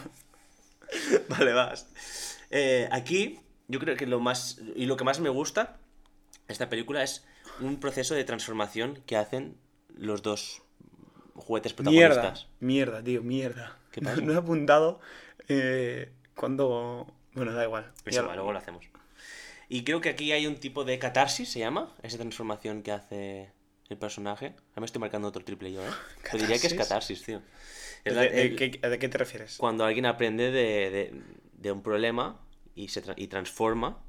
Vale, 1.29 1.53
vas. 1.53 1.87
Eh, 2.49 2.87
aquí, 2.91 3.39
yo 3.67 3.79
creo 3.79 3.95
que 3.95 4.05
lo 4.05 4.19
más. 4.19 4.59
Y 4.75 4.85
lo 4.85 4.97
que 4.97 5.03
más 5.03 5.19
me 5.19 5.29
gusta 5.29 5.77
esta 6.47 6.69
película 6.69 7.03
es 7.03 7.25
un 7.59 7.79
proceso 7.79 8.15
de 8.15 8.23
transformación 8.23 9.01
que 9.05 9.17
hacen 9.17 9.57
los 9.97 10.21
dos 10.21 10.61
juguetes 11.35 11.77
Mierda. 11.79 12.15
protagonistas. 12.15 12.47
Mierda, 12.59 13.03
tío, 13.03 13.21
mierda. 13.23 13.77
¿Qué 13.91 14.01
pasa? 14.01 14.15
No 14.21 14.33
he 14.33 14.37
apuntado 14.37 14.99
eh, 15.47 16.11
cuando. 16.35 17.07
Bueno, 17.33 17.53
da 17.53 17.63
igual. 17.63 17.91
Eso 18.05 18.25
va, 18.25 18.35
luego 18.35 18.51
lo 18.51 18.59
hacemos. 18.59 18.85
Y 19.69 19.83
creo 19.83 19.99
que 19.99 20.09
aquí 20.09 20.31
hay 20.31 20.47
un 20.47 20.55
tipo 20.55 20.85
de 20.85 20.97
catarsis, 20.97 21.51
se 21.51 21.59
llama, 21.59 21.93
esa 22.01 22.17
transformación 22.17 22.83
que 22.83 22.93
hace 22.93 23.51
el 23.89 23.97
personaje. 23.97 24.47
Ahora 24.69 24.81
me 24.81 24.85
estoy 24.85 24.99
marcando 24.99 25.27
otro 25.27 25.43
triple 25.43 25.71
yo, 25.71 25.81
¿eh? 25.81 25.89
Pero 26.31 26.39
diría 26.43 26.59
que 26.59 26.67
es 26.67 26.73
¿Catarsis? 26.73 27.23
tío. 27.23 27.39
¿De, 27.39 28.11
Es 28.11 28.15
la- 28.15 28.21
de 28.23 28.41
el- 28.41 28.55
qué, 28.55 28.69
de 28.69 28.99
qué 28.99 29.09
te 29.09 29.17
refieres? 29.17 29.57
Cuando 29.57 29.85
alguien 29.85 30.05
aprende 30.05 30.51
de, 30.51 30.89
de- 30.89 31.21
de 31.53 31.71
un 31.71 31.81
problema 31.81 32.39
y 32.75 32.89
se 32.89 33.03
tra- 33.03 33.15
y 33.17 33.27
transforma, 33.27 33.99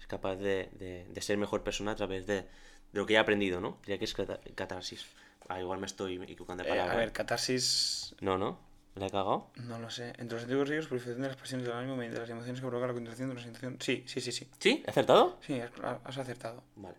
es 0.00 0.06
capaz 0.06 0.36
de, 0.36 0.70
de- 0.72 1.06
de 1.08 1.22
ser 1.22 1.38
mejor 1.38 1.62
persona 1.62 1.92
a 1.92 1.96
través 1.96 2.26
de, 2.26 2.42
de 2.42 2.46
lo 2.92 3.06
que 3.06 3.16
ha 3.18 3.20
aprendido, 3.22 3.60
¿no? 3.60 3.78
Diría 3.82 3.98
que 3.98 4.04
es 4.04 4.14
cata- 4.14 4.40
catarsis. 4.54 5.06
Ah, 5.48 5.60
igual 5.60 5.78
me 5.78 5.86
estoy 5.86 6.16
equivocando 6.22 6.62
de 6.62 6.68
Eh, 6.68 6.72
palabra. 6.72 6.92
a 6.92 6.96
ver, 6.96 7.12
catarsis. 7.12 8.14
No, 8.20 8.36
no, 8.36 8.60
¿me 8.94 9.00
la 9.00 9.06
he 9.06 9.10
cagado? 9.10 9.50
No 9.56 9.78
lo 9.78 9.88
sé. 9.88 10.08
Entre 10.18 10.34
los 10.34 10.42
antiguos 10.42 10.68
ríos, 10.68 10.86
purificación 10.88 11.22
de 11.22 11.28
las 11.28 11.36
pasiones 11.38 11.66
del 11.66 11.74
ánimo 11.76 11.96
mediante 11.96 12.20
las 12.20 12.28
emociones 12.28 12.60
que 12.60 12.66
provoca 12.66 12.88
la 12.88 12.92
contracción 12.92 13.28
de 13.28 13.32
una 13.32 13.42
situación. 13.42 13.78
Sí, 13.80 14.04
sí, 14.06 14.20
sí, 14.20 14.30
sí. 14.32 14.46
¿Sí? 14.58 14.82
¿He 14.86 14.90
acertado? 14.90 15.38
Sí, 15.46 15.58
has 16.04 16.18
acertado. 16.18 16.62
Vale. 16.76 16.96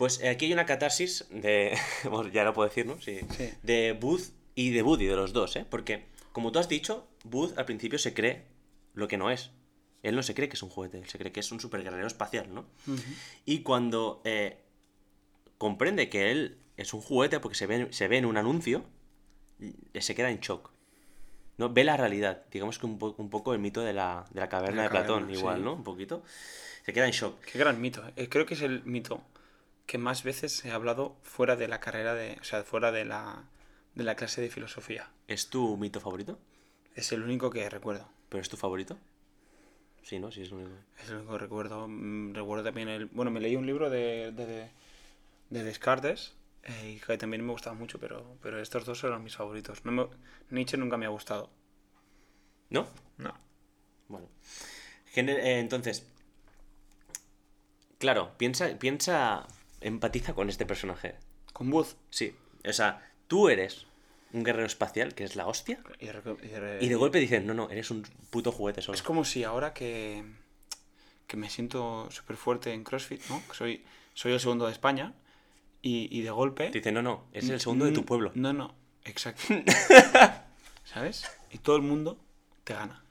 Pues 0.00 0.18
eh, 0.22 0.30
aquí 0.30 0.46
hay 0.46 0.54
una 0.54 0.64
catarsis 0.64 1.26
de. 1.30 1.76
ya 2.32 2.42
lo 2.42 2.54
puedo 2.54 2.66
decir, 2.68 2.86
¿no? 2.86 2.98
Sí. 3.02 3.20
Sí. 3.36 3.50
De 3.62 3.92
Booth 3.92 4.30
y 4.54 4.70
de 4.70 4.82
Woody, 4.82 5.04
de 5.04 5.14
los 5.14 5.34
dos, 5.34 5.56
¿eh? 5.56 5.66
Porque, 5.68 6.06
como 6.32 6.50
tú 6.52 6.58
has 6.58 6.70
dicho, 6.70 7.06
Booth 7.24 7.58
al 7.58 7.66
principio 7.66 7.98
se 7.98 8.14
cree 8.14 8.46
lo 8.94 9.08
que 9.08 9.18
no 9.18 9.30
es. 9.30 9.50
Él 10.02 10.16
no 10.16 10.22
se 10.22 10.32
cree 10.34 10.48
que 10.48 10.54
es 10.56 10.62
un 10.62 10.70
juguete, 10.70 10.96
él 10.98 11.06
se 11.10 11.18
cree 11.18 11.32
que 11.32 11.40
es 11.40 11.52
un 11.52 11.60
super 11.60 11.82
guerrero 11.82 12.06
espacial, 12.06 12.48
¿no? 12.54 12.64
Y 13.44 13.58
cuando 13.62 14.22
eh, 14.24 14.56
comprende 15.58 16.08
que 16.08 16.30
él 16.30 16.56
es 16.78 16.94
un 16.94 17.02
juguete 17.02 17.38
porque 17.40 17.54
se 17.58 17.66
ve, 17.66 17.88
se 17.90 18.08
ve 18.08 18.16
en 18.16 18.24
un 18.24 18.38
anuncio, 18.38 18.82
eh, 19.60 20.00
se 20.00 20.14
queda 20.14 20.30
en 20.30 20.40
shock. 20.40 20.70
¿no? 21.58 21.68
Ve 21.68 21.84
la 21.84 21.98
realidad. 21.98 22.44
Digamos 22.50 22.78
que 22.78 22.86
un, 22.86 22.98
po- 22.98 23.14
un 23.18 23.28
poco 23.28 23.52
el 23.52 23.58
mito 23.58 23.82
de 23.82 23.92
la, 23.92 24.24
de 24.30 24.40
la 24.40 24.48
caverna 24.48 24.76
La 24.78 24.82
de, 24.84 24.88
Platón, 24.88 25.20
caverna, 25.24 25.38
igual, 25.38 25.56
sí. 25.58 25.62
¿no? 25.64 25.74
Un 25.74 25.84
poquito. 25.84 26.22
Se 26.86 26.94
queda 26.94 27.04
en 27.04 27.12
shock. 27.12 27.38
Qué 27.42 27.58
gran 27.58 27.78
mito. 27.78 28.02
Creo 28.30 28.46
que 28.46 28.54
es 28.54 28.62
el 28.62 28.82
mito 28.84 29.22
que 29.90 29.98
más 29.98 30.22
veces 30.22 30.64
ha 30.66 30.74
hablado 30.76 31.16
fuera 31.24 31.56
de 31.56 31.66
la 31.66 31.80
carrera 31.80 32.14
de. 32.14 32.38
O 32.40 32.44
sea, 32.44 32.62
fuera 32.62 32.92
de 32.92 33.04
la, 33.04 33.42
de 33.96 34.04
la 34.04 34.14
clase 34.14 34.40
de 34.40 34.48
filosofía. 34.48 35.10
¿Es 35.26 35.48
tu 35.50 35.76
mito 35.76 35.98
favorito? 36.00 36.38
Es 36.94 37.10
el 37.10 37.24
único 37.24 37.50
que 37.50 37.68
recuerdo. 37.68 38.08
¿Pero 38.28 38.40
es 38.40 38.48
tu 38.48 38.56
favorito? 38.56 38.96
Sí, 40.04 40.20
¿no? 40.20 40.30
Sí, 40.30 40.42
es 40.42 40.52
un... 40.52 40.78
Es 41.02 41.08
el 41.10 41.16
único 41.16 41.32
que 41.32 41.38
recuerdo. 41.38 41.88
Mm, 41.88 42.34
Recuerdo 42.34 42.62
también 42.62 42.88
el. 42.88 43.06
Bueno, 43.06 43.32
me 43.32 43.40
leí 43.40 43.56
un 43.56 43.66
libro 43.66 43.90
de, 43.90 44.30
de, 44.30 44.46
de, 44.46 44.70
de 45.50 45.64
Descartes. 45.64 46.34
eh, 46.62 46.94
y 46.96 47.00
que 47.00 47.18
también 47.18 47.44
me 47.44 47.50
gustaba 47.50 47.74
mucho, 47.74 47.98
pero, 47.98 48.36
pero 48.42 48.60
estos 48.60 48.84
dos 48.84 49.02
eran 49.02 49.24
mis 49.24 49.34
favoritos. 49.36 49.84
No 49.84 49.90
me- 49.90 50.06
Nietzsche 50.50 50.76
nunca 50.76 50.98
me 50.98 51.06
ha 51.06 51.10
gustado. 51.10 51.50
¿No? 52.68 52.86
No. 53.18 53.34
Bueno. 54.06 54.28
Gener- 55.12 55.40
eh, 55.40 55.58
entonces, 55.58 56.06
claro, 57.98 58.32
piensa, 58.38 58.68
piensa, 58.78 59.46
empatiza 59.80 60.34
con 60.34 60.48
este 60.48 60.66
personaje. 60.66 61.14
Con 61.52 61.70
Booth. 61.70 61.94
Sí, 62.10 62.34
o 62.66 62.72
sea, 62.72 63.10
tú 63.26 63.48
eres 63.48 63.86
un 64.32 64.44
guerrero 64.44 64.66
espacial, 64.66 65.14
que 65.14 65.24
es 65.24 65.34
la 65.36 65.46
hostia, 65.46 65.80
Y 65.98 66.06
de, 66.06 66.12
reco- 66.22 66.38
y 66.42 66.46
de- 66.48 66.78
y 66.80 66.88
de 66.88 66.94
golpe 66.94 67.18
dicen, 67.18 67.46
no, 67.46 67.54
no, 67.54 67.68
eres 67.70 67.90
un 67.90 68.02
puto 68.30 68.52
juguete 68.52 68.80
solo. 68.82 68.94
Es 68.94 69.02
como 69.02 69.24
si 69.24 69.42
ahora 69.44 69.74
que, 69.74 70.24
que 71.26 71.36
me 71.36 71.50
siento 71.50 72.08
súper 72.10 72.36
fuerte 72.36 72.72
en 72.72 72.84
CrossFit, 72.84 73.22
¿no? 73.28 73.42
Que 73.48 73.54
soy, 73.54 73.84
soy 74.14 74.32
el 74.32 74.40
segundo 74.40 74.66
de 74.66 74.72
España 74.72 75.14
y, 75.82 76.08
y 76.16 76.22
de 76.22 76.30
golpe... 76.30 76.68
Te 76.70 76.78
dicen, 76.78 76.94
no, 76.94 77.02
no, 77.02 77.26
es 77.32 77.48
el 77.48 77.58
segundo 77.60 77.86
de 77.86 77.92
tu 77.92 78.04
pueblo. 78.04 78.30
No, 78.34 78.52
no, 78.52 78.74
exacto. 79.04 79.42
¿Sabes? 80.84 81.24
Y 81.50 81.58
todo 81.58 81.76
el 81.76 81.82
mundo 81.82 82.18
te 82.64 82.74
gana. 82.74 83.02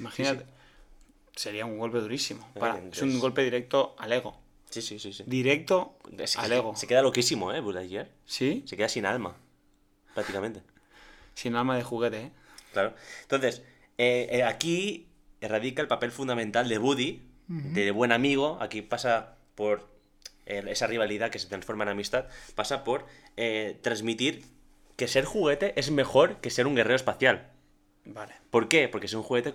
Imagínate. 0.00 0.46
Sería 1.34 1.66
un 1.66 1.78
golpe 1.78 1.98
durísimo. 2.00 2.48
Para- 2.58 2.78
es 2.90 3.02
un 3.02 3.18
golpe 3.20 3.42
directo 3.44 3.94
al 3.98 4.12
ego. 4.12 4.40
Sí, 4.70 4.82
sí, 4.82 4.98
sí. 4.98 5.12
sí. 5.12 5.24
Directo 5.26 5.96
que 6.16 6.22
al 6.22 6.28
se- 6.28 6.56
ego. 6.56 6.76
Se 6.76 6.86
queda 6.86 7.02
loquísimo, 7.02 7.52
¿eh? 7.52 7.60
Buzz 7.60 7.74
Lightyear. 7.74 8.08
¿Sí? 8.26 8.62
Se 8.66 8.76
queda 8.76 8.88
sin 8.88 9.06
alma, 9.06 9.36
prácticamente. 10.14 10.60
Sin 11.34 11.54
alma 11.56 11.76
de 11.76 11.82
juguete, 11.84 12.20
¿eh? 12.22 12.30
Claro. 12.72 12.94
Entonces, 13.22 13.62
eh, 13.96 14.28
eh, 14.30 14.42
aquí 14.42 15.06
radica 15.40 15.80
el 15.82 15.88
papel 15.88 16.10
fundamental 16.12 16.68
de 16.68 16.78
Woody, 16.78 17.22
de 17.46 17.90
buen 17.92 18.12
amigo. 18.12 18.58
Aquí 18.60 18.82
pasa 18.82 19.36
por 19.54 19.88
eh, 20.46 20.62
esa 20.68 20.86
rivalidad 20.86 21.30
que 21.30 21.38
se 21.38 21.46
transforma 21.48 21.84
en 21.84 21.90
amistad, 21.90 22.26
pasa 22.54 22.84
por 22.84 23.06
transmitir 23.82 24.44
que 24.96 25.06
ser 25.08 25.24
juguete 25.24 25.72
es 25.78 25.90
mejor 25.90 26.36
que 26.40 26.50
ser 26.50 26.66
un 26.66 26.74
guerrero 26.74 26.96
espacial. 26.96 27.50
Vale. 28.04 28.34
¿Por 28.50 28.68
qué? 28.68 28.88
Porque 28.88 29.06
ser 29.08 29.18
un 29.18 29.22
juguete, 29.22 29.54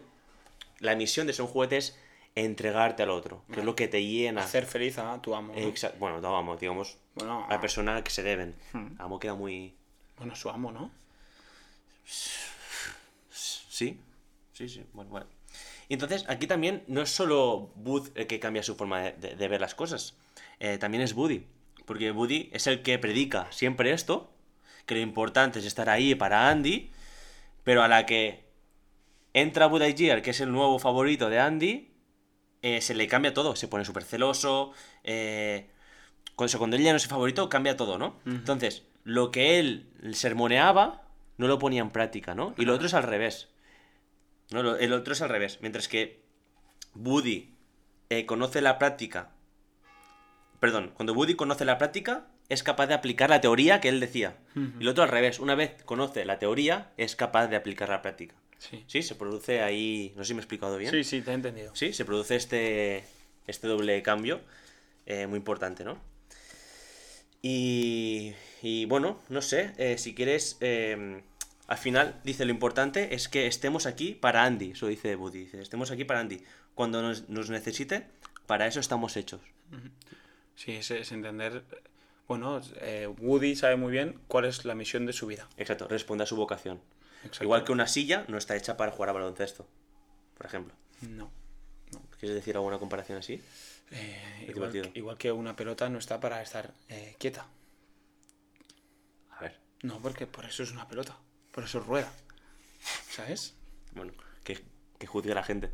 la 0.80 0.96
misión 0.96 1.28
de 1.28 1.34
ser 1.34 1.44
un 1.46 1.52
juguete 1.52 1.78
es 1.78 1.98
entregarte 2.36 3.04
al 3.04 3.10
otro, 3.12 3.44
que 3.54 3.60
es 3.60 3.66
lo 3.66 3.76
que 3.76 3.88
te 3.88 4.04
llena. 4.04 4.42
Hacer 4.44 4.66
feliz 4.66 4.98
a 4.98 5.22
tu 5.22 5.36
amo. 5.36 5.54
¿no? 5.54 5.60
Exa- 5.60 5.94
bueno, 6.00 6.20
no, 6.22 6.32
vamos, 6.32 6.60
digamos, 6.60 6.98
Bueno, 7.16 7.46
a 7.46 7.50
la 7.50 7.62
persona 7.62 7.92
a 7.92 7.96
la 7.96 8.04
que 8.04 8.12
se 8.12 8.24
deben. 8.24 8.56
Hmm. 8.74 8.96
Amo 9.00 9.20
queda 9.20 9.36
muy... 9.36 9.74
bueno, 10.18 10.36
su 10.36 10.50
amo, 10.50 10.72
¿no? 10.72 10.92
Sí, 13.70 14.00
sí, 14.54 14.70
sí. 14.70 14.84
Bueno, 14.94 15.10
bueno. 15.12 15.28
Y 15.90 15.94
entonces, 15.94 16.26
aquí 16.28 16.48
también 16.48 16.84
no 16.88 17.02
es 17.02 17.10
solo 17.10 17.72
Bud 17.76 18.10
el 18.16 18.28
que 18.28 18.40
cambia 18.40 18.64
su 18.64 18.76
forma 18.76 19.02
de, 19.02 19.12
de- 19.14 19.36
de 19.36 19.48
ver 19.48 19.62
las 19.62 19.76
cosas. 19.76 20.16
Eh, 20.60 20.78
también 20.78 21.04
es 21.04 21.14
Buddy. 21.14 21.46
Porque 21.86 22.12
Buddy 22.12 22.50
es 22.54 22.68
el 22.68 22.82
que 22.82 22.98
predica 23.00 23.52
siempre 23.52 23.92
esto. 23.92 24.32
Que 24.86 24.96
lo 24.96 25.02
importante 25.02 25.60
es 25.60 25.66
estar 25.66 25.90
ahí 25.90 26.16
para 26.16 26.50
Andy. 26.50 26.92
Pero 27.64 27.84
a 27.84 27.88
la 27.88 28.06
que 28.06 28.44
entra 29.34 29.68
Bud 29.68 29.80
Lightyear, 29.80 30.22
que 30.22 30.32
es 30.32 30.40
el 30.42 30.52
nuevo 30.52 30.80
favorito 30.80 31.30
de 31.30 31.40
Andy, 31.40 31.90
eh, 32.64 32.82
se 32.82 32.96
le 32.96 33.08
cambia 33.08 33.34
todo. 33.36 33.56
Se 33.56 33.68
pone 33.68 33.86
súper 33.86 34.04
celoso. 34.04 34.72
Eh, 35.04 35.70
cuando, 36.36 36.58
cuando 36.58 36.76
él 36.78 36.82
ya 36.84 36.90
no 36.92 36.98
es 36.98 37.04
el 37.04 37.10
favorito, 37.12 37.48
cambia 37.50 37.78
todo, 37.78 38.00
¿no? 38.00 38.20
Entonces, 38.26 38.84
lo 39.04 39.30
que 39.30 39.60
él 39.60 39.88
sermoneaba, 40.14 41.04
no 41.38 41.48
lo 41.48 41.60
ponía 41.60 41.82
en 41.82 41.92
práctica, 41.92 42.34
¿no? 42.34 42.56
Y 42.58 42.66
lo 42.66 42.74
otro 42.74 42.88
es 42.88 42.94
al 42.96 43.04
revés. 43.04 43.50
No, 44.50 44.64
lo- 44.64 44.78
el 44.78 44.94
otro 44.94 45.14
es 45.14 45.22
al 45.22 45.30
revés. 45.30 45.60
Mientras 45.62 45.88
que 45.88 46.24
Woody 46.96 47.54
eh, 48.10 48.26
conoce 48.26 48.62
la 48.62 48.80
práctica. 48.80 49.30
Perdón, 50.60 50.92
cuando 50.96 51.14
Woody 51.14 51.36
conoce 51.36 51.66
la 51.66 51.78
práctica, 51.78 52.28
es 52.50 52.64
capaz 52.64 52.88
de 52.88 52.94
aplicar 52.94 53.30
la 53.30 53.42
teoría 53.42 53.82
que 53.82 53.90
él 53.90 54.00
decía. 54.00 54.38
Y 54.56 54.84
el 54.84 54.88
otro 54.88 55.04
al 55.04 55.10
revés. 55.10 55.40
Una 55.40 55.56
vez 55.56 55.82
conoce 55.84 56.24
la 56.26 56.40
teoría, 56.40 56.92
es 56.98 57.16
capaz 57.16 57.48
de 57.48 57.56
aplicar 57.58 57.90
la 57.90 58.02
práctica. 58.02 58.36
Sí. 58.70 58.84
Sí, 58.88 59.04
se 59.04 59.16
produce 59.16 59.62
ahí. 59.62 60.14
No 60.16 60.24
sé 60.24 60.30
si 60.30 60.34
me 60.34 60.40
he 60.40 60.44
explicado 60.44 60.78
bien. 60.78 60.92
Sí, 60.92 61.04
sí, 61.04 61.22
te 61.22 61.32
he 61.32 61.34
entendido. 61.34 61.76
Sí, 61.76 61.92
se 61.92 62.06
produce 62.06 62.36
este, 62.36 63.04
este 63.46 63.68
doble 63.68 64.02
cambio 64.02 64.40
eh, 65.06 65.28
muy 65.28 65.38
importante, 65.38 65.84
¿no? 65.84 66.00
Y, 67.42 68.34
y 68.62 68.86
bueno, 68.86 69.20
no 69.28 69.42
sé, 69.42 69.74
eh, 69.78 69.98
si 69.98 70.16
quieres, 70.16 70.56
eh, 70.62 71.22
al 71.68 71.78
final 71.78 72.22
dice 72.24 72.46
lo 72.46 72.52
importante 72.52 73.14
es 73.16 73.28
que 73.28 73.48
estemos 73.48 73.86
aquí 73.86 74.14
para 74.14 74.46
Andy, 74.46 74.72
eso 74.72 74.88
dice 74.88 75.16
Buddy, 75.16 75.40
dice, 75.40 75.62
estemos 75.62 75.92
aquí 75.92 76.06
para 76.06 76.22
Andy. 76.22 76.42
Cuando 76.74 77.02
nos, 77.02 77.28
nos 77.28 77.50
necesite, 77.50 78.08
para 78.48 78.66
eso 78.66 78.80
estamos 78.80 79.18
hechos. 79.18 79.42
Sí, 80.56 80.72
es, 80.72 80.90
es 80.92 81.12
entender. 81.12 81.64
Bueno, 82.30 82.62
eh, 82.80 83.10
Woody 83.20 83.58
sabe 83.58 83.76
muy 83.76 83.92
bien 83.92 84.20
cuál 84.30 84.46
es 84.46 84.64
la 84.64 84.74
misión 84.74 85.06
de 85.06 85.12
su 85.12 85.28
vida. 85.28 85.50
Exacto, 85.58 85.90
responde 85.90 86.24
a 86.24 86.28
su 86.28 86.38
vocación. 86.38 86.80
Exacto. 87.24 87.44
Igual 87.44 87.64
que 87.64 87.72
una 87.72 87.88
silla 87.88 88.26
no 88.28 88.38
está 88.38 88.56
hecha 88.56 88.78
para 88.78 88.92
jugar 88.92 89.10
a 89.10 89.14
baloncesto, 89.14 89.68
por 90.38 90.46
ejemplo. 90.46 90.74
No. 91.02 91.32
¿Quieres 92.20 92.36
decir 92.36 92.56
alguna 92.56 92.80
comparación 92.80 93.18
así? 93.18 93.42
Eh, 93.92 94.40
Es 94.44 94.50
igual, 94.50 94.72
que- 94.72 94.92
igual 94.96 95.18
que 95.18 95.32
una 95.32 95.56
pelota 95.56 95.90
no 95.90 96.00
está 96.00 96.20
para 96.20 96.42
estar 96.42 96.74
eh, 96.90 97.16
quieta. 97.20 97.46
A 99.38 99.42
ver, 99.42 99.60
No, 99.84 100.00
porque 100.02 100.26
por 100.28 100.46
eso 100.46 100.64
es 100.64 100.72
una 100.72 100.88
pelota. 100.88 101.18
Por 101.52 101.66
eso 101.66 101.80
rueda. 101.82 102.12
¿Sabes? 103.12 103.54
bueno, 103.94 104.14
que, 104.44 104.64
que 104.98 105.08
juzgue 105.08 105.34
la 105.36 105.44
gente. 105.44 105.72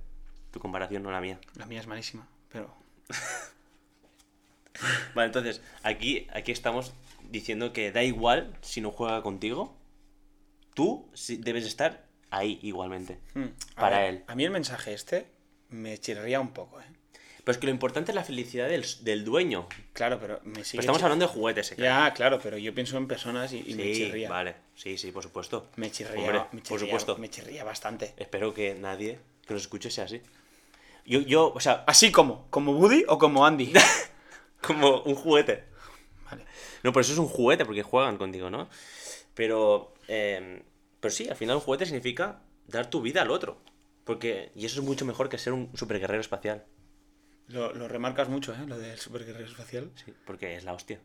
Tu 0.51 0.59
comparación, 0.59 1.03
no 1.03 1.11
la 1.11 1.21
mía. 1.21 1.39
La 1.55 1.65
mía 1.67 1.79
es 1.79 1.87
malísima, 1.87 2.27
pero. 2.51 2.75
Vale, 5.13 5.27
entonces, 5.27 5.61
aquí, 5.83 6.27
aquí 6.33 6.51
estamos 6.51 6.93
diciendo 7.29 7.73
que 7.73 7.91
da 7.91 8.03
igual 8.03 8.55
si 8.61 8.81
no 8.81 8.91
juega 8.91 9.21
contigo. 9.21 9.75
Tú 10.73 11.09
debes 11.39 11.65
estar 11.65 12.05
ahí 12.29 12.59
igualmente. 12.61 13.19
Hmm, 13.33 13.47
Para 13.75 13.99
ver, 13.99 14.09
él. 14.09 14.23
A 14.27 14.35
mí 14.35 14.43
el 14.45 14.51
mensaje 14.51 14.93
este 14.93 15.27
me 15.69 15.97
chirría 15.97 16.39
un 16.39 16.51
poco, 16.53 16.79
¿eh? 16.79 16.85
Pero 17.43 17.51
es 17.53 17.57
que 17.57 17.67
lo 17.67 17.71
importante 17.71 18.11
es 18.11 18.15
la 18.15 18.23
felicidad 18.23 18.67
del, 18.69 18.85
del 19.01 19.23
dueño. 19.25 19.67
Claro, 19.93 20.19
pero 20.19 20.39
me 20.43 20.63
sigue. 20.63 20.71
Pero 20.73 20.81
estamos 20.81 21.01
hablando 21.03 21.25
de 21.25 21.31
juguetes, 21.33 21.71
¿eh? 21.71 21.75
Ya, 21.79 22.13
claro, 22.13 22.39
pero 22.43 22.57
yo 22.57 22.73
pienso 22.75 22.97
en 22.97 23.07
personas 23.07 23.51
y, 23.53 23.63
y 23.65 23.73
me 23.75 23.91
chirría. 23.93 24.29
vale. 24.29 24.55
Sí, 24.75 24.97
sí, 24.97 25.11
por 25.11 25.23
supuesto. 25.23 25.67
Me 25.75 25.89
chirría, 25.89 26.19
Hombre, 26.19 26.39
me 26.51 26.59
por 26.59 26.63
chirría, 26.63 26.79
supuesto. 26.85 27.17
Me 27.17 27.29
chirría 27.29 27.63
bastante. 27.63 28.13
Espero 28.17 28.53
que 28.53 28.75
nadie 28.75 29.19
que 29.47 29.53
nos 29.53 29.63
escuche 29.63 29.89
sea 29.89 30.03
así. 30.03 30.21
Yo, 31.05 31.21
yo, 31.21 31.51
o 31.53 31.59
sea, 31.59 31.83
Así 31.87 32.11
como, 32.11 32.45
como 32.51 32.73
Woody 32.73 33.05
o 33.07 33.17
como 33.17 33.45
Andy. 33.45 33.73
como 34.61 35.01
un 35.01 35.15
juguete. 35.15 35.63
vale. 36.29 36.45
No, 36.83 36.93
por 36.93 37.01
eso 37.01 37.13
es 37.13 37.19
un 37.19 37.27
juguete, 37.27 37.65
porque 37.65 37.81
juegan 37.81 38.17
contigo, 38.17 38.51
¿no? 38.51 38.69
Pero, 39.33 39.93
eh, 40.09 40.63
pero 40.99 41.11
sí, 41.11 41.29
al 41.29 41.35
final 41.35 41.55
un 41.55 41.61
juguete 41.61 41.85
significa 41.85 42.41
dar 42.67 42.89
tu 42.89 43.01
vida 43.01 43.21
al 43.21 43.31
otro. 43.31 43.61
Porque, 44.03 44.51
y 44.55 44.65
eso 44.65 44.81
es 44.81 44.85
mucho 44.85 45.05
mejor 45.05 45.29
que 45.29 45.37
ser 45.37 45.53
un 45.53 45.69
superguerrero 45.75 46.19
espacial. 46.19 46.65
Lo, 47.47 47.73
lo 47.73 47.87
remarcas 47.87 48.27
mucho, 48.27 48.53
¿eh? 48.53 48.65
Lo 48.67 48.77
del 48.77 48.97
superguerrero 48.97 49.45
espacial. 49.45 49.91
Sí, 49.95 50.13
porque 50.25 50.55
es 50.55 50.63
la 50.63 50.73
hostia. 50.73 50.99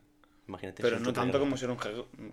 Imagínate. 0.49 0.83
Pero 0.83 0.99
no 1.01 1.13
tanto 1.13 1.39
como 1.39 1.57
ser 1.57 1.71
un, 1.71 1.77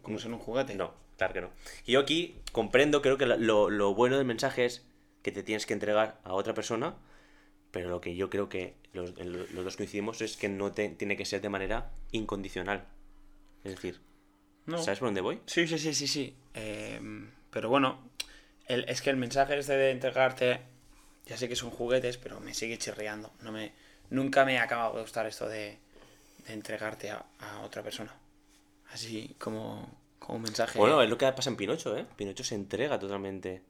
como 0.01 0.17
ser 0.17 0.31
un 0.31 0.39
juguete. 0.39 0.75
No, 0.75 0.93
claro 1.17 1.33
que 1.33 1.41
no. 1.41 1.49
Y 1.85 1.93
yo 1.93 1.99
aquí 1.99 2.35
comprendo, 2.51 3.01
creo 3.01 3.17
que 3.17 3.25
lo, 3.25 3.69
lo 3.69 3.93
bueno 3.93 4.17
del 4.17 4.25
mensaje 4.25 4.65
es 4.65 4.85
que 5.21 5.31
te 5.31 5.43
tienes 5.43 5.65
que 5.65 5.73
entregar 5.73 6.19
a 6.23 6.33
otra 6.33 6.53
persona, 6.53 6.95
pero 7.71 7.89
lo 7.89 8.01
que 8.01 8.15
yo 8.15 8.29
creo 8.29 8.49
que 8.49 8.75
los, 8.93 9.13
los 9.17 9.63
dos 9.63 9.77
coincidimos 9.77 10.21
es 10.21 10.35
que 10.37 10.49
no 10.49 10.71
te, 10.71 10.89
tiene 10.89 11.15
que 11.15 11.25
ser 11.25 11.41
de 11.41 11.49
manera 11.49 11.91
incondicional. 12.11 12.87
Es 13.63 13.75
decir, 13.75 14.01
No. 14.65 14.81
¿sabes 14.81 14.99
por 14.99 15.07
dónde 15.07 15.21
voy? 15.21 15.41
Sí, 15.45 15.67
sí, 15.67 15.77
sí, 15.79 15.93
sí, 15.93 16.07
sí. 16.07 16.35
Eh, 16.53 16.99
pero 17.49 17.69
bueno, 17.69 17.99
el- 18.67 18.85
es 18.87 19.01
que 19.01 19.09
el 19.09 19.17
mensaje 19.17 19.57
este 19.57 19.73
de 19.75 19.91
entregarte, 19.91 20.61
ya 21.25 21.37
sé 21.37 21.47
que 21.49 21.55
son 21.55 21.69
juguetes, 21.71 22.17
pero 22.17 22.39
me 22.39 22.53
sigue 22.53 22.77
chirriando. 22.77 23.31
No 23.41 23.51
me, 23.51 23.73
nunca 24.09 24.45
me 24.45 24.59
ha 24.59 24.63
acabado 24.63 24.95
de 24.95 25.01
gustar 25.01 25.25
esto 25.25 25.47
de, 25.47 25.77
de 26.47 26.53
entregarte 26.53 27.09
a, 27.11 27.25
a 27.39 27.61
otra 27.61 27.81
persona. 27.83 28.13
Así 28.93 29.35
como, 29.39 29.89
como 30.19 30.37
un 30.37 30.43
mensaje. 30.43 30.77
Bueno, 30.77 31.01
es 31.01 31.09
lo 31.09 31.17
que 31.17 31.31
pasa 31.31 31.49
en 31.49 31.55
Pinocho, 31.57 31.97
¿eh? 31.97 32.05
Pinocho 32.15 32.43
se 32.43 32.55
entrega 32.55 32.99
totalmente 32.99 33.63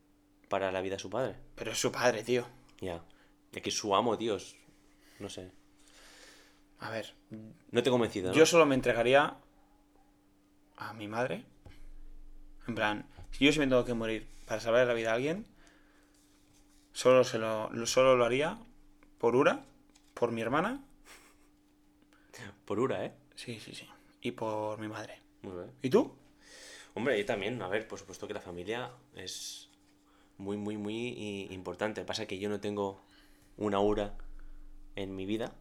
para 0.49 0.71
la 0.71 0.81
vida 0.81 0.95
de 0.95 0.99
su 0.99 1.09
padre. 1.09 1.35
Pero 1.55 1.71
es 1.71 1.79
su 1.79 1.91
padre, 1.91 2.23
tío. 2.23 2.45
Ya. 2.81 3.01
Y 3.53 3.59
aquí 3.59 3.71
su 3.71 3.95
amo, 3.95 4.17
Dios. 4.17 4.55
No 5.19 5.29
sé. 5.29 5.51
A 6.79 6.89
ver, 6.89 7.13
No 7.69 7.83
te 7.83 7.89
he 7.89 7.91
convencido, 7.91 8.31
¿no? 8.31 8.35
yo 8.37 8.45
solo 8.45 8.65
me 8.65 8.73
entregaría 8.73 9.35
a 10.85 10.93
mi 10.93 11.07
madre. 11.07 11.45
En 12.67 12.73
plan, 12.75 13.05
si 13.31 13.45
yo 13.45 13.51
sí 13.51 13.59
me 13.59 13.67
tengo 13.67 13.85
que 13.85 13.93
morir 13.93 14.27
para 14.47 14.59
salvar 14.61 14.87
la 14.87 14.93
vida 14.95 15.11
a 15.11 15.15
alguien, 15.15 15.45
solo, 16.93 17.23
se 17.23 17.37
lo, 17.37 17.69
lo- 17.71 17.85
solo 17.85 18.15
lo 18.15 18.25
haría 18.25 18.57
por 19.17 19.35
Ura, 19.35 19.65
por 20.13 20.31
mi 20.31 20.41
hermana, 20.41 20.81
Por 22.65 22.79
Ura, 22.79 23.05
¿eh? 23.05 23.13
sí, 23.35 23.59
sí, 23.59 23.73
sí, 23.73 23.87
y 24.21 24.31
por 24.31 24.79
mi 24.79 24.87
madre. 24.87 25.19
Muy 25.41 25.53
bien. 25.53 25.71
¿Y 25.81 25.89
tú? 25.89 26.13
Hombre, 26.93 27.19
y 27.19 27.23
también, 27.23 27.61
a 27.61 27.67
ver, 27.67 27.87
por 27.87 27.99
supuesto 27.99 28.27
que 28.27 28.33
la 28.33 28.41
familia 28.41 28.91
es 29.15 29.69
muy, 30.37 30.57
muy, 30.57 30.77
muy 30.77 31.47
importante. 31.51 32.03
Pasa 32.05 32.25
que 32.27 32.39
yo 32.39 32.49
no 32.49 32.59
tengo 32.59 33.01
una 33.57 33.79
Ura 33.79 34.15
en 34.95 35.15
mi 35.15 35.25
vida, 35.25 35.53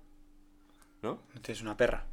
¿no? 1.02 1.20
No 1.34 1.40
tienes 1.40 1.62
una 1.62 1.76
perra. 1.76 2.04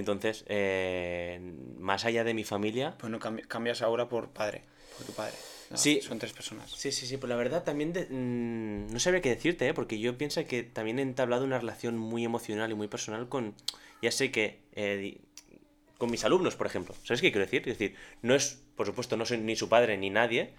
Entonces, 0.00 0.44
eh, 0.48 1.38
más 1.78 2.04
allá 2.04 2.24
de 2.24 2.34
mi 2.34 2.44
familia, 2.44 2.96
Pues 2.98 3.10
no 3.10 3.18
cambi- 3.20 3.46
cambias 3.46 3.80
ahora 3.82 4.08
por 4.08 4.30
padre, 4.30 4.62
por 4.96 5.06
tu 5.06 5.12
padre. 5.12 5.32
No, 5.70 5.76
Sí. 5.76 6.00
Son 6.02 6.18
tres 6.18 6.32
personas. 6.32 6.68
Sí, 6.72 6.90
sí, 6.90 7.06
sí, 7.06 7.16
pues 7.16 7.28
la 7.28 7.36
verdad 7.36 7.62
también 7.62 7.92
de- 7.92 8.06
mm, 8.10 8.92
no 8.92 8.98
sabría 8.98 9.20
qué 9.22 9.28
decirte, 9.28 9.68
¿eh? 9.68 9.74
porque 9.74 10.00
yo 10.00 10.18
pienso 10.18 10.44
que 10.44 10.64
también 10.64 10.98
he 10.98 11.02
entablado 11.02 11.44
una 11.44 11.58
relación 11.60 11.96
muy 11.96 12.24
emocional 12.24 12.72
y 12.72 12.74
muy 12.74 12.88
personal 12.88 13.28
con, 13.28 13.54
ya 14.02 14.10
sé 14.10 14.32
que, 14.32 14.58
eh, 14.72 15.18
con 15.96 16.10
mis 16.10 16.24
alumnos, 16.24 16.56
por 16.56 16.66
ejemplo. 16.66 16.94
¿Sabes 17.04 17.20
qué 17.20 17.30
quiero 17.30 17.44
decir? 17.44 17.60
Es 17.68 17.78
decir, 17.78 17.94
no 18.22 18.34
es, 18.34 18.60
por 18.74 18.86
supuesto, 18.86 19.16
no 19.16 19.24
soy 19.26 19.38
ni 19.38 19.54
su 19.54 19.68
padre 19.68 19.96
ni 19.96 20.10
nadie, 20.10 20.50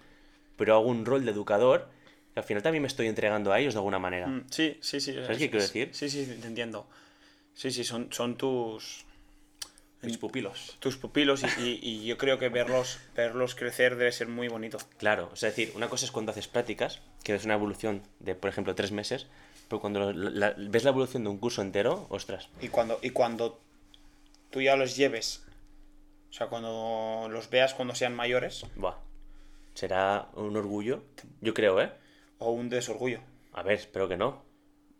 pero 0.55 0.75
hago 0.75 0.85
un 0.87 1.05
rol 1.05 1.25
de 1.25 1.31
educador 1.31 1.89
que 2.33 2.39
al 2.39 2.45
final 2.45 2.63
también 2.63 2.81
me 2.83 2.87
estoy 2.87 3.07
entregando 3.07 3.51
a 3.51 3.59
ellos 3.59 3.73
de 3.73 3.79
alguna 3.79 3.99
manera. 3.99 4.27
Mm, 4.27 4.45
Sí, 4.49 4.77
sí, 4.81 5.01
sí. 5.01 5.11
¿Sabes 5.13 5.39
qué 5.39 5.49
quiero 5.49 5.63
decir? 5.65 5.89
Sí, 5.93 6.09
sí, 6.09 6.25
te 6.39 6.47
entiendo. 6.47 6.87
Sí, 7.53 7.69
sí, 7.71 7.83
son, 7.83 8.07
son 8.13 8.37
tus, 8.37 9.05
Mis 10.03 10.17
pupilos. 10.17 10.77
tus 10.79 10.97
pupilos 10.97 11.43
y, 11.43 11.61
y- 11.61 11.79
y 11.81 12.05
yo 12.05 12.17
creo 12.17 12.39
que 12.39 12.49
verlos, 12.49 12.99
verlos 13.15 13.55
crecer 13.55 13.95
debe 13.95 14.11
ser 14.11 14.27
muy 14.27 14.47
bonito. 14.47 14.77
Claro, 14.97 15.29
o 15.31 15.35
sea, 15.35 15.49
es 15.49 15.55
decir, 15.55 15.73
una 15.75 15.89
cosa 15.89 16.05
es 16.05 16.11
cuando 16.11 16.31
haces 16.31 16.47
prácticas, 16.47 17.01
que 17.23 17.35
es 17.35 17.45
una 17.45 17.53
evolución 17.53 18.01
de, 18.19 18.33
por 18.35 18.49
ejemplo, 18.49 18.73
tres 18.75 18.91
meses, 18.91 19.27
pero 19.67 19.79
cuando 19.79 20.11
la- 20.11 20.29
la- 20.31 20.55
ves 20.57 20.83
la 20.83 20.89
evolución 20.89 21.23
de 21.23 21.29
un 21.29 21.37
curso 21.37 21.61
entero, 21.61 22.07
ostras, 22.09 22.49
Y 22.61 22.69
cuando, 22.69 22.99
y 23.01 23.11
cuando 23.11 23.59
tú 24.49 24.61
ya 24.61 24.75
los 24.75 24.95
lleves, 24.95 25.43
o 26.29 26.33
sea, 26.33 26.47
cuando 26.47 27.27
los 27.29 27.49
veas 27.49 27.73
cuando 27.73 27.93
sean 27.95 28.15
mayores, 28.15 28.65
buah, 28.75 28.95
será 29.75 30.29
un 30.33 30.55
orgullo, 30.57 31.03
yo 31.41 31.53
creo, 31.53 31.79
¿eh? 31.81 31.91
o 32.39 32.51
un 32.51 32.69
desorgullo. 32.69 33.19
A 33.53 33.61
ver, 33.63 33.75
espero 33.75 34.07
que 34.09 34.17
no. 34.17 34.43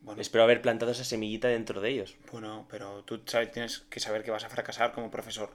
Bueno, 0.02 0.20
Espero 0.22 0.44
haber 0.44 0.62
plantado 0.62 0.92
esa 0.92 1.04
semillita 1.04 1.48
dentro 1.48 1.80
de 1.80 1.90
ellos. 1.90 2.16
bueno, 2.32 2.66
pero 2.70 3.04
tú 3.04 3.22
sabes, 3.26 3.52
tienes 3.52 3.80
que 3.90 4.00
saber 4.00 4.24
que 4.24 4.32
vas 4.32 4.44
a 4.44 4.50
fracasar 4.50 4.92
como 4.94 5.12
profesor, 5.12 5.52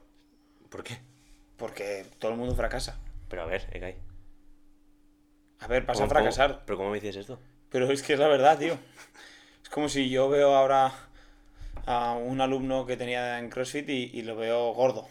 ¿Por 0.70 0.84
qué? 0.84 0.98
porque 1.56 2.06
todo 2.18 2.30
el 2.32 2.36
mundo 2.36 2.54
fracasa. 2.54 2.98
Pero 3.28 3.42
a 3.42 3.46
ver, 3.46 3.68
Ekai. 3.72 3.96
A 5.58 5.66
ver, 5.66 5.84
vas 5.84 5.96
a 5.98 6.00
¿cómo- 6.02 6.10
fracasar, 6.10 6.50
cómo- 6.52 6.62
¿Pero 6.66 6.78
cómo 6.78 6.90
me 6.90 7.00
dices 7.00 7.16
esto? 7.16 7.40
pero 7.70 7.90
es 7.90 8.02
que 8.02 8.12
es 8.12 8.18
la 8.18 8.28
verdad, 8.28 8.56
tío. 8.58 8.78
Es 9.62 9.68
como 9.68 9.88
si 9.88 10.08
yo 10.10 10.28
veo 10.28 10.54
ahora 10.54 10.92
a 11.86 12.12
un 12.12 12.40
alumno 12.40 12.86
que 12.86 12.96
tenía 12.96 13.38
en 13.40 13.50
CrossFit 13.50 13.88
y, 13.88 14.10
y 14.14 14.22
lo 14.22 14.36
veo 14.36 14.72
gordo. 14.74 15.08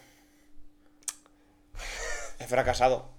He 2.39 2.45
fracasado. 2.47 3.09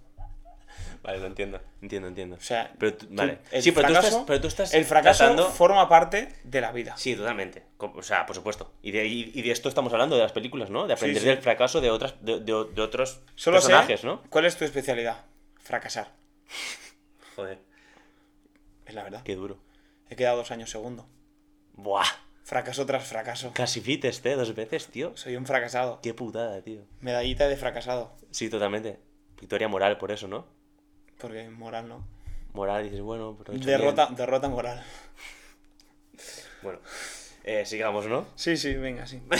Vale, 1.06 1.20
lo 1.20 1.26
entiendo, 1.26 1.60
entiendo, 1.80 2.08
entiendo. 2.08 2.34
O 2.34 2.40
sea, 2.40 2.72
pero 2.80 2.96
tú- 2.96 3.06
tú- 3.06 3.14
vale. 3.14 3.38
el, 3.52 3.62
sí, 3.62 3.70
pero, 3.70 3.86
tú 3.86 3.92
fracaso, 3.94 4.08
estás, 4.08 4.24
pero 4.26 4.40
tú 4.40 4.48
estás 4.48 4.74
el 4.74 4.84
fracaso 4.84 5.18
tratando- 5.18 5.48
forma 5.50 5.88
parte 5.88 6.34
de 6.42 6.60
la 6.60 6.72
vida. 6.72 6.96
Sí, 6.96 7.14
totalmente. 7.14 7.62
O 7.78 8.02
sea, 8.02 8.26
por 8.26 8.34
supuesto. 8.34 8.72
Y 8.82 8.90
de, 8.90 9.06
y, 9.06 9.30
y 9.32 9.42
de 9.42 9.52
esto 9.52 9.68
estamos 9.68 9.92
hablando 9.92 10.16
de 10.16 10.22
las 10.22 10.32
películas, 10.32 10.68
¿no? 10.68 10.88
De 10.88 10.94
aprender 10.94 11.22
sí. 11.22 11.28
del 11.28 11.38
fracaso 11.38 11.80
de 11.80 11.90
otras 11.92 12.16
de, 12.22 12.40
de- 12.40 12.66
de 12.74 12.82
otros 12.82 13.20
Solo 13.36 13.58
personajes, 13.58 14.00
sé 14.00 14.06
¿no? 14.08 14.20
cuál 14.30 14.46
es 14.46 14.56
tu 14.56 14.64
especialidad. 14.64 15.24
Fracasar. 15.62 16.08
Joder, 17.36 17.60
Es 18.84 18.94
la 18.94 19.04
verdad. 19.04 19.22
qué 19.22 19.36
duro. 19.36 19.58
He 20.10 20.16
quedado 20.16 20.38
dos 20.38 20.50
años 20.50 20.70
segundo. 20.70 21.06
Buah. 21.74 22.04
Fracaso 22.44 22.84
tras 22.86 23.04
fracaso. 23.06 23.50
Casi 23.54 23.80
fites, 23.80 24.20
¿eh? 24.24 24.34
Dos 24.36 24.54
veces, 24.54 24.86
tío. 24.88 25.16
Soy 25.16 25.36
un 25.36 25.46
fracasado. 25.46 26.00
Qué 26.00 26.14
putada, 26.14 26.62
tío. 26.62 26.82
Medallita 27.00 27.48
de 27.48 27.56
fracasado. 27.56 28.16
Sí, 28.30 28.48
totalmente. 28.50 28.98
Victoria 29.40 29.68
moral 29.68 29.98
por 29.98 30.12
eso, 30.12 30.28
¿no? 30.28 30.46
Porque 31.18 31.48
moral 31.48 31.88
no. 31.88 32.06
Moral, 32.52 32.84
dices, 32.84 33.00
bueno, 33.00 33.36
pero 33.38 33.52
he 33.54 33.58
Derrota, 33.64 34.08
derrota 34.16 34.48
moral. 34.48 34.82
Bueno, 36.62 36.80
eh, 37.44 37.64
sigamos, 37.66 38.06
¿no? 38.06 38.26
Sí, 38.34 38.56
sí, 38.56 38.74
venga, 38.74 39.06
sí. 39.06 39.20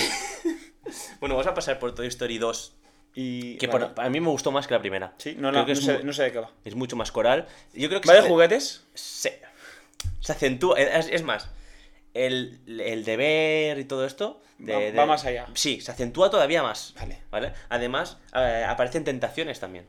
Bueno, 1.18 1.34
vamos 1.34 1.48
a 1.48 1.54
pasar 1.54 1.78
por 1.80 1.94
Toy 1.94 2.06
Story 2.06 2.38
2. 2.38 2.72
Y. 3.14 3.56
Que 3.56 3.66
vale. 3.66 3.86
por- 3.86 4.04
a 4.04 4.08
mí 4.10 4.20
me 4.20 4.28
gustó 4.28 4.52
más 4.52 4.66
que 4.68 4.74
la 4.74 4.80
primera. 4.80 5.14
Sí, 5.18 5.34
no, 5.36 5.50
no, 5.50 5.66
es, 5.66 5.82
sé, 5.84 6.04
no 6.04 6.12
sé 6.12 6.24
de 6.24 6.32
qué 6.32 6.38
va. 6.40 6.50
es 6.64 6.74
mucho 6.76 6.94
más 6.94 7.10
coral. 7.10 7.48
Yo 7.74 7.88
creo 7.88 8.00
que 8.00 8.08
¿Va 8.08 8.14
de 8.14 8.22
se- 8.22 8.28
juguetes? 8.28 8.84
se, 8.94 9.40
se 10.20 10.32
acentúa. 10.32 10.78
Es, 10.78 11.08
es 11.08 11.22
más, 11.24 11.48
el, 12.14 12.60
el 12.68 13.04
deber 13.04 13.78
y 13.80 13.84
todo 13.86 14.04
esto. 14.06 14.40
de- 14.58 14.72
Va- 14.74 14.78
de- 14.78 14.92
va 14.92 15.06
más 15.06 15.24
allá. 15.24 15.46
Sí, 15.54 15.80
se 15.80 15.90
acentúa 15.90 16.30
todavía 16.30 16.62
más. 16.62 16.94
Vale. 17.30 17.52
Además, 17.70 18.18
eh, 18.34 18.64
aparecen 18.68 19.02
tentaciones 19.02 19.58
también. 19.58 19.88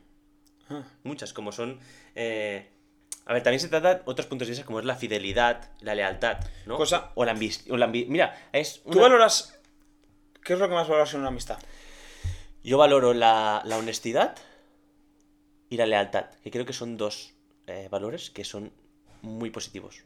Muchas, 1.03 1.33
como 1.33 1.51
son. 1.51 1.79
eh, 2.15 2.69
a 3.25 3.33
ver, 3.33 3.43
también 3.43 3.59
se 3.59 3.67
trata 3.67 4.01
otros 4.05 4.25
puntos 4.27 4.47
de 4.47 4.51
vista 4.51 4.65
como 4.65 4.79
es 4.79 4.85
la 4.85 4.95
fidelidad, 4.95 5.69
la 5.81 5.95
lealtad, 5.95 6.37
¿no? 6.65 6.77
Cosa- 6.77 7.11
O 7.15 7.25
la 7.25 7.31
ambición. 7.33 7.91
Mira, 8.09 8.49
es. 8.53 8.81
¿Tú 8.89 8.99
valoras. 8.99 9.59
¿Qué 10.43 10.53
es 10.53 10.59
lo 10.59 10.67
que 10.69 10.75
más 10.75 10.87
valoras 10.87 11.13
en 11.13 11.19
una 11.21 11.29
amistad? 11.29 11.59
Yo 12.63 12.77
valoro 12.77 13.13
la, 13.13 13.61
la 13.65 13.77
honestidad 13.77 14.35
y 15.69 15.75
la 15.77 15.85
lealtad, 15.85 16.27
que 16.43 16.51
creo 16.51 16.65
que 16.65 16.71
son 16.73 16.95
dos 16.97 17.33
eh, 17.67 17.87
valores 17.91 18.29
que 18.29 18.45
son 18.45 18.71
muy 19.21 19.49
positivos. 19.49 20.03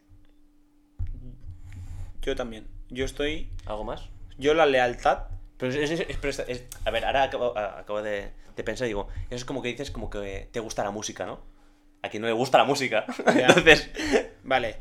Yo 2.22 2.36
también. 2.36 2.66
Yo 2.90 3.04
estoy. 3.04 3.50
¿Algo 3.66 3.84
más? 3.84 4.08
Yo 4.38 4.54
la 4.54 4.66
lealtad. 4.66 5.24
Pero 5.58 5.72
es, 5.72 5.90
es- 5.90 6.00
es- 6.00 6.16
pero 6.16 6.30
es- 6.30 6.38
es- 6.48 6.64
a 6.84 6.90
ver, 6.90 7.04
ahora 7.04 7.24
acabo 7.24 8.02
de, 8.02 8.32
de 8.56 8.64
pensar 8.64 8.86
digo, 8.86 9.08
eso 9.26 9.36
es 9.36 9.44
como 9.44 9.62
que 9.62 9.68
dices 9.68 9.90
como 9.90 10.10
que 10.10 10.48
te 10.52 10.60
gusta 10.60 10.84
la 10.84 10.90
música, 10.90 11.26
¿no? 11.26 11.40
A 12.02 12.08
quien 12.08 12.20
no 12.22 12.26
le 12.26 12.34
gusta 12.34 12.58
la 12.58 12.64
música. 12.64 13.06
Ya. 13.26 13.46
Entonces, 13.46 13.90
Vale. 14.42 14.76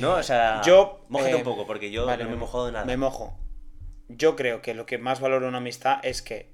¿no? 0.00 0.14
O 0.14 0.22
sea, 0.22 0.62
Yo. 0.64 1.04
mójate 1.08 1.32
eh, 1.32 1.36
un 1.36 1.42
poco, 1.42 1.66
porque 1.66 1.90
yo 1.90 2.06
vale, 2.06 2.24
no 2.24 2.30
me 2.30 2.36
he 2.36 2.38
mojado 2.38 2.66
de 2.66 2.72
nada. 2.72 2.84
Me 2.84 2.96
mojo. 2.96 3.36
Yo 4.08 4.36
creo 4.36 4.62
que 4.62 4.74
lo 4.74 4.86
que 4.86 4.98
más 4.98 5.20
valoro 5.20 5.46
en 5.46 5.50
una 5.50 5.58
amistad 5.58 5.98
es 6.04 6.22
que, 6.22 6.52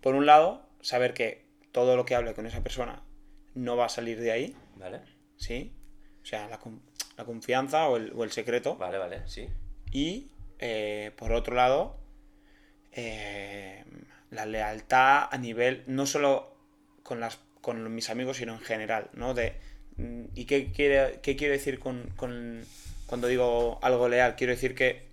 por 0.00 0.14
un 0.14 0.26
lado, 0.26 0.68
saber 0.80 1.12
que 1.14 1.46
todo 1.72 1.96
lo 1.96 2.04
que 2.04 2.14
hable 2.14 2.34
con 2.34 2.46
esa 2.46 2.62
persona 2.62 3.02
no 3.54 3.76
va 3.76 3.86
a 3.86 3.88
salir 3.88 4.20
de 4.20 4.30
ahí, 4.32 4.56
Vale, 4.76 5.00
¿sí? 5.36 5.74
O 6.22 6.26
sea, 6.26 6.48
la, 6.48 6.60
la 7.16 7.24
confianza 7.24 7.88
o 7.88 7.96
el, 7.96 8.12
o 8.14 8.24
el 8.24 8.30
secreto. 8.30 8.76
vale, 8.76 8.98
vale, 8.98 9.22
sí. 9.26 9.48
Y, 9.90 10.30
eh, 10.58 11.12
por 11.16 11.32
otro 11.32 11.54
lado, 11.54 11.98
eh, 12.92 13.84
la 14.30 14.46
lealtad 14.46 15.28
a 15.30 15.38
nivel, 15.38 15.84
no 15.86 16.06
solo 16.06 16.54
con, 17.02 17.20
las, 17.20 17.38
con 17.60 17.94
mis 17.94 18.10
amigos, 18.10 18.38
sino 18.38 18.54
en 18.54 18.60
general, 18.60 19.10
¿no? 19.14 19.34
De, 19.34 19.54
mm, 19.96 20.24
¿Y 20.34 20.44
qué, 20.46 20.72
quiere, 20.72 21.20
qué 21.22 21.36
quiero 21.36 21.52
decir 21.52 21.78
con, 21.78 22.10
con- 22.16 22.64
cuando 23.06 23.28
digo 23.28 23.78
algo 23.82 24.08
leal? 24.08 24.36
Quiero 24.36 24.52
decir 24.52 24.74
que, 24.74 25.06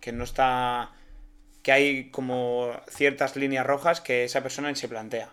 que 0.00 0.12
no 0.12 0.24
está... 0.24 0.92
que 1.62 1.72
hay 1.72 2.10
como 2.10 2.72
ciertas 2.88 3.36
líneas 3.36 3.66
rojas 3.66 4.00
que 4.00 4.24
esa 4.24 4.42
persona 4.42 4.74
se 4.74 4.88
plantea. 4.88 5.30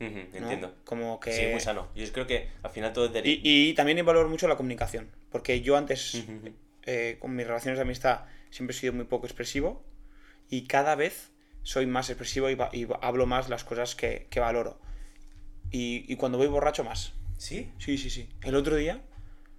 Ujú, 0.00 0.10
¿no? 0.10 0.38
Entiendo. 0.38 0.74
Como 0.84 1.20
que... 1.20 1.32
Sí, 1.32 1.46
muy 1.46 1.60
sano. 1.60 1.88
Yo 1.94 2.10
creo 2.12 2.26
que 2.26 2.48
al 2.62 2.70
final 2.70 2.92
todo 2.92 3.06
es 3.06 3.12
de... 3.12 3.20
Y, 3.24 3.40
y 3.44 3.74
también 3.74 4.04
valoro 4.04 4.28
mucho 4.28 4.48
la 4.48 4.56
comunicación, 4.56 5.10
porque 5.30 5.60
yo 5.60 5.76
antes, 5.76 6.14
Ujú, 6.14 6.32
ujú. 6.32 6.54
eh, 6.84 7.16
con 7.20 7.36
mis 7.36 7.46
relaciones 7.46 7.78
de 7.78 7.82
amistad, 7.82 8.22
siempre 8.50 8.76
he 8.76 8.78
sido 8.80 8.92
muy 8.92 9.04
poco 9.04 9.26
expresivo 9.26 9.84
y 10.48 10.66
cada 10.66 10.94
vez 10.96 11.30
soy 11.62 11.86
más 11.86 12.10
expresivo 12.10 12.50
y, 12.50 12.58
y 12.72 12.86
hablo 13.00 13.26
más 13.26 13.48
las 13.48 13.64
cosas 13.64 13.94
que, 13.94 14.26
que 14.30 14.40
valoro. 14.40 14.80
Y, 15.70 16.04
y 16.12 16.16
cuando 16.16 16.38
voy 16.38 16.48
borracho 16.48 16.84
más. 16.84 17.12
¿Sí? 17.38 17.72
Sí, 17.78 17.98
sí, 17.98 18.10
sí. 18.10 18.28
El 18.42 18.54
otro 18.54 18.76
día, 18.76 19.02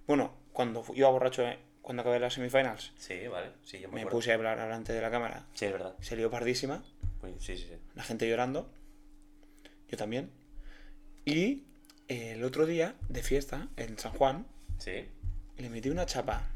bueno, 0.06 0.32
cuando 0.52 0.84
iba 0.94 1.08
borracho, 1.10 1.42
eh, 1.46 1.58
cuando 1.82 2.00
acabé 2.02 2.18
las 2.18 2.34
semifinals, 2.34 2.92
Sí, 2.96 3.26
vale. 3.26 3.50
Sí, 3.64 3.78
yo 3.80 3.88
me, 3.90 4.04
me 4.04 4.10
puse 4.10 4.30
a 4.32 4.34
hablar 4.36 4.58
delante 4.58 4.92
de 4.92 5.02
la 5.02 5.10
cámara. 5.10 5.46
Sí, 5.54 5.66
es 5.66 5.72
verdad. 5.72 5.94
Se 6.00 6.16
lió 6.16 6.30
pardísima, 6.30 6.82
Sí, 7.40 7.56
sí, 7.56 7.64
sí. 7.66 7.76
la 7.94 8.02
gente 8.02 8.28
llorando, 8.28 8.70
yo 9.88 9.96
también. 9.96 10.30
Y 11.26 11.64
eh, 12.08 12.32
el 12.32 12.44
otro 12.44 12.64
día, 12.66 12.94
de 13.08 13.22
fiesta, 13.22 13.68
en 13.76 13.98
San 13.98 14.12
Juan, 14.12 14.46
Sí. 14.78 15.06
le 15.58 15.68
metí 15.70 15.88
una 15.90 16.06
chapa 16.06 16.50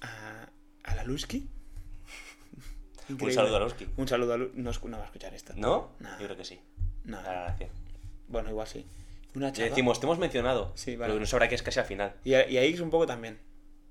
a, 0.00 0.48
a 0.84 0.94
la 0.94 1.04
Lusky. 1.04 1.48
Un 3.08 3.32
saludo 3.32 3.56
a 3.56 3.60
Losky. 3.60 3.88
Un 3.96 4.08
saludo 4.08 4.34
a 4.34 4.36
Lusky. 4.36 4.58
No, 4.58 4.70
no 4.88 4.96
va 4.98 5.02
a 5.02 5.06
escuchar 5.06 5.34
esto. 5.34 5.52
¿No? 5.56 5.90
No. 6.00 6.10
Yo 6.18 6.24
creo 6.26 6.36
que 6.36 6.44
sí. 6.44 6.60
No. 7.04 7.20
La 7.22 7.32
gracia. 7.32 7.68
Bueno, 8.28 8.50
igual 8.50 8.66
sí. 8.66 8.86
Una 9.34 9.50
Le 9.50 9.64
decimos, 9.68 10.00
te 10.00 10.06
hemos 10.06 10.18
mencionado. 10.18 10.72
Sí, 10.74 10.96
vale. 10.96 11.12
Pero 11.12 11.20
no 11.20 11.26
sabrá 11.26 11.48
que 11.48 11.54
es 11.56 11.62
casi 11.62 11.80
al 11.80 11.86
final. 11.86 12.14
Y, 12.24 12.34
a- 12.34 12.48
y 12.48 12.56
ahí 12.56 12.72
es 12.72 12.80
un 12.80 12.90
poco 12.90 13.06
también. 13.06 13.38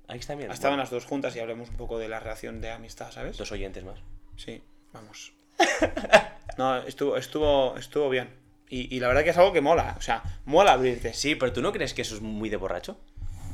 Ahí 0.08 0.18
está 0.18 0.34
bien. 0.34 0.50
Estaban 0.50 0.72
Bueno, 0.72 0.82
las 0.82 0.90
dos 0.90 1.04
juntas 1.04 1.34
y 1.36 1.40
hablemos 1.40 1.68
un 1.70 1.76
poco 1.76 1.98
de 1.98 2.08
la 2.08 2.18
relación 2.20 2.60
de 2.60 2.70
amistad, 2.70 3.10
¿sabes? 3.10 3.36
Dos 3.38 3.52
oyentes 3.52 3.84
más. 3.84 4.00
Sí, 4.36 4.62
vamos. 4.92 5.32
No, 6.56 6.76
estuvo, 6.78 7.16
estuvo, 7.16 7.76
estuvo 7.76 8.08
bien. 8.08 8.28
Y, 8.68 8.94
y 8.94 9.00
la 9.00 9.08
verdad 9.08 9.24
que 9.24 9.30
es 9.30 9.36
algo 9.38 9.52
que 9.52 9.60
mola. 9.60 9.96
O 9.98 10.00
sea, 10.00 10.22
mola 10.44 10.72
abrirte. 10.72 11.12
Sí, 11.12 11.34
pero 11.34 11.52
¿tú 11.52 11.60
no 11.62 11.72
crees 11.72 11.94
que 11.94 12.02
eso 12.02 12.14
es 12.14 12.20
muy 12.20 12.48
de 12.48 12.56
borracho? 12.56 12.96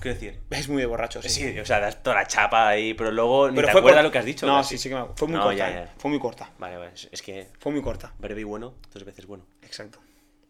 Quiero 0.00 0.14
decir. 0.18 0.40
Es 0.50 0.68
muy 0.68 0.80
de 0.82 0.86
borracho, 0.86 1.20
sí. 1.22 1.28
Sí, 1.28 1.58
o 1.58 1.64
sea, 1.66 1.78
das 1.80 2.02
toda 2.02 2.16
la 2.16 2.26
chapa 2.26 2.68
ahí, 2.68 2.94
pero 2.94 3.10
luego 3.12 3.48
ni 3.50 3.56
Pero 3.56 3.66
te 3.68 3.72
fue 3.72 3.80
acuerdas 3.80 4.02
lo 4.04 4.10
que 4.10 4.18
has 4.18 4.24
dicho. 4.24 4.46
No, 4.46 4.56
casi. 4.56 4.76
sí, 4.76 4.82
sí 4.84 4.88
que 4.88 4.94
me 4.94 5.00
acuerdo. 5.02 5.16
Fue 5.18 5.28
muy 5.28 5.36
No, 5.36 5.42
corta. 5.44 5.56
ya, 5.58 5.70
eh. 5.70 5.84
ya. 5.86 5.94
Fue 5.98 6.10
muy 6.10 6.18
corta. 6.20 6.50
Vale, 6.58 6.76
vale. 6.76 6.92
es- 6.94 7.08
Es 7.12 7.22
que 7.22 7.48
Fue 7.58 7.70
muy 7.72 7.82
corta. 7.82 8.12
breve 8.18 8.40
y 8.40 8.44
bueno, 8.44 8.74
dos 8.92 9.04
veces 9.04 9.26
bueno. 9.26 9.44
Exacto. 9.62 10.00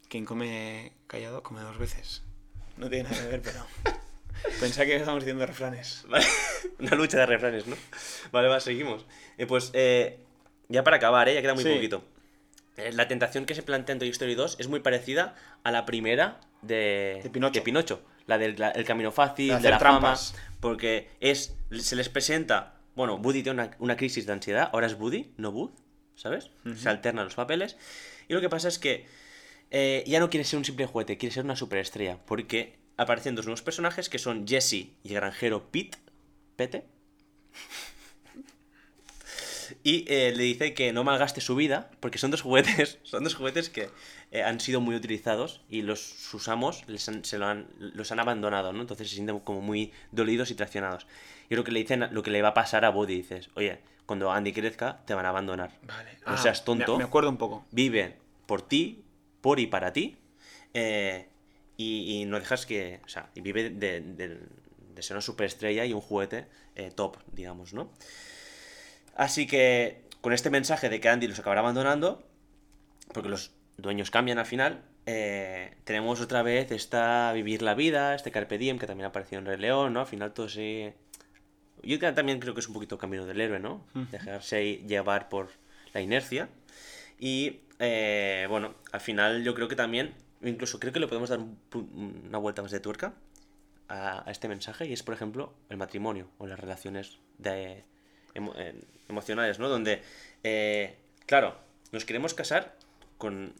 Quien 0.08 0.24
come 0.24 0.92
callado 1.06 1.42
come 1.42 1.60
dos 1.62 1.78
veces. 1.78 2.22
No 2.76 2.88
tiene 2.88 3.08
nada 3.10 3.22
que 3.22 3.28
ver, 3.28 3.42
pero. 3.42 3.66
Pensaba 4.60 4.86
que 4.86 4.96
estamos 4.96 5.20
diciendo 5.22 5.44
refranes. 5.44 6.04
Vale, 6.08 6.24
Una 6.78 6.94
lucha 6.96 7.18
de 7.18 7.26
refranes, 7.26 7.66
¿no? 7.66 7.76
Vale, 8.32 8.48
va, 8.48 8.58
seguimos. 8.60 9.04
Eh, 9.36 9.46
pues, 9.46 9.70
eh, 9.74 10.18
ya 10.68 10.82
para 10.84 10.96
acabar, 10.96 11.28
¿eh? 11.28 11.34
Ya 11.34 11.42
queda 11.42 11.54
muy 11.54 11.62
Sí. 11.64 11.74
poquito. 11.74 12.02
Eh, 12.76 12.92
la 12.92 13.06
tentación 13.08 13.44
que 13.44 13.54
se 13.54 13.62
plantea 13.62 13.92
en 13.94 13.98
Toy 13.98 14.08
Story 14.08 14.34
2 14.34 14.56
es 14.58 14.68
muy 14.68 14.80
parecida 14.80 15.34
a 15.64 15.70
la 15.70 15.84
primera 15.84 16.40
de, 16.62 17.20
De 17.22 17.30
Pinocho. 17.30 18.00
La 18.30 18.38
del 18.38 18.54
la- 18.58 18.70
el 18.70 18.84
camino 18.84 19.10
fácil, 19.10 19.60
De 19.60 19.70
la 19.70 19.78
trampas. 19.78 20.32
fama. 20.32 20.44
Porque 20.60 21.08
es, 21.20 21.56
se 21.80 21.96
les 21.96 22.08
presenta. 22.08 22.74
Bueno, 22.94 23.16
Woody 23.16 23.42
tiene 23.42 23.62
una, 23.62 23.76
una 23.80 23.96
crisis 23.96 24.24
de 24.26 24.32
ansiedad. 24.32 24.70
Ahora 24.72 24.86
es 24.86 24.94
Woody, 24.94 25.32
no 25.36 25.50
Bud, 25.52 25.70
¿sabes? 26.14 26.50
Se 26.76 26.88
alternan 26.88 27.24
los 27.24 27.34
papeles. 27.34 27.76
Y 28.28 28.34
lo 28.34 28.40
que 28.40 28.48
pasa 28.48 28.68
es 28.68 28.78
que 28.78 29.06
eh, 29.70 30.04
ya 30.06 30.20
no 30.20 30.30
quiere 30.30 30.44
ser 30.44 30.58
un 30.58 30.64
simple 30.64 30.86
juguete, 30.86 31.16
quiere 31.18 31.34
ser 31.34 31.44
una 31.44 31.56
superestrella. 31.56 32.18
Porque 32.26 32.78
aparecen 32.96 33.34
dos 33.34 33.46
nuevos 33.46 33.62
personajes 33.62 34.08
que 34.08 34.18
son 34.18 34.46
Jesse 34.46 34.72
y 35.02 35.08
el 35.08 35.14
granjero 35.14 35.70
Pete. 35.70 35.98
Pete. 36.56 36.84
Y 39.82 40.04
eh, 40.08 40.32
le 40.34 40.42
dice 40.44 40.74
que 40.74 40.92
no 40.92 41.04
malgaste 41.04 41.40
su 41.40 41.54
vida, 41.56 41.90
porque 42.00 42.18
son 42.18 42.30
dos 42.30 42.42
juguetes, 42.42 42.98
son 43.02 43.24
dos 43.24 43.34
juguetes 43.34 43.68
que 43.70 43.88
eh, 44.30 44.42
han 44.42 44.60
sido 44.60 44.80
muy 44.80 44.94
utilizados 44.94 45.62
y 45.68 45.82
los 45.82 46.00
sus 46.00 46.48
amos 46.48 46.84
les 46.88 47.08
han- 47.08 47.24
se 47.24 47.38
lo 47.38 47.46
han, 47.46 47.68
los 47.78 48.12
han 48.12 48.20
abandonado, 48.20 48.72
¿no? 48.72 48.80
Entonces 48.80 49.08
se 49.08 49.14
sienten 49.14 49.40
como 49.40 49.60
muy 49.60 49.92
dolidos 50.12 50.50
y 50.50 50.54
traicionados. 50.54 51.06
Y 51.48 51.56
lo 51.56 51.64
que 51.64 51.72
le 51.72 51.80
dicen, 51.80 52.08
lo 52.12 52.22
que 52.22 52.30
le 52.30 52.42
va 52.42 52.48
a 52.48 52.54
pasar 52.54 52.84
a 52.84 52.90
Woody, 52.90 53.16
dices, 53.16 53.50
oye, 53.54 53.80
cuando 54.06 54.30
Andy 54.32 54.52
crezca 54.52 55.02
te 55.06 55.14
van 55.14 55.26
a 55.26 55.30
abandonar. 55.30 55.78
Vale. 55.82 56.18
No 56.26 56.36
seas 56.36 56.64
tonto. 56.64 56.96
Me, 56.98 57.04
acuerdo 57.04 57.28
un 57.30 57.36
poco. 57.38 57.66
Vive 57.70 58.16
por 58.46 58.62
ti, 58.62 59.04
por 59.40 59.58
y 59.60 59.66
para 59.66 59.92
ti, 59.92 60.16
eh, 60.74 61.28
y, 61.76 62.20
y 62.20 62.24
no 62.26 62.38
dejas 62.38 62.66
que, 62.66 63.00
o 63.04 63.08
sea, 63.08 63.30
y 63.34 63.40
vive 63.40 63.70
de, 63.70 64.00
de- 64.00 64.38
de 64.94 65.02
ser 65.02 65.16
una 65.16 65.22
superestrella 65.22 65.84
y 65.86 65.92
un 65.92 66.00
juguete 66.00 66.46
eh, 66.74 66.90
top, 66.94 67.16
digamos, 67.32 67.72
¿no? 67.72 67.90
Así 69.14 69.46
que 69.46 70.02
con 70.20 70.32
este 70.32 70.50
mensaje 70.50 70.88
de 70.88 71.00
que 71.00 71.08
Andy 71.08 71.28
los 71.28 71.38
acabará 71.38 71.60
abandonando, 71.60 72.22
porque 73.12 73.28
los 73.28 73.52
dueños 73.76 74.10
cambian 74.10 74.38
al 74.38 74.46
final, 74.46 74.82
eh, 75.06 75.76
tenemos 75.84 76.20
otra 76.20 76.42
vez 76.42 76.70
esta 76.70 77.32
vivir 77.32 77.62
la 77.62 77.74
vida, 77.74 78.14
este 78.14 78.30
carpe 78.30 78.58
diem 78.58 78.78
que 78.78 78.86
también 78.86 79.06
apareció 79.06 79.38
en 79.38 79.46
Rey 79.46 79.58
León, 79.58 79.92
¿no? 79.92 80.00
Al 80.00 80.06
final 80.06 80.32
todo 80.32 80.48
se... 80.48 80.94
Yo 81.82 81.98
también 82.14 82.40
creo 82.40 82.52
que 82.52 82.60
es 82.60 82.68
un 82.68 82.74
poquito 82.74 82.98
camino 82.98 83.24
del 83.24 83.40
héroe, 83.40 83.58
¿no? 83.58 83.86
Dejarse 84.10 84.76
llevar 84.86 85.30
por 85.30 85.48
la 85.94 86.02
inercia. 86.02 86.50
Y 87.18 87.60
eh, 87.78 88.46
bueno, 88.50 88.74
al 88.92 89.00
final 89.00 89.42
yo 89.42 89.54
creo 89.54 89.68
que 89.68 89.76
también 89.76 90.12
incluso 90.42 90.78
creo 90.78 90.92
que 90.92 91.00
le 91.00 91.08
podemos 91.08 91.30
dar 91.30 91.38
un 91.38 91.58
una 92.28 92.38
vuelta 92.38 92.60
más 92.60 92.70
de 92.70 92.80
tuerca 92.80 93.14
a, 93.88 94.28
a 94.28 94.30
este 94.30 94.48
mensaje 94.48 94.86
y 94.86 94.92
es, 94.92 95.02
por 95.02 95.14
ejemplo, 95.14 95.54
el 95.70 95.78
matrimonio 95.78 96.28
o 96.36 96.46
las 96.46 96.60
relaciones 96.60 97.18
de, 97.38 97.84
emo- 98.34 98.54
eh, 98.56 98.74
emocionales, 99.08 99.58
¿no? 99.58 99.68
Donde, 99.68 100.02
eh, 100.44 100.96
claro, 101.26 101.56
nos 101.92 102.04
queremos 102.04 102.34
casar 102.34 102.74
con 103.18 103.54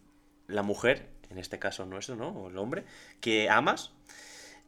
la 0.49 0.63
mujer, 0.63 1.07
en 1.31 1.39
este 1.39 1.59
caso 1.59 1.85
nuestro, 1.87 2.17
¿no? 2.17 2.29
O 2.29 2.49
el 2.49 2.59
hombre, 2.59 2.85
que 3.21 3.49
amas, 3.51 3.93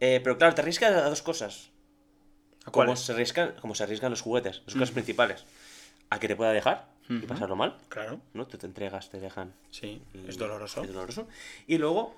eh, 0.00 0.20
pero 0.22 0.38
claro, 0.38 0.54
te 0.54 0.60
arriesgas 0.62 0.92
a 0.92 1.08
dos 1.08 1.22
cosas. 1.22 1.70
¿A 2.64 2.70
Como 2.70 2.94
se, 2.94 3.12
arriesgan, 3.12 3.54
como 3.60 3.74
se 3.74 3.82
arriesgan 3.82 4.10
los 4.10 4.20
juguetes, 4.20 4.62
las 4.66 4.74
cosas 4.74 4.90
principales. 4.92 5.44
A 6.10 6.20
que 6.20 6.28
te 6.28 6.36
pueda 6.36 6.52
dejar 6.52 6.86
y 7.08 7.26
pasarlo 7.26 7.56
mal, 7.56 7.76
Claro, 7.88 8.20
¿no? 8.34 8.46
Te, 8.46 8.58
te 8.58 8.66
entregas, 8.66 9.10
te 9.10 9.18
dejan. 9.18 9.52
sí, 9.70 10.00
y- 10.14 10.28
es 10.28 10.36
doloroso. 10.38 10.82
Es 10.82 10.92
doloroso. 10.92 11.26
Y 11.66 11.78
luego, 11.78 12.14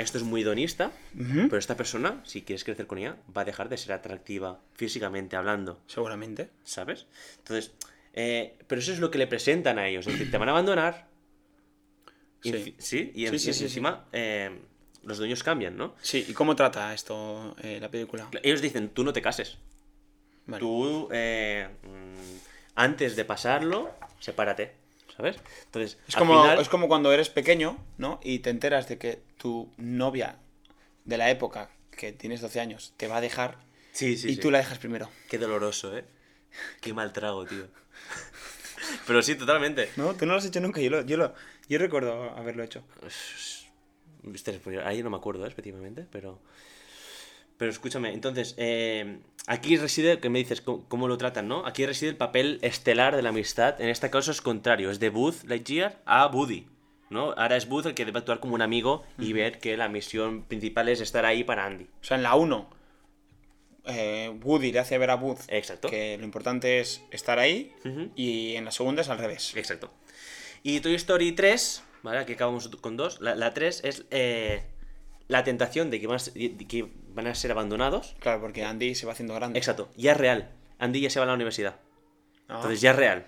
esto 0.00 0.18
es 0.18 0.24
muy 0.24 0.42
hedonista, 0.42 0.92
Ujú. 1.14 1.48
pero 1.48 1.58
esta 1.58 1.76
persona, 1.76 2.20
si 2.24 2.42
quieres 2.42 2.64
crecer 2.64 2.86
con 2.86 2.98
ella, 2.98 3.16
va 3.36 3.42
a 3.42 3.44
dejar 3.44 3.68
de 3.68 3.76
ser 3.76 3.92
atractiva 3.92 4.60
físicamente 4.74 5.36
hablando, 5.36 5.80
Seguramente. 5.86 6.50
¿sabes? 6.64 7.06
Entonces, 7.38 7.72
eh, 8.14 8.56
pero 8.66 8.80
eso 8.80 8.92
es 8.92 8.98
lo 8.98 9.10
que 9.10 9.18
le 9.18 9.26
presentan 9.26 9.78
a 9.78 9.86
ellos. 9.88 10.06
Es 10.06 10.14
decir, 10.14 10.30
te 10.30 10.38
van 10.38 10.48
a 10.48 10.52
abandonar. 10.52 11.06
Sí. 12.42 12.74
Sí, 12.78 13.12
y, 13.14 13.26
en- 13.26 13.32
Sí, 13.32 13.38
sí, 13.38 13.50
y 13.50 13.54
sí, 13.54 13.64
encima 13.64 14.06
eh, 14.12 14.50
los 15.04 15.18
dueños 15.18 15.42
cambian, 15.42 15.76
¿no? 15.76 15.94
Sí, 16.00 16.24
¿y 16.28 16.32
cómo 16.32 16.56
trata 16.56 16.92
esto 16.94 17.54
eh, 17.62 17.78
la 17.80 17.90
película? 17.90 18.28
Ellos 18.42 18.62
dicen, 18.62 18.88
tú 18.88 19.04
no 19.04 19.12
te 19.12 19.20
cases. 19.22 19.58
Vale. 20.46 20.60
Tú, 20.60 21.08
mm, 21.10 22.38
antes 22.76 23.14
de 23.16 23.24
pasarlo, 23.24 23.94
sepárate, 24.20 24.72
¿sabes? 25.20 25.36
Entonces, 25.66 25.98
Es 26.08 26.16
como, 26.16 26.40
final- 26.42 26.58
es 26.60 26.68
como 26.68 26.88
cuando 26.88 27.12
eres 27.12 27.28
pequeño, 27.28 27.76
¿no? 27.98 28.20
Y 28.22 28.38
te 28.38 28.48
enteras 28.50 28.88
de 28.88 28.96
que 28.98 29.20
tu 29.36 29.70
novia 29.76 30.36
de 31.04 31.18
la 31.18 31.30
época, 31.30 31.68
que 31.90 32.12
tienes 32.12 32.40
12 32.40 32.58
años, 32.60 32.94
te 32.96 33.06
va 33.06 33.18
a 33.18 33.20
dejar 33.20 33.58
Sí, 33.92 34.16
sí, 34.16 34.30
y 34.30 34.34
sí. 34.36 34.40
tú 34.40 34.50
la 34.50 34.58
dejas 34.58 34.78
primero. 34.78 35.10
Qué 35.28 35.36
doloroso, 35.38 35.96
¿eh? 35.96 36.04
Qué 36.80 36.94
mal 36.94 37.12
trago, 37.12 37.44
tío. 37.44 37.66
Pero 39.06 39.22
sí, 39.22 39.34
totalmente. 39.34 39.90
No, 39.96 40.14
tú 40.14 40.24
no 40.26 40.32
lo 40.32 40.38
has 40.38 40.46
hecho 40.46 40.60
nunca, 40.60 40.80
yo, 40.80 40.88
lo, 40.90 41.02
yo, 41.02 41.16
lo, 41.16 41.34
yo 41.68 41.78
recuerdo 41.78 42.30
haberlo 42.30 42.62
hecho. 42.62 42.82
Pues 43.00 43.66
ahí 44.84 45.02
no 45.02 45.10
me 45.10 45.16
acuerdo, 45.16 45.44
¿eh? 45.44 45.48
específicamente, 45.48 46.06
pero... 46.10 46.40
Pero 47.60 47.72
escúchame, 47.72 48.14
entonces, 48.14 48.54
eh, 48.56 49.18
aquí 49.46 49.76
reside, 49.76 50.18
que 50.18 50.30
me 50.30 50.38
dices, 50.38 50.62
¿cómo, 50.62 50.82
cómo 50.88 51.08
lo 51.08 51.18
tratan, 51.18 51.46
no? 51.46 51.66
Aquí 51.66 51.84
reside 51.84 52.08
el 52.08 52.16
papel 52.16 52.58
estelar 52.62 53.14
de 53.14 53.20
la 53.20 53.28
amistad. 53.28 53.78
En 53.82 53.90
este 53.90 54.08
caso 54.08 54.30
es 54.30 54.40
contrario, 54.40 54.90
es 54.90 54.98
de 54.98 55.10
Buzz 55.10 55.44
Lightyear 55.44 56.00
a 56.06 56.26
Woody, 56.28 56.66
¿no? 57.10 57.32
Ahora 57.32 57.58
es 57.58 57.68
Buzz 57.68 57.84
el 57.84 57.92
que 57.92 58.06
debe 58.06 58.18
actuar 58.18 58.40
como 58.40 58.54
un 58.54 58.62
amigo 58.62 59.04
y 59.18 59.34
ver 59.34 59.58
que 59.58 59.76
la 59.76 59.90
misión 59.90 60.44
principal 60.44 60.88
es 60.88 61.02
estar 61.02 61.26
ahí 61.26 61.44
para 61.44 61.66
Andy. 61.66 61.84
O 61.84 62.02
sea, 62.04 62.16
en 62.16 62.22
la 62.22 62.34
1, 62.34 62.70
eh, 63.88 64.34
Woody 64.42 64.72
le 64.72 64.78
hace 64.78 64.96
ver 64.96 65.10
a 65.10 65.16
Buzz 65.16 65.44
Exacto. 65.48 65.90
que 65.90 66.16
lo 66.16 66.24
importante 66.24 66.80
es 66.80 67.02
estar 67.10 67.38
ahí, 67.38 67.74
y 68.16 68.54
en 68.54 68.64
la 68.64 68.70
segunda 68.70 69.02
es 69.02 69.10
al 69.10 69.18
revés. 69.18 69.54
Exacto. 69.54 69.92
Y 70.62 70.80
Toy 70.80 70.94
Story 70.94 71.32
3, 71.32 71.84
¿vale? 72.04 72.20
Aquí 72.20 72.32
acabamos 72.32 72.68
con 72.80 72.96
dos. 72.96 73.20
La, 73.20 73.34
la 73.34 73.52
3 73.52 73.82
es 73.84 74.06
eh, 74.10 74.62
la 75.30 75.44
tentación 75.44 75.90
de 75.90 76.00
que, 76.00 76.08
van 76.08 76.16
a 76.16 76.18
ser, 76.18 76.32
de 76.34 76.66
que 76.66 76.90
van 77.14 77.28
a 77.28 77.34
ser 77.36 77.52
abandonados. 77.52 78.16
Claro, 78.18 78.40
porque 78.40 78.64
Andy 78.64 78.96
se 78.96 79.06
va 79.06 79.12
haciendo 79.12 79.32
grande. 79.32 79.60
Exacto, 79.60 79.88
ya 79.96 80.12
es 80.12 80.18
real. 80.18 80.50
Andy 80.80 81.00
ya 81.00 81.08
se 81.08 81.20
va 81.20 81.24
a 81.24 81.28
la 81.28 81.34
universidad. 81.34 81.76
Ah, 82.48 82.56
Entonces 82.56 82.80
ya 82.80 82.90
es 82.90 82.96
real. 82.96 83.26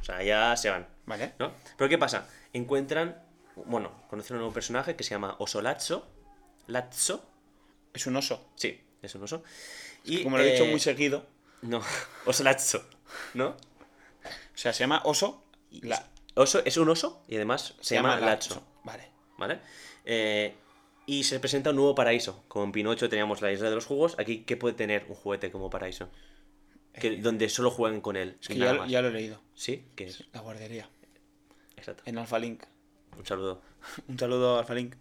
O 0.00 0.04
sea, 0.04 0.22
ya 0.22 0.56
se 0.56 0.70
van. 0.70 0.86
Vale. 1.06 1.32
¿No? 1.40 1.52
Pero 1.76 1.88
¿qué 1.88 1.98
pasa? 1.98 2.28
Encuentran, 2.52 3.20
bueno, 3.66 3.90
conocen 4.08 4.34
a 4.34 4.36
un 4.36 4.40
nuevo 4.42 4.54
personaje 4.54 4.94
que 4.94 5.02
se 5.02 5.10
llama 5.10 5.34
Oso 5.40 5.60
Lazzo. 5.60 6.08
Es 7.92 8.06
un 8.06 8.14
oso. 8.14 8.48
sí, 8.54 8.80
es 9.02 9.12
un 9.16 9.24
oso. 9.24 9.42
Y, 10.04 10.22
Como 10.22 10.38
lo 10.38 10.44
he 10.44 10.52
dicho 10.52 10.64
eh, 10.64 10.70
muy 10.70 10.78
seguido. 10.78 11.26
No, 11.62 11.82
Oso 12.26 12.44
Lazzo, 12.44 12.88
¿no? 13.34 13.48
O 13.48 13.56
sea, 14.54 14.72
se 14.72 14.84
llama 14.84 15.02
oso. 15.04 15.42
La, 15.82 16.06
Oso 16.34 16.62
es 16.64 16.76
un 16.76 16.88
oso 16.88 17.24
y 17.26 17.34
además 17.34 17.74
se, 17.80 17.96
llama, 17.96 18.20
Lazzo. 18.20 18.62
Vale. 18.84 19.08
¿Vale? 19.36 19.58
Eh, 20.04 20.54
y 21.10 21.24
se 21.24 21.40
presenta 21.40 21.70
un 21.70 21.76
nuevo 21.76 21.96
paraíso. 21.96 22.44
Como 22.46 22.66
en 22.66 22.70
Pinocho 22.70 23.08
teníamos 23.08 23.42
la 23.42 23.50
isla 23.50 23.68
de 23.68 23.74
los 23.74 23.84
jugos, 23.84 24.14
aquí 24.16 24.44
¿qué 24.44 24.56
puede 24.56 24.76
tener 24.76 25.06
un 25.08 25.16
juguete 25.16 25.50
como 25.50 25.68
paraíso? 25.68 26.08
Que, 26.92 27.16
donde 27.16 27.48
solo 27.48 27.72
jueguen 27.72 28.00
con 28.00 28.16
él. 28.16 28.36
Es 28.40 28.46
que 28.46 28.54
ya, 28.54 28.72
lo 28.72 29.08
he 29.08 29.10
leído. 29.10 29.42
¿Sí? 29.52 29.86
¿Qué 29.96 30.04
es? 30.04 30.24
La 30.32 30.40
guardería. 30.40 30.88
Exacto. 31.76 32.04
En 32.06 32.16
Alpha 32.16 32.38
Link. 32.38 32.62
Un 33.18 33.26
saludo. 33.26 33.60
Un 34.06 34.20
saludo 34.20 34.54
a 34.54 34.60
Alpha 34.60 34.74
Link. 34.74 34.94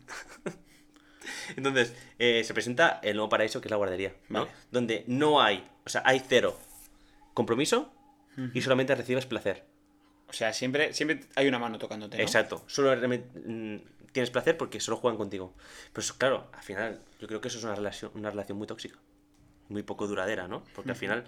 Entonces, 1.55 1.93
eh, 2.17 2.43
se 2.43 2.55
presenta 2.55 2.99
el 3.03 3.15
nuevo 3.15 3.29
paraíso 3.29 3.61
que 3.61 3.67
es 3.67 3.71
la 3.71 3.77
guardería, 3.77 4.15
¿no? 4.29 4.45
Vale. 4.45 4.51
Donde 4.71 5.03
no 5.05 5.43
hay, 5.43 5.63
o 5.85 5.89
sea, 5.89 6.01
hay 6.05 6.23
cero 6.27 6.57
compromiso 7.35 7.93
y 8.55 8.61
solamente 8.61 8.95
recibes 8.95 9.27
placer. 9.27 9.63
O 10.27 10.33
sea, 10.33 10.53
siempre, 10.53 10.91
siempre 10.93 11.21
hay 11.35 11.47
una 11.47 11.59
mano 11.59 11.77
tocándote. 11.77 12.17
¿no? 12.17 12.23
Exacto. 12.23 12.63
Solo 12.65 12.95
mm, 12.95 13.77
tienes 14.19 14.31
placer 14.31 14.57
porque 14.57 14.81
solo 14.81 14.97
juegan 14.97 15.17
contigo. 15.17 15.53
Pero 15.93 16.03
eso, 16.03 16.15
claro, 16.17 16.49
al 16.51 16.63
final, 16.63 17.01
yo 17.19 17.27
creo 17.27 17.39
que 17.39 17.47
eso 17.47 17.57
es 17.57 17.63
una 17.63 17.75
relación, 17.75 18.11
una 18.15 18.29
relación 18.29 18.57
muy 18.57 18.67
tóxica. 18.67 18.99
Muy 19.69 19.83
poco 19.83 20.07
duradera, 20.07 20.47
¿no? 20.47 20.63
Porque 20.75 20.91
al 20.91 20.97
final, 20.97 21.25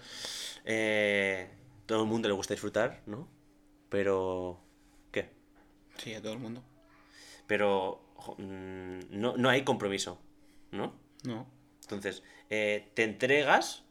eh, 0.64 1.48
todo 1.86 2.02
el 2.02 2.08
mundo 2.08 2.28
le 2.28 2.34
gusta 2.34 2.52
disfrutar, 2.54 3.02
¿no? 3.06 3.28
Pero. 3.88 4.60
¿Qué? 5.10 5.30
Sí, 5.96 6.12
a 6.14 6.20
todo 6.20 6.34
el 6.34 6.38
mundo. 6.38 6.62
Pero 7.46 8.12
jo, 8.16 8.36
mm, 8.38 8.98
no, 9.10 9.36
no 9.36 9.48
hay 9.48 9.64
compromiso, 9.64 10.20
¿no? 10.70 10.94
No. 11.24 11.46
Entonces, 11.82 12.22
eh, 12.50 12.90
te 12.94 13.04
entregas 13.04 13.84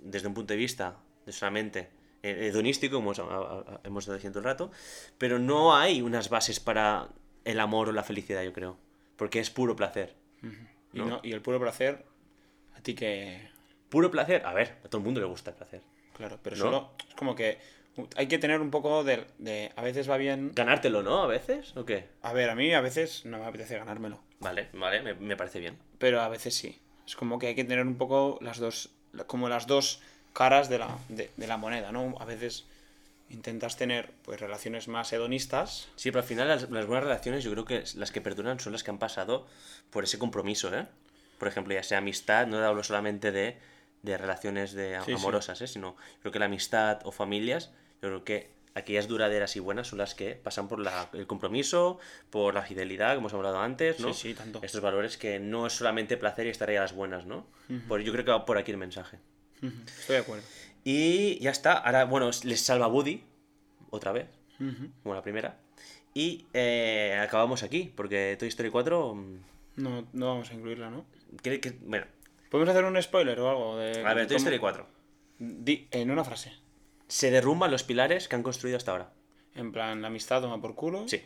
desde 0.00 0.26
un 0.26 0.34
punto 0.34 0.54
de 0.54 0.58
vista 0.58 0.96
de 1.26 1.32
solamente 1.32 1.90
eh, 2.22 2.48
hedonístico, 2.48 2.96
como 2.96 3.12
hemos 3.84 4.02
estado 4.02 4.16
diciendo 4.16 4.38
el 4.40 4.44
rato, 4.44 4.70
pero 5.18 5.38
no 5.38 5.76
hay 5.76 6.02
unas 6.02 6.28
bases 6.28 6.60
para 6.60 7.10
el 7.44 7.60
amor 7.60 7.88
o 7.88 7.92
la 7.92 8.02
felicidad, 8.02 8.42
yo 8.42 8.52
creo. 8.52 8.76
Porque 9.16 9.40
es 9.40 9.50
puro 9.50 9.76
placer. 9.76 10.14
Y, 10.92 10.98
¿No? 10.98 11.06
no- 11.06 11.20
y 11.22 11.32
el 11.32 11.40
puro 11.42 11.60
placer, 11.60 12.04
a 12.76 12.80
ti 12.82 12.94
que. 12.94 13.48
Puro 13.88 14.10
placer, 14.10 14.44
a 14.46 14.52
ver, 14.54 14.78
a 14.84 14.88
todo 14.88 14.98
el 14.98 15.04
mundo 15.04 15.20
le 15.20 15.26
gusta 15.26 15.50
el 15.50 15.56
placer. 15.56 15.82
Claro, 16.16 16.38
pero 16.42 16.56
¿No? 16.56 16.62
solo. 16.62 16.90
Es 17.08 17.14
como 17.14 17.34
que 17.34 17.58
uh, 17.96 18.04
hay 18.16 18.28
que 18.28 18.38
tener 18.38 18.60
un 18.60 18.70
poco 18.70 19.04
de, 19.04 19.26
de. 19.38 19.72
A 19.76 19.82
veces 19.82 20.08
va 20.08 20.16
bien. 20.16 20.52
¿Ganártelo, 20.54 21.02
no? 21.02 21.22
A 21.22 21.26
veces, 21.26 21.76
¿o 21.76 21.84
qué? 21.84 22.08
A 22.22 22.32
ver, 22.32 22.50
a 22.50 22.54
mí 22.54 22.72
a 22.72 22.80
veces 22.80 23.24
no 23.26 23.38
me 23.38 23.44
apetece 23.44 23.76
ganármelo. 23.78 24.20
Vale, 24.38 24.68
vale, 24.72 25.02
me, 25.02 25.14
me 25.14 25.36
parece 25.36 25.58
bien. 25.60 25.76
Pero 25.98 26.20
a 26.20 26.28
veces 26.28 26.54
sí. 26.54 26.78
Es 27.06 27.16
como 27.16 27.38
que 27.38 27.48
hay 27.48 27.54
que 27.54 27.64
tener 27.64 27.84
un 27.86 27.96
poco 27.96 28.38
las 28.40 28.58
dos. 28.58 28.90
Como 29.26 29.48
las 29.48 29.66
dos 29.66 30.00
caras 30.32 30.68
de 30.68 30.78
la, 30.78 30.96
de, 31.08 31.30
de 31.36 31.46
la 31.48 31.56
moneda, 31.56 31.90
¿no? 31.90 32.14
A 32.20 32.24
veces 32.24 32.64
intentas 33.30 33.76
tener 33.76 34.12
pues 34.22 34.40
relaciones 34.40 34.88
más 34.88 35.12
hedonistas. 35.12 35.88
Sí, 35.96 36.10
pero 36.10 36.20
al 36.22 36.26
final 36.28 36.48
las, 36.48 36.68
las 36.70 36.86
buenas 36.86 37.04
relaciones 37.04 37.44
yo 37.44 37.50
creo 37.52 37.64
que 37.64 37.84
las 37.94 38.10
que 38.12 38.20
perduran 38.20 38.60
son 38.60 38.72
las 38.72 38.82
que 38.82 38.90
han 38.90 38.98
pasado 38.98 39.46
por 39.90 40.04
ese 40.04 40.18
compromiso, 40.18 40.74
¿eh? 40.76 40.86
Por 41.38 41.48
ejemplo, 41.48 41.72
ya 41.72 41.82
sea 41.82 41.98
amistad, 41.98 42.46
no 42.46 42.58
hablo 42.58 42.82
solamente 42.82 43.32
de, 43.32 43.56
de 44.02 44.18
relaciones 44.18 44.72
de 44.72 44.96
Sí, 44.98 45.04
sí. 45.06 45.12
amorosas, 45.12 45.60
¿eh? 45.62 45.66
Sino 45.66 45.96
creo 46.20 46.32
que 46.32 46.38
la 46.38 46.46
amistad 46.46 47.00
o 47.04 47.12
familias, 47.12 47.70
yo 48.02 48.08
creo 48.08 48.24
que 48.24 48.50
aquellas 48.74 49.08
duraderas 49.08 49.56
y 49.56 49.60
buenas 49.60 49.88
son 49.88 49.98
las 49.98 50.14
que 50.14 50.34
pasan 50.34 50.68
por 50.68 50.78
la- 50.80 51.08
el 51.12 51.26
compromiso, 51.26 51.98
por 52.30 52.54
la 52.54 52.62
fidelidad, 52.62 53.14
como 53.14 53.22
hemos 53.28 53.34
hablado 53.34 53.60
antes, 53.60 54.00
¿no? 54.00 54.12
Sí, 54.12 54.28
sí, 54.30 54.34
tanto. 54.34 54.60
Estos 54.62 54.80
valores 54.80 55.16
que 55.16 55.38
no 55.40 55.66
es 55.66 55.72
solamente 55.72 56.16
placer 56.16 56.46
y 56.46 56.50
estar 56.50 56.68
ahí 56.68 56.76
a 56.76 56.82
las 56.82 56.92
buenas, 56.94 57.26
¿no? 57.26 57.46
Por, 57.88 58.00
yo 58.02 58.12
creo 58.12 58.24
que 58.24 58.30
va 58.32 58.44
por 58.44 58.58
aquí 58.58 58.70
el 58.70 58.76
mensaje. 58.76 59.18
Ujú, 59.62 59.72
Estoy 59.86 60.16
de 60.16 60.22
acuerdo. 60.22 60.44
Y 60.84 61.38
ya 61.40 61.50
está. 61.50 61.74
Ahora, 61.74 62.04
bueno, 62.04 62.30
les 62.44 62.60
salva 62.60 62.88
Woody, 62.88 63.22
otra 63.90 64.12
vez, 64.12 64.28
como 65.02 65.14
la 65.14 65.22
primera. 65.22 65.58
Y 66.14 66.46
eh, 66.54 67.18
acabamos 67.22 67.62
aquí, 67.62 67.92
porque 67.94 68.36
Toy 68.38 68.48
Story 68.48 68.70
4. 68.70 69.14
mm, 69.14 69.36
No, 69.76 70.06
no 70.12 70.26
vamos 70.26 70.50
a 70.50 70.54
incluirla, 70.54 70.90
¿no? 70.90 71.04
¿qué- 71.42 71.60
qué- 71.60 71.78
bueno, 71.82 72.06
¿Podemos 72.50 72.68
hacer 72.70 72.84
un 72.84 73.00
spoiler 73.00 73.38
o 73.38 73.48
algo? 73.48 73.76
De, 73.76 74.04
a 74.04 74.12
ver, 74.14 74.26
Toy 74.26 74.36
Story 74.38 74.58
4. 74.58 74.84
Di- 75.38 75.86
en 75.92 76.10
una 76.10 76.24
frase. 76.24 76.52
Se 77.06 77.30
derrumban 77.30 77.70
los 77.70 77.84
pilares 77.84 78.26
que 78.26 78.34
han 78.36 78.42
construido 78.42 78.76
hasta 78.76 78.90
ahora. 78.92 79.12
En 79.54 79.70
plan, 79.72 80.02
la 80.02 80.08
amistad 80.08 80.40
toma 80.42 80.60
por 80.60 80.74
culo. 80.74 81.06
Sí. 81.08 81.22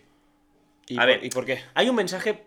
¿Y, 0.86 0.96
A 0.96 1.00
por, 1.00 1.06
ver. 1.06 1.24
¿Y 1.24 1.30
por 1.30 1.46
qué? 1.46 1.60
Hay 1.74 1.88
un 1.88 1.96
mensaje 1.96 2.44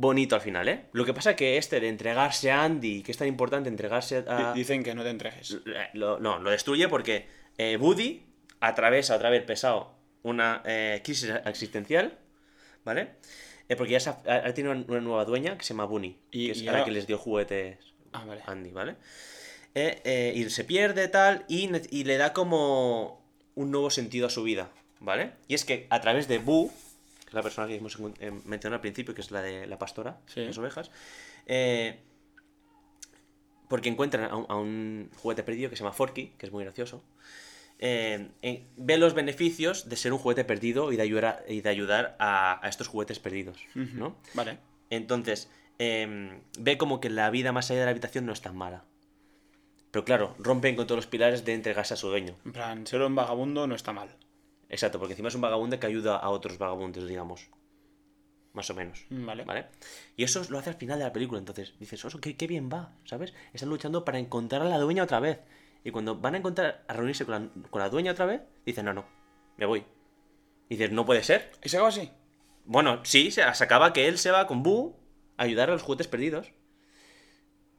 bonito 0.00 0.34
al 0.36 0.40
final, 0.40 0.68
¿eh? 0.68 0.84
Lo 0.92 1.04
que 1.04 1.12
pasa 1.12 1.34
que 1.36 1.56
este 1.56 1.80
de 1.80 1.88
entregarse 1.88 2.50
a 2.50 2.62
Andy, 2.64 3.02
que 3.02 3.10
es 3.12 3.18
tan 3.18 3.28
importante 3.28 3.68
entregarse 3.68 4.24
a. 4.26 4.52
Di- 4.52 4.60
Dicen 4.60 4.82
que 4.82 4.94
no 4.94 5.02
te 5.02 5.10
entregues. 5.10 5.58
Lo- 5.94 6.18
no, 6.20 6.38
lo 6.38 6.50
destruye 6.50 6.88
porque 6.88 7.26
eh, 7.58 7.76
Woody 7.76 8.22
atravesa 8.60 9.16
otra 9.16 9.30
vez 9.30 9.42
pesado 9.42 9.94
una 10.22 10.62
eh, 10.64 11.00
crisis 11.04 11.30
existencial, 11.44 12.16
¿vale? 12.84 13.10
Eh, 13.68 13.76
porque 13.76 13.92
ya 13.92 14.00
se 14.00 14.10
ha, 14.10 14.18
ha 14.26 14.54
tenido 14.54 14.72
una, 14.74 15.00
nueva 15.00 15.24
dueña 15.24 15.58
que 15.58 15.64
se 15.64 15.74
llama 15.74 15.84
Bunny, 15.84 16.16
Y- 16.30 16.46
que 16.46 16.52
es 16.52 16.58
y 16.62 16.64
la 16.64 16.72
ahora- 16.72 16.84
que 16.84 16.90
les 16.92 17.06
dio 17.06 17.18
juguetes 17.18 17.78
Ah, 18.12 18.24
vale. 18.24 18.40
Andy, 18.46 18.70
¿vale? 18.70 18.96
Eh, 19.74 20.00
eh, 20.04 20.32
y 20.34 20.48
se 20.50 20.64
pierde 20.64 21.08
tal 21.08 21.44
y, 21.48 21.70
y 21.90 22.04
le 22.04 22.16
da 22.16 22.32
como 22.32 23.22
un 23.54 23.70
nuevo 23.70 23.90
sentido 23.90 24.26
a 24.26 24.30
su 24.30 24.42
vida, 24.42 24.70
¿vale? 25.00 25.32
Y 25.46 25.54
es 25.54 25.64
que 25.64 25.86
a 25.90 26.00
través 26.00 26.26
de 26.28 26.38
Boo, 26.38 26.72
que 27.28 27.32
es 27.32 27.34
la 27.34 27.42
persona 27.42 27.66
que 27.68 27.76
hemos 27.76 27.98
eh, 28.20 28.30
mencionado 28.46 28.76
al 28.76 28.80
principio, 28.80 29.14
que 29.14 29.20
es 29.20 29.30
la 29.30 29.42
de 29.42 29.66
la 29.66 29.78
pastora, 29.78 30.18
Sí. 30.26 30.44
las 30.46 30.56
ovejas, 30.56 30.90
eh, 31.44 32.00
porque 33.68 33.88
encuentran 33.90 34.30
a 34.30 34.36
un, 34.36 34.46
a 34.48 34.56
un 34.56 35.10
juguete 35.16 35.42
perdido 35.42 35.68
que 35.68 35.76
se 35.76 35.82
llama 35.82 35.92
Forky, 35.94 36.28
que 36.38 36.46
es 36.46 36.52
muy 36.52 36.64
gracioso, 36.64 37.04
eh, 37.78 38.30
eh, 38.42 38.66
ve 38.76 38.96
los 38.96 39.12
beneficios 39.14 39.88
de 39.88 39.96
ser 39.96 40.12
un 40.12 40.18
juguete 40.18 40.44
perdido 40.44 40.90
y 40.90 40.96
de 40.96 41.02
ayudar, 41.02 41.24
a- 41.46 41.52
y 41.52 41.60
de 41.60 41.68
ayudar 41.68 42.16
a, 42.18 42.64
a 42.64 42.68
estos 42.68 42.88
juguetes 42.88 43.18
perdidos, 43.18 43.58
¿no? 43.74 44.16
Vale. 44.34 44.58
Entonces, 44.90 45.50
em, 45.78 46.40
ve 46.58 46.78
como 46.78 46.98
que 47.00 47.10
la 47.10 47.28
vida 47.30 47.52
más 47.52 47.70
allá 47.70 47.80
de 47.80 47.84
la 47.86 47.90
habitación 47.90 48.24
no 48.26 48.32
es 48.32 48.40
tan 48.40 48.56
mala. 48.56 48.84
Pero 49.90 50.04
claro, 50.04 50.34
rompen 50.38 50.74
con 50.76 50.86
todos 50.86 50.96
los 50.98 51.06
pilares 51.06 51.44
de 51.44 51.54
entregarse 51.54 51.94
a 51.94 51.96
su 51.96 52.08
dueño. 52.08 52.34
En 52.44 52.52
plan, 52.52 52.86
ser 52.86 53.00
un 53.02 53.14
vagabundo 53.14 53.66
no 53.66 53.74
está 53.74 53.92
mal. 53.92 54.08
Exacto, 54.68 54.98
porque 54.98 55.12
encima 55.14 55.28
es 55.28 55.34
un 55.34 55.40
vagabundo 55.40 55.78
que 55.80 55.86
ayuda 55.86 56.16
a 56.16 56.28
otros 56.30 56.58
vagabundos, 56.58 57.06
digamos. 57.08 57.48
Más 58.52 58.68
o 58.70 58.74
menos. 58.74 59.06
Mm, 59.10 59.26
Vale. 59.26 59.44
¿Vale? 59.44 59.66
Y 60.16 60.24
eso 60.24 60.42
lo 60.50 60.58
hace 60.58 60.70
al 60.70 60.76
final 60.76 60.98
de 60.98 61.04
la 61.04 61.12
película. 61.12 61.38
Entonces 61.38 61.74
dices, 61.78 62.04
oso, 62.04 62.20
qué, 62.20 62.36
qué 62.36 62.46
bien 62.46 62.68
va, 62.72 62.92
¿sabes? 63.04 63.32
Están 63.52 63.68
luchando 63.68 64.04
para 64.04 64.18
encontrar 64.18 64.62
a 64.62 64.68
la 64.68 64.78
dueña 64.78 65.04
otra 65.04 65.20
vez. 65.20 65.38
Y 65.84 65.90
cuando 65.90 66.16
van 66.16 66.34
a 66.34 66.38
encontrar, 66.38 66.84
a 66.88 66.92
reunirse 66.92 67.24
con 67.24 67.34
la, 67.34 67.68
con 67.70 67.80
la 67.80 67.88
dueña 67.88 68.12
otra 68.12 68.26
vez, 68.26 68.42
dicen, 68.66 68.84
no, 68.86 68.92
no, 68.94 69.06
me 69.56 69.64
voy. 69.66 69.84
Y 70.68 70.76
dices, 70.76 70.90
no 70.90 71.06
puede 71.06 71.22
ser. 71.22 71.50
¿Y 71.62 71.68
se 71.68 71.76
acaba 71.76 71.90
así? 71.90 72.10
Bueno, 72.64 73.00
sí, 73.04 73.30
se, 73.30 73.42
se 73.54 73.64
acaba 73.64 73.92
que 73.92 74.08
él 74.08 74.18
se 74.18 74.30
va 74.30 74.46
con 74.46 74.62
Boo 74.62 74.98
a 75.36 75.44
ayudar 75.44 75.70
a 75.70 75.72
los 75.72 75.82
juguetes 75.82 76.08
perdidos. 76.08 76.52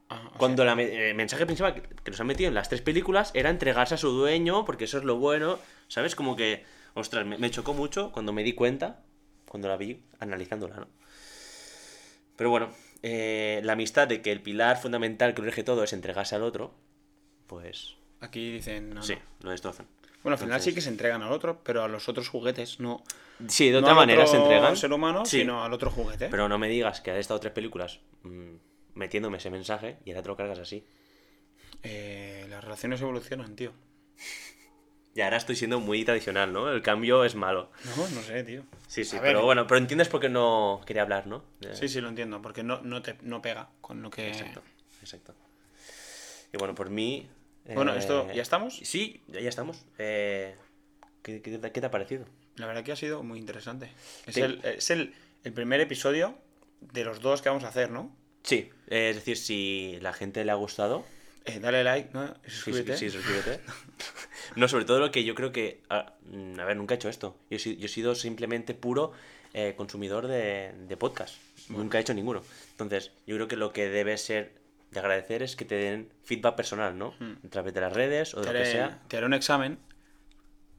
Ah, 0.10 0.22
sea, 0.30 0.38
Cuando 0.40 0.76
me- 0.76 1.10
el 1.10 1.16
mensaje 1.16 1.45
principal 1.45 1.74
que, 1.76 1.82
que 1.82 2.11
nos 2.11 2.20
han 2.20 2.28
metido 2.28 2.48
en 2.48 2.56
las 2.56 2.70
tres 2.70 2.82
películas 2.82 3.32
era 3.36 3.49
entregarse 3.49 3.94
a 3.95 3.98
su 3.98 4.10
dueño, 4.10 4.66
porque 4.66 4.86
eso 4.86 4.98
es 4.98 5.03
lo 5.03 5.18
bueno, 5.18 5.60
¿sabes? 5.88 6.16
Como 6.16 6.36
que, 6.36 6.64
ostras, 6.99 7.26
me, 7.26 7.38
me 7.38 7.49
chocó 7.51 7.73
mucho 7.73 8.11
cuando 8.11 8.31
me 8.34 8.43
di 8.43 8.53
cuenta, 8.53 9.03
cuando 9.47 9.67
la 9.67 9.77
vi 9.77 10.03
analizándola, 10.19 10.76
¿no? 10.77 10.88
Pero 12.35 12.49
bueno, 12.49 12.69
eh, 13.03 13.59
la 13.63 13.73
amistad 13.73 14.07
de 14.07 14.21
que 14.21 14.31
el 14.31 14.41
pilar 14.41 14.77
fundamental 14.81 15.34
que 15.34 15.41
lo 15.41 15.47
rige 15.47 15.63
todo 15.63 15.84
es 15.84 15.93
entregarse 15.93 16.35
al 16.35 16.43
otro, 16.43 16.73
pues 17.47 17.95
Aquí 18.21 18.51
dicen. 18.53 18.91
no, 18.93 19.01
sí, 19.03 19.13
no. 19.15 19.21
lo 19.41 19.51
destrozan. 19.51 19.88
Bueno, 20.23 20.34
al 20.34 20.38
final 20.39 20.51
Entonces- 20.53 20.65
sí 20.65 20.76
que 20.76 20.81
se 20.81 20.89
entregan 20.89 21.21
al 21.23 21.31
otro, 21.31 21.63
pero 21.63 21.84
a 21.84 21.88
los 21.88 22.07
otros 22.09 22.27
juguetes 22.30 22.80
no. 22.80 23.03
Sí, 23.47 23.69
de 23.69 23.77
otra 23.77 23.93
manera 23.93 24.27
se 24.27 24.35
entregan. 24.38 24.76
ser 24.76 24.91
humano, 24.91 25.26
Sí. 25.26 25.39
sino 25.39 25.63
al 25.63 25.71
otro 25.73 25.89
juguete. 25.91 26.27
Pero 26.30 26.49
no 26.49 26.57
me 26.57 26.67
digas 26.67 26.99
que 27.01 27.11
has 27.11 27.17
estado 27.17 27.39
tres 27.39 27.53
películas 27.53 28.01
mm, 28.23 28.55
metiéndome 28.95 29.38
ese 29.38 29.49
mensaje 29.49 29.97
y 30.03 30.11
ahora 30.11 30.21
te 30.23 30.27
lo 30.27 30.35
cargas 30.35 30.59
así. 30.59 30.85
Eh, 31.84 32.45
las 32.49 32.61
relaciones 32.63 32.99
evolucionan, 33.01 33.55
tío. 33.55 33.71
Y 35.15 35.22
ahora 35.22 35.38
estoy 35.38 35.56
siendo 35.56 35.80
muy 35.80 36.06
tradicional, 36.06 36.53
¿no? 36.53 36.69
El 36.72 36.81
cambio 36.81 37.26
es 37.26 37.36
malo. 37.36 37.72
No, 37.84 38.07
no 38.10 38.22
sé, 38.22 38.44
tío. 38.44 38.64
Sí, 38.88 39.03
sí, 39.03 39.18
A 39.18 39.22
ver. 39.22 39.31
pero 39.31 39.44
bueno, 39.44 39.65
pero 39.68 39.80
entiendes 39.80 40.07
por 40.07 40.19
qué 40.22 40.30
no 40.30 40.81
quería 40.86 41.02
hablar, 41.02 41.27
¿no? 41.27 41.44
De- 41.60 41.76
Sí, 41.76 41.90
sí, 41.90 41.99
lo 41.99 42.10
entiendo, 42.10 42.41
porque 42.41 42.64
no, 42.64 42.81
no, 42.81 43.02
te, 43.02 43.15
no 43.22 43.41
pega 43.41 43.69
con 43.81 44.02
lo 44.02 44.10
que... 44.11 44.27
Exacto, 44.30 44.61
exacto. 45.02 45.36
Y 46.53 46.57
bueno, 46.57 46.76
por 46.76 46.90
mí... 46.90 47.27
Bueno, 47.73 47.94
eh, 47.94 47.99
¿esto 47.99 48.31
ya 48.34 48.41
estamos? 48.41 48.77
Sí, 48.84 49.22
ya, 49.27 49.40
ya 49.41 49.49
estamos. 49.49 49.86
Eh, 49.98 50.56
¿qué, 51.22 51.41
qué, 51.41 51.57
te- 51.57 51.72
qué 51.72 51.81
te 51.81 51.86
ha 51.88 51.91
parecido? 51.91 52.26
La 52.56 52.65
verdad 52.68 52.84
que 52.84 52.91
ha 52.91 52.95
sido 52.95 53.22
muy 53.23 53.40
interesante. 53.40 53.91
Es, 54.26 54.38
el, 54.38 54.60
es 54.64 54.90
el, 54.90 55.14
el 55.44 55.53
primer 55.53 55.80
episodio 55.81 56.36
de 56.81 57.03
los 57.03 57.19
dos 57.22 57.41
que 57.41 57.49
vamos 57.49 57.64
a 57.64 57.68
hacer, 57.69 57.91
¿no? 57.91 58.15
Sí, 58.44 58.69
eh, 58.88 59.10
es 59.10 59.15
decir, 59.18 59.38
si 59.38 59.98
la 60.02 60.14
gente 60.14 60.44
le 60.45 60.52
ha 60.52 60.56
gustado, 60.56 61.06
Eh, 61.45 61.60
dale 61.60 61.84
like, 61.84 62.10
¿no? 62.14 62.28
sí, 62.28 62.34
sí, 62.45 62.52
Suscríbete. 62.52 62.98
sí, 62.98 63.10
suscríbete. 63.10 63.60
no, 64.56 64.68
sobre 64.68 64.86
todo 64.86 64.99
lo 64.99 65.11
que 65.11 65.24
yo 65.24 65.34
creo 65.36 65.52
que... 65.52 65.82
A, 65.90 66.14
a 66.60 66.66
ver, 66.66 66.78
nunca 66.78 66.94
he 66.94 66.98
hecho 66.98 67.10
esto. 67.10 67.36
Yo, 67.49 67.56
he 67.56 67.60
si- 67.60 67.78
yo 67.78 67.86
he 67.86 67.90
sido 67.90 68.14
simplemente 68.16 68.74
puro 68.74 69.14
eh, 69.53 69.74
consumidor 69.76 70.28
de, 70.28 70.74
de 70.88 70.98
podcast. 70.98 71.36
Nunca 71.70 71.98
he 71.98 72.02
hecho 72.02 72.14
ninguno. 72.14 72.41
Entonces, 72.72 73.11
yo 73.26 73.36
creo 73.36 73.48
que 73.48 73.56
lo 73.56 73.74
que 73.74 73.90
debe 73.90 74.18
ser 74.18 74.53
de 74.91 74.99
agradecer 74.99 75.41
es 75.44 75.56
que 75.56 75.66
te 75.66 75.76
den 75.76 76.11
feedback 76.24 76.56
personal, 76.56 76.98
¿no? 76.98 77.14
A 77.45 77.49
través 77.49 77.74
de 77.74 77.82
las 77.82 77.94
redes 77.94 78.34
o 78.36 78.41
de 78.41 78.48
lo 78.48 78.60
que 78.60 78.66
sea. 78.66 78.99
te 79.07 79.18
haré 79.18 79.26
un 79.28 79.34
examen, 79.34 79.78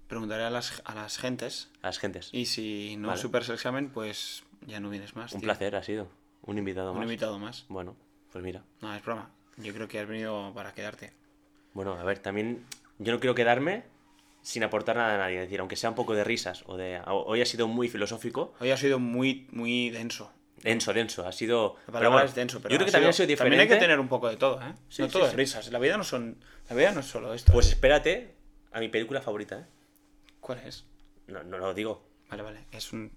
preguntaré 0.09 0.45
a 0.45 0.51
las, 0.51 0.83
a 0.85 0.95
las 0.95 1.19
gentes, 1.19 1.69
A 1.83 1.87
las 1.89 1.99
gentes. 1.99 2.29
y 2.33 2.47
si 2.47 2.97
no 2.97 3.09
Vale. 3.09 3.21
superas 3.21 3.49
el 3.49 3.55
examen, 3.55 3.91
pues 3.91 4.43
ya 4.67 4.81
no 4.81 4.91
vienes 4.91 5.15
más. 5.17 5.33
Un 5.33 5.41
tío. 5.41 5.47
placer 5.47 5.77
ha 5.77 5.83
sido. 5.83 6.09
Un 6.43 6.59
invitado 6.59 6.91
Un 6.93 6.99
más. 6.99 7.05
invitado 7.05 7.39
más. 7.39 7.67
Bueno, 7.69 7.97
pues 8.33 8.43
mira. 8.45 8.65
No, 8.81 8.95
es 8.95 9.05
broma. 9.05 9.31
Yo 9.57 9.73
creo 9.75 9.89
que 9.89 9.99
has 9.99 10.09
venido 10.09 10.53
para 10.55 10.73
quedarte. 10.73 11.13
Bueno, 11.75 11.95
a 11.95 12.05
ver, 12.05 12.19
también 12.19 12.65
yo 12.99 13.13
no 13.13 13.21
quiero 13.21 13.35
quedarme 13.35 13.85
sin 14.43 14.63
aportar 14.65 14.97
nada 14.97 15.15
a 15.15 15.19
nadie. 15.19 15.37
Es 15.37 15.43
decir, 15.43 15.61
aunque 15.61 15.77
sea 15.77 15.91
un 15.91 15.97
poco 15.97 16.15
de 16.15 16.25
risas 16.25 16.63
o 16.67 16.77
de... 16.77 17.01
Hoy 17.07 17.43
ha 17.43 17.47
sido 17.47 17.69
muy 17.69 17.89
filosófico. 17.89 18.55
Hoy 18.61 18.71
ha 18.71 18.77
sido 18.77 18.99
muy, 18.99 19.47
muy 19.53 19.91
denso. 19.91 20.33
Denso, 20.63 20.93
denso. 20.93 21.27
Ha 21.27 21.33
sido... 21.33 21.75
La 21.75 21.85
pero 21.87 21.93
palabra 21.93 22.11
bueno, 22.11 22.29
es 22.29 22.35
denso, 22.35 22.61
pero 22.61 22.73
yo 22.73 22.79
creo 22.79 22.87
que 22.87 22.93
también 22.93 23.11
ha 23.11 23.13
sido 23.13 23.27
diferente. 23.27 23.57
También 23.57 23.73
hay 23.73 23.79
que 23.79 23.81
tener 23.83 24.01
un 24.01 24.09
poco 24.09 24.29
de 24.29 24.37
todo, 24.37 24.61
¿eh? 24.63 24.73
Sí, 24.89 25.03
no 25.03 25.09
sí, 25.09 25.13
todo 25.13 25.25
sí. 25.25 25.31
es 25.31 25.37
risas. 25.37 25.71
La 25.71 25.79
vida 25.79 25.97
no 25.97 26.05
son. 26.05 26.37
La 26.69 26.77
vida 26.77 26.93
no 26.93 27.01
es 27.01 27.07
solo 27.07 27.33
esto. 27.35 27.53
Pues 27.53 27.69
espérate 27.69 28.35
a 28.73 28.81
mi 28.81 28.89
película 28.89 29.21
favorita, 29.21 29.61
¿eh? 29.61 29.65
¿Cuál 30.41 30.59
es? 30.67 30.85
No, 31.27 31.43
no 31.45 31.59
lo 31.59 31.73
digo. 31.75 32.03
Vale, 32.29 32.43
vale. 32.43 32.65
Es 32.73 32.93
un. 32.93 33.11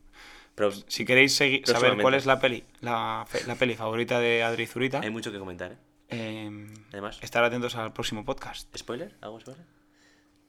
Pero 0.55 0.72
Si 0.72 1.03
queréis 1.05 1.35
saber 1.35 1.97
cuál 2.01 2.14
es 2.14 2.26
la 2.26 2.39
peli, 2.39 2.64
la, 2.81 3.26
fe- 3.27 3.43
la 3.47 3.55
peli 3.55 3.76
favorita 3.76 4.19
de 4.19 4.43
Adri 4.43 4.68
Zurita, 4.68 4.99
hay 5.01 5.10
mucho 5.10 5.31
que 5.31 5.39
comentar, 5.39 5.72
¿eh? 5.72 5.77
Eh, 6.14 6.68
Además, 6.91 7.19
estar 7.22 7.44
atentos 7.44 7.76
al 7.76 7.94
próximo 7.94 8.23
podcast. 8.26 8.76
¿spoiler? 8.77 9.18
¿Algo 9.22 9.40
spoiler? 9.40 9.65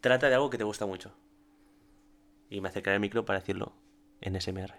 Trata 0.00 0.28
de 0.28 0.34
algo 0.34 0.50
que 0.50 0.58
te 0.58 0.64
gusta 0.64 0.86
mucho. 0.86 1.12
Y 2.50 2.60
me 2.60 2.68
acercaré 2.68 2.94
al 2.96 3.00
micro 3.00 3.24
para 3.24 3.38
decirlo 3.40 3.72
en 4.20 4.40
SMR. 4.40 4.74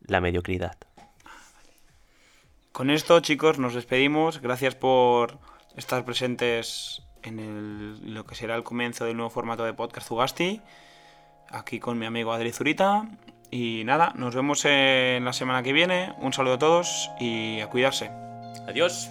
La 0.00 0.20
mediocridad. 0.20 0.76
Con 2.72 2.90
esto, 2.90 3.20
chicos, 3.20 3.58
nos 3.58 3.74
despedimos. 3.74 4.40
Gracias 4.40 4.74
por 4.74 5.38
estar 5.76 6.04
presentes 6.04 7.02
en 7.22 7.38
el- 7.40 8.14
lo 8.14 8.24
que 8.24 8.34
será 8.34 8.54
el 8.54 8.62
comienzo 8.62 9.04
del 9.04 9.16
nuevo 9.16 9.30
formato 9.30 9.64
de 9.64 9.74
Podcast 9.74 10.06
Zugasti. 10.08 10.60
Aquí 11.50 11.80
con 11.80 11.98
mi 11.98 12.06
amigo 12.06 12.32
Adri 12.32 12.52
Zurita. 12.52 13.08
Y 13.50 13.82
nada, 13.84 14.12
nos 14.14 14.34
vemos 14.34 14.64
en 14.64 15.24
la 15.24 15.32
semana 15.32 15.62
que 15.62 15.72
viene. 15.72 16.14
Un 16.18 16.32
saludo 16.32 16.54
a 16.54 16.58
todos 16.58 17.10
y 17.18 17.60
a 17.60 17.68
cuidarse. 17.68 18.10
Adiós. 18.68 19.10